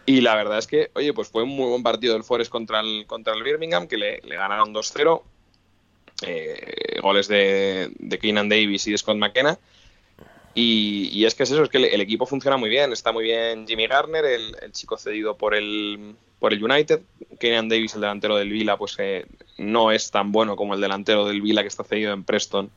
y, 0.05 0.21
la 0.21 0.35
verdad 0.35 0.59
es 0.59 0.67
que, 0.67 0.91
oye, 0.93 1.11
pues 1.13 1.27
fue 1.27 1.43
un 1.43 1.49
muy 1.49 1.67
buen 1.67 1.81
partido 1.83 2.13
del 2.13 2.23
Forest 2.23 2.51
contra 2.51 2.81
el, 2.81 3.05
contra 3.07 3.33
el 3.33 3.43
Birmingham, 3.43 3.87
que 3.87 3.97
le, 3.97 4.21
le 4.21 4.35
ganaron 4.35 4.73
2-0. 4.73 5.23
Eh, 6.21 6.99
goles 7.01 7.27
de, 7.27 7.91
de 7.97 8.19
Keenan 8.19 8.47
Davis 8.47 8.87
y 8.87 8.91
de 8.91 8.97
Scott 8.97 9.17
McKenna. 9.17 9.57
Y, 10.55 11.09
y, 11.11 11.25
es 11.25 11.35
que 11.35 11.43
es 11.43 11.51
eso, 11.51 11.63
es 11.63 11.69
que 11.69 11.77
el, 11.77 12.01
equipo 12.01 12.25
funciona 12.25 12.57
muy 12.57 12.69
bien. 12.69 12.93
Está 12.93 13.11
muy 13.11 13.25
bien 13.25 13.67
Jimmy 13.67 13.87
Garner, 13.87 14.25
el, 14.25 14.55
el 14.61 14.71
chico 14.71 14.97
cedido 14.97 15.37
por 15.37 15.53
el, 15.53 16.15
por 16.39 16.53
el 16.53 16.63
United. 16.63 17.01
Keenan 17.39 17.69
Davis, 17.69 17.93
el 17.95 18.01
delantero 18.01 18.37
del 18.37 18.49
Vila, 18.49 18.77
pues 18.77 18.95
eh, 18.99 19.25
no 19.57 19.91
es 19.91 20.11
tan 20.11 20.31
bueno 20.31 20.55
como 20.55 20.73
el 20.73 20.81
delantero 20.81 21.25
del 21.25 21.41
Vila 21.41 21.61
que 21.61 21.67
está 21.67 21.83
cedido 21.83 22.13
en 22.13 22.23
Preston 22.23 22.71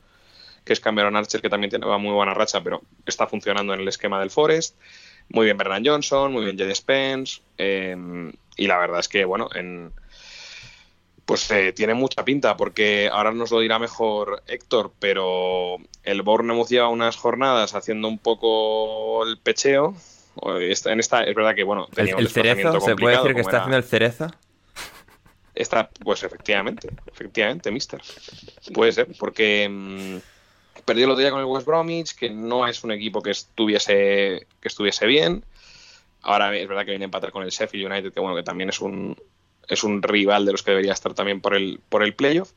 que 0.69 0.73
es 0.73 0.79
Cameron 0.79 1.15
Archer, 1.15 1.41
que 1.41 1.49
también 1.49 1.71
tiene 1.71 1.87
una 1.87 1.97
muy 1.97 2.13
buena 2.13 2.35
racha, 2.35 2.61
pero 2.61 2.83
está 3.05 3.25
funcionando 3.25 3.73
en 3.73 3.79
el 3.79 3.87
esquema 3.87 4.19
del 4.19 4.29
Forest. 4.29 4.75
Muy 5.29 5.45
bien 5.45 5.57
Bernard 5.57 5.81
Johnson, 5.83 6.31
muy 6.31 6.45
bien 6.45 6.57
Jed 6.59 6.73
Spence. 6.75 7.41
Eh, 7.57 7.95
y 8.55 8.67
la 8.67 8.77
verdad 8.77 8.99
es 8.99 9.07
que, 9.07 9.25
bueno, 9.25 9.49
en, 9.55 9.91
pues 11.29 11.51
eh, 11.51 11.73
tiene 11.73 11.93
mucha 11.93 12.25
pinta, 12.25 12.57
porque 12.57 13.07
ahora 13.13 13.31
nos 13.31 13.51
lo 13.51 13.59
dirá 13.59 13.77
mejor 13.77 14.41
Héctor, 14.47 14.91
pero 14.97 15.77
el 16.01 16.23
Bournemouth 16.23 16.69
lleva 16.69 16.87
unas 16.87 17.17
jornadas 17.17 17.75
haciendo 17.75 18.07
un 18.07 18.17
poco 18.17 19.23
el 19.27 19.37
pecheo. 19.37 19.93
En 20.41 20.99
esta, 20.99 21.23
es 21.23 21.35
verdad 21.35 21.53
que, 21.53 21.61
bueno, 21.63 21.87
tenía 21.93 22.15
¿El, 22.15 22.21
el 22.21 22.29
cerezo? 22.29 22.79
¿Se 22.81 22.95
puede 22.95 23.15
decir 23.15 23.35
que 23.35 23.41
está 23.41 23.57
era... 23.57 23.59
haciendo 23.59 23.77
el 23.77 23.83
cerezo? 23.83 24.31
Está, 25.53 25.91
pues 26.03 26.23
efectivamente, 26.23 26.89
efectivamente, 27.05 27.69
mister. 27.69 28.01
Puede 28.73 28.91
ser, 28.91 29.09
porque 29.19 29.69
mmm, 29.69 30.17
perdió 30.83 31.05
el 31.05 31.11
otro 31.11 31.21
día 31.21 31.29
con 31.29 31.41
el 31.41 31.45
West 31.45 31.67
Bromwich, 31.67 32.15
que 32.15 32.31
no 32.31 32.65
es 32.65 32.83
un 32.83 32.91
equipo 32.91 33.21
que 33.21 33.29
estuviese, 33.29 34.47
que 34.59 34.67
estuviese 34.67 35.05
bien. 35.05 35.43
ahora 36.23 36.55
es 36.57 36.67
verdad 36.67 36.85
que 36.85 36.91
viene 36.91 37.05
a 37.05 37.05
empatar 37.05 37.31
con 37.31 37.43
el 37.43 37.51
Sheffield 37.51 37.91
United, 37.91 38.13
que 38.13 38.19
bueno, 38.19 38.35
que 38.35 38.41
también 38.41 38.69
es 38.69 38.81
un, 38.81 39.15
es 39.69 39.83
un 39.83 40.01
rival 40.01 40.45
de 40.45 40.51
los 40.51 40.63
que 40.63 40.71
debería 40.71 40.93
estar 40.93 41.13
también 41.13 41.41
por 41.41 41.55
el, 41.55 41.79
por 41.89 42.03
el 42.03 42.13
playoff. 42.13 42.51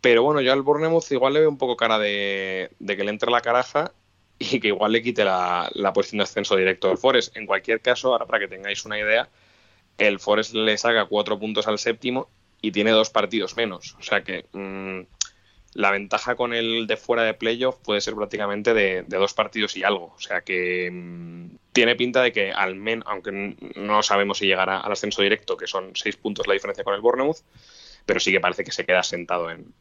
Pero 0.00 0.24
bueno, 0.24 0.40
yo 0.40 0.52
al 0.52 0.62
Bournemouth 0.62 1.10
igual 1.12 1.34
le 1.34 1.40
veo 1.40 1.48
un 1.48 1.58
poco 1.58 1.76
cara 1.76 1.98
de, 1.98 2.70
que 2.84 3.04
le 3.04 3.10
entre 3.10 3.30
la 3.30 3.40
caraja 3.40 3.92
y 4.38 4.58
que 4.58 4.68
igual 4.68 4.92
le 4.92 5.02
quite 5.02 5.24
la, 5.24 5.70
la 5.74 5.92
posición 5.92 6.18
de 6.18 6.24
ascenso 6.24 6.56
directo 6.56 6.90
al 6.90 6.98
Forest. 6.98 7.36
En 7.36 7.46
cualquier 7.46 7.80
caso, 7.80 8.12
ahora 8.12 8.26
para 8.26 8.40
que 8.40 8.48
tengáis 8.48 8.84
una 8.84 8.98
idea, 8.98 9.28
el 9.98 10.18
Forest 10.18 10.54
le 10.54 10.76
saca 10.76 11.06
cuatro 11.06 11.38
puntos 11.38 11.68
al 11.68 11.78
séptimo 11.78 12.28
y 12.60 12.72
tiene 12.72 12.90
dos 12.90 13.10
partidos 13.10 13.56
menos. 13.56 13.96
O 13.98 14.02
sea 14.02 14.22
que 14.22 14.44
mm, 14.52 15.02
la 15.74 15.90
ventaja 15.90 16.34
con 16.34 16.52
el 16.52 16.86
de 16.86 16.96
fuera 16.96 17.22
de 17.22 17.34
playoff 17.34 17.76
puede 17.82 18.00
ser 18.00 18.14
prácticamente 18.14 18.74
de, 18.74 19.02
dos 19.02 19.34
partidos 19.34 19.76
y 19.76 19.84
algo. 19.84 20.12
O 20.16 20.20
sea 20.20 20.42
que 20.42 20.90
mm, 20.90 21.56
tiene 21.72 21.96
pinta 21.96 22.22
de 22.22 22.32
que 22.32 22.52
al 22.52 22.74
menos, 22.74 23.06
aunque 23.08 23.56
no 23.76 24.02
sabemos 24.02 24.38
si 24.38 24.46
llegará 24.46 24.78
al 24.78 24.92
ascenso 24.92 25.22
directo, 25.22 25.56
que 25.56 25.66
son 25.66 25.92
seis 25.94 26.16
puntos 26.16 26.46
la 26.46 26.54
diferencia 26.54 26.84
con 26.84 26.94
el 26.94 27.00
Bournemouth, 27.00 27.38
pero 28.04 28.20
sí 28.20 28.32
que 28.32 28.40
parece 28.40 28.64
que 28.64 28.72
se 28.72 28.84
queda 28.84 29.02
sentado 29.02 29.50
en, 29.50 29.72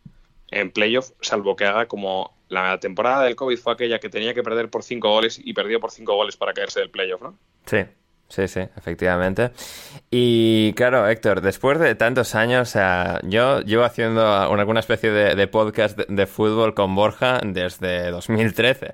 en 0.51 0.71
playoff, 0.71 1.11
salvo 1.21 1.55
que 1.55 1.65
haga 1.65 1.87
como 1.87 2.37
la 2.47 2.79
temporada 2.79 3.23
del 3.23 3.35
COVID 3.35 3.57
fue 3.57 3.73
aquella 3.73 3.99
que 3.99 4.09
tenía 4.09 4.33
que 4.33 4.43
perder 4.43 4.69
por 4.69 4.83
cinco 4.83 5.09
goles 5.09 5.39
y 5.43 5.53
perdió 5.53 5.79
por 5.79 5.91
cinco 5.91 6.15
goles 6.15 6.37
para 6.37 6.53
caerse 6.53 6.81
del 6.81 6.89
playoff, 6.89 7.21
¿no? 7.21 7.37
Sí, 7.65 7.77
Sí, 8.31 8.47
sí, 8.47 8.61
efectivamente. 8.77 9.51
Y 10.09 10.71
claro, 10.73 11.09
Héctor, 11.09 11.41
después 11.41 11.79
de 11.79 11.95
tantos 11.95 12.33
años, 12.33 12.69
o 12.69 12.71
sea, 12.71 13.19
yo 13.23 13.59
llevo 13.59 13.83
haciendo 13.83 14.25
alguna 14.25 14.79
especie 14.79 15.11
de, 15.11 15.47
podcast 15.47 15.97
de, 15.97 16.27
fútbol 16.27 16.73
con 16.73 16.95
Borja 16.95 17.41
desde 17.43 18.09
2013. 18.09 18.93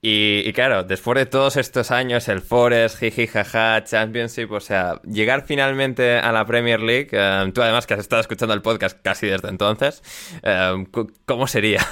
Y, 0.00 0.52
claro, 0.52 0.84
después 0.84 1.18
de 1.18 1.26
todos 1.26 1.56
estos 1.56 1.90
años, 1.90 2.28
el 2.28 2.40
Forest, 2.40 3.00
jiji, 3.00 3.26
jaja, 3.26 3.82
Championship, 3.82 4.52
o 4.52 4.60
sea, 4.60 5.00
llegar 5.02 5.44
finalmente 5.44 6.18
a 6.18 6.30
la 6.30 6.46
Premier 6.46 6.78
League, 6.78 7.08
eh, 7.10 7.50
tú 7.52 7.62
además 7.62 7.84
que 7.84 7.94
has 7.94 8.00
estado 8.00 8.20
escuchando 8.20 8.54
el 8.54 8.62
podcast 8.62 8.96
casi 9.02 9.26
desde 9.26 9.48
entonces, 9.48 10.04
eh, 10.44 10.86
¿cómo 11.24 11.48
sería? 11.48 11.84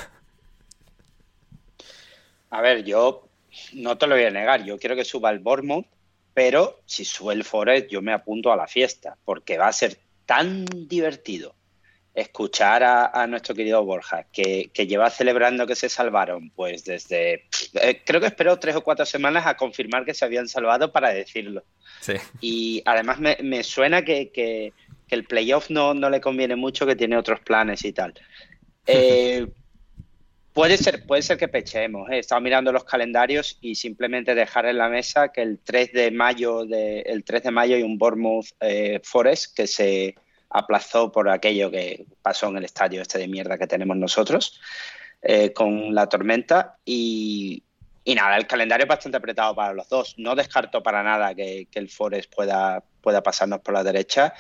A 2.50 2.60
ver, 2.60 2.84
yo 2.84 3.28
no 3.72 3.98
te 3.98 4.06
lo 4.06 4.14
voy 4.14 4.24
a 4.24 4.30
negar, 4.30 4.64
yo 4.64 4.78
quiero 4.78 4.94
que 4.94 5.04
suba 5.04 5.30
el 5.30 5.40
Bournemouth 5.40 5.86
pero 6.36 6.82
si 6.84 7.06
sube 7.06 7.32
el 7.32 7.44
Forest 7.44 7.88
yo 7.88 8.02
me 8.02 8.12
apunto 8.12 8.52
a 8.52 8.56
la 8.56 8.66
fiesta, 8.66 9.16
porque 9.24 9.56
va 9.56 9.68
a 9.68 9.72
ser 9.72 9.96
tan 10.26 10.66
divertido 10.66 11.54
escuchar 12.12 12.84
a, 12.84 13.26
nuestro 13.26 13.54
querido 13.54 13.82
Borja, 13.82 14.26
que, 14.30 14.70
lleva 14.74 15.08
celebrando 15.08 15.66
que 15.66 15.74
se 15.74 15.88
salvaron, 15.88 16.50
pues 16.50 16.84
desde, 16.84 17.46
eh, 17.80 18.02
creo 18.04 18.20
que 18.20 18.26
esperó 18.26 18.58
tres 18.58 18.76
o 18.76 18.82
cuatro 18.82 19.06
semanas 19.06 19.46
a 19.46 19.56
confirmar 19.56 20.04
que 20.04 20.12
se 20.12 20.26
habían 20.26 20.46
salvado 20.46 20.92
para 20.92 21.08
decirlo. 21.08 21.64
Y 22.42 22.82
además 22.84 23.18
me, 23.18 23.62
suena 23.62 24.04
que, 24.04 24.74
el 25.08 25.24
playoff 25.24 25.70
no, 25.70 25.94
no 25.94 26.10
le 26.10 26.20
conviene 26.20 26.56
mucho, 26.56 26.86
que 26.86 26.96
tiene 26.96 27.16
otros 27.16 27.40
planes 27.40 27.82
y 27.84 27.94
tal. 27.94 28.12
Eh, 28.88 29.44
Puede 30.56 30.78
ser, 30.78 31.04
puede 31.04 31.20
ser 31.20 31.36
que 31.36 31.48
pechemos. 31.48 32.08
¿eh? 32.08 32.14
He 32.14 32.18
estado 32.20 32.40
mirando 32.40 32.72
los 32.72 32.84
calendarios 32.84 33.58
y 33.60 33.74
simplemente 33.74 34.34
dejar 34.34 34.64
en 34.64 34.78
la 34.78 34.88
mesa 34.88 35.28
que 35.28 35.42
el 35.42 35.58
3 35.58 35.92
de 35.92 36.10
mayo, 36.10 36.64
de, 36.64 37.00
el 37.00 37.24
3 37.24 37.42
de 37.42 37.50
mayo 37.50 37.76
hay 37.76 37.82
un 37.82 37.98
Bournemouth 37.98 38.46
eh, 38.60 38.98
Forest 39.04 39.54
que 39.54 39.66
se 39.66 40.14
aplazó 40.48 41.12
por 41.12 41.28
aquello 41.28 41.70
que 41.70 42.06
pasó 42.22 42.48
en 42.48 42.56
el 42.56 42.64
estadio 42.64 43.02
este 43.02 43.18
de 43.18 43.28
mierda 43.28 43.58
que 43.58 43.66
tenemos 43.66 43.98
nosotros 43.98 44.58
eh, 45.20 45.52
con 45.52 45.94
la 45.94 46.08
tormenta 46.08 46.78
y, 46.86 47.62
nada, 48.06 48.38
el 48.38 48.46
calendario 48.46 48.84
es 48.84 48.88
bastante 48.88 49.18
apretado 49.18 49.54
para 49.54 49.74
los 49.74 49.90
dos. 49.90 50.14
No 50.16 50.34
descarto 50.34 50.82
para 50.82 51.02
nada 51.02 51.34
que, 51.34 51.68
que 51.70 51.80
el 51.80 51.90
Forest 51.90 52.34
pueda, 52.34 52.82
pueda 53.02 53.22
pasarnos 53.22 53.60
por 53.60 53.74
la 53.74 53.84
derecha 53.84 54.32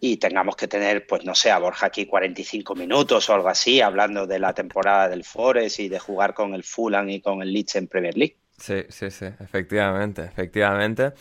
y 0.00 0.18
tengamos 0.18 0.56
que 0.56 0.68
tener, 0.68 1.06
pues 1.06 1.24
no 1.24 1.34
sé, 1.34 1.50
a 1.50 1.58
Borja 1.58 1.86
aquí 1.86 2.06
45 2.06 2.74
minutos 2.74 3.28
o 3.28 3.34
algo 3.34 3.48
así, 3.48 3.80
hablando 3.80 4.26
de 4.26 4.38
la 4.38 4.52
temporada 4.52 5.08
del 5.08 5.24
Forest 5.24 5.80
y 5.80 5.88
de 5.88 5.98
jugar 5.98 6.34
con 6.34 6.54
el 6.54 6.64
Fulham 6.64 7.08
y 7.08 7.20
con 7.20 7.42
el 7.42 7.52
Leeds 7.52 7.76
en 7.76 7.86
Premier 7.88 8.16
League. 8.16 8.36
Sí, 8.58 8.84
sí, 8.88 9.10
sí, 9.10 9.26
efectivamente, 9.40 10.22
efectivamente. 10.24 11.12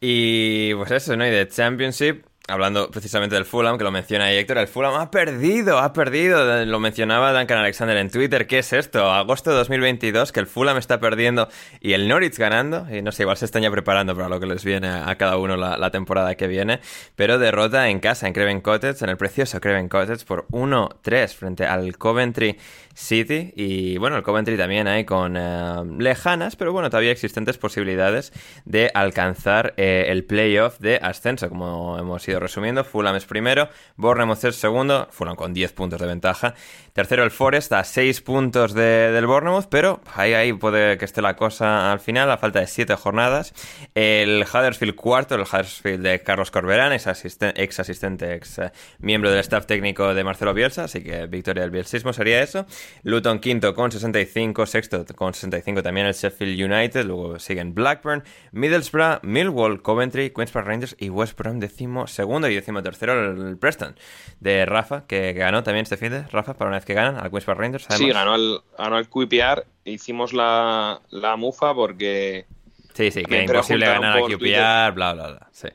Y 0.00 0.74
pues 0.74 0.90
eso, 0.90 1.16
¿no? 1.16 1.26
Y 1.26 1.30
de 1.30 1.48
Championship, 1.48 2.24
hablando 2.48 2.90
precisamente 2.90 3.34
del 3.34 3.44
Fulham, 3.44 3.78
que 3.78 3.84
lo 3.84 3.90
menciona 3.90 4.26
ahí 4.26 4.36
Héctor, 4.36 4.58
el 4.58 4.68
Fulham 4.68 4.94
ha 4.94 5.10
perdido, 5.10 5.78
ha 5.78 5.92
perdido. 5.92 6.64
Lo 6.64 6.80
mencionaba 6.80 7.32
Duncan 7.32 7.58
Alexander 7.58 7.96
en 7.96 8.10
Twitter. 8.10 8.46
¿Qué 8.46 8.58
es 8.58 8.72
esto? 8.72 9.12
Agosto 9.12 9.50
de 9.50 9.56
2022, 9.56 10.32
que 10.32 10.40
el 10.40 10.46
Fulham 10.46 10.76
está 10.76 10.98
perdiendo 10.98 11.48
y 11.80 11.92
el 11.92 12.08
Norwich 12.08 12.36
ganando. 12.38 12.86
Y 12.90 13.02
no 13.02 13.12
sé, 13.12 13.22
igual 13.22 13.36
se 13.36 13.44
están 13.44 13.62
ya 13.62 13.70
preparando 13.70 14.14
para 14.14 14.28
lo 14.28 14.40
que 14.40 14.46
les 14.46 14.64
viene 14.64 14.88
a 14.88 15.14
cada 15.16 15.36
uno 15.36 15.56
la, 15.56 15.90
temporada 15.90 16.34
que 16.34 16.46
viene. 16.46 16.80
Pero 17.16 17.38
derrota 17.38 17.88
en 17.88 18.00
casa, 18.00 18.26
en 18.26 18.32
Craven 18.32 18.60
Cottage, 18.60 19.04
en 19.04 19.10
el 19.10 19.16
precioso 19.16 19.60
Craven 19.60 19.88
Cottage, 19.88 20.24
por 20.24 20.46
1-3 20.48 21.34
frente 21.34 21.66
al 21.66 21.96
Coventry 21.96 22.58
City. 22.94 23.52
Y 23.56 23.98
bueno, 23.98 24.16
el 24.16 24.22
Coventry 24.22 24.56
también 24.56 24.86
hay 24.86 25.04
con 25.04 25.36
eh, 25.36 25.82
lejanas, 25.98 26.56
pero 26.56 26.72
bueno, 26.72 26.90
todavía 26.90 27.12
existentes 27.12 27.58
posibilidades 27.58 28.32
de 28.64 28.90
alcanzar 28.94 29.74
eh, 29.76 30.06
el 30.08 30.24
playoff 30.24 30.78
de 30.78 30.96
ascenso, 30.96 31.48
como 31.48 31.98
hemos 31.98 32.26
ido 32.28 32.40
resumiendo. 32.40 32.84
Fulham 32.84 33.16
es 33.16 33.24
primero, 33.24 33.68
Bournemouth 33.96 34.44
es 34.44 34.56
segundo, 34.56 35.08
Fulham 35.10 35.36
con 35.36 35.54
10 35.54 35.72
puntos 35.72 36.00
de 36.00 36.06
ventaja. 36.06 36.54
Tercero 36.92 37.24
el 37.24 37.30
Forest 37.30 37.72
a 37.72 37.84
6 37.84 38.20
puntos 38.20 38.74
del 38.74 39.26
Bournemouth, 39.26 39.66
pero 39.70 40.00
ahí, 40.14 40.34
ahí 40.34 40.52
puede 40.52 40.98
que 40.98 41.06
esté 41.06 41.22
la 41.22 41.36
cosa 41.36 41.90
al 41.90 42.00
final, 42.00 42.30
a 42.30 42.36
falta 42.36 42.60
de 42.60 42.66
7 42.66 42.94
jornadas. 42.96 43.54
El 43.94 44.42
Huddersfield 44.42 44.94
cuarto, 44.94 45.34
el 45.34 45.42
Huddersfield 45.42 46.02
de 46.02 46.22
Carlos 46.22 46.50
Corberán, 46.50 46.92
ex, 46.92 47.06
ex 47.06 47.80
asistente, 47.80 48.34
ex 48.34 48.58
eh, 48.58 48.72
miembro 48.98 49.30
del 49.30 49.40
staff 49.40 49.66
técnico 49.66 50.12
de 50.12 50.22
Marcelo 50.22 50.52
Bielsa, 50.52 50.84
así 50.84 51.02
que 51.02 51.26
victoria 51.26 51.62
del 51.62 51.70
bielsismo 51.70 52.12
sería 52.12 52.42
eso. 52.42 52.66
Luton 53.02 53.38
quinto 53.40 53.74
con 53.74 53.90
65, 53.90 54.66
sexto 54.66 55.04
con 55.16 55.34
65 55.34 55.82
también 55.82 56.06
el 56.06 56.14
Sheffield 56.14 56.72
United, 56.72 57.04
luego 57.04 57.38
siguen 57.38 57.74
Blackburn, 57.74 58.22
Middlesbrough, 58.52 59.22
Millwall, 59.22 59.82
Coventry, 59.82 60.30
Queens 60.30 60.50
Park 60.50 60.66
Rangers 60.66 60.96
y 60.98 61.10
West 61.10 61.36
Brom 61.36 61.58
decimo 61.58 62.06
segundo 62.06 62.48
y 62.48 62.54
decimo 62.54 62.82
tercero 62.82 63.32
el 63.32 63.56
Preston 63.58 63.96
de 64.40 64.66
Rafa, 64.66 65.06
que 65.06 65.32
ganó 65.32 65.62
también 65.62 65.82
este 65.84 65.96
fin 65.96 66.10
de 66.10 66.22
Rafa 66.24 66.54
para 66.54 66.68
una 66.68 66.78
vez 66.78 66.84
que 66.84 66.94
ganan 66.94 67.16
al 67.16 67.30
Queens 67.30 67.44
Park 67.44 67.58
Rangers. 67.58 67.86
Sí, 67.90 68.08
ganó 68.10 68.34
el, 68.34 68.60
ganó 68.78 68.98
el 68.98 69.08
QPR, 69.08 69.66
hicimos 69.84 70.32
la, 70.32 71.00
la 71.10 71.36
mufa 71.36 71.74
porque... 71.74 72.46
Sí, 72.94 73.10
sí, 73.10 73.24
que 73.24 73.44
imposible 73.44 73.86
ganar 73.86 74.18
a 74.18 74.20
QPR, 74.20 74.94
bla, 74.94 75.12
bla, 75.14 75.28
bla, 75.28 75.48
sí. 75.50 75.68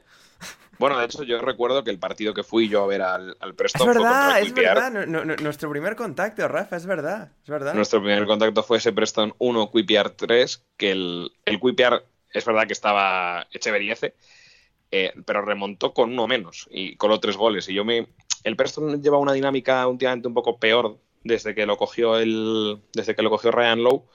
Bueno, 0.79 0.99
de 0.99 1.05
hecho, 1.05 1.23
yo 1.23 1.39
recuerdo 1.39 1.83
que 1.83 1.91
el 1.91 1.99
partido 1.99 2.33
que 2.33 2.43
fui 2.43 2.69
yo 2.69 2.83
a 2.83 2.87
ver 2.87 3.01
al, 3.01 3.35
al 3.39 3.55
Preston 3.55 3.89
es 3.89 3.95
verdad, 3.95 4.41
es 4.41 4.53
verdad. 4.53 5.07
nuestro 5.41 5.69
primer 5.69 5.95
contacto, 5.95 6.47
Rafa, 6.47 6.75
es 6.75 6.85
verdad, 6.85 7.31
es 7.43 7.49
verdad. 7.49 7.73
Nuestro 7.73 7.99
primer 8.01 8.25
contacto 8.25 8.63
fue 8.63 8.77
ese 8.77 8.93
Preston 8.93 9.33
1, 9.39 9.71
Quipiar 9.71 10.11
3, 10.11 10.65
que 10.77 10.91
el, 10.91 11.31
el 11.45 11.59
es 12.33 12.45
verdad 12.45 12.67
que 12.67 12.73
estaba 12.73 13.47
Echeveriece, 13.51 14.15
eh, 14.91 15.13
pero 15.25 15.41
remontó 15.41 15.93
con 15.93 16.11
uno 16.11 16.27
menos 16.27 16.67
y 16.71 16.95
con 16.95 17.09
los 17.09 17.19
tres 17.19 17.37
goles. 17.37 17.67
Y 17.69 17.73
yo 17.73 17.83
me. 17.83 18.07
El 18.43 18.55
Preston 18.55 19.01
lleva 19.01 19.17
una 19.17 19.33
dinámica 19.33 19.85
últimamente 19.87 20.27
un 20.27 20.33
poco 20.33 20.59
peor 20.59 20.97
desde 21.23 21.55
que 21.55 21.65
lo 21.65 21.77
cogió 21.77 22.17
el. 22.17 22.79
desde 22.93 23.15
que 23.15 23.21
lo 23.21 23.29
cogió 23.29 23.51
Ryan 23.51 23.83
Lowe. 23.83 24.05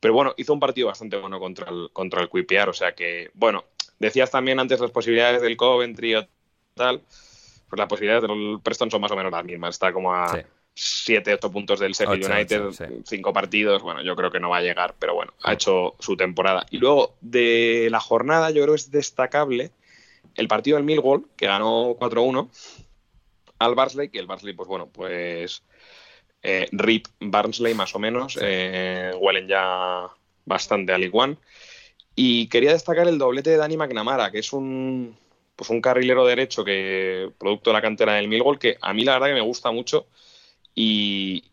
Pero 0.00 0.14
bueno, 0.14 0.34
hizo 0.36 0.52
un 0.52 0.60
partido 0.60 0.88
bastante 0.88 1.16
bueno 1.16 1.38
contra 1.38 1.70
el, 1.70 1.88
contra 1.92 2.22
el 2.22 2.68
O 2.68 2.72
sea 2.72 2.94
que, 2.94 3.30
bueno, 3.34 3.64
Decías 3.98 4.30
también 4.30 4.60
antes 4.60 4.80
las 4.80 4.90
posibilidades 4.90 5.42
del 5.42 5.56
Coventry 5.56 6.16
o 6.16 6.26
tal. 6.74 7.00
Pues 7.68 7.78
las 7.78 7.88
posibilidades 7.88 8.22
del 8.22 8.60
Preston 8.62 8.90
son 8.90 9.00
más 9.00 9.10
o 9.10 9.16
menos 9.16 9.32
las 9.32 9.44
mismas. 9.44 9.74
Está 9.74 9.92
como 9.92 10.14
a 10.14 10.44
7, 10.74 11.34
8 11.34 11.50
puntos 11.50 11.80
del 11.80 11.92
Sheffield 11.92 12.30
United, 12.30 13.02
5 13.04 13.32
partidos. 13.32 13.82
Bueno, 13.82 14.02
yo 14.02 14.14
creo 14.14 14.30
que 14.30 14.38
no 14.38 14.50
va 14.50 14.58
a 14.58 14.62
llegar, 14.62 14.94
pero 14.98 15.14
bueno, 15.14 15.32
ha 15.42 15.54
hecho 15.54 15.96
su 15.98 16.16
temporada. 16.16 16.66
Y 16.70 16.78
luego 16.78 17.16
de 17.22 17.88
la 17.90 17.98
jornada, 17.98 18.50
yo 18.50 18.62
creo 18.62 18.74
que 18.74 18.80
es 18.80 18.90
destacable 18.90 19.72
el 20.34 20.48
partido 20.48 20.76
del 20.76 20.84
Millwall, 20.84 21.26
que 21.36 21.46
ganó 21.46 21.96
4-1 21.96 22.50
al 23.58 23.74
Barnsley, 23.74 24.10
que 24.10 24.18
el 24.18 24.26
Barnsley, 24.26 24.52
pues 24.52 24.68
bueno, 24.68 24.88
pues 24.92 25.62
eh, 26.42 26.68
Rip 26.72 27.06
Barnsley 27.20 27.74
más 27.74 27.94
o 27.94 27.98
menos, 27.98 28.38
eh, 28.40 29.12
huelen 29.18 29.48
ya 29.48 30.08
bastante 30.44 30.92
al 30.92 31.04
igual. 31.04 31.38
Y 32.18 32.48
quería 32.48 32.72
destacar 32.72 33.06
el 33.06 33.18
doblete 33.18 33.50
de 33.50 33.58
Dani 33.58 33.76
McNamara, 33.76 34.30
que 34.30 34.38
es 34.38 34.54
un, 34.54 35.14
pues 35.54 35.68
un 35.68 35.82
carrilero 35.82 36.24
derecho 36.24 36.64
que 36.64 37.30
producto 37.38 37.70
de 37.70 37.74
la 37.74 37.82
cantera 37.82 38.14
del 38.14 38.26
Millwall, 38.26 38.58
que 38.58 38.78
a 38.80 38.94
mí 38.94 39.04
la 39.04 39.12
verdad 39.12 39.28
que 39.28 39.34
me 39.34 39.42
gusta 39.42 39.70
mucho. 39.70 40.06
Y, 40.74 41.44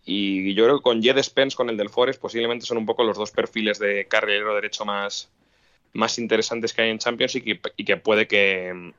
yo 0.56 0.65
creo 0.65 0.77
que 0.77 0.84
con 0.84 1.03
Jed 1.03 1.22
Spence, 1.22 1.56
con 1.56 1.69
el 1.69 1.77
del 1.77 1.90
Forest, 1.90 2.22
posiblemente 2.22 2.65
son 2.65 2.77
un 2.77 2.85
poco 2.85 3.03
los 3.03 3.18
dos 3.18 3.31
perfiles 3.31 3.77
de 3.77 4.06
carrilero 4.07 4.56
derecho 4.56 4.85
más, 4.85 5.30
más 5.94 6.18
interesantes 6.18 6.73
que 6.73 6.81
hay 6.84 6.90
en 6.91 6.99
Champions 6.99 7.35
y 7.35 7.41
que, 7.41 7.98
puede 7.98 8.27
que, 8.27 8.94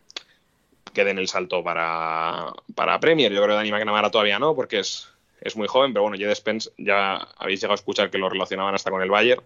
que, 0.92 1.04
den 1.04 1.18
el 1.18 1.28
salto 1.28 1.64
para, 1.64 2.52
para 2.74 3.00
Premier. 3.00 3.32
Yo 3.32 3.38
creo 3.38 3.50
que 3.50 3.56
Dani 3.56 3.72
McNamara 3.72 4.10
todavía 4.10 4.38
no, 4.38 4.54
porque 4.54 4.80
es, 4.80 5.08
es 5.40 5.56
muy 5.56 5.68
joven, 5.68 5.94
pero 5.94 6.02
bueno, 6.02 6.18
Jed 6.18 6.34
Spence 6.34 6.70
ya 6.76 7.16
habéis 7.38 7.60
llegado 7.60 7.72
a 7.72 7.76
escuchar 7.76 8.10
que 8.10 8.18
lo 8.18 8.28
relacionaban 8.28 8.74
hasta 8.74 8.90
con 8.90 9.02
el 9.02 9.10
Bayern 9.10 9.42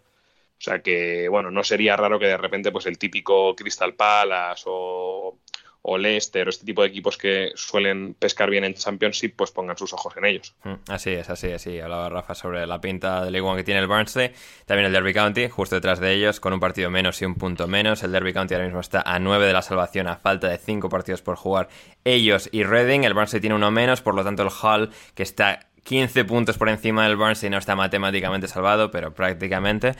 O 0.59 0.61
sea 0.61 0.81
que, 0.81 1.29
bueno, 1.29 1.51
no 1.51 1.63
sería 1.63 1.97
raro 1.97 2.19
que 2.19 2.27
de 2.27 2.37
repente 2.37 2.73
pues 2.73 2.87
el 2.87 2.99
típico 2.99 3.55
Crystal 3.55 3.95
Palace 3.95 4.65
o, 4.67 5.39
o 5.83 5.99
Leicester 5.99 6.47
o 6.47 6.51
este 6.51 6.67
tipo 6.67 6.83
de 6.83 6.89
equipos 6.89 7.17
que 7.17 7.53
suelen 7.55 8.15
pescar 8.15 8.51
bien 8.51 8.65
en 8.65 8.75
Championship, 8.75 9.35
pues 9.37 9.53
pongan 9.53 9.79
sus 9.79 9.93
ojos 9.93 10.17
en 10.17 10.25
ellos. 10.25 10.55
Mm, 10.65 10.75
así 10.89 11.11
es, 11.11 11.31
así 11.31 11.47
es, 11.47 11.63
sí. 11.63 11.79
Hablaba 11.79 12.09
Rafa 12.09 12.35
sobre 12.35 12.67
la 12.67 12.81
pinta 12.81 13.25
del 13.25 13.33
League 13.33 13.47
One 13.47 13.59
que 13.59 13.65
tiene 13.65 13.81
el 13.81 13.87
Barnsley. 13.87 14.33
También 14.67 14.87
el 14.87 14.93
Derby 14.93 15.15
County, 15.15 15.49
justo 15.49 15.77
detrás 15.77 16.01
de 16.01 16.13
ellos, 16.13 16.41
con 16.41 16.53
un 16.53 16.61
partido 16.61 16.91
menos 16.91 17.23
y 17.23 17.25
un 17.25 17.37
punto 17.37 17.69
menos. 17.69 18.03
El 18.03 18.13
Derby 18.13 18.33
County 18.33 18.55
ahora 18.55 18.67
mismo 18.67 18.81
está 18.81 19.03
a 19.03 19.19
9 19.19 19.47
de 19.47 19.53
la 19.53 19.63
salvación 19.63 20.09
a 20.09 20.17
falta 20.17 20.49
de 20.49 20.59
5 20.59 20.89
partidos 20.89 21.23
por 21.23 21.37
jugar 21.37 21.69
ellos 22.05 22.49
y 22.53 22.65
Reading. 22.65 23.05
El 23.05 23.15
Barnsley 23.15 23.41
tiene 23.41 23.55
uno 23.55 23.71
menos, 23.71 24.03
por 24.03 24.15
lo 24.15 24.25
tanto 24.25 24.43
el 24.43 24.49
Hull, 24.49 24.91
que 25.15 25.23
está 25.23 25.69
15 25.89 26.27
puntos 26.27 26.59
por 26.59 26.69
encima 26.69 27.05
del 27.05 27.16
Barnsley 27.16 27.48
no 27.48 27.56
está 27.56 27.74
matemáticamente 27.74 28.47
salvado, 28.47 28.90
pero 28.90 29.15
prácticamente. 29.15 29.94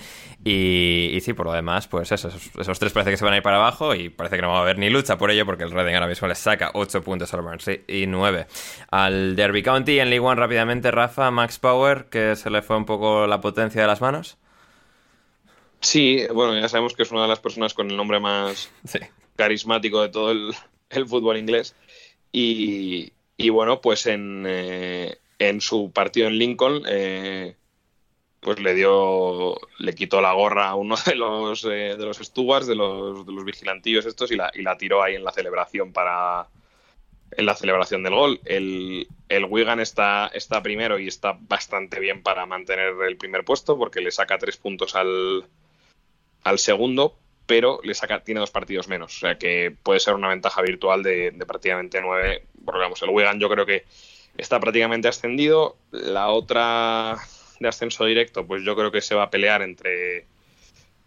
Y, 0.45 1.19
sí, 1.23 1.33
por 1.33 1.47
lo 1.47 1.53
demás, 1.55 1.89
pues 1.89 2.13
eso, 2.13 2.29
esos, 2.29 2.79
tres 2.79 2.93
parece 2.93 3.13
que 3.13 3.17
se 3.17 3.25
van 3.25 3.33
a 3.33 3.39
ir 3.39 3.43
para 3.43 3.57
abajo 3.57 3.95
y 3.95 4.11
parece 4.11 4.37
que 4.37 4.43
no 4.43 4.51
va 4.51 4.59
a 4.59 4.61
haber 4.61 4.77
ni 4.77 4.91
lucha 4.91 5.17
por 5.17 5.31
ello 5.31 5.47
porque 5.47 5.65
el 5.65 5.71
Reading 5.71 5.95
ahora 5.95 6.07
mismo 6.07 6.29
le 6.29 6.35
saca 6.35 6.73
8 6.75 7.03
puntos 7.03 7.33
al 7.33 7.41
Barnsley 7.41 7.85
y 7.89 8.07
9 8.07 8.47
al 8.91 9.35
Derby 9.35 9.63
County. 9.63 9.99
En 9.99 10.11
League 10.11 10.25
One 10.25 10.39
rápidamente, 10.39 10.91
Rafa, 10.91 11.31
Max 11.31 11.59
Power, 11.59 12.05
que 12.11 12.37
se 12.37 12.51
le 12.51 12.61
fue 12.61 12.77
un 12.77 12.85
poco 12.85 13.27
la 13.27 13.41
potencia 13.41 13.81
de 13.81 13.87
las 13.87 14.03
manos. 14.03 14.37
Sí, 15.81 16.27
bueno, 16.35 16.55
ya 16.61 16.69
sabemos 16.69 16.93
que 16.93 17.05
es 17.05 17.11
una 17.13 17.23
de 17.23 17.29
las 17.29 17.41
personas 17.41 17.73
con 17.73 17.91
el 17.91 17.97
nombre 17.97 18.21
más 18.21 18.71
carismático 19.37 20.03
de 20.03 20.11
todo 20.11 20.33
el, 20.33 20.53
fútbol 21.07 21.39
inglés. 21.39 21.75
Y, 22.31 23.11
bueno, 23.49 23.81
pues 23.81 24.07
en, 24.07 24.45
eh, 24.47 25.17
en 25.39 25.61
su 25.61 25.93
partido 25.93 26.29
en 26.29 26.39
Lincoln, 26.39 26.83
eh, 26.89 27.57
pues 28.41 28.61
le 28.61 28.75
dio, 28.75 29.57
le 29.79 29.95
quitó 29.95 30.21
la 30.21 30.33
gorra 30.33 30.69
a 30.69 30.75
uno 30.75 30.97
de 31.07 31.15
los 31.15 31.65
eh, 31.65 31.97
de 31.99 32.05
los 32.05 32.19
stewards, 32.19 32.67
de 32.67 32.75
los, 32.75 33.27
de 33.27 33.33
los 33.33 33.45
vigilantillos 33.45 34.07
estos, 34.07 34.31
y 34.31 34.37
la, 34.37 34.51
y 34.55 34.63
la 34.63 34.77
tiró 34.77 35.03
ahí 35.03 35.15
en 35.15 35.25
la 35.25 35.33
celebración 35.33 35.93
para 35.93 36.49
en 37.31 37.47
la 37.47 37.55
celebración 37.55 38.03
del 38.03 38.15
gol. 38.15 38.41
El, 38.45 39.07
el 39.29 39.45
Wigan 39.45 39.81
está, 39.81 40.31
está 40.33 40.63
primero 40.63 40.99
y 40.99 41.09
está 41.09 41.37
bastante 41.41 42.01
bien 42.01 42.23
para 42.23 42.47
mantener 42.47 42.95
el 43.07 43.17
primer 43.17 43.45
puesto, 43.45 43.77
porque 43.77 44.01
le 44.01 44.11
saca 44.11 44.39
tres 44.39 44.57
puntos 44.57 44.95
al, 44.95 45.45
al 46.45 46.59
segundo, 46.59 47.19
pero 47.47 47.81
le 47.85 47.95
saca, 47.95 48.25
tiene 48.25 48.41
dos 48.41 48.51
partidos 48.51 48.89
menos. 48.89 49.17
O 49.17 49.21
sea 49.21 49.39
que 49.39 49.75
puede 49.83 50.01
ser 50.01 50.15
una 50.15 50.29
ventaja 50.29 50.63
virtual 50.63 51.03
de, 51.03 51.33
de 51.33 51.47
prácticamente 51.47 52.01
nueve. 52.01 52.45
Porque 52.65 52.81
vamos, 52.81 53.03
el 53.03 53.11
Wigan 53.11 53.41
yo 53.41 53.49
creo 53.49 53.67
que 53.67 53.85
está 54.39 54.61
prácticamente 54.61 55.09
ascendido. 55.09 55.77
La 55.91 56.29
otra 56.29 57.19
de 57.61 57.69
ascenso 57.69 58.05
directo, 58.05 58.47
pues 58.47 58.63
yo 58.65 58.75
creo 58.77 58.91
que 58.91 59.03
se 59.03 59.15
va 59.15 59.25
a 59.25 59.31
pelear 59.31 59.63
entre 59.63 60.27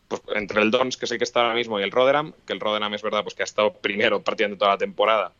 pues, 0.07 0.21
entre 0.35 0.61
el 0.61 0.69
Dons, 0.69 0.97
que 0.97 1.05
es 1.05 1.11
el 1.11 1.17
que 1.17 1.23
está 1.23 1.41
ahora 1.41 1.55
mismo, 1.55 1.79
y 1.79 1.83
el 1.83 1.91
Rotherham, 1.91 2.33
que 2.45 2.53
el 2.53 2.59
Rotherham 2.59 2.93
es 2.93 3.01
verdad 3.01 3.23
pues 3.23 3.33
que 3.33 3.43
ha 3.43 3.45
estado 3.45 3.73
primero 3.73 4.21
prácticamente 4.21 4.59
toda 4.59 4.71
la 4.71 4.77
temporada. 4.77 5.31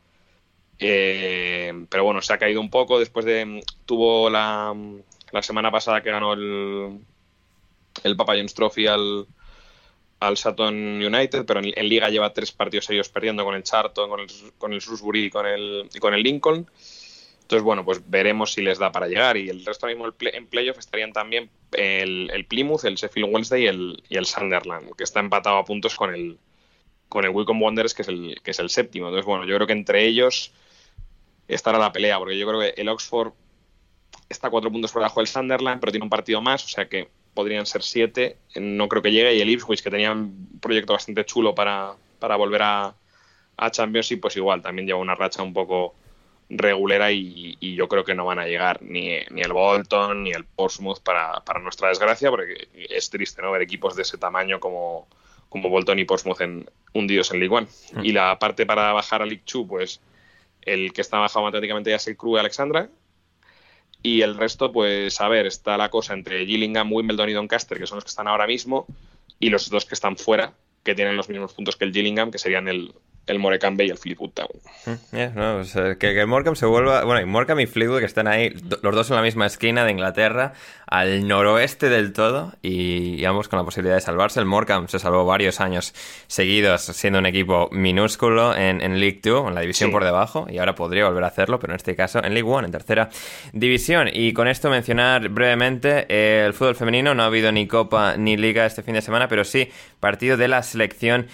Eh, 0.79 1.85
pero 1.89 2.03
bueno, 2.03 2.21
se 2.21 2.33
ha 2.33 2.39
caído 2.39 2.59
un 2.59 2.71
poco 2.71 2.97
después 2.97 3.25
de 3.25 3.63
tuvo 3.85 4.29
la, 4.29 4.73
la 5.31 5.43
semana 5.43 5.69
pasada 5.69 6.01
que 6.01 6.09
ganó 6.09 6.33
el 6.33 6.99
el 8.03 8.15
Papa 8.15 8.33
John's 8.35 8.53
Trophy 8.53 8.87
al 8.87 9.27
al 10.21 10.37
Sutton 10.37 11.03
United, 11.03 11.45
pero 11.45 11.59
en, 11.59 11.89
Liga 11.89 12.09
lleva 12.09 12.31
tres 12.31 12.51
partidos 12.51 12.85
seguidos 12.85 13.09
perdiendo 13.09 13.43
con 13.43 13.55
el 13.55 13.63
Charlton, 13.63 14.07
con 14.07 14.19
el, 14.19 14.27
con 14.59 14.71
el 14.71 14.79
Shrewsbury 14.79 15.25
y 15.25 15.29
con 15.31 15.47
el, 15.47 15.89
y 15.93 15.99
con 15.99 16.13
el 16.13 16.21
Lincoln. 16.21 16.69
Entonces, 17.51 17.65
bueno, 17.65 17.83
pues 17.83 18.09
veremos 18.09 18.53
si 18.53 18.61
les 18.61 18.79
da 18.79 18.93
para 18.93 19.09
llegar. 19.09 19.35
Y 19.35 19.49
el 19.49 19.65
resto 19.65 19.85
mismo 19.85 20.07
en 20.21 20.47
playoff 20.47 20.77
estarían 20.77 21.11
también 21.11 21.49
el, 21.73 22.45
Plymouth, 22.47 22.85
el 22.85 22.95
Sheffield 22.95 23.27
Wednesday 23.29 23.63
y 23.63 23.67
el, 23.67 24.03
y 24.07 24.15
el 24.15 24.25
Sunderland, 24.25 24.95
que 24.95 25.03
está 25.03 25.19
empatado 25.19 25.57
a 25.57 25.65
puntos 25.65 25.97
con 25.97 26.15
el, 26.15 26.39
con 27.09 27.25
el 27.25 27.31
Wycombe 27.31 27.65
Wanderers, 27.65 27.93
que 27.93 28.03
es 28.03 28.07
el, 28.07 28.39
que 28.41 28.51
es 28.51 28.59
el 28.59 28.69
séptimo. 28.69 29.07
Entonces, 29.07 29.25
bueno, 29.25 29.43
yo 29.43 29.53
creo 29.55 29.67
que 29.67 29.73
entre 29.73 30.05
ellos 30.05 30.53
estará 31.49 31.77
la 31.77 31.91
pelea, 31.91 32.17
porque 32.19 32.37
yo 32.37 32.47
creo 32.47 32.61
que 32.61 32.81
el 32.81 32.87
Oxford 32.87 33.33
está 34.29 34.49
cuatro 34.49 34.71
puntos 34.71 34.93
por 34.93 35.01
debajo 35.01 35.19
del 35.19 35.27
Sunderland, 35.27 35.81
pero 35.81 35.91
tiene 35.91 36.05
un 36.05 36.09
partido 36.09 36.41
más, 36.41 36.63
o 36.63 36.69
sea 36.69 36.87
que 36.87 37.09
podrían 37.33 37.65
ser 37.65 37.83
siete. 37.83 38.37
No 38.55 38.87
creo 38.87 39.01
que 39.01 39.11
llegue. 39.11 39.35
Y 39.35 39.41
el 39.41 39.49
Ipswich, 39.49 39.83
que 39.83 39.91
tenía 39.91 40.13
un 40.13 40.57
proyecto 40.61 40.93
bastante 40.93 41.25
chulo 41.25 41.53
para, 41.53 41.95
para 42.17 42.37
volver 42.37 42.61
a, 42.61 42.95
a 43.57 43.71
Championship, 43.71 44.21
pues 44.21 44.37
igual, 44.37 44.61
también 44.61 44.87
lleva 44.87 44.99
una 44.99 45.15
racha 45.15 45.43
un 45.43 45.51
poco 45.51 45.95
regulera 46.51 47.11
y, 47.11 47.57
yo 47.61 47.87
creo 47.87 48.03
que 48.03 48.13
no 48.13 48.25
van 48.25 48.39
a 48.39 48.45
llegar 48.45 48.81
ni, 48.81 49.19
ni 49.29 49.41
el 49.41 49.53
Bolton 49.53 50.23
ni 50.23 50.31
el 50.31 50.43
Portsmouth 50.43 50.99
para, 50.99 51.39
para, 51.45 51.59
nuestra 51.59 51.87
desgracia, 51.87 52.29
porque 52.29 52.67
es 52.73 53.09
triste 53.09 53.41
¿no? 53.41 53.51
ver 53.51 53.61
equipos 53.61 53.95
de 53.95 54.01
ese 54.01 54.17
tamaño 54.17 54.59
como, 54.59 55.07
como 55.49 55.69
Bolton 55.69 55.99
y 55.99 56.05
Portsmouth 56.05 56.41
en, 56.41 56.69
hundidos 56.93 57.31
en 57.31 57.39
League 57.39 57.55
One. 57.55 57.67
Mm. 57.93 58.05
Y 58.05 58.11
la 58.11 58.37
parte 58.37 58.65
para 58.65 58.91
bajar 58.91 59.21
a 59.21 59.25
League 59.25 59.43
Two, 59.45 59.65
pues 59.65 60.01
el 60.61 60.93
que 60.93 61.01
está 61.01 61.17
bajado 61.17 61.45
matemáticamente 61.45 61.89
ya 61.89 61.95
es 61.95 62.07
el 62.07 62.17
Crew 62.17 62.37
Alexandra. 62.37 62.89
Y 64.03 64.21
el 64.21 64.35
resto, 64.35 64.71
pues 64.71 65.21
a 65.21 65.27
ver, 65.27 65.45
está 65.45 65.77
la 65.77 65.89
cosa 65.89 66.13
entre 66.13 66.45
Gillingham, 66.45 66.91
Wimbledon 66.91 67.29
y 67.29 67.33
Doncaster, 67.33 67.77
que 67.77 67.87
son 67.87 67.97
los 67.97 68.03
que 68.03 68.09
están 68.09 68.27
ahora 68.27 68.47
mismo, 68.47 68.87
y 69.39 69.49
los 69.49 69.69
dos 69.69 69.85
que 69.85 69.93
están 69.93 70.17
fuera, 70.17 70.53
que 70.83 70.95
tienen 70.95 71.15
los 71.15 71.29
mismos 71.29 71.53
puntos 71.53 71.75
que 71.75 71.85
el 71.85 71.93
Gillingham, 71.93 72.31
que 72.31 72.39
serían 72.39 72.67
el, 72.67 72.93
el 73.27 73.39
Morecambe 73.39 73.85
y 73.85 73.89
el 73.89 73.97
Fleetwood 73.97 74.31
Town. 74.31 74.49
Mm, 74.85 75.35
no, 75.35 75.97
que, 75.97 76.19
el 76.19 76.27
Morecambe 76.27 76.57
se 76.57 76.65
vuelva. 76.65 77.03
Bueno, 77.03 77.21
y 77.21 77.25
Morecambe 77.25 77.63
y 77.63 77.67
Fleetwood 77.67 77.99
que 77.99 78.05
están 78.05 78.27
ahí, 78.27 78.49
los 78.81 78.95
dos 78.95 79.09
en 79.09 79.15
la 79.15 79.21
misma 79.21 79.45
esquina 79.45 79.85
de 79.85 79.91
Inglaterra, 79.91 80.53
al 80.87 81.27
noroeste 81.27 81.89
del 81.89 82.13
todo, 82.13 82.53
y, 82.61 83.23
vamos 83.23 83.47
con 83.47 83.57
la 83.57 83.65
posibilidad 83.65 83.95
de 83.95 84.01
salvarse. 84.01 84.39
El 84.39 84.45
Morecambe 84.45 84.89
se 84.89 84.99
salvó 84.99 85.25
varios 85.25 85.61
años 85.61 85.93
seguidos 86.27 86.81
siendo 86.81 87.19
un 87.19 87.25
equipo 87.25 87.69
minúsculo 87.71 88.55
en, 88.55 88.81
en 88.81 88.99
League 88.99 89.21
2, 89.23 89.47
en 89.49 89.55
la 89.55 89.61
división 89.61 89.91
por 89.91 90.03
debajo, 90.03 90.47
y 90.49 90.57
ahora 90.57 90.75
podría 90.75 91.05
volver 91.05 91.23
a 91.23 91.27
hacerlo, 91.27 91.59
pero 91.59 91.73
en 91.73 91.77
este 91.77 91.95
caso 91.95 92.23
en 92.23 92.33
League 92.33 92.49
1, 92.49 92.65
en 92.65 92.71
tercera 92.71 93.09
división. 93.53 94.09
Y 94.11 94.33
con 94.33 94.47
esto 94.47 94.69
mencionar 94.69 95.29
brevemente 95.29 96.05
el 96.45 96.53
fútbol 96.53 96.75
femenino. 96.75 97.13
No 97.15 97.23
ha 97.23 97.27
habido 97.27 97.51
ni 97.51 97.67
Copa 97.67 98.15
ni 98.17 98.37
Liga 98.37 98.65
este 98.65 98.83
fin 98.83 98.95
de 98.95 99.01
semana, 99.01 99.27
pero 99.27 99.43
sí 99.43 99.69
partido 99.99 100.37
de 100.37 100.47
la 100.47 100.63
selección 100.63 101.27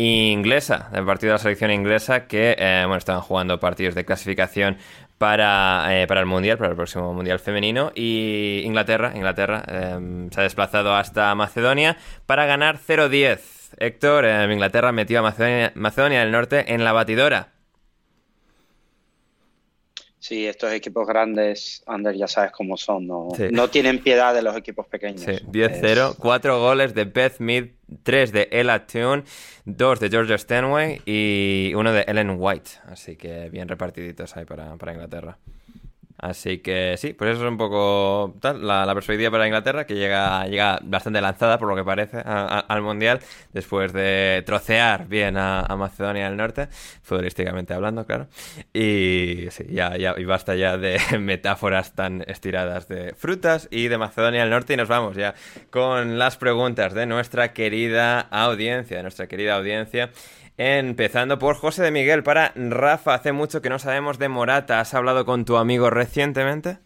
inglesa, 0.00 0.88
del 0.92 1.04
partido 1.04 1.32
de 1.32 1.34
la 1.34 1.42
selección 1.42 1.70
inglesa, 1.70 2.26
que 2.26 2.56
eh, 2.58 2.82
bueno, 2.84 2.96
estaban 2.96 3.22
jugando 3.22 3.58
partidos 3.60 3.94
de 3.94 4.04
clasificación 4.04 4.78
para, 5.18 5.86
eh, 5.90 6.06
para 6.06 6.20
el 6.20 6.26
Mundial, 6.26 6.56
para 6.56 6.70
el 6.70 6.76
próximo 6.76 7.12
Mundial 7.12 7.38
femenino. 7.38 7.92
Y 7.94 8.62
Inglaterra, 8.64 9.12
Inglaterra 9.14 9.62
em, 9.66 10.30
se 10.30 10.40
ha 10.40 10.44
desplazado 10.44 10.94
hasta 10.94 11.34
Macedonia 11.34 11.96
para 12.26 12.46
ganar 12.46 12.78
0-10. 12.78 13.70
Héctor, 13.78 14.24
em, 14.24 14.52
Inglaterra 14.52 14.92
metió 14.92 15.18
a 15.18 15.22
Macedonia, 15.22 15.72
Macedonia 15.74 16.20
del 16.20 16.32
Norte 16.32 16.72
en 16.72 16.84
la 16.84 16.92
batidora. 16.92 17.48
Sí, 20.20 20.46
estos 20.46 20.70
equipos 20.72 21.06
grandes, 21.08 21.82
Ander, 21.86 22.14
ya 22.14 22.28
sabes 22.28 22.52
cómo 22.52 22.76
son, 22.76 23.06
no, 23.06 23.28
no 23.50 23.68
tienen 23.68 24.00
piedad 24.00 24.34
de 24.34 24.42
los 24.42 24.54
equipos 24.54 24.86
pequeños. 24.86 25.22
Sí, 25.22 25.32
10-0, 25.50 26.16
cuatro 26.18 26.60
goles 26.60 26.94
de 26.94 27.06
Beth 27.06 27.38
Mead, 27.38 27.68
tres 28.02 28.30
de 28.30 28.46
Ella 28.52 28.86
Tune, 28.86 29.24
dos 29.64 29.98
de 29.98 30.10
Georgia 30.10 30.36
Stanway 30.36 31.00
y 31.06 31.72
uno 31.74 31.94
de 31.94 32.04
Ellen 32.06 32.36
White. 32.38 32.70
Así 32.84 33.16
que 33.16 33.48
bien 33.48 33.66
repartiditos 33.66 34.36
ahí 34.36 34.44
para, 34.44 34.76
para 34.76 34.92
Inglaterra. 34.92 35.38
Así 36.20 36.58
que 36.58 36.96
sí, 36.98 37.14
pues 37.14 37.30
eso 37.30 37.44
es 37.44 37.50
un 37.50 37.56
poco 37.56 38.34
la, 38.42 38.84
la 38.84 38.94
perspectiva 38.94 39.30
para 39.30 39.46
Inglaterra, 39.46 39.86
que 39.86 39.94
llega, 39.94 40.46
llega 40.46 40.78
bastante 40.82 41.20
lanzada, 41.22 41.58
por 41.58 41.68
lo 41.68 41.74
que 41.74 41.82
parece, 41.82 42.20
al 42.22 42.82
Mundial, 42.82 43.20
después 43.54 43.94
de 43.94 44.42
trocear 44.44 45.06
bien 45.06 45.36
a, 45.38 45.66
Macedonia 45.80 46.26
del 46.28 46.36
Norte, 46.36 46.68
futbolísticamente 47.02 47.72
hablando, 47.72 48.04
claro. 48.04 48.28
Y 48.74 49.46
sí, 49.50 49.64
ya, 49.70 49.96
ya, 49.96 50.14
y 50.18 50.24
basta 50.24 50.54
ya 50.54 50.76
de 50.76 51.00
metáforas 51.18 51.94
tan 51.94 52.22
estiradas 52.26 52.86
de 52.86 53.14
frutas 53.14 53.68
y 53.70 53.88
de 53.88 53.96
Macedonia 53.96 54.40
del 54.40 54.50
Norte, 54.50 54.74
y 54.74 54.76
nos 54.76 54.88
vamos 54.88 55.16
ya 55.16 55.34
con 55.70 56.18
las 56.18 56.36
preguntas 56.36 56.92
de 56.92 57.06
nuestra 57.06 57.54
querida 57.54 58.20
audiencia, 58.20 58.98
de 58.98 59.02
nuestra 59.04 59.26
querida 59.26 59.56
audiencia. 59.56 60.10
Empezando 60.62 61.38
por 61.38 61.56
José 61.56 61.82
de 61.82 61.90
Miguel 61.90 62.22
para 62.22 62.52
Rafa. 62.54 63.14
Hace 63.14 63.32
mucho 63.32 63.62
que 63.62 63.70
no 63.70 63.78
sabemos 63.78 64.18
de 64.18 64.28
Morata. 64.28 64.78
¿Has 64.78 64.92
hablado 64.92 65.24
con 65.24 65.46
tu 65.46 65.56
amigo 65.56 65.88
recientemente? 65.88 66.76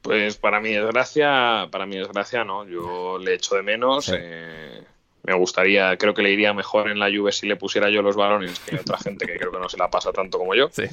Pues 0.00 0.38
para 0.38 0.60
mi 0.60 0.72
desgracia, 0.72 1.68
para 1.70 1.84
mi 1.84 1.98
desgracia 1.98 2.42
no. 2.42 2.64
Yo 2.64 3.18
le 3.18 3.34
echo 3.34 3.56
de 3.56 3.62
menos. 3.62 4.10
Eh, 4.16 4.82
me 5.24 5.34
gustaría, 5.34 5.94
creo 5.98 6.14
que 6.14 6.22
le 6.22 6.30
iría 6.30 6.54
mejor 6.54 6.88
en 6.88 6.98
la 6.98 7.10
Juve 7.14 7.32
si 7.32 7.46
le 7.46 7.56
pusiera 7.56 7.90
yo 7.90 8.00
los 8.00 8.16
balones 8.16 8.58
que 8.60 8.76
otra 8.76 8.96
gente 8.96 9.26
que 9.26 9.36
creo 9.36 9.52
que 9.52 9.60
no 9.60 9.68
se 9.68 9.76
la 9.76 9.90
pasa 9.90 10.10
tanto 10.10 10.38
como 10.38 10.54
yo. 10.54 10.70
Sí. 10.72 10.84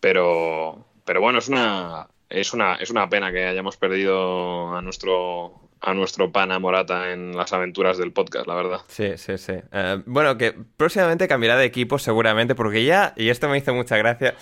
Pero, 0.00 0.86
pero 1.04 1.20
bueno, 1.20 1.38
es 1.38 1.46
una, 1.46 2.08
es 2.28 2.52
una, 2.52 2.74
es 2.74 2.90
una 2.90 3.08
pena 3.08 3.30
que 3.30 3.46
hayamos 3.46 3.76
perdido 3.76 4.74
a 4.74 4.82
nuestro 4.82 5.59
a 5.82 5.94
nuestro 5.94 6.30
pana 6.30 6.58
Morata 6.58 7.12
en 7.12 7.36
las 7.36 7.52
aventuras 7.52 7.96
del 7.96 8.12
podcast, 8.12 8.46
la 8.46 8.54
verdad. 8.54 8.80
Sí, 8.88 9.12
sí, 9.16 9.38
sí. 9.38 9.54
Eh, 9.72 10.02
bueno, 10.06 10.36
que 10.36 10.54
próximamente 10.76 11.26
cambiará 11.26 11.56
de 11.56 11.64
equipo 11.64 11.98
seguramente, 11.98 12.54
porque 12.54 12.84
ya, 12.84 13.14
y 13.16 13.30
esto 13.30 13.48
me 13.48 13.56
hizo 13.58 13.72
mucha 13.74 13.96
gracia, 13.96 14.34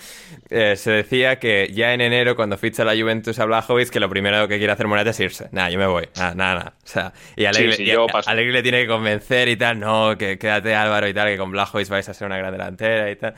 eh, 0.49 0.75
se 0.75 0.91
decía 0.91 1.39
que 1.39 1.71
ya 1.73 1.93
en 1.93 2.01
enero, 2.01 2.35
cuando 2.35 2.57
ficha 2.57 2.83
la 2.83 2.93
Juventus 2.95 3.39
a 3.39 3.45
Blajovic, 3.45 3.89
que 3.89 3.99
lo 4.01 4.09
primero 4.09 4.47
que 4.47 4.57
quiere 4.57 4.73
hacer 4.73 4.87
Morata 4.87 5.11
es 5.11 5.19
irse. 5.21 5.47
Nada, 5.51 5.69
yo 5.69 5.79
me 5.79 5.87
voy. 5.87 6.09
Nada, 6.17 6.35
nada, 6.35 6.55
nada. 6.55 6.73
O 6.83 6.87
sea, 6.87 7.13
y 7.35 7.45
Alegre, 7.45 7.73
Sí, 7.77 7.83
y 7.83 7.85
le 8.51 8.61
tiene 8.63 8.81
que 8.81 8.87
convencer 8.87 9.47
y 9.47 9.55
tal, 9.55 9.79
no, 9.79 10.17
que 10.17 10.37
quédate 10.37 10.75
Álvaro 10.75 11.07
y 11.07 11.13
tal, 11.13 11.27
que 11.29 11.37
con 11.37 11.51
Blajovic 11.51 11.87
vais 11.87 12.09
a 12.09 12.13
ser 12.13 12.27
una 12.27 12.37
gran 12.37 12.51
delantera 12.51 13.09
y 13.11 13.15
tal. 13.15 13.33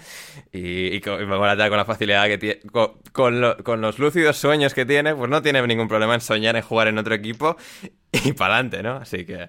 Y, 0.51 0.95
y 0.95 1.01
con, 1.01 1.21
y 1.21 1.25
Morata 1.25 1.67
con 1.69 1.77
la 1.77 1.85
facilidad 1.85 2.25
que 2.27 2.37
tiene, 2.37 2.59
con, 2.71 2.93
con 3.11 3.41
lo- 3.41 3.57
con 3.63 3.79
los 3.81 3.99
lúcidos 3.99 4.37
sueños 4.37 4.73
que 4.73 4.85
tiene, 4.85 5.13
pues 5.13 5.29
no 5.29 5.41
tiene 5.41 5.61
ningún 5.67 5.87
problema 5.87 6.15
en 6.15 6.21
soñar 6.21 6.55
en 6.55 6.61
jugar 6.63 6.87
en 6.87 6.97
otro 6.97 7.13
equipo 7.13 7.57
y 8.11 8.33
para 8.33 8.55
adelante, 8.55 8.83
¿no? 8.83 8.97
Así 8.97 9.25
que... 9.25 9.47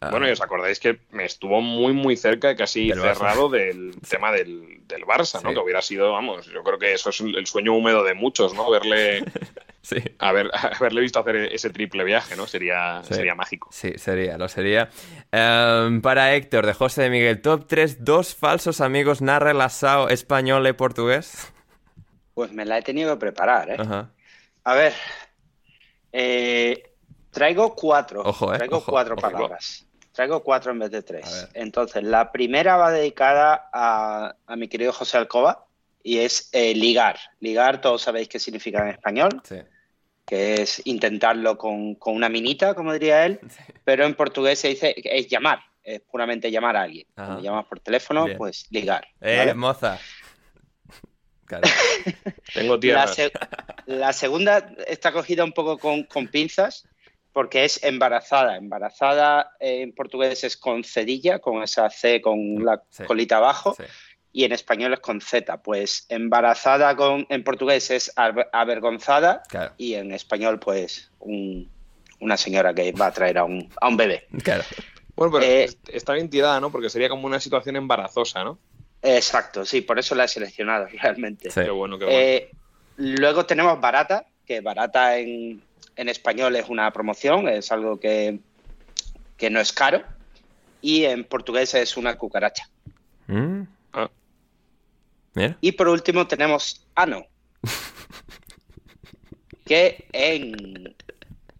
ah, 0.00 0.10
Bueno, 0.10 0.26
y 0.28 0.30
os 0.32 0.40
acordáis 0.40 0.80
que 0.80 1.00
me 1.10 1.24
estuvo 1.26 1.60
muy, 1.60 1.92
muy 1.92 2.16
cerca, 2.16 2.56
casi 2.56 2.88
Del 2.88 3.00
cerrado 3.00 3.48
del 3.50 3.94
tema 4.08 4.32
del, 4.32 4.80
del 4.86 5.02
Barça, 5.02 5.42
¿no? 5.42 5.50
Sí. 5.50 5.54
Que 5.54 5.60
hubiera 5.60 5.82
sido, 5.82 6.12
vamos, 6.12 6.46
yo 6.46 6.62
creo 6.62 6.78
que 6.78 6.92
eso 6.94 7.10
es 7.10 7.20
el 7.20 7.46
sueño 7.46 7.74
húmedo 7.74 8.02
de 8.04 8.14
muchos, 8.14 8.54
¿no? 8.54 8.70
Verle, 8.70 9.24
sí. 9.82 9.96
haber, 10.18 10.50
haberle 10.54 11.02
visto 11.02 11.18
hacer 11.20 11.36
ese 11.36 11.68
triple 11.68 12.02
viaje, 12.04 12.34
¿no? 12.34 12.46
Sería, 12.46 13.02
Sí. 13.04 13.12
sería 13.14 13.34
mágico. 13.34 13.68
Sí, 13.70 13.92
sería, 13.96 14.38
lo 14.38 14.48
sería. 14.48 14.88
Em, 15.30 16.00
para 16.00 16.34
Héctor, 16.34 16.64
de 16.64 16.72
José 16.72 17.02
de 17.02 17.10
Miguel, 17.10 17.42
top 17.42 17.66
3, 17.66 18.04
dos 18.06 18.34
falsos 18.34 18.80
amigos 18.80 19.20
narra 19.20 19.50
el 19.50 19.60
asao 19.60 20.08
español 20.08 20.66
y 20.66 20.72
portugués. 20.72 21.52
Pues 22.32 22.52
me 22.52 22.64
la 22.64 22.78
he 22.78 22.82
tenido 22.82 23.12
que 23.14 23.20
preparar, 23.20 23.68
¿eh? 23.68 23.76
Ajá. 23.78 24.12
A 24.64 24.74
ver. 24.74 24.94
eh, 26.12 26.84
traigo 27.30 27.74
cuatro. 27.74 28.22
Ojo, 28.24 28.52
eh, 28.54 28.58
Traigo 28.58 28.76
ojo, 28.78 28.90
cuatro 28.92 29.14
ojo. 29.14 29.20
palabras. 29.22 29.86
Traigo 30.12 30.42
cuatro 30.42 30.72
en 30.72 30.80
vez 30.80 30.90
de 30.90 31.02
tres. 31.02 31.48
Entonces, 31.54 32.02
la 32.02 32.32
primera 32.32 32.76
va 32.76 32.90
dedicada 32.90 33.68
a, 33.72 34.34
a 34.46 34.56
mi 34.56 34.66
querido 34.68 34.92
José 34.92 35.16
Alcoba 35.16 35.66
y 36.02 36.18
es 36.18 36.48
eh, 36.52 36.74
ligar. 36.74 37.18
Ligar, 37.40 37.80
todos 37.80 38.02
sabéis 38.02 38.28
qué 38.28 38.38
significa 38.40 38.80
en 38.82 38.88
español, 38.88 39.40
Sí. 39.44 39.56
que 40.26 40.54
es 40.62 40.82
intentarlo 40.86 41.56
con, 41.56 41.94
con 41.94 42.16
una 42.16 42.28
minita, 42.28 42.74
como 42.74 42.92
diría 42.92 43.24
él, 43.26 43.38
pero 43.84 44.04
en 44.06 44.14
portugués 44.16 44.58
se 44.58 44.68
dice 44.68 44.94
que 44.94 45.16
es 45.18 45.28
llamar, 45.28 45.60
es 45.84 46.00
puramente 46.00 46.50
llamar 46.50 46.76
a 46.76 46.82
alguien. 46.82 47.06
Ajá. 47.14 47.26
Cuando 47.26 47.44
llamas 47.44 47.66
por 47.66 47.78
teléfono, 47.78 48.24
Bien. 48.24 48.38
pues 48.38 48.66
ligar. 48.70 49.06
Eh, 49.20 49.36
¿vale? 49.38 49.54
moza. 49.54 49.98
Claro. 51.46 51.66
Tengo 52.52 52.78
tierra. 52.78 53.06
La, 53.06 53.12
se- 53.14 53.32
la 53.86 54.12
segunda 54.12 54.70
está 54.86 55.12
cogida 55.12 55.44
un 55.44 55.52
poco 55.52 55.78
con, 55.78 56.02
con 56.04 56.28
pinzas 56.28 56.86
porque 57.38 57.64
es 57.64 57.84
embarazada. 57.84 58.56
Embarazada 58.56 59.52
en 59.60 59.92
portugués 59.94 60.42
es 60.42 60.56
con 60.56 60.82
cedilla, 60.82 61.38
con 61.38 61.62
esa 61.62 61.88
C 61.88 62.20
con 62.20 62.64
la 62.64 62.82
Sí. 62.90 63.04
colita 63.04 63.36
abajo, 63.36 63.76
Sí. 63.78 63.84
y 64.32 64.42
en 64.42 64.50
español 64.50 64.92
es 64.94 64.98
con 64.98 65.20
Z. 65.20 65.62
Pues 65.62 66.04
embarazada 66.08 66.96
con, 66.96 67.28
en 67.28 67.44
portugués 67.44 67.92
es 67.92 68.12
aver- 68.16 68.48
avergonzada 68.52 69.44
Claro. 69.48 69.72
y 69.76 69.94
en 69.94 70.10
español 70.10 70.58
pues 70.58 71.12
un- 71.20 71.70
una 72.18 72.36
señora 72.36 72.74
que 72.74 72.90
va 72.90 73.06
a 73.06 73.12
traer 73.12 73.38
a 73.38 73.44
un, 73.44 73.68
a 73.80 73.86
un 73.86 73.96
bebé. 73.96 74.26
Claro. 74.42 74.64
Bueno, 75.14 75.32
pero 75.34 75.44
Eh, 75.44 75.62
est- 75.64 75.88
está 75.90 76.14
bien 76.14 76.28
tirada, 76.28 76.58
¿no? 76.58 76.72
Porque 76.72 76.90
sería 76.90 77.08
como 77.08 77.24
una 77.28 77.38
situación 77.38 77.76
embarazosa, 77.76 78.42
¿no? 78.42 78.58
Exacto, 79.00 79.64
sí, 79.64 79.82
por 79.82 80.00
eso 80.00 80.16
la 80.16 80.24
he 80.24 80.28
seleccionado 80.28 80.88
realmente. 81.00 81.52
Sí. 81.52 81.60
Qué 81.62 81.70
bueno, 81.70 82.00
qué 82.00 82.04
bueno. 82.04 82.18
Eh, 82.18 82.50
luego 82.96 83.46
tenemos 83.46 83.80
Barata, 83.80 84.26
que 84.44 84.60
Barata 84.60 85.16
en, 85.18 85.62
en 85.98 86.08
español 86.08 86.54
es 86.54 86.68
una 86.68 86.90
promoción, 86.92 87.48
es 87.48 87.72
algo 87.72 87.98
que, 87.98 88.38
que 89.36 89.50
no 89.50 89.60
es 89.60 89.72
caro. 89.72 90.02
Y 90.80 91.04
en 91.04 91.24
portugués 91.24 91.74
es 91.74 91.96
una 91.96 92.16
cucaracha. 92.16 92.68
Mm. 93.26 93.62
Ah. 93.92 94.08
Mira. 95.34 95.58
Y 95.60 95.72
por 95.72 95.88
último 95.88 96.28
tenemos 96.28 96.86
Ano, 96.94 97.26
que 99.66 100.06
en 100.12 100.94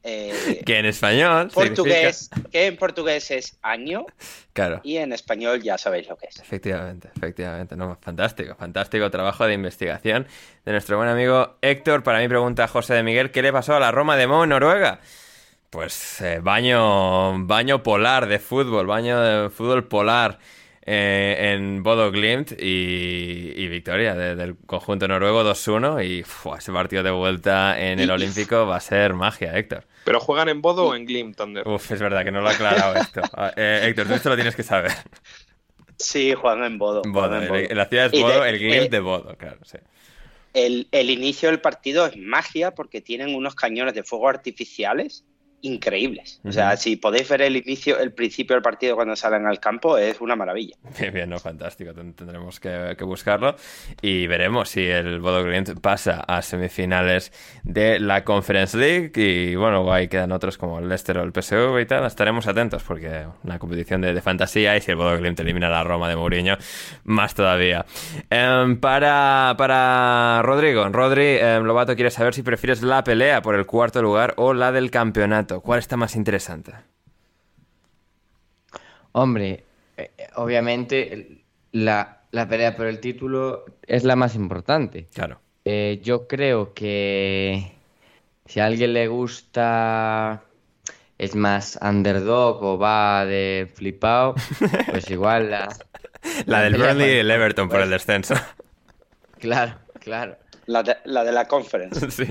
eh, 0.05 0.63
Que 0.65 0.79
en 0.79 0.87
español 0.87 1.51
portugués, 1.53 2.31
que 2.51 2.67
en 2.67 2.77
portugués 2.77 3.31
es 3.31 3.59
año 3.63 4.07
Claro. 4.53 4.81
y 4.83 4.97
en 4.97 5.13
español 5.13 5.63
ya 5.63 5.79
sabéis 5.79 6.09
lo 6.09 6.17
que 6.17 6.27
es. 6.27 6.41
Efectivamente, 6.41 7.11
efectivamente. 7.17 7.77
No, 7.77 7.97
fantástico, 8.01 8.55
fantástico 8.57 9.11
trabajo 9.11 9.47
de 9.47 9.55
investigación 9.55 10.27
de 10.65 10.73
nuestro 10.73 10.97
buen 10.97 11.09
amigo 11.09 11.57
Héctor. 11.63 12.03
Para 12.03 12.19
mí 12.21 12.29
pregunta 12.29 12.67
José 12.69 12.95
de 12.95 13.03
Miguel, 13.03 13.31
¿qué 13.31 13.43
le 13.43 13.53
pasó 13.53 13.75
a 13.77 13.81
la 13.81 13.91
Roma 13.93 14.17
de 14.17 14.27
Mo 14.27 14.45
en 14.45 14.51
Noruega? 14.51 15.01
Pues 15.71 16.21
eh, 16.23 16.41
baño, 16.43 17.45
baño 17.47 17.83
polar 17.83 18.27
de 18.27 18.39
fútbol, 18.39 18.87
baño 18.87 19.21
de 19.21 19.51
fútbol 19.51 19.87
polar 19.87 20.39
eh, 20.91 21.53
en 21.55 21.83
Bodo 21.83 22.11
Glimt 22.11 22.53
y, 22.53 23.53
y 23.55 23.69
victoria 23.69 24.15
de- 24.15 24.35
del 24.35 24.57
conjunto 24.67 25.07
noruego 25.07 25.45
2-1 25.45 26.03
y 26.05 26.21
ese 26.57 26.73
partido 26.73 27.03
de 27.03 27.11
vuelta 27.11 27.79
en 27.79 28.01
el 28.01 28.11
Olímpico 28.11 28.67
va 28.67 28.77
a 28.77 28.81
ser 28.81 29.13
magia, 29.13 29.57
Héctor. 29.59 29.85
¿Pero 30.05 30.19
juegan 30.21 30.49
en 30.49 30.63
Bodo 30.63 30.87
o 30.87 30.95
en 30.95 31.05
Glim, 31.05 31.35
Thunder? 31.35 31.69
Uf, 31.69 31.91
es 31.93 32.01
verdad 32.01 32.25
que 32.25 32.31
no 32.31 32.41
lo 32.41 32.49
ha 32.49 32.53
aclarado 32.53 32.95
esto. 32.97 33.21
Ah, 33.35 33.53
eh, 33.57 33.83
Héctor, 33.85 34.07
tú 34.09 34.15
esto 34.15 34.29
lo 34.31 34.35
tienes 34.37 34.57
que 34.57 34.63
saber. 34.63 34.93
Sí, 35.99 36.33
Juan 36.35 36.65
en 36.65 36.79
Bodo. 36.79 37.03
Bodo, 37.07 37.29
juegan 37.29 37.43
en 37.45 37.71
el- 37.71 37.77
la 37.77 37.87
ciudad 37.87 38.07
es 38.07 38.13
de- 38.13 38.23
Bodo, 38.23 38.45
el 38.45 38.59
Glimt 38.59 38.85
eh, 38.85 38.89
de 38.89 39.01
Bodo, 39.01 39.37
claro, 39.37 39.59
sí. 39.65 39.79
El, 40.55 40.89
el 40.93 41.11
inicio 41.11 41.51
del 41.51 41.61
partido 41.61 42.07
es 42.07 42.17
magia 42.17 42.71
porque 42.75 43.01
tienen 43.01 43.35
unos 43.35 43.55
cañones 43.55 43.95
de 43.95 44.03
fuego 44.03 44.29
artificiales 44.29 45.25
increíbles. 45.63 46.41
O 46.45 46.53
sea, 46.53 46.77
si 46.77 46.97
podéis 46.97 47.29
ver 47.29 47.43
el 47.43 47.57
inicio, 47.57 47.99
el 47.99 48.13
principio 48.13 48.55
del 48.55 48.63
partido 48.63 48.95
cuando 48.97 49.17
salen 49.17 49.47
al 49.47 49.61
campo, 49.61 49.99
es 49.99 50.21
una 50.21 50.37
maravilla. 50.37 50.77
Bien, 50.99 51.13
bien, 51.13 51.31
no, 51.31 51.39
fantástico. 51.39 51.93
Ten- 51.95 52.15
Tendremos 52.15 52.61
que, 52.61 52.95
que 52.97 53.05
buscarlo 53.05 53.57
y 54.03 54.27
veremos 54.27 54.69
si 54.69 54.87
el 54.87 55.21
Bodo 55.21 55.45
Glimt 55.45 55.81
pasa 55.81 56.21
a 56.27 56.43
semifinales 56.43 57.33
de 57.65 57.99
la 58.01 58.25
Conference 58.25 58.77
League. 58.77 59.13
Y 59.17 59.57
bueno, 59.57 59.91
ahí 59.93 60.09
quedan 60.09 60.33
otros 60.33 60.59
como 60.59 60.79
el 60.79 60.89
Leicester 60.89 61.19
o 61.19 61.23
el 61.23 61.33
PSV 61.33 61.81
y 61.81 61.87
tal. 61.87 62.05
Estaremos 62.07 62.47
atentos 62.47 62.83
porque 62.83 63.27
una 63.45 63.59
competición 63.59 64.01
de, 64.01 64.13
de 64.15 64.21
fantasía 64.23 64.77
y 64.77 64.81
si 64.81 64.91
el 64.91 64.97
Bodo 64.97 65.17
Glimt 65.19 65.39
elimina 65.41 65.69
a 65.69 65.71
la 65.71 65.85
Roma 65.85 66.09
de 66.09 66.17
Mourinho, 66.17 66.57
más 67.05 67.35
todavía. 67.35 67.85
Em, 68.31 68.79
para, 68.79 69.55
para 69.59 70.41
Rodrigo, 70.43 70.89
Rodri 70.89 71.37
em, 71.39 71.63
Lobato 71.65 71.95
quiere 71.95 72.11
saber 72.11 72.35
si 72.35 72.43
prefieres 72.43 72.83
la 72.83 73.05
pelea 73.05 73.43
por 73.43 73.55
el 73.55 73.67
cuarto 73.67 74.03
lugar 74.03 74.35
o 74.37 74.55
la 74.55 74.73
del 74.73 74.91
campeonato. 74.91 75.48
¿Cuál 75.63 75.79
está 75.79 75.97
más 75.97 76.17
interesante? 76.17 76.73
Hombre, 79.13 79.65
eh, 79.97 80.11
obviamente 80.37 81.43
la, 81.73 82.23
la 82.31 82.49
pelea 82.49 82.77
por 82.77 82.87
el 82.87 83.01
título 83.01 83.65
es 83.87 84.05
la 84.05 84.17
más 84.17 84.35
importante. 84.35 85.09
Claro. 85.13 85.41
Eh, 85.65 86.01
yo 86.03 86.27
creo 86.29 86.73
que 86.75 87.73
si 88.47 88.61
a 88.61 88.67
alguien 88.67 88.93
le 88.93 89.09
gusta, 89.09 90.43
es 91.19 91.35
más 91.35 91.79
underdog 91.83 92.63
o 92.63 92.79
va 92.79 93.25
de 93.27 93.71
flipado, 93.75 94.35
pues 94.91 95.11
igual 95.11 95.51
la... 95.51 95.69
La 96.47 96.63
del 96.63 96.77
Burnley 96.77 97.17
y 97.17 97.19
el 97.19 97.31
Everton 97.31 97.69
por 97.69 97.81
el 97.81 97.91
descenso. 97.91 98.35
Claro, 99.39 99.77
claro. 100.01 100.37
La 100.67 100.83
de 100.83 100.97
la, 101.05 101.25
de 101.25 101.33
la 101.33 101.47
conference. 101.47 102.11
Sí. 102.11 102.27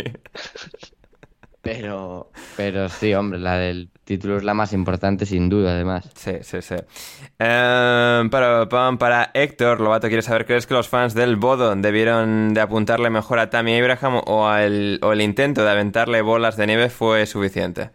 Pero, 1.62 2.32
pero 2.56 2.88
sí, 2.88 3.14
hombre, 3.14 3.40
la 3.40 3.58
del 3.58 3.90
título 4.06 4.38
es 4.38 4.44
la 4.44 4.54
más 4.54 4.72
importante 4.72 5.26
sin 5.26 5.50
duda, 5.50 5.72
además. 5.74 6.10
Sí, 6.16 6.32
sí, 6.42 6.62
sí. 6.62 6.76
Em, 7.40 8.30
para, 8.30 8.70
para, 8.70 8.98
para 8.98 9.32
Héctor, 9.34 9.82
Lobato 9.82 10.08
quiere 10.08 10.22
saber, 10.22 10.46
¿crees 10.46 10.66
que 10.66 10.76
los 10.76 10.88
fans 10.88 11.14
del 11.14 11.36
Bodo 11.36 11.76
debieron 11.76 12.54
de 12.54 12.62
apuntarle 12.62 13.10
mejor 13.10 13.40
a 13.40 13.50
Tammy 13.50 13.78
Abraham 13.78 14.22
o, 14.28 14.48
al- 14.48 15.00
o 15.04 15.12
el 15.12 15.20
intento 15.22 15.64
de 15.66 15.72
aventarle 15.72 16.22
bolas 16.22 16.56
de 16.56 16.68
nieve 16.68 16.90
fue 16.90 17.26
suficiente? 17.26 17.90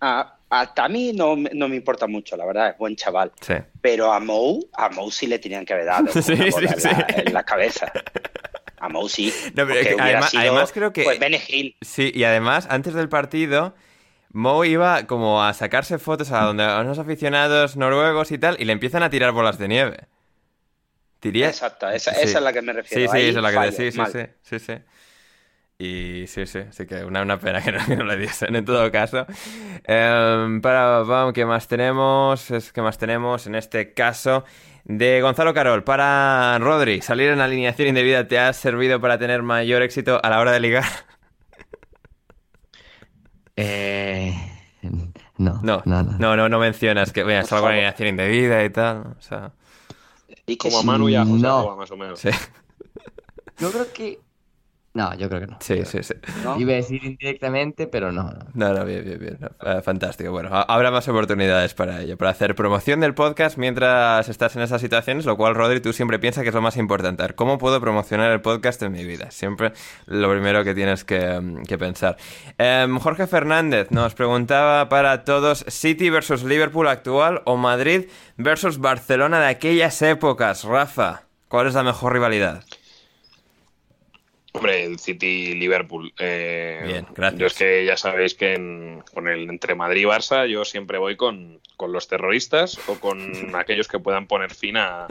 A, 0.00 0.36
a 0.50 0.74
Tami 0.74 1.12
no, 1.12 1.36
me- 1.36 1.50
no 1.52 1.68
me 1.68 1.76
importa 1.76 2.06
mucho, 2.06 2.36
la 2.36 2.46
verdad, 2.46 2.70
es 2.70 2.78
buen 2.78 2.96
chaval. 2.96 3.32
Sí. 3.40 3.54
Pero 3.80 4.12
a 4.12 4.20
Mou, 4.20 4.60
a 4.72 4.88
Mou 4.90 5.10
sí 5.10 5.26
le 5.26 5.38
tenían 5.38 5.64
que 5.66 5.74
haber 5.74 5.86
dado 5.86 6.06
Sí, 6.12 6.22
sí. 6.22 6.86
la, 6.86 7.06
en 7.08 7.32
la 7.34 7.42
cabeza. 7.44 7.90
A 8.80 8.88
Mou 8.88 9.08
sí. 9.08 9.32
No, 9.54 9.66
pero 9.66 9.80
que 9.80 9.96
además- 9.98 10.30
sido, 10.30 10.40
además 10.42 10.72
creo 10.72 10.92
que- 10.92 11.04
Pues 11.04 11.18
Bene 11.18 11.40
Hill. 11.46 11.76
Sí, 11.80 12.10
y 12.14 12.24
además, 12.24 12.66
antes 12.70 12.94
del 12.94 13.08
partido, 13.08 13.74
Mo 14.32 14.64
iba 14.64 15.06
como 15.06 15.42
a 15.42 15.54
sacarse 15.54 15.98
fotos 15.98 16.30
a 16.32 16.42
donde 16.44 16.62
a 16.64 16.80
unos 16.80 16.98
aficionados 16.98 17.76
noruegos 17.76 18.30
y 18.30 18.38
tal, 18.38 18.56
y 18.60 18.64
le 18.66 18.72
empiezan 18.72 19.02
a 19.02 19.10
tirar 19.10 19.32
bolas 19.32 19.58
de 19.58 19.68
nieve. 19.68 20.06
Diría... 21.22 21.48
Exacto, 21.48 21.88
esa, 21.88 22.12
Sí. 22.14 22.20
esa 22.24 22.38
es 22.38 22.44
la 22.44 22.52
que 22.52 22.62
me 22.62 22.72
refiero. 22.72 23.02
Sí, 23.04 23.08
sí, 23.10 23.16
Ahí 23.24 23.28
es 23.30 23.34
lo 23.34 23.48
que 23.48 23.54
fallo, 23.54 23.72
sí, 23.72 23.90
sí, 23.90 24.00
sí, 24.12 24.20
sí, 24.42 24.58
sí. 24.58 24.74
Y 25.80 26.26
sí, 26.26 26.44
sí, 26.46 26.60
sí 26.70 26.86
que 26.86 27.04
una, 27.04 27.22
una 27.22 27.38
pena 27.38 27.62
que 27.62 27.70
no, 27.72 27.84
que 27.86 27.96
no 27.96 28.04
le 28.04 28.16
diesen 28.16 28.54
en 28.56 28.64
todo 28.64 28.90
caso. 28.92 29.26
Em, 29.84 30.60
para, 30.60 31.00
vamos, 31.04 31.32
¿qué 31.32 31.44
más 31.46 31.66
tenemos? 31.68 32.50
Es 32.50 32.72
que 32.72 32.82
más 32.82 32.98
tenemos 32.98 33.46
en 33.46 33.54
este 33.54 33.94
caso 33.94 34.44
de 34.84 35.20
Gonzalo 35.20 35.52
Carol. 35.54 35.84
Para 35.84 36.58
Rodri, 36.58 37.00
salir 37.02 37.30
en 37.30 37.40
alineación 37.40 37.88
indebida 37.88 38.26
te 38.28 38.38
ha 38.38 38.52
servido 38.52 39.00
para 39.00 39.18
tener 39.18 39.42
mayor 39.42 39.82
éxito 39.82 40.20
a 40.22 40.28
la 40.30 40.40
hora 40.40 40.52
de 40.52 40.60
ligar. 40.60 40.84
Eh, 43.60 44.32
no, 44.82 45.60
No, 45.62 45.82
no, 45.84 46.02
no. 46.02 46.02
no, 46.18 46.36
no, 46.36 46.48
no 46.48 46.58
mencionas 46.60 47.12
que 47.12 47.24
veas 47.24 47.52
algo 47.52 47.66
alineación 47.66 48.08
indebida 48.10 48.64
y 48.64 48.70
tal. 48.70 49.16
O 49.18 49.20
sea, 49.20 49.52
Y 50.46 50.56
que 50.56 50.68
Como 50.68 50.78
a. 50.78 50.82
Manu 50.84 51.08
y 51.08 51.16
a 51.16 51.24
José 51.24 51.42
No. 51.42 51.58
Agua, 51.58 51.76
más 51.76 51.90
o 51.90 51.96
menos. 51.96 52.20
sí, 52.20 52.30
Yo 53.58 53.70
creo 53.72 53.92
que... 53.92 54.20
No, 54.94 55.14
yo 55.14 55.28
creo 55.28 55.42
que 55.42 55.46
no. 55.46 55.58
sí, 55.60 55.84
sí. 55.84 56.02
sí. 56.02 56.14
¿no? 56.42 56.58
Iba 56.58 56.72
a 56.72 56.76
decir 56.76 57.04
indirectamente, 57.04 57.86
pero 57.86 58.10
no. 58.10 58.24
no. 58.24 58.38
No, 58.54 58.72
no, 58.74 58.84
bien, 58.84 59.04
bien, 59.04 59.18
bien. 59.20 59.38
no, 59.38 59.48
eh, 59.70 59.80
fantástico. 59.82 60.32
Bueno, 60.32 60.48
ha- 60.52 60.62
habrá 60.62 60.90
más 60.90 61.06
oportunidades 61.08 61.74
para 61.74 62.00
ello, 62.00 62.16
para 62.16 62.30
hacer 62.32 62.54
promoción 62.56 62.98
del 63.00 63.14
podcast 63.14 63.58
mientras 63.58 64.28
estás 64.28 64.56
en 64.56 64.62
esas 64.62 64.80
situaciones, 64.80 65.24
lo 65.24 65.36
cual, 65.36 65.54
Rodri, 65.54 65.80
tú 65.80 65.92
siempre 65.92 66.18
piensas 66.18 66.42
que 66.42 66.48
es 66.48 66.54
lo 66.54 66.62
más 66.62 66.76
importante. 66.76 67.22
¿Cómo 67.34 67.58
puedo 67.58 67.80
promocionar 67.80 68.32
el 68.32 68.40
podcast 68.40 68.82
en 68.82 68.92
mi 68.92 69.04
vida? 69.04 69.30
Siempre 69.30 69.72
lo 70.06 70.30
primero 70.30 70.64
que 70.64 70.74
tienes 70.74 71.04
que, 71.04 71.38
mm, 71.40 71.62
que 71.64 71.78
pensar. 71.78 72.16
Em, 72.56 72.98
Jorge 72.98 73.26
Fernández 73.28 73.90
nos 73.90 74.14
preguntaba 74.14 74.88
para 74.88 75.22
todos, 75.22 75.64
¿City 75.68 76.10
versus 76.10 76.42
Liverpool 76.42 76.88
actual 76.88 77.42
o 77.44 77.56
Madrid 77.56 78.06
versus 78.36 78.78
Barcelona 78.78 79.38
de 79.40 79.46
aquellas 79.48 80.00
épocas? 80.02 80.64
Rafa, 80.64 81.22
¿cuál 81.48 81.66
es 81.68 81.74
la 81.74 81.84
mejor 81.84 82.14
rivalidad? 82.14 82.64
Hombre, 84.52 84.84
el 84.84 84.98
City-Liverpool. 84.98 86.12
eh, 86.18 86.82
Bien, 86.86 87.06
gracias. 87.14 87.38
Yo 87.40 87.46
es 87.46 87.54
que 87.54 87.84
ya 87.84 87.96
sabéis 87.96 88.34
que 88.34 88.54
en- 88.54 89.02
con 89.14 89.28
el 89.28 89.48
entre 89.50 89.74
Madrid 89.74 90.02
y 90.02 90.04
Barça 90.04 90.46
yo 90.48 90.64
siempre 90.64 90.98
voy 90.98 91.16
con, 91.16 91.60
con 91.76 91.92
los 91.92 92.08
terroristas 92.08 92.78
o 92.88 92.94
con 92.98 93.18
aquellos 93.54 93.88
que 93.88 93.98
puedan 93.98 94.26
poner 94.26 94.52
fin 94.54 94.76
a, 94.78 95.06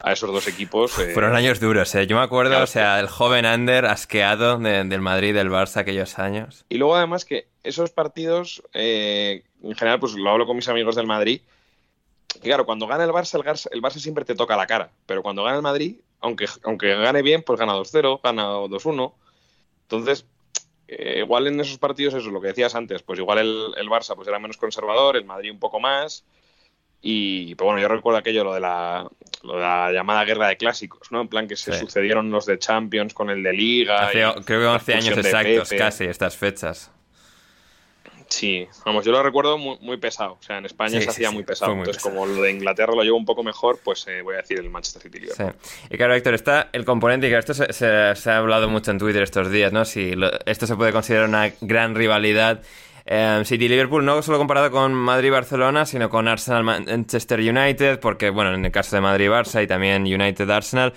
a 0.00 0.12
esos 0.12 0.32
dos 0.32 0.48
equipos. 0.48 0.98
eh, 0.98 1.12
Fueron 1.12 1.36
años 1.36 1.60
duros, 1.60 1.94
¿eh? 1.94 2.06
Yo 2.06 2.16
me 2.16 2.22
acuerdo, 2.22 2.50
Claro. 2.52 2.64
o 2.64 2.66
sea, 2.66 2.98
el 2.98 3.08
joven 3.08 3.44
Ander 3.44 3.84
asqueado 3.84 4.58
de- 4.58 4.84
del 4.84 5.00
Madrid 5.00 5.34
del 5.34 5.50
Barça 5.50 5.76
aquellos 5.76 6.18
años. 6.18 6.64
Y 6.70 6.78
luego 6.78 6.96
además 6.96 7.24
que 7.24 7.46
esos 7.62 7.90
partidos, 7.90 8.62
eh, 8.72 9.42
en 9.62 9.74
general, 9.76 10.00
pues 10.00 10.14
lo 10.14 10.30
hablo 10.30 10.46
con 10.46 10.56
mis 10.56 10.68
amigos 10.68 10.96
del 10.96 11.06
Madrid, 11.06 11.40
que 12.32 12.40
claro, 12.40 12.64
cuando 12.64 12.86
gana 12.86 13.04
el 13.04 13.10
Barça, 13.10 13.36
el 13.36 13.44
Barça, 13.44 13.68
el 13.70 13.82
Barça 13.82 13.98
siempre 14.00 14.24
te 14.24 14.34
toca 14.34 14.56
la 14.56 14.66
cara, 14.66 14.90
pero 15.06 15.22
cuando 15.22 15.44
gana 15.44 15.56
el 15.56 15.62
Madrid, 15.62 15.96
aunque, 16.22 16.46
aunque 16.64 16.94
gane 16.94 17.22
bien, 17.22 17.42
pues 17.42 17.58
gana 17.58 17.74
2-0, 17.74 18.20
gana 18.22 18.44
2-1. 18.46 19.14
Entonces, 19.82 20.24
eh, 20.88 21.18
igual 21.18 21.46
en 21.46 21.60
esos 21.60 21.78
partidos, 21.78 22.14
eso 22.14 22.26
es 22.28 22.32
lo 22.32 22.40
que 22.40 22.48
decías 22.48 22.74
antes, 22.74 23.02
pues 23.02 23.18
igual 23.18 23.38
el, 23.38 23.74
el 23.76 23.88
Barça 23.88 24.14
pues 24.14 24.28
era 24.28 24.38
menos 24.38 24.56
conservador, 24.56 25.16
el 25.16 25.24
Madrid 25.24 25.50
un 25.50 25.58
poco 25.58 25.80
más. 25.80 26.24
Y, 27.04 27.54
pero 27.56 27.66
bueno, 27.70 27.80
yo 27.82 27.88
recuerdo 27.88 28.18
aquello, 28.18 28.44
lo 28.44 28.54
de 28.54 28.60
la, 28.60 29.08
lo 29.42 29.54
de 29.54 29.60
la 29.60 29.90
llamada 29.90 30.24
guerra 30.24 30.46
de 30.48 30.56
clásicos, 30.56 31.10
¿no? 31.10 31.20
En 31.20 31.28
plan 31.28 31.48
que 31.48 31.56
se 31.56 31.72
Sí. 31.72 31.78
sucedieron 31.80 32.30
los 32.30 32.46
de 32.46 32.58
Champions 32.60 33.12
con 33.12 33.28
el 33.28 33.42
de 33.42 33.52
Liga. 33.52 34.06
Hace- 34.06 34.20
y 34.20 34.42
creo 34.44 34.60
que 34.60 34.64
la 34.66 34.72
11 34.74 34.94
años 34.94 35.18
exactos, 35.18 35.68
Pepe. 35.70 35.76
casi, 35.78 36.04
estas 36.04 36.36
fechas. 36.36 36.92
Sí, 38.32 38.66
vamos, 38.86 39.04
yo 39.04 39.12
lo 39.12 39.22
recuerdo 39.22 39.58
muy, 39.58 39.76
muy 39.82 39.98
pesado. 39.98 40.38
O 40.40 40.42
sea, 40.42 40.56
en 40.58 40.64
España 40.64 40.90
Sí, 40.92 40.96
se 40.96 41.02
sí, 41.02 41.08
hacía 41.10 41.28
sí, 41.28 41.34
muy 41.34 41.44
pesado. 41.44 41.72
muy 41.72 41.80
Entonces, 41.80 42.02
pesado. 42.02 42.18
como 42.20 42.34
lo 42.34 42.40
de 42.42 42.50
Inglaterra 42.50 42.94
lo 42.94 43.02
llevo 43.02 43.18
un 43.18 43.26
poco 43.26 43.42
mejor, 43.42 43.78
pues 43.84 44.06
eh, 44.08 44.22
voy 44.22 44.34
a 44.34 44.38
decir 44.38 44.58
el 44.58 44.70
Manchester 44.70 45.02
City 45.02 45.20
Liverpool. 45.20 45.52
Sí. 45.62 45.86
Y 45.90 45.96
claro, 45.98 46.14
Héctor, 46.14 46.34
está 46.34 46.70
el 46.72 46.84
componente, 46.86 47.26
y 47.26 47.30
que 47.30 47.36
esto 47.38 47.52
se, 47.52 47.72
se- 47.72 48.14
se 48.16 48.30
ha 48.30 48.38
hablado 48.38 48.68
mucho 48.70 48.90
en 48.90 48.98
Twitter 48.98 49.22
estos 49.22 49.50
días, 49.50 49.70
¿no? 49.72 49.84
Si 49.84 50.12
lo- 50.14 50.30
esto 50.46 50.66
se 50.66 50.76
puede 50.76 50.92
considerar 50.92 51.28
una 51.28 51.52
gran 51.60 51.94
rivalidad. 51.94 52.62
Eh, 53.04 53.42
City-Liverpool, 53.44 54.04
no 54.04 54.22
solo 54.22 54.38
comparado 54.38 54.70
con 54.70 54.94
Madrid-Barcelona, 54.94 55.84
sino 55.86 56.08
con 56.08 56.28
Arsenal-Manchester 56.28 57.40
United, 57.40 57.98
porque, 58.00 58.30
bueno, 58.30 58.54
en 58.54 58.64
el 58.64 58.70
caso 58.72 58.94
de 58.96 59.02
Madrid-Barça 59.02 59.62
y 59.62 59.66
también 59.66 60.02
United-Arsenal, 60.04 60.92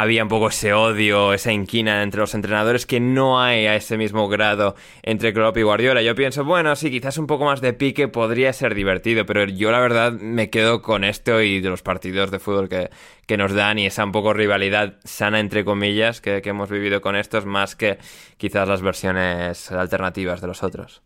había 0.00 0.22
un 0.22 0.28
poco 0.28 0.48
ese 0.48 0.72
odio, 0.72 1.32
esa 1.32 1.52
inquina 1.52 2.02
entre 2.02 2.20
los 2.20 2.34
entrenadores 2.34 2.86
que 2.86 3.00
no 3.00 3.40
hay 3.40 3.66
a 3.66 3.74
ese 3.74 3.96
mismo 3.96 4.28
grado 4.28 4.76
entre 5.02 5.32
Klopp 5.32 5.56
y 5.56 5.62
Guardiola. 5.62 6.02
Yo 6.02 6.14
pienso, 6.14 6.44
bueno, 6.44 6.76
sí, 6.76 6.90
quizás 6.90 7.18
un 7.18 7.26
poco 7.26 7.44
más 7.44 7.60
de 7.60 7.72
pique 7.72 8.06
podría 8.06 8.52
ser 8.52 8.74
divertido, 8.74 9.26
pero 9.26 9.44
yo 9.44 9.70
la 9.72 9.80
verdad 9.80 10.12
me 10.12 10.50
quedo 10.50 10.82
con 10.82 11.04
esto 11.04 11.42
y 11.42 11.60
de 11.60 11.68
los 11.68 11.82
partidos 11.82 12.30
de 12.30 12.38
fútbol 12.38 12.68
que, 12.68 12.90
que 13.26 13.36
nos 13.36 13.52
dan 13.52 13.78
y 13.78 13.86
esa 13.86 14.04
un 14.04 14.12
poco 14.12 14.32
rivalidad 14.32 14.98
sana, 15.04 15.40
entre 15.40 15.64
comillas, 15.64 16.20
que, 16.20 16.42
que 16.42 16.50
hemos 16.50 16.70
vivido 16.70 17.00
con 17.00 17.16
estos, 17.16 17.44
más 17.44 17.74
que 17.74 17.98
quizás 18.36 18.68
las 18.68 18.82
versiones 18.82 19.70
alternativas 19.72 20.40
de 20.40 20.46
los 20.46 20.62
otros. 20.62 21.02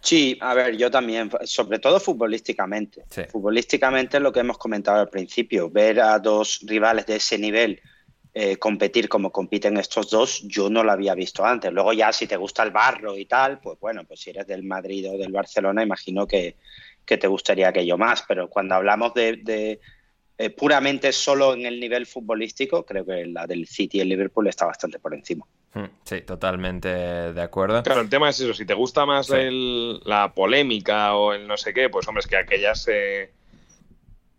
Sí, 0.00 0.38
a 0.40 0.54
ver, 0.54 0.78
yo 0.78 0.90
también, 0.90 1.30
sobre 1.44 1.78
todo 1.78 2.00
futbolísticamente. 2.00 3.04
Sí. 3.10 3.22
Futbolísticamente 3.30 4.18
lo 4.18 4.32
que 4.32 4.40
hemos 4.40 4.56
comentado 4.56 5.00
al 5.00 5.10
principio, 5.10 5.68
ver 5.68 6.00
a 6.00 6.18
dos 6.18 6.60
rivales 6.64 7.04
de 7.04 7.16
ese 7.16 7.36
nivel 7.36 7.82
eh, 8.32 8.56
competir 8.58 9.08
como 9.08 9.32
compiten 9.32 9.76
estos 9.76 10.08
dos, 10.10 10.42
yo 10.46 10.70
no 10.70 10.84
lo 10.84 10.92
había 10.92 11.14
visto 11.14 11.44
antes. 11.44 11.72
Luego 11.72 11.92
ya 11.92 12.12
si 12.12 12.26
te 12.26 12.36
gusta 12.36 12.62
el 12.62 12.70
barro 12.70 13.16
y 13.16 13.26
tal, 13.26 13.58
pues 13.60 13.78
bueno, 13.80 14.04
pues 14.04 14.20
si 14.20 14.30
eres 14.30 14.46
del 14.46 14.62
Madrid 14.62 15.08
o 15.10 15.18
del 15.18 15.32
Barcelona, 15.32 15.82
imagino 15.82 16.26
que, 16.26 16.56
que 17.04 17.18
te 17.18 17.26
gustaría 17.26 17.68
aquello 17.68 17.98
más, 17.98 18.24
pero 18.28 18.48
cuando 18.48 18.76
hablamos 18.76 19.14
de, 19.14 19.36
de, 19.42 19.80
eh, 20.38 20.50
puramente 20.50 21.12
solo 21.12 21.54
en 21.54 21.66
el 21.66 21.80
nivel 21.80 22.06
futbolístico, 22.06 22.86
creo 22.86 23.04
que 23.04 23.26
la 23.26 23.46
del 23.46 23.66
City 23.66 23.98
y 23.98 24.00
el 24.02 24.08
Liverpool 24.08 24.46
está 24.46 24.64
bastante 24.64 24.98
por 25.00 25.12
encima. 25.12 25.44
Mm, 25.74 25.84
Sí, 26.04 26.20
totalmente 26.22 26.88
de 26.88 27.42
acuerdo. 27.42 27.82
Claro, 27.82 28.00
el 28.00 28.08
tema 28.08 28.28
es 28.30 28.40
eso. 28.40 28.54
Si 28.54 28.64
te 28.64 28.74
gusta 28.74 29.06
más 29.06 29.26
Sí. 29.26 29.34
el- 29.34 30.00
la 30.04 30.32
polémica 30.34 31.14
o 31.16 31.32
el 31.32 31.46
no 31.46 31.56
sé 31.56 31.72
qué, 31.74 31.88
pues 31.88 32.06
hombre, 32.08 32.20
es 32.20 32.26
que 32.26 32.36
aquellas. 32.36 32.86
eh, 32.88 33.32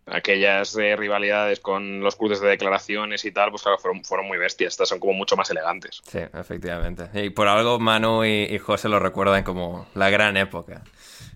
aquellas 0.07 0.75
eh, 0.77 0.95
rivalidades 0.95 1.59
con 1.59 2.01
los 2.01 2.15
cruces 2.15 2.41
de 2.41 2.49
declaraciones 2.49 3.23
y 3.25 3.31
tal, 3.31 3.51
pues 3.51 3.63
claro, 3.63 3.77
fueron, 3.77 4.03
fueron 4.03 4.27
muy 4.27 4.37
bestias. 4.37 4.73
Estas 4.73 4.89
son 4.89 4.99
como 4.99 5.13
mucho 5.13 5.35
más 5.35 5.49
elegantes. 5.49 6.01
Sí, 6.03 6.19
efectivamente. 6.33 7.09
Y 7.13 7.29
por 7.29 7.47
algo 7.47 7.79
Manu 7.79 8.25
y, 8.25 8.57
José 8.59 8.89
lo 8.89 8.99
recuerdan 8.99 9.43
como 9.43 9.87
la 9.95 10.09
gran 10.09 10.37
época. 10.37 10.83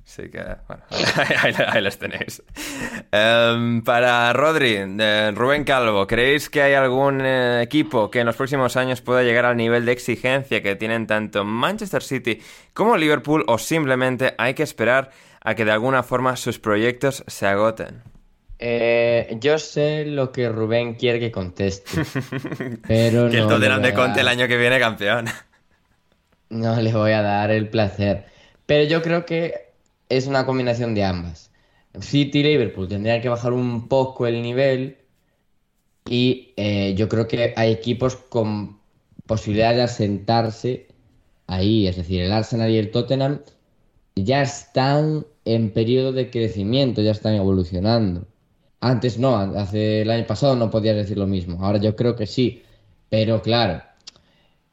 Así 0.05 0.29
que, 0.29 0.39
bueno, 0.67 0.83
ahí, 1.73 1.81
les 1.81 1.97
tenéis. 1.97 2.43
Em, 3.11 3.81
para 3.83 4.31
Rodri, 4.33 4.77
Rubén 5.33 5.63
Calvo, 5.63 6.05
¿creéis 6.05 6.49
que 6.49 6.61
hay 6.61 6.73
algún 6.73 7.21
eh, 7.25 7.61
equipo 7.63 8.11
que 8.11 8.19
en 8.19 8.27
los 8.27 8.35
próximos 8.35 8.77
años 8.77 9.01
pueda 9.01 9.23
llegar 9.23 9.45
al 9.45 9.57
nivel 9.57 9.83
de 9.85 9.91
exigencia 9.91 10.61
que 10.61 10.75
tienen 10.75 11.07
tanto 11.07 11.43
Manchester 11.43 12.03
City 12.03 12.39
como 12.73 12.97
Liverpool 12.97 13.43
o 13.47 13.57
simplemente 13.57 14.35
hay 14.37 14.53
que 14.53 14.63
esperar 14.63 15.09
a 15.41 15.55
que 15.55 15.65
de 15.65 15.71
alguna 15.71 16.03
forma 16.03 16.35
sus 16.35 16.59
proyectos 16.59 17.23
se 17.27 17.47
agoten? 17.47 18.14
Eh, 18.57 19.37
yo 19.41 19.57
sé 19.59 20.05
lo 20.05 20.31
que 20.31 20.49
Rubén 20.49 20.95
quiere 20.95 21.19
que 21.19 21.31
conteste, 21.31 22.03
pero 22.87 23.29
que 23.29 23.37
el 23.37 23.43
no 23.43 23.49
Tottenham 23.49 23.81
de 23.81 23.89
a 23.89 23.93
Conte 23.93 24.21
el 24.21 24.27
año 24.27 24.47
que 24.47 24.57
viene 24.57 24.79
campeón. 24.79 25.25
No 26.49 26.79
le 26.79 26.93
voy 26.93 27.11
a 27.11 27.21
dar 27.21 27.51
el 27.51 27.69
placer. 27.69 28.25
Pero 28.65 28.87
yo 28.87 29.01
creo 29.01 29.25
que 29.25 29.73
es 30.09 30.27
una 30.27 30.45
combinación 30.45 30.95
de 30.95 31.03
ambas. 31.03 31.51
City 31.99 32.39
y 32.39 32.43
Liverpool 32.43 32.87
tendrían 32.87 33.21
que 33.21 33.29
bajar 33.29 33.53
un 33.53 33.87
poco 33.87 34.27
el 34.27 34.41
nivel 34.41 34.97
y 36.07 36.53
eh, 36.57 36.93
yo 36.95 37.09
creo 37.09 37.27
que 37.27 37.53
hay 37.55 37.71
equipos 37.71 38.15
con 38.15 38.79
posibilidad 39.25 39.73
de 39.73 39.83
asentarse 39.83 40.87
ahí. 41.47 41.87
Es 41.87 41.95
decir, 41.95 42.21
el 42.21 42.31
Arsenal 42.31 42.69
y 42.69 42.77
el 42.77 42.91
Tottenham 42.91 43.41
ya 44.15 44.41
están 44.41 45.25
en 45.45 45.71
periodo 45.71 46.11
de 46.11 46.29
crecimiento, 46.29 47.01
ya 47.01 47.11
están 47.11 47.35
evolucionando. 47.35 48.27
Antes 48.87 49.17
no, 49.17 49.35
hace 49.37 50.01
el 50.03 50.11
año 50.11 50.27
pasado 50.27 50.55
no 50.55 50.69
podías 50.69 50.95
decir 50.95 51.17
lo 51.17 51.25
mismo. 51.25 51.63
Ahora 51.65 51.79
yo 51.79 51.95
creo 51.95 52.15
que 52.15 52.27
sí. 52.27 52.61
Pero 53.09 53.41
claro, 53.41 53.81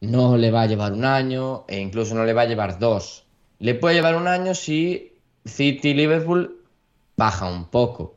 no 0.00 0.36
le 0.36 0.50
va 0.50 0.62
a 0.62 0.66
llevar 0.66 0.92
un 0.92 1.04
año 1.04 1.64
e 1.68 1.80
incluso 1.80 2.14
no 2.14 2.24
le 2.24 2.32
va 2.32 2.42
a 2.42 2.46
llevar 2.46 2.78
dos. 2.78 3.24
Le 3.58 3.74
puede 3.74 3.94
llevar 3.94 4.16
un 4.16 4.26
año 4.26 4.54
si 4.54 5.12
City 5.46 5.90
y 5.90 5.94
Liverpool 5.94 6.58
baja 7.16 7.46
un 7.50 7.66
poco. 7.66 8.16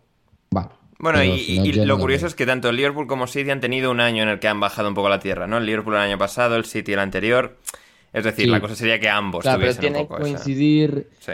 Bueno, 0.50 0.70
Bueno, 1.00 1.20
pero 1.20 1.34
y, 1.36 1.40
si 1.40 1.60
no, 1.60 1.66
y 1.66 1.72
yo 1.72 1.86
lo 1.86 1.96
no 1.96 2.02
curioso 2.02 2.28
es 2.28 2.36
que 2.36 2.46
tanto 2.46 2.70
el 2.70 2.76
Liverpool 2.76 3.08
como 3.08 3.28
City 3.28 3.52
han 3.52 3.62
tenido 3.62 3.92
un 3.92 4.00
año 4.00 4.24
en 4.24 4.30
el 4.30 4.40
que 4.40 4.48
han 4.48 4.60
bajado 4.60 4.90
un 4.90 4.96
poco 4.96 5.10
la 5.10 5.20
tierra, 5.20 5.48
¿no? 5.48 5.58
El 5.58 5.66
Liverpool 5.66 5.94
el 5.96 6.02
año 6.02 6.18
pasado, 6.18 6.56
el 6.56 6.66
City 6.66 6.94
el 6.94 7.00
anterior. 7.00 7.58
Es 8.12 8.24
decir, 8.24 8.46
Sí. 8.46 8.52
la 8.52 8.60
cosa 8.62 8.76
sería 8.76 9.00
que 9.00 9.10
ambos 9.10 9.44
Claro, 9.44 9.60
pero 9.60 9.72
tuviesen 9.74 9.82
tiene 9.82 9.98
un 10.00 10.04
que 10.06 10.08
poco 10.10 10.24
esa- 10.26 10.34
coincidir 10.36 11.10
Sí. 11.20 11.34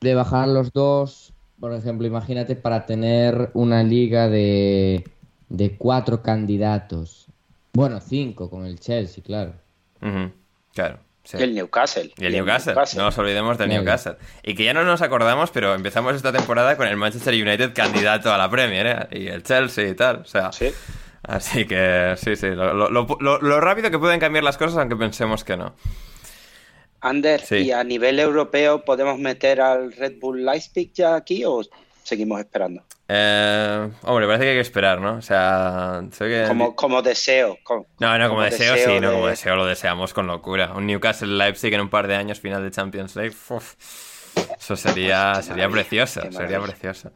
de 0.00 0.14
bajar 0.14 0.48
los 0.48 0.72
dos. 0.72 1.32
Por 1.60 1.72
ejemplo, 1.72 2.06
imagínate 2.06 2.54
para 2.56 2.84
tener 2.86 3.50
una 3.54 3.82
liga 3.82 4.28
de, 4.28 5.04
de 5.48 5.76
cuatro 5.76 6.22
candidatos. 6.22 7.26
Bueno, 7.72 8.00
cinco 8.00 8.50
con 8.50 8.66
el 8.66 8.78
Chelsea, 8.80 9.22
claro. 9.24 9.52
Claro. 10.74 10.98
sí. 11.24 11.36
Y 11.38 11.42
el 11.42 11.54
Newcastle. 11.54 12.12
Y 12.18 12.26
el 12.26 12.32
Newcastle. 12.34 12.74
No 12.96 13.04
nos 13.04 13.18
olvidemos 13.18 13.56
del 13.58 13.68
Claro. 13.68 13.82
Newcastle. 13.82 14.16
Y 14.42 14.54
que 14.54 14.64
ya 14.64 14.74
no 14.74 14.84
nos 14.84 15.02
acordamos, 15.02 15.50
pero 15.50 15.74
empezamos 15.74 16.14
esta 16.14 16.32
temporada 16.32 16.76
con 16.76 16.86
el 16.86 16.96
Manchester 16.96 17.34
United 17.34 17.72
candidato 17.74 18.32
a 18.32 18.38
la 18.38 18.48
Premier, 18.50 18.86
¿eh? 18.86 19.18
Y 19.18 19.26
el 19.28 19.42
Chelsea 19.42 19.88
y 19.88 19.94
tal. 19.94 20.16
O 20.18 20.24
sea, 20.24 20.52
Sí. 20.52 20.70
así 21.22 21.66
que 21.66 22.14
sí, 22.18 22.36
sí. 22.36 22.48
Lo- 22.50 22.90
lo- 22.90 23.06
lo 23.40 23.60
rápido 23.60 23.90
que 23.90 23.98
pueden 23.98 24.20
cambiar 24.20 24.44
las 24.44 24.56
cosas, 24.58 24.76
aunque 24.78 24.96
pensemos 24.96 25.42
que 25.42 25.56
no. 25.56 25.74
Ander, 27.08 27.40
Sí. 27.40 27.56
¿y 27.56 27.72
a 27.72 27.82
nivel 27.84 28.18
europeo 28.18 28.84
podemos 28.84 29.18
meter 29.18 29.60
al 29.60 29.92
Red 29.92 30.14
Bull 30.20 30.44
Leipzig 30.44 30.92
ya 30.94 31.14
aquí 31.16 31.44
o 31.44 31.62
seguimos 32.02 32.40
esperando? 32.40 32.82
Eh, 33.08 33.88
hombre, 34.02 34.26
parece 34.26 34.44
que 34.44 34.50
hay 34.50 34.56
que 34.56 34.60
esperar, 34.62 35.00
¿no? 35.00 35.14
O 35.18 35.22
sea, 35.22 36.02
que... 36.18 36.44
Como, 36.48 36.74
como 36.74 37.02
deseo. 37.02 37.56
como- 37.62 37.86
No, 38.00 38.18
no, 38.18 38.28
como, 38.28 38.42
deseo, 38.42 38.76
sí, 38.76 39.00
no, 39.00 39.12
como 39.12 39.28
deseo 39.28 39.54
lo 39.54 39.64
deseamos 39.64 40.12
con 40.12 40.26
locura. 40.26 40.72
Un 40.74 40.86
Newcastle 40.86 41.28
Leipzig 41.28 41.72
en 41.74 41.82
un 41.82 41.88
par 41.88 42.08
de 42.08 42.16
años, 42.16 42.40
final 42.40 42.64
de 42.64 42.70
Champions 42.72 43.14
League. 43.14 43.34
uf, 43.48 43.74
eso 44.58 44.76
sería, 44.76 45.40
sería 45.42 45.68
precioso, 45.68 46.20
sería 46.32 46.60
precioso. 46.60 47.12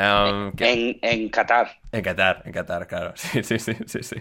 Um, 0.00 0.52
¿qué- 0.52 0.98
En, 1.02 1.20
en 1.22 1.28
Qatar. 1.28 1.78
En 1.92 2.02
Qatar, 2.02 2.42
en 2.46 2.52
Qatar, 2.52 2.86
claro. 2.86 3.12
Sí, 3.16 3.42
sí, 3.42 3.58
sí, 3.58 3.74
sí, 3.86 4.02
sí. 4.02 4.16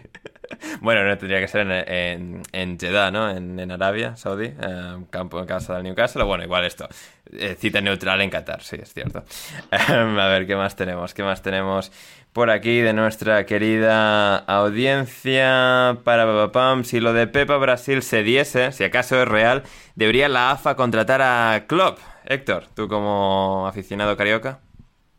Bueno, 0.81 1.03
no 1.06 1.18
tendría 1.18 1.39
que 1.39 1.47
ser 1.47 1.61
en, 1.61 1.72
en, 1.72 2.41
en 2.51 2.80
Jeddah, 2.80 3.11
¿no? 3.11 3.30
En, 3.30 3.60
en 3.60 3.72
Arabia 3.72 4.15
Saudí, 4.18 4.47
eh, 4.47 4.97
campo 5.11 5.39
en 5.39 5.45
casa 5.45 5.76
del 5.76 5.84
Newcastle. 5.84 6.23
Bueno, 6.23 6.43
igual 6.43 6.65
esto. 6.65 6.88
Eh, 7.31 7.56
cita 7.57 7.80
neutral 7.81 8.19
en 8.22 8.30
Qatar, 8.30 8.61
sí, 8.64 8.77
es 8.81 8.93
cierto. 8.93 9.23
a 9.72 10.27
ver, 10.27 10.47
¿qué 10.47 10.56
más 10.56 10.76
tenemos? 10.76 11.14
¿Qué 11.14 11.23
más 11.23 11.41
tenemos 11.43 11.91
por 12.34 12.49
aquí 12.49 12.80
de 12.81 12.93
nuestra 12.93 13.45
querida 13.45 14.38
audiencia? 14.38 15.97
Para 16.03 16.26
papapam, 16.26 16.84
si 16.84 16.99
lo 16.99 17.14
de 17.14 17.27
Pepa 17.27 17.57
Brasil 17.57 18.01
se 18.01 18.23
diese, 18.23 18.72
si 18.72 18.84
acaso 18.84 19.22
es 19.22 19.27
real, 19.27 19.64
debería 19.95 20.27
la 20.30 20.51
AFA 20.51 20.76
contratar 20.76 21.22
a 21.22 21.65
Klopp. 21.68 21.99
Héctor, 22.26 22.65
tú 22.76 22.88
como 22.88 23.65
aficionado 23.68 24.18
carioca. 24.18 24.60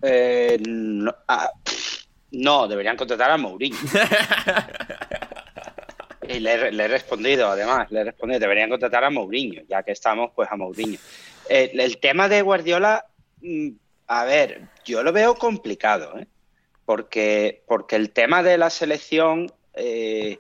Eh, 0.02 0.58
no, 0.66 1.14
ah, 1.28 1.50
no, 2.32 2.68
deberían 2.68 2.96
contratar 2.96 3.30
a 3.30 3.36
Mourinho. 3.36 3.76
Y 6.28 6.38
le, 6.38 6.54
he- 6.54 6.72
le 6.72 6.84
he 6.84 6.88
respondido, 6.88 7.48
además, 7.48 7.90
le 7.90 8.00
he 8.00 8.04
respondido, 8.04 8.38
deberían 8.38 8.70
contratar 8.70 9.02
a 9.02 9.10
Mourinho, 9.10 9.62
ya 9.68 9.82
que 9.82 9.90
estamos, 9.92 10.30
pues 10.34 10.48
a 10.52 10.56
Mourinho. 10.56 10.98
Eh, 11.48 11.72
el 11.74 11.98
tema 11.98 12.28
de 12.28 12.42
Guardiola, 12.42 13.04
mm, 13.40 13.70
a 14.06 14.24
ver, 14.24 14.68
yo 14.84 15.02
lo 15.02 15.12
veo 15.12 15.34
complicado, 15.34 16.16
¿eh? 16.18 16.26
Porque, 16.84 17.62
porque 17.66 17.96
el 17.96 18.10
tema 18.10 18.42
de 18.44 18.58
la 18.58 18.70
selección 18.70 19.50
eh, 19.74 20.38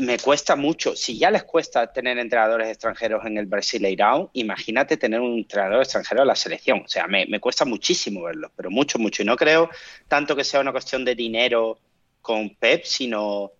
me 0.00 0.18
cuesta 0.18 0.56
mucho. 0.56 0.94
Si 0.94 1.18
ya 1.18 1.30
les 1.30 1.44
cuesta 1.44 1.92
tener 1.92 2.18
entrenadores 2.18 2.68
extranjeros 2.68 3.24
en 3.26 3.38
el 3.38 3.48
Brasileirão, 3.48 4.30
imagínate 4.34 4.96
tener 4.96 5.20
un 5.20 5.38
entrenador 5.38 5.82
extranjero 5.82 6.22
en 6.22 6.28
la 6.28 6.36
selección. 6.36 6.82
O 6.84 6.88
sea, 6.88 7.06
me, 7.06 7.26
me 7.26 7.40
cuesta 7.40 7.64
muchísimo 7.64 8.22
verlo, 8.22 8.52
pero 8.54 8.70
mucho, 8.70 8.98
mucho. 8.98 9.22
Y 9.22 9.26
no 9.26 9.36
creo 9.36 9.68
tanto 10.08 10.36
que 10.36 10.44
sea 10.44 10.60
una 10.60 10.72
cuestión 10.72 11.04
de 11.04 11.14
dinero 11.14 11.78
con 12.20 12.50
Pep, 12.56 12.84
sino 12.84 13.52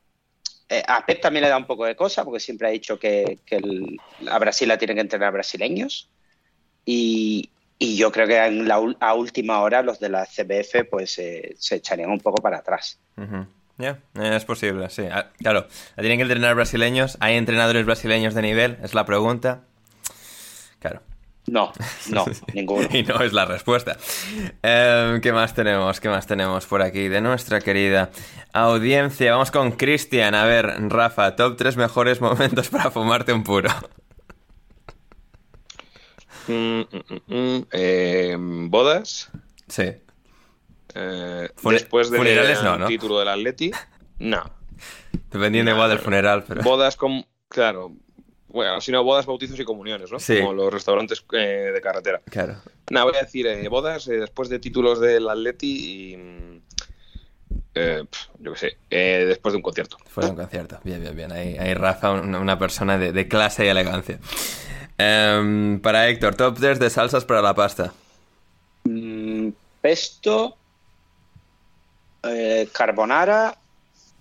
eh, 0.69 0.83
a 0.87 1.05
Pep 1.05 1.21
también 1.21 1.43
le 1.45 1.49
da 1.51 1.57
un 1.57 1.67
poco 1.67 1.85
de 1.85 1.97
cosa, 1.97 2.25
porque 2.25 2.41
siempre 2.41 2.69
ha 2.69 2.71
dicho 2.71 2.99
que, 2.99 3.39
el- 3.51 4.01
a 4.29 4.39
Brasil 4.39 4.69
la 4.69 4.79
tienen 4.79 4.97
que 4.97 5.03
entrenar 5.03 5.33
brasileños. 5.33 6.09
Y, 6.85 7.51
y 7.79 7.97
yo 7.97 8.13
creo 8.13 8.27
que 8.27 8.37
en 8.39 8.69
la, 8.69 8.81
a 9.01 9.15
última 9.15 9.61
hora 9.63 9.83
los 9.83 9.99
de 10.01 10.09
la 10.11 10.25
CBF 10.27 10.85
pues 10.85 11.19
eh, 11.19 11.55
se 11.59 11.77
echarían 11.77 12.11
un 12.11 12.21
poco 12.21 12.41
para 12.43 12.59
atrás. 12.59 12.99
Ujú. 13.17 13.47
Ya, 13.77 13.99
es 14.15 14.45
posible, 14.45 14.89
sí. 14.91 15.03
Ah, 15.11 15.31
claro, 15.39 15.67
la 15.97 16.01
tienen 16.01 16.19
que 16.19 16.23
entrenar 16.23 16.55
brasileños. 16.55 17.17
¿Hay 17.21 17.37
entrenadores 17.37 17.85
brasileños 17.85 18.35
de 18.35 18.43
nivel? 18.43 18.79
Es 18.83 18.95
la 18.95 19.05
pregunta. 19.05 19.63
Claro. 20.79 21.03
No, 21.47 21.73
no, 22.11 22.25
ninguno. 22.55 22.89
Y 22.93 23.03
no 23.03 23.21
es 23.21 23.33
la 23.33 23.45
respuesta. 23.45 23.97
Eh, 24.63 25.19
¿Qué 25.23 25.33
más 25.33 25.55
tenemos? 25.55 26.01
¿Qué 26.01 26.09
más 26.09 26.27
tenemos 26.27 26.67
por 26.67 26.83
aquí? 26.83 27.09
De 27.09 27.21
nuestra 27.21 27.61
querida 27.61 28.11
audiencia. 28.53 29.33
Vamos 29.33 29.51
con 29.51 29.73
Cristian. 29.73 30.35
A 30.35 30.45
ver, 30.45 30.67
Rafa, 30.89 31.37
top 31.37 31.57
3 31.57 31.77
mejores 31.77 32.21
momentos 32.21 32.69
para 32.69 32.91
fumarte 32.91 33.33
un 33.33 33.43
puro. 33.43 33.71
Mm, 36.47 36.81
mm, 36.81 36.85
mm, 37.09 37.35
mm. 37.35 37.67
Eh, 37.73 38.37
bodas. 38.39 39.31
Sí. 39.69 39.93
Eh, 40.95 41.49
después 41.71 42.11
del 42.11 42.19
funerales 42.19 42.63
no, 42.63 42.79
¿no? 42.79 42.87
título 42.87 43.19
del 43.19 43.29
Atleti. 43.29 43.71
No. 44.19 44.43
Dependiendo 45.31 45.71
igual 45.71 45.91
del 45.91 45.99
funeral, 45.99 46.45
pero... 46.47 46.63
Bodas 46.63 46.97
con. 46.97 47.25
Claro. 47.49 47.93
Bueno, 48.49 48.81
si 48.81 48.93
no, 48.93 49.03
bodas, 49.03 49.27
bautizos 49.27 49.59
y 49.59 49.65
comuniones, 49.65 50.13
¿no? 50.13 50.21
Sí. 50.21 50.39
Como 50.39 50.53
los 50.53 50.73
restaurantes 50.73 51.25
eh, 51.33 51.73
de 51.75 51.81
carretera. 51.81 52.23
Claro. 52.31 52.57
Nada, 52.91 53.07
voy 53.07 53.17
a 53.17 53.23
decir 53.23 53.47
eh, 53.47 53.67
bodas 53.69 54.07
eh, 54.07 54.19
después 54.19 54.49
de 54.49 54.61
títulos 54.61 55.01
del 55.01 55.29
Atleti 55.29 56.13
y. 56.13 56.17
mm, 56.17 56.61
eh, 57.75 58.05
yo 58.39 58.53
qué 58.53 58.59
sé, 58.59 58.77
eh, 58.91 59.25
después 59.27 59.53
de 59.53 59.57
un 59.57 59.63
concierto. 59.63 59.97
Fue 60.07 60.25
un 60.27 60.37
concierto. 60.37 60.79
Bien, 60.85 61.01
bien, 61.01 61.17
bien. 61.17 61.33
Ahí, 61.33 61.57
ahí 61.59 61.75
Rafa, 61.75 62.13
una, 62.13 62.39
una 62.39 62.59
persona 62.59 62.97
de, 62.99 63.11
de 63.11 63.27
clase 63.27 63.65
y 63.65 63.69
elegancia. 63.69 64.21
Em, 64.97 65.81
para 65.81 66.09
Héctor, 66.09 66.37
top 66.37 66.57
3 66.59 66.79
de 66.79 66.91
salsas 66.91 67.25
para 67.25 67.43
la 67.43 67.55
pasta. 67.55 67.93
Mm, 68.85 69.49
pesto, 69.81 70.57
eh, 72.27 72.69
carbonara 72.73 73.57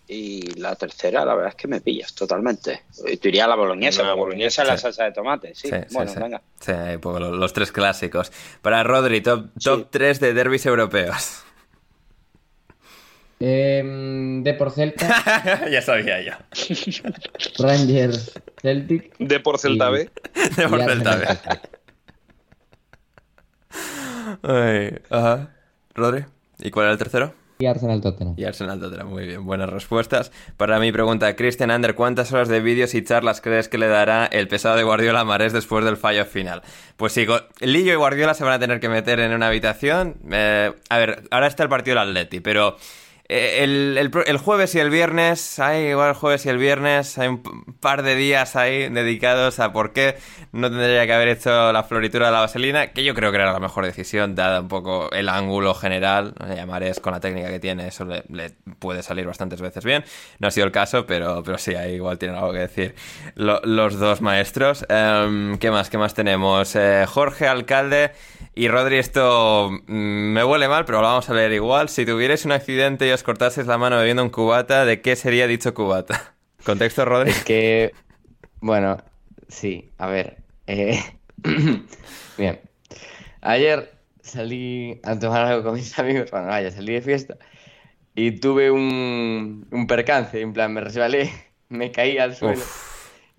y 0.07 0.59
la 0.59 0.75
tercera, 0.75 1.23
la 1.25 1.33
verdad 1.33 1.49
es 1.51 1.55
que 1.55 1.67
me 1.67 1.79
pillas 1.81 2.13
totalmente. 2.13 2.83
Eh, 3.05 3.17
Te 3.17 3.29
iría 3.29 3.45
a 3.45 3.47
la 3.47 3.55
boloñesa, 3.55 4.03
la 4.03 4.13
boloñesa 4.13 4.63
y 4.63 4.67
la 4.67 4.77
salsa 4.77 5.05
de 5.05 5.11
tomate, 5.13 5.55
sí. 5.55 5.69
Sí, 5.69 5.75
bueno, 5.91 6.11
sí. 6.11 6.19
venga. 6.19 6.41
Sí, 6.59 6.71
los, 7.03 7.53
tres 7.53 7.71
clásicos. 7.71 8.31
Para 8.61 8.83
Rodri, 8.83 9.21
top, 9.21 9.47
top 9.63 9.79
Sí. 9.81 9.87
3 9.91 10.19
de 10.19 10.33
derbis 10.33 10.65
europeos. 10.65 11.43
Em, 13.39 14.43
de 14.43 14.53
por 14.53 14.71
Celta, 14.71 15.67
ya 15.71 15.81
sabía 15.81 16.21
yo. 16.21 16.31
Rangers 17.59 18.31
Celtic. 18.61 19.17
De 19.17 19.39
por 19.39 19.57
Celta 19.59 19.89
Y- 19.89 19.93
B. 19.93 20.09
De 20.55 20.67
por 20.69 20.81
Celta 20.83 21.15
B. 21.17 21.27
Ay, 24.43 24.99
ajá. 25.09 25.49
Rodri, 25.95 26.25
¿y 26.59 26.71
cuál 26.71 26.85
era 26.85 26.93
el 26.93 26.97
tercero? 26.99 27.33
Y 27.59 27.65
Arsenal 27.65 28.01
Tottenham. 28.01 28.33
Y 28.37 28.45
Arsenal 28.45 28.79
Tottenham, 28.79 29.07
muy 29.07 29.25
bien, 29.25 29.45
buenas 29.45 29.69
respuestas. 29.69 30.31
Para 30.57 30.79
mi 30.79 30.91
pregunta, 30.91 31.35
Christian 31.35 31.71
Ander, 31.71 31.95
¿cuántas 31.95 32.31
horas 32.33 32.47
de 32.47 32.59
vídeos 32.59 32.93
y 32.95 33.03
charlas 33.03 33.41
crees 33.41 33.69
que 33.69 33.77
le 33.77 33.87
dará 33.87 34.25
el 34.25 34.47
pesado 34.47 34.75
de 34.75 34.83
Guardiola 34.83 35.21
a 35.21 35.25
Marés 35.25 35.53
después 35.53 35.85
del 35.85 35.97
fallo 35.97 36.25
final? 36.25 36.61
Pues 36.97 37.13
sí, 37.13 37.25
Lillo 37.61 37.93
y 37.93 37.95
Guardiola 37.95 38.33
se 38.33 38.43
van 38.43 38.53
a 38.53 38.59
tener 38.59 38.79
que 38.79 38.89
meter 38.89 39.19
en 39.19 39.33
una 39.33 39.47
habitación. 39.47 40.17
Eh, 40.31 40.73
a 40.89 40.97
ver, 40.97 41.23
ahora 41.31 41.47
está 41.47 41.63
el 41.63 41.69
partido 41.69 41.99
del 41.99 42.09
Atleti, 42.09 42.39
pero 42.39 42.77
el, 43.33 43.97
el 43.97 44.11
el 44.25 44.37
jueves 44.37 44.75
y 44.75 44.79
el 44.79 44.89
viernes, 44.89 45.59
hay 45.59 45.87
igual 45.87 46.09
el 46.09 46.15
jueves 46.15 46.45
y 46.45 46.49
el 46.49 46.57
viernes, 46.57 47.17
hay 47.17 47.27
un 47.29 47.41
par 47.79 48.03
de 48.03 48.15
días 48.15 48.55
ahí 48.55 48.89
dedicados 48.89 49.59
a 49.59 49.73
por 49.73 49.91
qué 49.93 50.17
no 50.51 50.69
tendría 50.69 51.05
que 51.05 51.13
haber 51.13 51.29
hecho 51.29 51.71
la 51.71 51.83
floritura 51.83 52.27
de 52.27 52.31
la 52.33 52.39
vaselina, 52.41 52.87
que 52.91 53.03
yo 53.03 53.13
creo 53.15 53.31
que 53.31 53.37
era 53.37 53.51
la 53.51 53.59
mejor 53.59 53.85
decisión, 53.85 54.35
dada 54.35 54.61
un 54.61 54.67
poco 54.67 55.11
el 55.11 55.29
ángulo 55.29 55.73
general. 55.73 56.33
Eh, 56.47 56.65
Marés, 56.65 56.99
con 56.99 57.13
la 57.13 57.19
técnica 57.19 57.49
que 57.49 57.59
tiene, 57.59 57.87
eso 57.87 58.05
le, 58.05 58.23
puede 58.79 59.01
salir 59.03 59.25
bastantes 59.25 59.61
veces 59.61 59.83
bien. 59.83 60.03
No 60.39 60.47
ha 60.47 60.51
sido 60.51 60.65
el 60.65 60.71
caso, 60.71 61.05
pero, 61.05 61.41
pero 61.43 61.57
sí, 61.57 61.75
ahí 61.75 61.93
igual 61.95 62.17
tienen 62.17 62.37
algo 62.37 62.53
que 62.53 62.59
decir 62.59 62.95
lo- 63.35 63.61
los 63.63 63.97
dos 63.99 64.21
maestros. 64.21 64.85
Em, 64.89 65.57
¿Qué 65.57 65.71
más? 65.71 65.89
¿Qué 65.89 65.97
más 65.97 66.13
tenemos? 66.13 66.75
Eh, 66.75 67.05
Jorge 67.07 67.47
Alcalde 67.47 68.11
y 68.55 68.67
Rodri, 68.67 68.97
esto 68.97 69.69
mm, 69.71 70.33
me 70.33 70.43
huele 70.43 70.67
mal, 70.67 70.85
pero 70.85 71.01
lo 71.01 71.07
vamos 71.07 71.29
a 71.29 71.33
leer 71.33 71.51
igual. 71.53 71.89
Si 71.89 72.05
tuvierais 72.05 72.45
un 72.45 72.51
accidente 72.51 73.07
y 73.07 73.11
os 73.11 73.23
cortaseis 73.23 73.67
la 73.67 73.77
mano 73.77 73.97
bebiendo 73.97 74.23
un 74.23 74.29
cubata, 74.29 74.85
¿de 74.85 75.01
qué 75.01 75.15
sería 75.15 75.47
dicho 75.47 75.73
cubata? 75.73 76.35
¿Contexto, 76.65 77.05
Rodri? 77.05 77.31
Es 77.31 77.41
que, 77.43 77.93
bueno, 78.61 78.97
sí, 79.47 79.93
a 79.97 80.07
ver. 80.07 80.43
eh, 80.67 80.99
Bien. 82.37 82.61
Ayer 83.41 83.93
salí 84.21 84.99
a 85.03 85.19
tomar 85.19 85.45
algo 85.45 85.63
con 85.63 85.75
mis 85.75 85.97
amigos, 85.99 86.31
bueno, 86.31 86.47
vaya, 86.47 86.71
salí 86.71 86.93
de 86.93 87.01
fiesta 87.01 87.37
y 88.15 88.39
tuve 88.39 88.71
un, 88.71 89.67
un 89.71 89.87
percance, 89.87 90.41
en 90.41 90.53
plan, 90.53 90.73
me 90.73 90.81
resbalé, 90.81 91.31
me 91.69 91.91
caí 91.91 92.17
al 92.17 92.35
suelo 92.35 92.73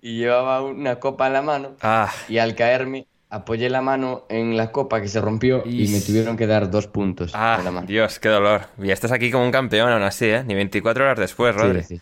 y 0.01 0.17
llevaba 0.19 0.61
una 0.63 0.99
copa 0.99 1.27
en 1.27 1.33
la 1.33 1.41
mano 1.41 1.77
Ah, 1.81 2.11
y 2.27 2.37
al 2.39 2.55
caerme 2.55 3.07
apoyé 3.35 3.69
la 3.69 3.81
mano 3.81 4.25
en 4.29 4.55
la 4.57 4.71
copa 4.71 5.01
que 5.01 5.07
se 5.07 5.19
rompió 5.21 5.63
y 5.65 5.87
me 5.89 5.99
tuvieron 6.01 6.37
que 6.37 6.47
dar 6.47 6.69
dos 6.71 6.87
puntos 6.87 7.31
ah, 7.35 7.59
la 7.63 7.71
mano. 7.71 7.85
Dios, 7.87 8.19
qué 8.19 8.29
dolor. 8.29 8.61
Y 8.81 8.91
estás 8.91 9.11
aquí 9.11 9.29
como 9.31 9.43
un 9.43 9.51
campeón 9.51 9.91
aún 9.91 10.03
así, 10.03 10.25
¿eh? 10.25 10.43
Ni 10.45 10.55
24 10.55 11.03
horas 11.03 11.19
después, 11.19 11.53
Rodri. 11.55 11.83
Sí, 11.83 11.97
sí. 11.97 12.01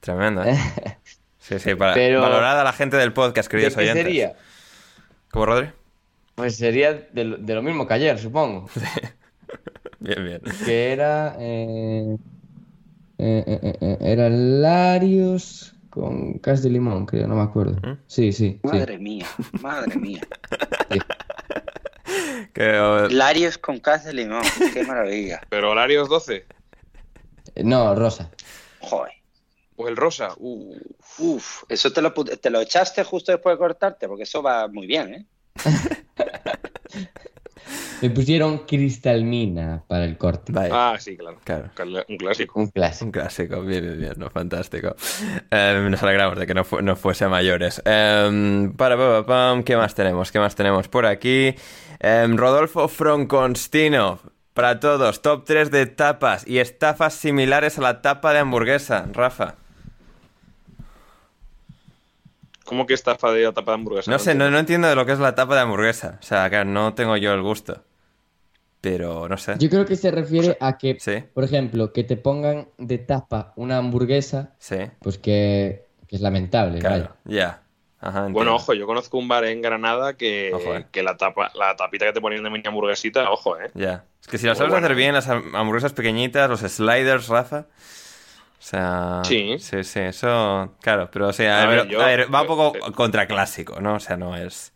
Tremendo, 0.00 0.44
¿eh? 0.44 0.56
Sí, 1.40 1.58
sí, 1.58 1.74
para 1.74 1.94
Pero- 1.94 2.20
valorar 2.20 2.58
a 2.58 2.64
la 2.64 2.72
gente 2.74 2.96
del 2.98 3.12
podcast, 3.14 3.48
¿De 3.48 3.50
queridos 3.50 3.74
qué 3.74 3.80
oyentes. 3.80 4.04
sería? 4.04 4.32
¿Cómo, 5.30 5.46
Rodri? 5.46 5.70
Pues 6.34 6.56
sería 6.56 6.92
de 6.92 7.24
lo, 7.24 7.36
de 7.38 7.54
lo 7.54 7.62
mismo 7.62 7.86
que 7.86 7.94
ayer, 7.94 8.18
supongo. 8.18 8.68
Bien, 10.00 10.24
bien. 10.24 10.40
Que 10.64 10.92
era. 10.92 11.34
eh, 11.40 12.16
eh, 13.18 13.76
eh, 13.80 13.96
era 14.00 14.28
Larios 14.28 15.74
con 15.90 16.38
cas 16.38 16.62
de 16.62 16.70
limón, 16.70 17.06
creo, 17.06 17.26
no 17.26 17.36
me 17.36 17.42
acuerdo. 17.42 17.76
¿Mm? 17.86 17.98
Sí, 18.06 18.32
sí, 18.32 18.60
sí. 18.60 18.60
Madre 18.62 18.98
mía, 18.98 19.26
madre 19.60 19.96
mía. 19.96 20.20
Que, 22.54 23.08
Larios 23.10 23.58
con 23.58 23.78
cas 23.78 24.04
de 24.04 24.14
limón, 24.14 24.42
qué 24.72 24.82
maravilla. 24.84 25.40
Pero 25.50 25.70
horarios 25.70 26.08
12. 26.08 26.46
Eh, 27.54 27.64
No, 27.64 27.94
Rosa. 27.94 28.30
Joder. 28.80 29.12
O 29.76 29.86
el 29.86 29.96
rosa. 29.96 30.30
Uh, 30.38 30.76
Uf, 31.18 31.62
eso 31.68 31.92
te 31.92 32.02
lo, 32.02 32.12
te 32.12 32.50
lo 32.50 32.60
echaste 32.60 33.04
justo 33.04 33.30
después 33.30 33.54
de 33.54 33.58
cortarte, 33.58 34.08
porque 34.08 34.24
eso 34.24 34.42
va 34.42 34.66
muy 34.66 34.86
bien, 34.86 35.14
¿eh? 35.14 35.26
Me 38.02 38.10
pusieron 38.10 38.58
cristalmina 38.66 39.82
para 39.88 40.04
el 40.04 40.16
corte. 40.16 40.52
Ah, 40.56 40.96
sí, 40.98 41.16
claro. 41.16 41.38
Claro. 41.44 41.70
Un 42.08 42.16
clásico. 42.16 42.58
Un 42.60 42.68
clásico. 42.68 43.04
Un 43.06 43.12
clásico, 43.12 43.60
bien, 43.62 43.82
bien, 43.82 43.98
bien, 44.00 44.12
no, 44.16 44.30
fantástico. 44.30 44.94
Eh, 45.50 45.86
nos 45.90 46.02
alegramos 46.02 46.38
de 46.38 46.46
que 46.46 46.54
no, 46.54 46.64
fu- 46.64 46.80
no 46.80 46.96
fuese 46.96 47.24
a 47.24 47.28
mayores. 47.28 47.82
Eh, 47.84 48.70
para, 48.76 48.96
pa, 48.96 49.22
pa, 49.22 49.26
pam, 49.26 49.62
¿qué 49.64 49.76
más 49.76 49.94
tenemos? 49.94 50.30
¿Qué 50.32 50.38
más 50.38 50.54
tenemos 50.54 50.88
por 50.88 51.06
aquí? 51.06 51.54
Eh, 52.00 52.26
Rodolfo 52.30 52.88
Fronconstino, 52.88 54.20
para 54.54 54.80
todos, 54.80 55.22
top 55.22 55.44
3 55.44 55.70
de 55.70 55.86
tapas 55.86 56.46
y 56.46 56.58
estafas 56.58 57.14
similares 57.14 57.78
a 57.78 57.82
la 57.82 58.02
tapa 58.02 58.32
de 58.32 58.40
hamburguesa. 58.40 59.06
Rafa. 59.12 59.54
¿Cómo 62.68 62.86
que 62.86 62.94
estafa 62.94 63.32
de 63.32 63.42
la 63.44 63.52
tapa 63.52 63.72
de 63.72 63.76
hamburguesa? 63.76 64.10
No 64.10 64.18
sé, 64.18 64.34
no, 64.34 64.44
entiendo. 64.44 64.50
no 64.50 64.58
entiendo 64.58 64.88
de 64.88 64.94
lo 64.94 65.06
que 65.06 65.12
es 65.12 65.18
la 65.18 65.34
tapa 65.34 65.54
de 65.54 65.62
hamburguesa. 65.62 66.18
O 66.20 66.22
sea, 66.22 66.48
que 66.50 66.64
no 66.64 66.92
tengo 66.94 67.16
yo 67.16 67.32
el 67.32 67.42
gusto. 67.42 67.82
Pero 68.80 69.28
no 69.28 69.36
sé. 69.36 69.54
Yo 69.58 69.68
creo 69.68 69.84
que 69.86 69.96
se 69.96 70.10
refiere 70.10 70.56
a 70.60 70.78
que, 70.78 70.96
Sí. 71.00 71.24
por 71.34 71.42
ejemplo, 71.44 71.92
que 71.92 72.04
te 72.04 72.16
pongan 72.16 72.68
de 72.78 72.98
tapa 72.98 73.52
una 73.56 73.78
hamburguesa, 73.78 74.54
Sí, 74.58 74.76
pues 75.00 75.18
que, 75.18 75.86
que 76.06 76.16
es 76.16 76.22
lamentable, 76.22 76.78
claro, 76.78 77.16
ya. 77.24 77.62
Ajá, 78.00 78.28
Bueno, 78.30 78.54
ojo, 78.54 78.74
yo 78.74 78.86
conozco 78.86 79.18
un 79.18 79.26
bar 79.26 79.44
en 79.46 79.60
Granada 79.60 80.14
que, 80.16 80.52
Ojo, 80.54 80.76
eh. 80.76 80.86
que 80.92 81.02
la 81.02 81.16
tapa, 81.16 81.50
la 81.56 81.74
tapita 81.74 82.06
que 82.06 82.12
te 82.12 82.20
ponían 82.20 82.44
de 82.44 82.50
mini 82.50 82.62
hamburguesita, 82.64 83.28
ojo, 83.28 83.58
eh. 83.58 83.72
Ya. 83.74 84.04
Es 84.20 84.28
que 84.28 84.38
si 84.38 84.46
Muy 84.46 84.54
sabes 84.54 84.70
bueno. 84.70 84.86
hacer 84.86 84.96
bien, 84.96 85.14
las 85.14 85.28
ham- 85.28 85.50
hamburguesas 85.56 85.92
pequeñitas, 85.94 86.48
los 86.48 86.60
sliders, 86.60 87.26
Rafa. 87.26 87.66
O 88.58 88.62
sea. 88.62 89.22
Sí. 89.24 89.56
Sí, 89.58 89.84
sí, 89.84 90.00
eso. 90.00 90.74
Claro, 90.80 91.10
pero 91.12 91.28
o 91.28 91.32
sea, 91.32 91.60
A 91.60 91.62
a 91.62 91.66
ver, 91.66 91.78
ver, 91.80 91.88
yo- 91.88 92.02
a 92.02 92.06
ver, 92.06 92.34
va 92.34 92.42
un 92.42 92.46
poco 92.48 92.76
eh, 92.76 92.92
contraclásico, 92.92 93.80
¿no? 93.80 93.94
O 93.94 94.00
sea, 94.00 94.16
no 94.16 94.36
es. 94.36 94.72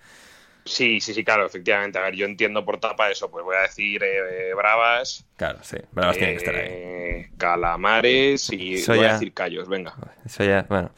Sí, 0.65 1.01
sí, 1.01 1.13
sí, 1.13 1.25
claro, 1.25 1.45
efectivamente. 1.45 1.99
A 1.99 2.03
ver, 2.03 2.15
yo 2.15 2.25
entiendo 2.25 2.65
por 2.65 2.79
tapa 2.79 3.11
eso, 3.11 3.29
pues 3.31 3.45
voy 3.45 3.57
a 3.57 3.63
decir 3.63 4.01
eh, 4.05 4.55
bravas, 4.55 5.27
Claro, 5.37 5.59
sí. 5.63 5.77
Bravas 5.91 6.17
tienen 6.19 6.35
que 6.35 6.39
estar 6.39 6.55
ahí. 6.55 6.69
eh, 6.69 7.31
calamares 7.37 8.53
y 8.53 8.75
Eso 8.75 8.93
voy 8.95 9.03
ya- 9.03 9.11
a 9.11 9.13
decir 9.15 9.35
callos, 9.35 9.69
venga. 9.69 9.93
Eso 10.25 10.45
ya, 10.45 10.65
bueno. 10.69 10.93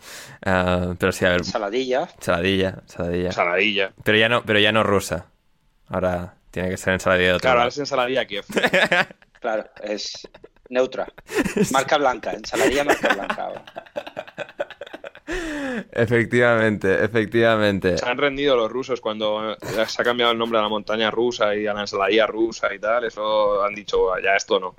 Ah, 0.44 0.94
pero 0.98 1.12
sí, 1.12 1.24
a 1.24 1.30
ver, 1.30 1.38
Ensaladilla. 1.38 2.08
ensaladilla, 2.16 2.78
ensaladilla. 2.82 3.26
Ensaladilla. 3.28 3.92
Pero 4.04 4.18
ya 4.18 4.28
no, 4.28 4.42
pero 4.44 4.58
ya 4.58 4.72
no 4.72 4.82
rusa. 4.82 5.26
Ahora 5.88 6.34
tiene 6.50 6.70
que 6.70 6.76
ser 6.76 6.94
ensaladilla 6.94 7.28
de 7.28 7.34
otro 7.34 7.40
Claro, 7.42 7.58
ahora 7.60 7.68
es 7.68 7.78
ensaladilla 7.78 8.26
Kiev. 8.26 8.44
Claro, 9.40 9.64
es 9.82 10.28
neutra. 10.74 11.06
Marca 11.72 11.96
blanca, 11.98 12.32
ensaladilla 12.32 12.84
marca 12.84 13.14
blanca. 13.14 13.44
Efectivamente, 15.92 17.02
efectivamente. 17.02 17.98
Se 17.98 18.06
han 18.06 18.18
rendido 18.18 18.56
los 18.56 18.70
rusos 18.70 19.00
cuando 19.00 19.52
eh, 19.52 19.56
se 19.86 20.02
ha 20.02 20.04
cambiado 20.04 20.32
el 20.32 20.38
nombre 20.38 20.58
a 20.58 20.62
la 20.62 20.68
montaña 20.68 21.10
rusa 21.10 21.54
y 21.54 21.66
a 21.66 21.74
la 21.74 21.82
ensaladilla 21.82 22.26
rusa 22.26 22.74
y 22.74 22.78
tal. 22.78 23.04
Eso 23.04 23.62
han 23.62 23.74
dicho, 23.74 24.10
ya 24.22 24.36
esto 24.36 24.60
no. 24.60 24.76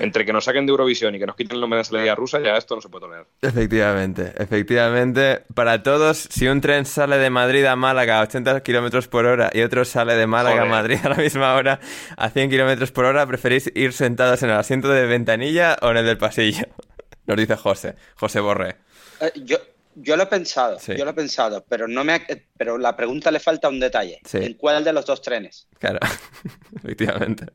Entre 0.00 0.24
que 0.24 0.32
nos 0.32 0.44
saquen 0.44 0.66
de 0.66 0.70
Eurovisión 0.70 1.14
y 1.14 1.18
que 1.18 1.26
nos 1.26 1.36
quiten 1.36 1.56
el 1.56 1.60
nombre 1.60 1.76
de 1.76 1.82
ensaladilla 1.82 2.14
rusa, 2.14 2.40
ya 2.40 2.56
esto 2.56 2.74
no 2.74 2.80
se 2.80 2.88
puede 2.88 3.06
tolerar. 3.06 3.26
Efectivamente, 3.42 4.32
efectivamente. 4.36 5.44
Para 5.54 5.82
todos, 5.82 6.18
si 6.30 6.48
un 6.48 6.60
tren 6.60 6.84
sale 6.84 7.18
de 7.18 7.30
Madrid 7.30 7.64
a 7.64 7.76
Málaga 7.76 8.18
a 8.18 8.22
80 8.22 8.62
kilómetros 8.62 9.08
por 9.08 9.26
hora 9.26 9.50
y 9.52 9.62
otro 9.62 9.84
sale 9.84 10.14
de 10.14 10.26
Málaga 10.26 10.62
Joder. 10.62 10.68
a 10.68 10.70
Madrid 10.70 10.98
a 11.04 11.08
la 11.10 11.16
misma 11.16 11.54
hora 11.54 11.80
a 12.16 12.30
100 12.30 12.50
kilómetros 12.50 12.92
por 12.92 13.04
hora, 13.04 13.26
¿preferís 13.26 13.70
ir 13.74 13.92
sentados 13.92 14.42
en 14.42 14.50
el 14.50 14.56
asiento 14.56 14.88
de 14.88 15.06
ventanilla 15.06 15.76
o 15.82 15.90
en 15.90 15.98
el 15.98 16.06
del 16.06 16.18
pasillo? 16.18 16.66
Nos 17.26 17.36
dice 17.36 17.56
José, 17.56 17.94
José 18.16 18.40
Borré. 18.40 18.89
Eh, 19.20 19.32
yo, 19.44 19.58
yo 19.96 20.16
lo 20.16 20.22
he 20.22 20.26
pensado, 20.26 20.78
Sí. 20.78 20.94
yo 20.96 21.04
lo 21.04 21.10
he 21.10 21.14
pensado, 21.14 21.64
pero 21.68 21.86
no 21.88 22.04
me 22.04 22.12
ha- 22.14 22.22
eh, 22.28 22.46
pero 22.56 22.78
la 22.78 22.96
pregunta 22.96 23.30
le 23.30 23.40
falta 23.40 23.68
un 23.68 23.80
detalle. 23.80 24.20
Sí. 24.24 24.38
¿En 24.38 24.54
cuál 24.54 24.82
de 24.84 24.92
los 24.92 25.04
dos 25.06 25.20
trenes? 25.22 25.68
Claro, 25.78 25.98
efectivamente. 26.76 27.46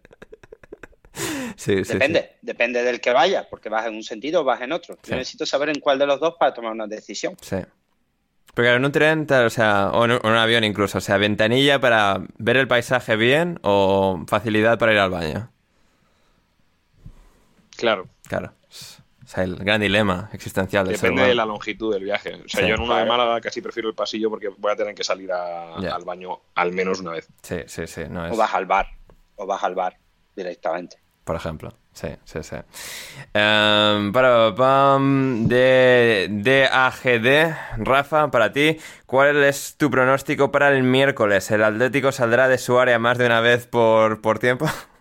Sí, 1.55 1.85
sí, 1.85 1.93
Depende, 1.93 2.35
depende 2.41 2.83
del 2.83 2.99
que 2.99 3.13
vaya, 3.13 3.47
porque 3.49 3.69
vas 3.69 3.85
en 3.87 3.95
un 3.95 4.03
sentido 4.03 4.41
o 4.41 4.43
vas 4.43 4.59
en 4.61 4.73
otro. 4.73 4.95
Sí. 5.01 5.11
Yo 5.11 5.15
necesito 5.17 5.45
saber 5.45 5.69
en 5.69 5.79
cuál 5.79 5.97
de 5.97 6.05
los 6.05 6.19
dos 6.19 6.35
para 6.37 6.53
tomar 6.53 6.71
una 6.73 6.87
decisión. 6.87 7.35
sí. 7.41 7.57
Claro, 8.53 8.77
en 8.77 8.85
un 8.85 8.91
tren, 8.93 9.27
tal, 9.27 9.47
o 9.47 9.49
sea, 9.49 9.89
o 9.91 10.05
en 10.05 10.11
un, 10.11 10.17
o 10.23 10.27
en 10.27 10.31
un 10.31 10.37
avión 10.37 10.63
incluso, 10.63 10.99
o 10.99 11.01
sea, 11.01 11.17
ventanilla 11.17 11.77
para 11.81 12.21
ver 12.37 12.55
el 12.55 12.69
paisaje 12.69 13.17
bien 13.17 13.59
o 13.63 14.23
facilidad 14.29 14.79
para 14.79 14.93
ir 14.93 14.99
al 14.99 15.09
baño. 15.09 15.51
Claro, 17.75 18.07
Claro. 18.29 18.53
O 19.25 19.27
sea, 19.27 19.43
el 19.43 19.55
gran 19.55 19.81
dilema 19.81 20.29
existencial 20.33 20.85
del 20.85 20.95
depende 20.97 21.23
de 21.23 21.33
la 21.33 21.45
longitud 21.45 21.91
del 21.91 22.03
viaje. 22.03 22.35
O 22.35 22.47
sea, 22.47 22.61
Sí. 22.61 22.67
yo 22.67 22.75
en 22.75 22.81
uno 22.81 22.95
de. 22.95 23.05
Málaga 23.05 23.41
casi 23.41 23.59
prefiero 23.59 23.89
el 23.89 23.95
pasillo 23.95 24.29
porque 24.29 24.49
voy 24.55 24.71
a 24.71 24.75
tener 24.75 24.93
que 24.93 25.03
salir 25.03 25.31
a- 25.31 25.73
al 25.75 26.05
baño 26.05 26.41
al 26.53 26.71
menos 26.71 26.99
una 26.99 27.11
vez. 27.11 27.27
Sí, 27.41 27.57
sí, 27.65 27.87
sí, 27.87 28.03
no 28.09 28.25
O 28.31 28.37
vas 28.37 28.53
al 28.53 28.65
bar, 28.67 28.87
o 29.35 29.45
vas 29.47 29.63
al 29.63 29.73
bar 29.73 29.97
directamente. 30.35 30.97
Por 31.23 31.35
ejemplo. 31.35 31.73
Sí, 31.91 32.09
sí, 32.25 32.43
sí. 32.43 32.57
Em, 33.33 34.11
para, 34.11 34.53
pam, 34.53 35.47
de, 35.47 36.27
de 36.29 36.65
AGD, 36.71 37.55
Rafa, 37.77 38.29
para 38.29 38.51
ti, 38.51 38.77
¿cuál 39.05 39.43
es 39.43 39.75
tu 39.77 39.89
pronóstico 39.89 40.51
para 40.51 40.69
el 40.69 40.83
miércoles? 40.83 41.49
¿El 41.51 41.63
Atlético 41.63 42.11
saldrá 42.11 42.47
de 42.47 42.57
su 42.57 42.77
área 42.79 42.99
más 42.99 43.17
de 43.17 43.25
una 43.25 43.39
vez 43.39 43.65
por, 43.65 44.21
por 44.21 44.39
tiempo? 44.39 44.65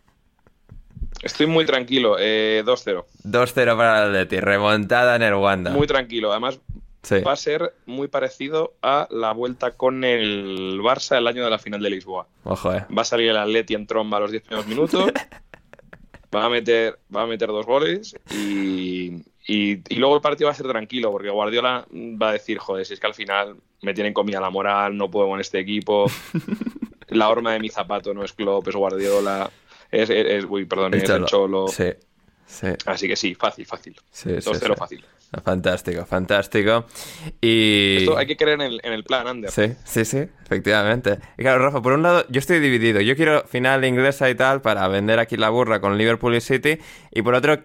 Estoy 1.25 1.47
muy 1.47 1.65
tranquilo, 1.65 2.17
eh, 2.19 2.63
2-0. 2.65 3.05
2-0 3.25 3.77
para 3.77 4.03
el 4.03 4.09
Atleti, 4.11 4.41
remontada 4.41 5.17
en 5.17 5.23
el 5.23 5.35
Wanda. 5.35 5.71
Muy 5.71 5.87
tranquilo. 5.87 6.31
Además, 6.31 6.61
Sí. 7.03 7.17
va 7.21 7.33
a 7.33 7.37
ser 7.37 7.75
muy 7.87 8.09
parecido 8.09 8.75
a 8.83 9.07
la 9.11 9.33
vuelta 9.33 9.73
con 9.73 10.05
el 10.05 10.81
Barça 10.81 11.19
el 11.19 11.27
año 11.27 11.45
de 11.45 11.51
la 11.51 11.59
final 11.59 11.83
de 11.83 11.91
Lisboa. 11.91 12.27
Ojo, 12.45 12.73
eh. 12.73 12.87
Va 12.97 13.03
a 13.03 13.05
salir 13.05 13.29
el 13.31 13.37
Atleti 13.37 13.75
en 13.75 13.87
tromba 13.87 14.17
a 14.17 14.21
los 14.21 14.31
10 14.31 14.43
primeros 14.43 14.67
minutos. 14.67 15.11
va 16.35 16.47
a 16.47 16.49
meter, 16.49 16.99
va 17.15 17.23
a 17.23 17.27
meter 17.27 17.49
dos 17.49 17.65
goles 17.67 18.17
y, 18.33 19.23
y- 19.47 19.83
y 19.89 19.95
luego 19.97 20.17
el 20.17 20.21
partido 20.23 20.47
va 20.49 20.53
a 20.53 20.57
ser 20.57 20.67
tranquilo 20.67 21.13
porque 21.13 21.31
Guardiola 21.31 21.87
va 21.93 22.31
a 22.31 22.33
decir, 22.33 22.59
joder, 22.59 22.85
si 22.87 22.95
es 22.95 23.01
que 23.01 23.07
al 23.07 23.15
final 23.15 23.55
me 23.83 23.95
tienen 23.95 24.13
comida 24.15 24.41
la 24.41 24.51
moral, 24.51 24.97
no 24.97 25.11
puedo 25.11 25.29
con 25.29 25.41
este 25.41 25.59
equipo. 25.61 26.07
la 27.09 27.29
horma 27.29 27.53
de 27.53 27.61
mi 27.61 27.69
zapato 27.69 28.13
no 28.15 28.25
es 28.25 28.33
Klopp, 28.33 28.67
es 28.69 28.75
Guardiola. 28.75 29.51
Es, 29.95 30.11
es- 30.11 30.27
es- 30.27 30.45
uy, 30.49 30.65
perdón, 30.65 30.95
es 30.95 31.09
el 31.09 31.25
Cholo. 31.27 31.69
Sí, 31.69 31.91
sí, 32.47 32.69
Así 32.87 33.09
que 33.09 33.17
sí, 33.17 33.35
fácil, 33.35 33.67
fácil. 33.67 33.95
sí. 34.11 34.41
sí, 34.41 34.51
2-0 34.51 34.59
sí. 34.61 34.73
fácil. 34.77 35.05
Fantástico, 35.45 36.07
fantástico. 36.07 36.87
Y... 37.41 37.97
Esto 37.99 38.17
hay 38.17 38.27
que 38.27 38.37
creer 38.37 38.61
en 38.61 38.67
el, 38.73 38.81
en 38.85 38.93
el 38.93 39.03
plan, 39.03 39.27
Ander. 39.27 39.51
Sí, 39.51 39.73
sí, 39.85 40.05
sí, 40.05 40.29
efectivamente. 40.45 41.19
Y 41.37 41.43
claro, 41.43 41.59
Rafa, 41.65 41.83
por 41.83 41.93
un 41.93 42.03
lado, 42.03 42.25
yo 42.29 42.39
estoy 42.39 42.61
dividido. 42.61 43.01
Yo 43.01 43.17
quiero 43.17 43.45
final 43.49 43.85
inglesa 43.85 44.31
y 44.31 44.37
tal 44.37 44.63
para 44.63 44.87
vender 44.87 45.19
aquí 45.19 45.37
la 45.37 45.49
burra 45.51 45.81
con 45.81 45.99
Liverpool 45.99 46.37
y 46.37 46.41
City. 46.41 46.79
Y 47.11 47.23
por 47.23 47.35
otro, 47.35 47.59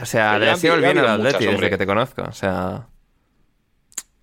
o 0.00 0.06
sea, 0.06 0.38
le 0.38 0.46
ya 0.46 0.52
deseo 0.52 0.74
el 0.74 0.82
bien 0.82 0.98
ha 0.98 1.14
al 1.14 1.26
Atleti 1.26 1.46
desde 1.46 1.68
que 1.68 1.78
te 1.78 1.86
conozco. 1.86 2.22
O 2.22 2.32
sea, 2.32 2.86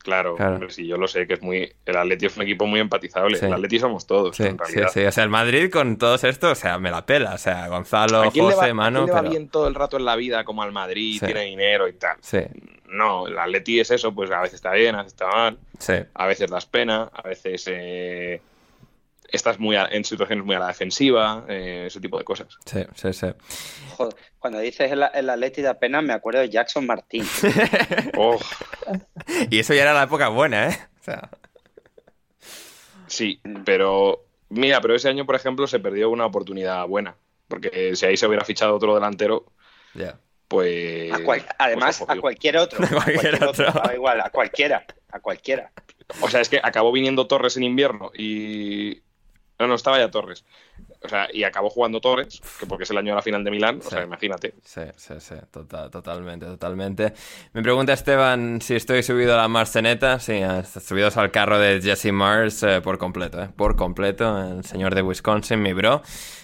Claro, 0.04 0.36
Claro. 0.36 0.54
hombre, 0.56 0.70
sí, 0.70 0.86
yo 0.86 0.98
lo 0.98 1.08
sé, 1.08 1.26
que 1.26 1.34
es 1.36 1.42
muy. 1.42 1.72
El 1.86 1.96
Atleti 1.98 2.26
es 2.28 2.36
un 2.38 2.44
equipo 2.44 2.66
muy 2.68 2.80
empatizable. 2.82 3.38
Sí. 3.38 3.46
El 3.46 3.54
Atleti 3.54 3.80
somos 3.80 4.06
todos, 4.06 4.36
sí, 4.36 4.44
en 4.44 4.52
sí, 4.52 4.58
realidad. 4.58 4.90
sí. 4.94 5.06
O 5.06 5.12
sea, 5.12 5.24
el 5.24 5.30
Madrid 5.30 5.72
con 5.72 5.98
todos 5.98 6.24
estos, 6.26 6.52
o 6.52 6.56
sea, 6.56 6.78
me 6.78 6.92
la 6.92 7.06
pela. 7.06 7.34
O 7.34 7.38
sea, 7.38 7.68
Gonzalo, 7.70 8.22
¿A 8.24 8.32
quién 8.32 8.46
le 8.48 8.54
José, 8.54 8.66
va, 8.68 8.72
a 8.72 8.74
Manu, 8.74 9.00
quién 9.00 9.06
le 9.08 9.12
va 9.14 9.20
pero... 9.22 9.30
bien 9.32 9.48
todo 9.50 9.68
el 9.68 9.76
rato 9.76 9.98
en 9.98 10.06
la 10.06 10.16
vida 10.18 10.44
como 10.44 10.62
al 10.62 10.72
Madrid, 10.74 11.18
Sí. 11.20 11.26
tiene 11.26 11.42
dinero 11.46 11.88
y 11.88 11.94
tal? 11.94 12.18
Sí, 12.22 12.40
No, 12.86 13.28
el 13.28 13.40
Atleti 13.40 13.80
es 13.80 13.90
eso, 13.92 14.14
pues 14.14 14.30
a 14.30 14.42
veces 14.42 14.56
está 14.56 14.72
bien, 14.74 14.94
a 14.96 15.00
veces 15.00 15.14
está 15.14 15.28
mal, 15.28 15.58
sí, 15.80 15.94
a 16.14 16.28
veces 16.28 16.52
das 16.52 16.66
pena, 16.68 17.10
a 17.12 17.22
veces 17.24 17.64
eh, 17.68 18.40
estás 19.36 19.60
muy 19.60 19.76
a- 19.76 19.88
en 19.92 20.04
situaciones 20.06 20.46
muy 20.46 20.56
a 20.56 20.60
la 20.60 20.68
defensiva, 20.68 21.46
eh, 21.50 21.86
ese 21.88 22.00
tipo 22.00 22.18
de 22.18 22.24
cosas. 22.24 22.48
sí, 22.66 22.84
sí, 22.96 23.14
sí. 23.14 23.28
Joder, 23.98 24.16
cuando 24.40 24.60
dices 24.60 24.92
el, 24.92 25.04
el 25.14 25.30
Atleti 25.30 25.62
de 25.62 25.68
apenas 25.70 26.04
me 26.04 26.14
acuerdo 26.14 26.40
de 26.42 26.50
Jackson 26.50 26.86
Martín. 26.86 27.26
Oh, 28.18 28.38
Y 29.50 29.60
eso 29.60 29.74
ya 29.74 29.82
era 29.84 29.94
la 29.94 30.04
época 30.04 30.30
buena, 30.30 30.70
¿eh? 30.70 30.78
O 31.02 31.04
sea, 31.04 31.30
sí, 33.08 33.42
pero 33.66 34.26
mira, 34.50 34.82
pero 34.82 34.96
ese 34.96 35.10
año, 35.10 35.26
por 35.26 35.36
ejemplo, 35.36 35.68
se 35.68 35.80
perdió 35.80 36.10
una 36.10 36.26
oportunidad 36.26 36.86
buena, 36.88 37.16
porque 37.48 37.96
si 37.96 38.06
ahí 38.06 38.18
se 38.18 38.28
hubiera 38.28 38.46
fichado 38.46 38.76
otro 38.76 38.94
delantero, 38.96 39.46
ya. 39.94 40.18
pues... 40.48 41.12
A 41.12 41.20
cual- 41.24 41.46
además, 41.58 41.98
pues, 41.98 42.10
ojo, 42.10 42.12
a 42.20 42.22
cualquier 42.22 42.58
otro. 42.58 42.84
A 42.86 43.04
cualquier 43.04 43.44
otro. 43.44 43.66
daba 43.72 43.94
igual, 43.94 44.22
a 44.22 44.30
cualquiera. 44.30 44.86
A 45.12 45.20
cualquiera. 45.20 45.72
O 46.22 46.30
sea, 46.30 46.42
es 46.42 46.50
que 46.50 46.60
acabó 46.62 46.92
viniendo 46.92 47.28
Torres 47.28 47.58
en 47.58 47.64
invierno 47.64 48.12
y. 48.16 49.02
No, 49.60 49.68
no, 49.68 49.76
estaba 49.76 50.00
ya 50.00 50.12
Torres. 50.12 50.46
O 51.04 51.10
sea, 51.10 51.28
y 51.34 51.44
acabó 51.44 51.70
jugando 51.70 52.00
Torres, 52.00 52.42
que 52.60 52.66
porque 52.66 52.84
es 52.84 52.92
el 52.92 52.98
año 52.98 53.12
de 53.12 53.16
la 53.16 53.22
final 53.22 53.44
de 53.44 53.52
Milán. 53.52 53.80
O 53.86 53.90
sea, 53.90 54.04
imagínate. 54.04 54.54
Sí, 54.64 54.82
sí, 54.96 55.14
sí, 55.20 55.36
total, 55.52 55.92
totalmente, 55.92 56.46
totalmente. 56.46 57.14
Me 57.52 57.62
pregunta 57.62 57.92
Esteban 57.94 58.62
si 58.62 58.76
estoy 58.76 59.04
subido 59.04 59.34
a 59.34 59.38
la 59.38 59.48
Marceneta. 59.48 60.20
Sí, 60.20 60.34
eh, 60.34 60.64
subidos 60.64 61.18
al 61.18 61.32
carro 61.32 61.60
de 61.60 61.82
Jesse 61.82 62.14
Mars 62.14 62.64
eh, 62.64 62.80
por 62.82 62.98
completo, 62.98 63.44
eh, 63.44 63.50
por 63.56 63.76
completo. 63.76 64.58
El 64.58 64.64
señor 64.64 64.96
de 64.96 65.02
Wisconsin, 65.02 65.62
mi 65.62 65.74
bro. 65.74 66.02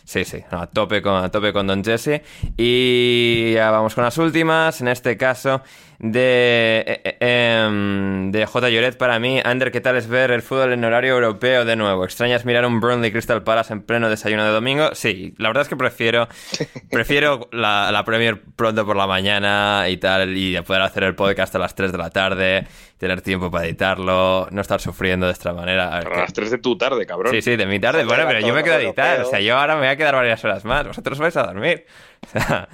Sí, 0.10 0.26
sí, 0.26 0.44
a 0.49 0.65
tope 0.65 1.02
con, 1.03 1.23
a 1.23 1.30
tope 1.30 1.53
con 1.53 1.68
Don 1.68 1.84
Jesse. 1.84 2.22
Y 2.57 3.53
ya 3.53 3.69
vamos 3.72 3.94
con 3.95 4.03
las 4.03 4.18
últimas. 4.18 4.81
En 4.81 4.88
este 4.88 5.15
caso, 5.18 5.61
de, 5.99 6.84
eh, 6.88 7.18
eh, 7.19 7.65
em, 7.65 8.31
de 8.31 8.45
J. 8.45 8.69
Lloret 8.69 8.98
para 8.98 9.19
mí. 9.19 9.41
Ander, 9.44 9.72
¿qué 9.72 9.81
tal 9.81 9.98
es 9.98 10.07
ver 10.07 10.31
el 10.31 10.41
fútbol 10.41 10.73
en 10.73 10.84
horario 10.84 11.14
europeo 11.14 11.65
de 11.65 11.76
nuevo? 11.76 12.06
¿Extrañas 12.06 12.45
mirar 12.45 12.65
un 12.65 12.80
Burnley 12.80 13.11
Crystal 13.11 13.44
Palace 13.44 13.73
en 13.73 13.81
pleno 13.81 14.10
desayuno 14.10 14.45
de 14.50 14.56
domingo, 14.56 14.90
sí, 14.94 15.34
la 15.38 15.50
verdad 15.50 15.64
es 15.64 15.70
que 15.70 15.76
prefiero 15.76 16.28
prefiero 16.92 17.50
la, 17.52 17.92
la 17.92 18.04
Premier 18.04 18.42
pronto 18.56 18.86
por 18.86 18.96
la 18.96 19.08
mañana 19.08 19.86
y 19.90 19.98
tal, 19.98 20.36
y 20.36 20.60
poder 20.62 20.82
hacer 20.82 21.04
el 21.04 21.16
podcast 21.16 21.56
a 21.56 21.60
las 21.60 21.76
3 21.76 21.92
de 21.92 21.98
la 21.98 22.10
tarde, 22.10 22.68
tener 22.98 23.22
tiempo 23.22 23.50
para 23.50 23.66
editarlo, 23.66 24.48
no 24.52 24.62
estar 24.62 24.82
sufriendo 24.82 25.26
de 25.28 25.34
esta 25.34 25.54
manera. 25.54 25.90
A, 25.90 25.98
a 26.00 26.04
las 26.04 26.34
3 26.34 26.52
de 26.52 26.58
tu 26.58 26.78
tarde, 26.78 27.06
cabrón. 27.06 27.34
Sí, 27.34 27.42
sí, 27.42 27.56
de 27.56 27.66
mi 27.66 27.80
tarde. 27.80 28.04
Bueno, 28.04 28.24
pero 28.28 28.40
yo 28.40 28.54
me 28.54 28.64
quedo 28.64 28.76
a 28.76 28.82
editar, 28.82 29.22
o 29.22 29.26
sea, 29.26 29.40
yo 29.40 29.58
ahora 29.58 29.76
me 29.76 29.82
voy 29.82 29.90
a 29.90 29.96
quedar 29.96 30.16
varias 30.16 30.44
horas 30.44 30.66
más, 30.66 30.86
vosotros 30.86 31.18
vais 31.20 31.36
a 31.38 31.44
dormir. 31.44 31.86
O 32.22 32.28
sea, 32.40 32.68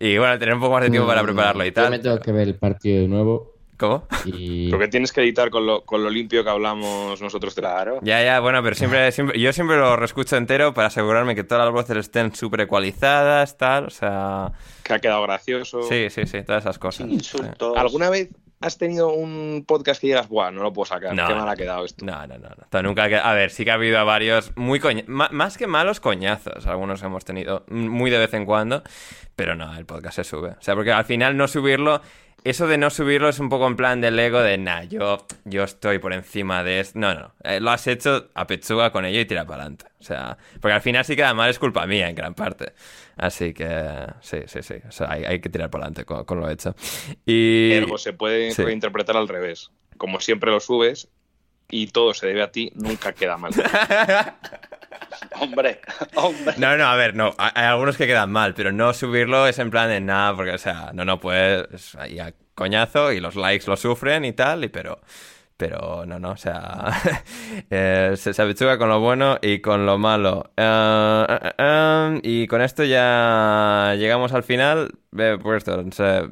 y 0.00 0.16
bueno, 0.18 0.38
tener 0.38 0.54
un 0.54 0.60
poco 0.60 0.74
más 0.74 0.82
de 0.82 0.90
tiempo 0.90 1.06
para 1.08 1.22
prepararlo 1.22 1.64
y 1.64 1.72
tal. 1.72 1.84
Yo 1.84 1.90
me 1.90 1.98
tengo 1.98 2.20
que 2.20 2.32
ver 2.32 2.48
el 2.48 2.56
partido 2.56 3.02
de 3.02 3.08
nuevo. 3.08 3.57
¿Cómo? 3.78 4.06
Y... 4.24 4.70
Porque 4.70 4.88
tienes 4.88 5.12
que 5.12 5.20
editar 5.20 5.50
con 5.50 5.64
lo, 5.64 5.84
con 5.84 6.02
lo 6.02 6.10
limpio 6.10 6.42
que 6.42 6.50
hablamos 6.50 7.22
nosotros. 7.22 7.54
Claro. 7.54 8.00
Ya, 8.02 8.22
ya, 8.24 8.40
bueno, 8.40 8.60
pero 8.62 8.74
siempre, 8.74 9.12
siempre 9.12 9.38
yo 9.38 9.52
siempre 9.52 9.76
lo 9.76 9.94
reescucho 9.96 10.36
entero 10.36 10.74
para 10.74 10.88
asegurarme 10.88 11.34
que 11.36 11.44
todas 11.44 11.64
las 11.64 11.72
voces 11.72 11.96
estén 11.96 12.34
súper 12.34 12.62
ecualizadas, 12.62 13.56
tal, 13.56 13.86
o 13.86 13.90
sea... 13.90 14.52
Que 14.82 14.94
ha 14.94 14.98
quedado 14.98 15.22
gracioso. 15.22 15.82
Sí, 15.82 16.10
sí, 16.10 16.26
sí, 16.26 16.42
todas 16.42 16.64
esas 16.64 16.78
cosas. 16.78 17.06
Sin 17.06 17.12
insultos. 17.12 17.76
¿Alguna 17.78 18.10
vez 18.10 18.30
has 18.60 18.76
tenido 18.76 19.10
un 19.12 19.64
podcast 19.64 20.00
que 20.00 20.08
digas, 20.08 20.28
buah, 20.28 20.50
no 20.50 20.62
lo 20.64 20.72
puedo 20.72 20.86
sacar, 20.86 21.14
No. 21.14 21.28
qué 21.28 21.34
mal 21.34 21.48
ha 21.48 21.54
quedado 21.54 21.84
esto? 21.84 22.04
No, 22.04 22.26
no, 22.26 22.34
no. 22.36 22.82
nunca 22.82 23.04
ha 23.04 23.30
A 23.30 23.34
ver, 23.34 23.50
sí 23.50 23.64
que 23.64 23.70
ha 23.70 23.74
habido 23.74 24.04
varios 24.04 24.50
muy 24.56 24.80
coña- 24.80 25.04
Más 25.06 25.56
que 25.56 25.68
malos 25.68 26.00
coñazos. 26.00 26.66
Algunos 26.66 27.00
hemos 27.04 27.24
tenido 27.24 27.64
muy 27.68 28.10
de 28.10 28.18
vez 28.18 28.34
en 28.34 28.44
cuando. 28.44 28.82
Pero 29.36 29.54
no, 29.54 29.72
el 29.76 29.86
podcast 29.86 30.16
se 30.16 30.24
sube. 30.24 30.48
O 30.50 30.60
sea, 30.62 30.74
porque 30.74 30.90
al 30.90 31.04
final 31.04 31.36
no 31.36 31.46
subirlo. 31.46 32.02
Eso 32.44 32.66
de 32.66 32.78
no 32.78 32.88
subirlo 32.88 33.28
es 33.28 33.40
un 33.40 33.48
poco 33.48 33.66
en 33.66 33.76
plan 33.76 34.00
del 34.00 34.18
ego 34.18 34.40
de, 34.40 34.56
nah, 34.58 34.82
yo, 34.82 35.26
yo 35.44 35.64
estoy 35.64 35.98
por 35.98 36.12
encima 36.12 36.62
de 36.62 36.80
esto. 36.80 36.98
No, 36.98 37.12
no. 37.14 37.32
Eh, 37.42 37.60
lo 37.60 37.70
has 37.70 37.86
hecho 37.86 38.28
a 38.32 38.46
pechuga 38.46 38.90
con 38.90 39.04
ello 39.04 39.20
y 39.20 39.26
tira 39.26 39.44
para 39.44 39.62
adelante. 39.62 39.86
O 40.00 40.02
sea, 40.04 40.38
porque 40.60 40.72
al 40.72 40.80
final 40.80 41.04
sí 41.04 41.16
queda 41.16 41.34
mal, 41.34 41.50
es 41.50 41.58
culpa 41.58 41.84
mía 41.86 42.08
en 42.08 42.14
gran 42.14 42.34
parte. 42.34 42.72
Así 43.16 43.52
que, 43.52 44.06
sí, 44.20 44.38
sí, 44.46 44.62
sí. 44.62 44.74
O 44.88 44.92
sea, 44.92 45.10
hay, 45.10 45.24
hay 45.24 45.40
que 45.40 45.48
tirar 45.50 45.68
para 45.68 45.84
adelante 45.84 46.04
con, 46.04 46.24
con 46.24 46.40
lo 46.40 46.48
hecho. 46.48 46.74
Y. 47.26 47.72
Ergo 47.72 47.98
se 47.98 48.12
puede 48.12 48.52
Sí. 48.52 48.62
reinterpretar 48.62 49.16
al 49.16 49.28
revés. 49.28 49.70
Como 49.96 50.20
siempre 50.20 50.50
lo 50.52 50.60
subes 50.60 51.08
y 51.70 51.88
todo 51.88 52.14
se 52.14 52.28
debe 52.28 52.42
a 52.42 52.52
ti, 52.52 52.70
nunca 52.76 53.12
queda 53.12 53.36
mal. 53.36 53.52
Hombre, 55.40 55.80
hombre. 56.14 56.54
No, 56.58 56.76
no, 56.76 56.84
a 56.84 56.96
ver, 56.96 57.14
no. 57.14 57.34
Hay 57.38 57.64
algunos 57.64 57.96
que 57.96 58.06
quedan 58.06 58.30
mal, 58.30 58.54
pero 58.54 58.72
no 58.72 58.92
subirlo 58.92 59.46
es 59.46 59.58
en 59.58 59.70
plan 59.70 59.88
de 59.88 60.00
nada, 60.00 60.34
porque, 60.34 60.52
o 60.52 60.58
sea, 60.58 60.90
no, 60.92 61.04
no 61.04 61.20
puedes. 61.20 61.94
Ahí 61.94 62.18
a 62.18 62.34
coñazo 62.54 63.12
y 63.12 63.20
los 63.20 63.36
likes 63.36 63.66
lo 63.66 63.76
sufren 63.76 64.24
y 64.24 64.32
tal, 64.32 64.64
y 64.64 64.68
pero. 64.68 65.00
Pero 65.58 66.06
no, 66.06 66.20
no, 66.20 66.30
o 66.30 66.36
sea. 66.36 66.92
eh, 67.70 68.14
se, 68.16 68.32
se 68.32 68.78
con 68.78 68.88
lo 68.88 69.00
bueno 69.00 69.38
y 69.42 69.58
con 69.58 69.86
lo 69.86 69.98
malo. 69.98 70.52
Eh, 70.56 71.38
eh, 71.58 72.20
y 72.22 72.46
con 72.46 72.62
esto 72.62 72.84
ya 72.84 73.96
llegamos 73.98 74.32
al 74.32 74.44
final. 74.44 74.92
Eh, 75.18 75.36
por 75.42 75.56
esto, 75.56 75.82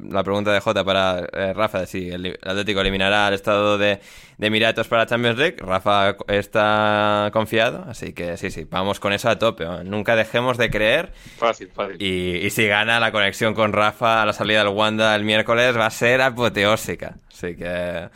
la 0.09 0.23
pregunta 0.23 0.53
de 0.53 0.61
Jota 0.61 0.85
para 0.85 1.27
eh, 1.33 1.51
Rafa: 1.53 1.85
si 1.85 2.09
el, 2.09 2.25
el 2.27 2.39
Atlético 2.41 2.79
eliminará 2.79 3.27
al 3.27 3.33
estado 3.33 3.77
de, 3.77 3.99
de 4.37 4.47
Emiratos 4.47 4.87
para 4.87 5.05
Champions 5.05 5.37
League. 5.37 5.57
Rafa 5.59 6.15
está 6.29 7.29
confiado, 7.33 7.83
así 7.85 8.13
que 8.13 8.37
sí, 8.37 8.49
sí, 8.49 8.65
vamos 8.69 9.01
con 9.01 9.11
eso 9.11 9.29
a 9.29 9.37
tope. 9.37 9.65
Nunca 9.83 10.15
dejemos 10.15 10.57
de 10.57 10.69
creer. 10.69 11.11
Fácil, 11.37 11.69
fácil. 11.75 11.97
Y, 12.01 12.37
y 12.37 12.49
si 12.49 12.65
gana 12.65 13.01
la 13.01 13.11
conexión 13.11 13.53
con 13.53 13.73
Rafa 13.73 14.21
a 14.21 14.25
la 14.25 14.31
salida 14.31 14.63
del 14.63 14.73
Wanda 14.73 15.13
el 15.17 15.25
miércoles, 15.25 15.75
va 15.77 15.87
a 15.87 15.91
ser 15.91 16.21
apoteósica. 16.21 17.17
Así 17.29 17.57
que 17.57 18.07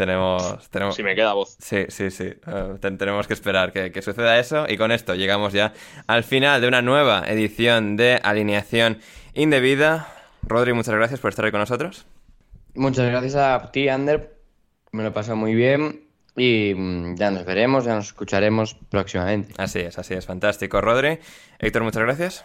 tenemos. 0.00 0.68
tenemos... 0.70 0.96
Si 0.96 1.02
me 1.02 1.14
queda 1.14 1.34
voz. 1.34 1.56
Sí, 1.60 1.84
sí, 1.88 2.10
sí. 2.10 2.32
Ten- 2.80 2.98
tenemos 2.98 3.26
que 3.26 3.34
esperar 3.34 3.72
que, 3.72 3.92
que 3.92 4.02
suceda 4.02 4.38
eso. 4.38 4.64
Y 4.68 4.76
con 4.76 4.90
esto 4.92 5.14
llegamos 5.14 5.52
ya 5.52 5.72
al 6.06 6.24
final 6.24 6.60
de 6.60 6.68
una 6.68 6.82
nueva 6.82 7.24
edición 7.26 7.96
de 7.96 8.18
Alineación 8.22 8.98
Indebida. 9.34 10.08
Rodri, 10.42 10.72
muchas 10.72 10.94
gracias 10.94 11.20
por 11.20 11.28
estar 11.30 11.44
hoy 11.44 11.50
con 11.50 11.60
nosotros. 11.60 12.06
Muchas 12.74 13.06
gracias 13.10 13.34
a 13.36 13.70
ti, 13.72 13.88
Ander. 13.88 14.34
Me 14.92 15.02
lo 15.02 15.10
he 15.10 15.12
pasado 15.12 15.36
muy 15.36 15.54
bien. 15.54 16.06
Y 16.36 16.72
mm, 16.74 17.16
ya 17.16 17.30
nos 17.30 17.44
veremos, 17.44 17.84
ya 17.84 17.94
nos 17.94 18.06
escucharemos 18.06 18.74
próximamente. 18.74 19.52
Así 19.58 19.80
es, 19.80 19.98
así 19.98 20.14
es. 20.14 20.24
Fantástico, 20.26 20.80
Rodri. 20.80 21.18
Héctor, 21.58 21.82
muchas 21.82 22.02
gracias. 22.02 22.44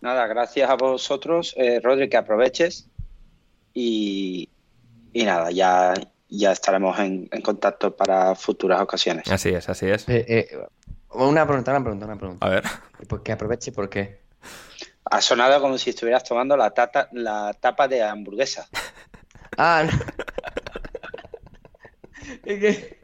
Nada, 0.00 0.26
gracias 0.26 0.68
a 0.68 0.74
vosotros, 0.76 1.54
eh, 1.56 1.78
Rodri, 1.82 2.08
que 2.08 2.16
aproveches. 2.16 2.88
Y, 3.74 4.48
y 5.12 5.24
nada, 5.24 5.50
ya, 5.50 5.94
ya 6.30 6.52
estaremos 6.52 6.98
en, 6.98 7.28
en 7.30 7.42
contacto 7.42 7.94
para 7.94 8.34
futuras 8.34 8.80
ocasiones. 8.80 9.30
Así 9.30 9.50
es, 9.50 9.68
así 9.68 9.86
es. 9.86 10.08
Eh, 10.08 10.24
eh, 10.28 10.58
una 11.10 11.46
pregunta, 11.46 11.72
una 11.72 11.82
pregunta, 11.82 12.06
una 12.06 12.16
pregunta. 12.16 12.46
A 12.46 12.50
ver. 12.50 12.64
¿Por 13.08 13.22
qué 13.22 13.32
aproveche? 13.32 13.72
¿Por 13.72 13.88
qué? 13.88 14.20
Ha 15.04 15.20
sonado 15.20 15.60
como 15.60 15.76
si 15.76 15.90
estuvieras 15.90 16.22
tomando 16.22 16.56
la, 16.56 16.70
tata, 16.70 17.08
la 17.12 17.52
tapa 17.58 17.88
de 17.88 18.02
hamburguesa. 18.02 18.68
Ah, 19.56 19.84
no. 19.84 19.90
Es 22.44 22.60
que 22.60 22.99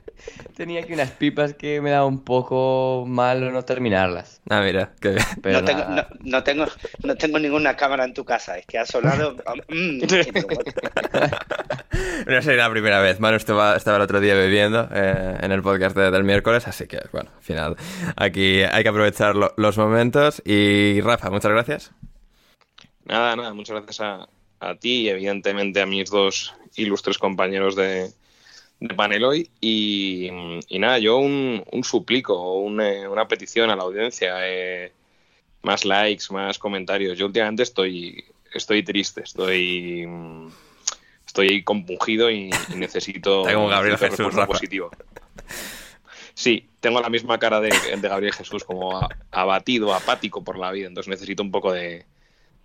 tenía 0.56 0.80
aquí 0.80 0.92
unas 0.92 1.10
pipas 1.10 1.54
que 1.54 1.80
me 1.80 1.90
da 1.90 2.04
un 2.04 2.22
poco 2.24 3.04
malo 3.06 3.50
no 3.50 3.64
terminarlas. 3.64 4.40
Ah, 4.48 4.60
mira, 4.62 4.92
qué 5.00 5.10
bien. 5.10 5.24
Pero 5.42 5.60
no, 5.60 5.64
tengo, 5.64 5.84
no, 5.88 6.06
no 6.22 6.44
tengo, 6.44 6.66
no 7.04 7.14
tengo 7.16 7.38
ninguna 7.38 7.76
cámara 7.76 8.04
en 8.04 8.14
tu 8.14 8.24
casa, 8.24 8.58
es 8.58 8.66
que 8.66 8.78
ha 8.78 8.86
sonado. 8.86 9.36
Mm, 9.68 10.00
No 12.26 12.42
sería 12.42 12.64
la 12.64 12.70
primera 12.70 13.00
vez. 13.00 13.20
Manu 13.20 13.36
estaba, 13.36 13.76
estaba 13.76 13.96
el 13.96 14.02
otro 14.02 14.20
día 14.20 14.34
bebiendo 14.34 14.88
eh, 14.92 15.38
en 15.40 15.52
el 15.52 15.62
podcast 15.62 15.96
de- 15.96 16.10
del 16.10 16.24
miércoles, 16.24 16.66
así 16.66 16.86
que, 16.86 17.00
bueno, 17.12 17.30
al 17.36 17.42
final 17.42 17.76
aquí 18.16 18.62
hay 18.62 18.82
que 18.82 18.88
aprovechar 18.88 19.36
lo- 19.36 19.54
los 19.56 19.78
momentos. 19.78 20.42
Y 20.44 21.00
Rafa, 21.00 21.30
muchas 21.30 21.52
gracias. 21.52 21.90
Nada, 23.04 23.36
nada, 23.36 23.54
muchas 23.54 23.76
gracias 23.76 24.00
a, 24.00 24.28
a 24.60 24.74
ti 24.74 25.02
y 25.02 25.08
evidentemente 25.08 25.80
a 25.80 25.86
mis 25.86 26.10
dos 26.10 26.54
ilustres 26.76 27.18
compañeros 27.18 27.76
de, 27.76 28.10
de 28.80 28.94
panel 28.94 29.24
hoy. 29.24 29.50
Y, 29.60 30.28
y 30.68 30.78
nada, 30.78 30.98
yo 30.98 31.18
un, 31.18 31.64
un 31.72 31.84
suplico, 31.84 32.58
un, 32.60 32.80
eh, 32.80 33.08
una 33.08 33.28
petición 33.28 33.70
a 33.70 33.76
la 33.76 33.82
audiencia. 33.82 34.36
eh, 34.42 34.92
más 35.66 35.84
likes, 35.84 36.26
más 36.30 36.58
comentarios. 36.58 37.18
Yo 37.18 37.26
últimamente 37.26 37.64
estoy, 37.64 38.24
estoy 38.54 38.82
triste, 38.82 39.22
estoy, 39.22 40.08
estoy 41.26 41.62
compungido 41.64 42.30
y, 42.30 42.50
y 42.72 42.76
necesito, 42.76 43.42
como 43.52 43.68
Gabriel 43.68 43.98
necesito 44.00 44.30
Jesús, 44.30 44.46
positivo. 44.46 44.90
Sí, 46.34 46.68
tengo 46.80 47.00
la 47.00 47.08
misma 47.08 47.38
cara 47.38 47.60
de, 47.60 47.70
de 47.70 48.08
Gabriel 48.08 48.32
Jesús, 48.32 48.62
como 48.62 49.08
abatido, 49.30 49.92
apático 49.94 50.44
por 50.44 50.58
la 50.58 50.70
vida. 50.70 50.86
Entonces 50.86 51.10
necesito 51.10 51.42
un 51.42 51.50
poco 51.50 51.72
de, 51.72 52.06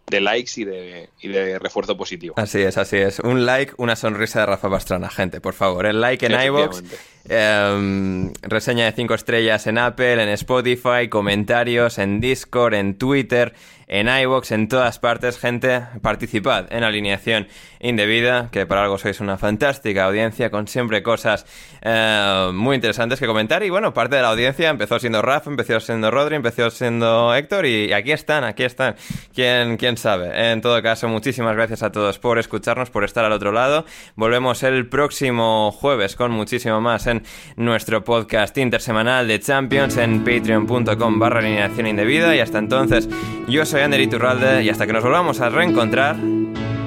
de 0.08 0.22
likes 0.22 0.52
y 0.58 0.66
de, 0.66 1.10
y 1.22 1.30
de 1.30 1.60
refuerzo 1.60 1.98
positivo. 1.98 2.36
Así 2.38 2.62
es, 2.62 2.78
así 2.78 2.98
es. 2.98 3.20
Un 3.20 3.46
like, 3.46 3.74
una 3.78 3.96
sonrisa 3.96 4.42
de 4.42 4.46
Rafa 4.48 4.70
Pastrana, 4.70 5.10
gente, 5.10 5.42
por 5.42 5.54
favor. 5.54 5.86
El 5.86 6.02
like 6.02 6.26
en 6.26 6.40
iVoox, 6.40 6.82
Em, 7.30 8.34
reseña 8.42 8.86
de 8.86 8.92
5 8.94 9.14
estrellas 9.14 9.68
en 9.68 9.78
Apple, 9.78 10.22
en 10.22 10.30
Spotify, 10.30 11.08
comentarios 11.10 12.00
en 12.00 12.20
Discord, 12.20 12.74
en 12.74 12.98
Twitter, 12.98 13.54
en 13.92 14.08
iVoox, 14.08 14.52
en 14.52 14.70
todas 14.70 15.00
partes. 15.00 15.38
Gente, 15.38 15.84
participad 16.02 16.72
en 16.72 16.84
alineación 16.84 17.48
indebida, 17.82 18.50
que 18.50 18.66
para 18.66 18.84
algo 18.84 18.98
sois 18.98 19.20
una 19.20 19.38
fantástica 19.38 20.06
audiencia 20.06 20.50
con 20.50 20.68
siempre 20.68 21.04
cosas 21.04 21.46
eh, 21.82 22.50
muy 22.54 22.76
interesantes 22.76 23.20
que 23.20 23.28
comentar. 23.28 23.64
Y 23.64 23.70
bueno, 23.70 23.94
parte 23.94 24.16
de 24.16 24.22
la 24.22 24.30
audiencia 24.30 24.70
empezó 24.70 24.98
siendo 24.98 25.22
Rafa, 25.22 25.50
empezó 25.50 25.80
siendo 25.82 26.10
Rodri, 26.10 26.38
empezó 26.38 26.70
siendo 26.70 27.36
Héctor 27.36 27.66
y 27.66 27.92
aquí 27.92 28.14
están, 28.14 28.46
aquí 28.46 28.64
están. 28.64 28.96
¿Quién, 29.36 29.76
quién 29.76 29.98
sabe? 29.98 30.52
En 30.52 30.62
todo 30.62 30.82
caso, 30.82 31.10
muchísimas 31.10 31.54
gracias 31.56 31.84
a 31.84 31.92
todos 31.92 32.18
por 32.18 32.40
escucharnos, 32.40 32.90
por 32.90 33.04
estar 33.04 33.26
al 33.26 33.34
otro 33.34 33.52
lado. 33.52 33.86
Volvemos 34.16 34.64
el 34.64 34.88
próximo 34.88 35.72
jueves 35.74 36.16
con 36.16 36.32
muchísimo 36.32 36.80
más 36.80 37.08
nuestro 37.56 38.04
podcast 38.04 38.58
intersemanal 38.58 39.28
de 39.28 39.40
Champions 39.40 39.98
en 39.98 40.24
patreon.com 40.24 41.20
barra 41.20 41.40
alineación 41.40 41.88
indebida. 41.88 42.36
Y 42.36 42.40
hasta 42.40 42.60
entonces, 42.60 43.10
yo 43.48 43.66
soy 43.66 43.82
Ander 43.82 44.02
Iturralde 44.02 44.64
y 44.64 44.70
hasta 44.70 44.88
que 44.88 44.94
nos 44.94 45.04
volvamos 45.04 45.42
a 45.42 45.50
reencontrar, 45.50 46.16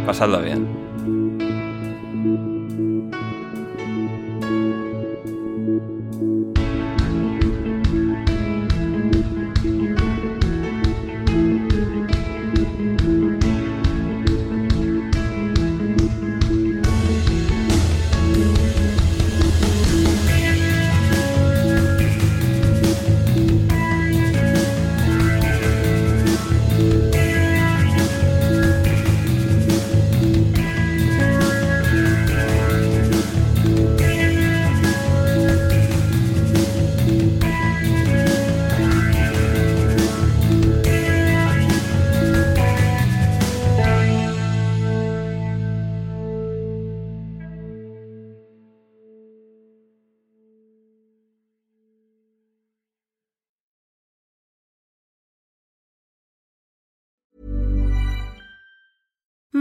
pasadlo 0.07 0.41
bien. 0.41 0.84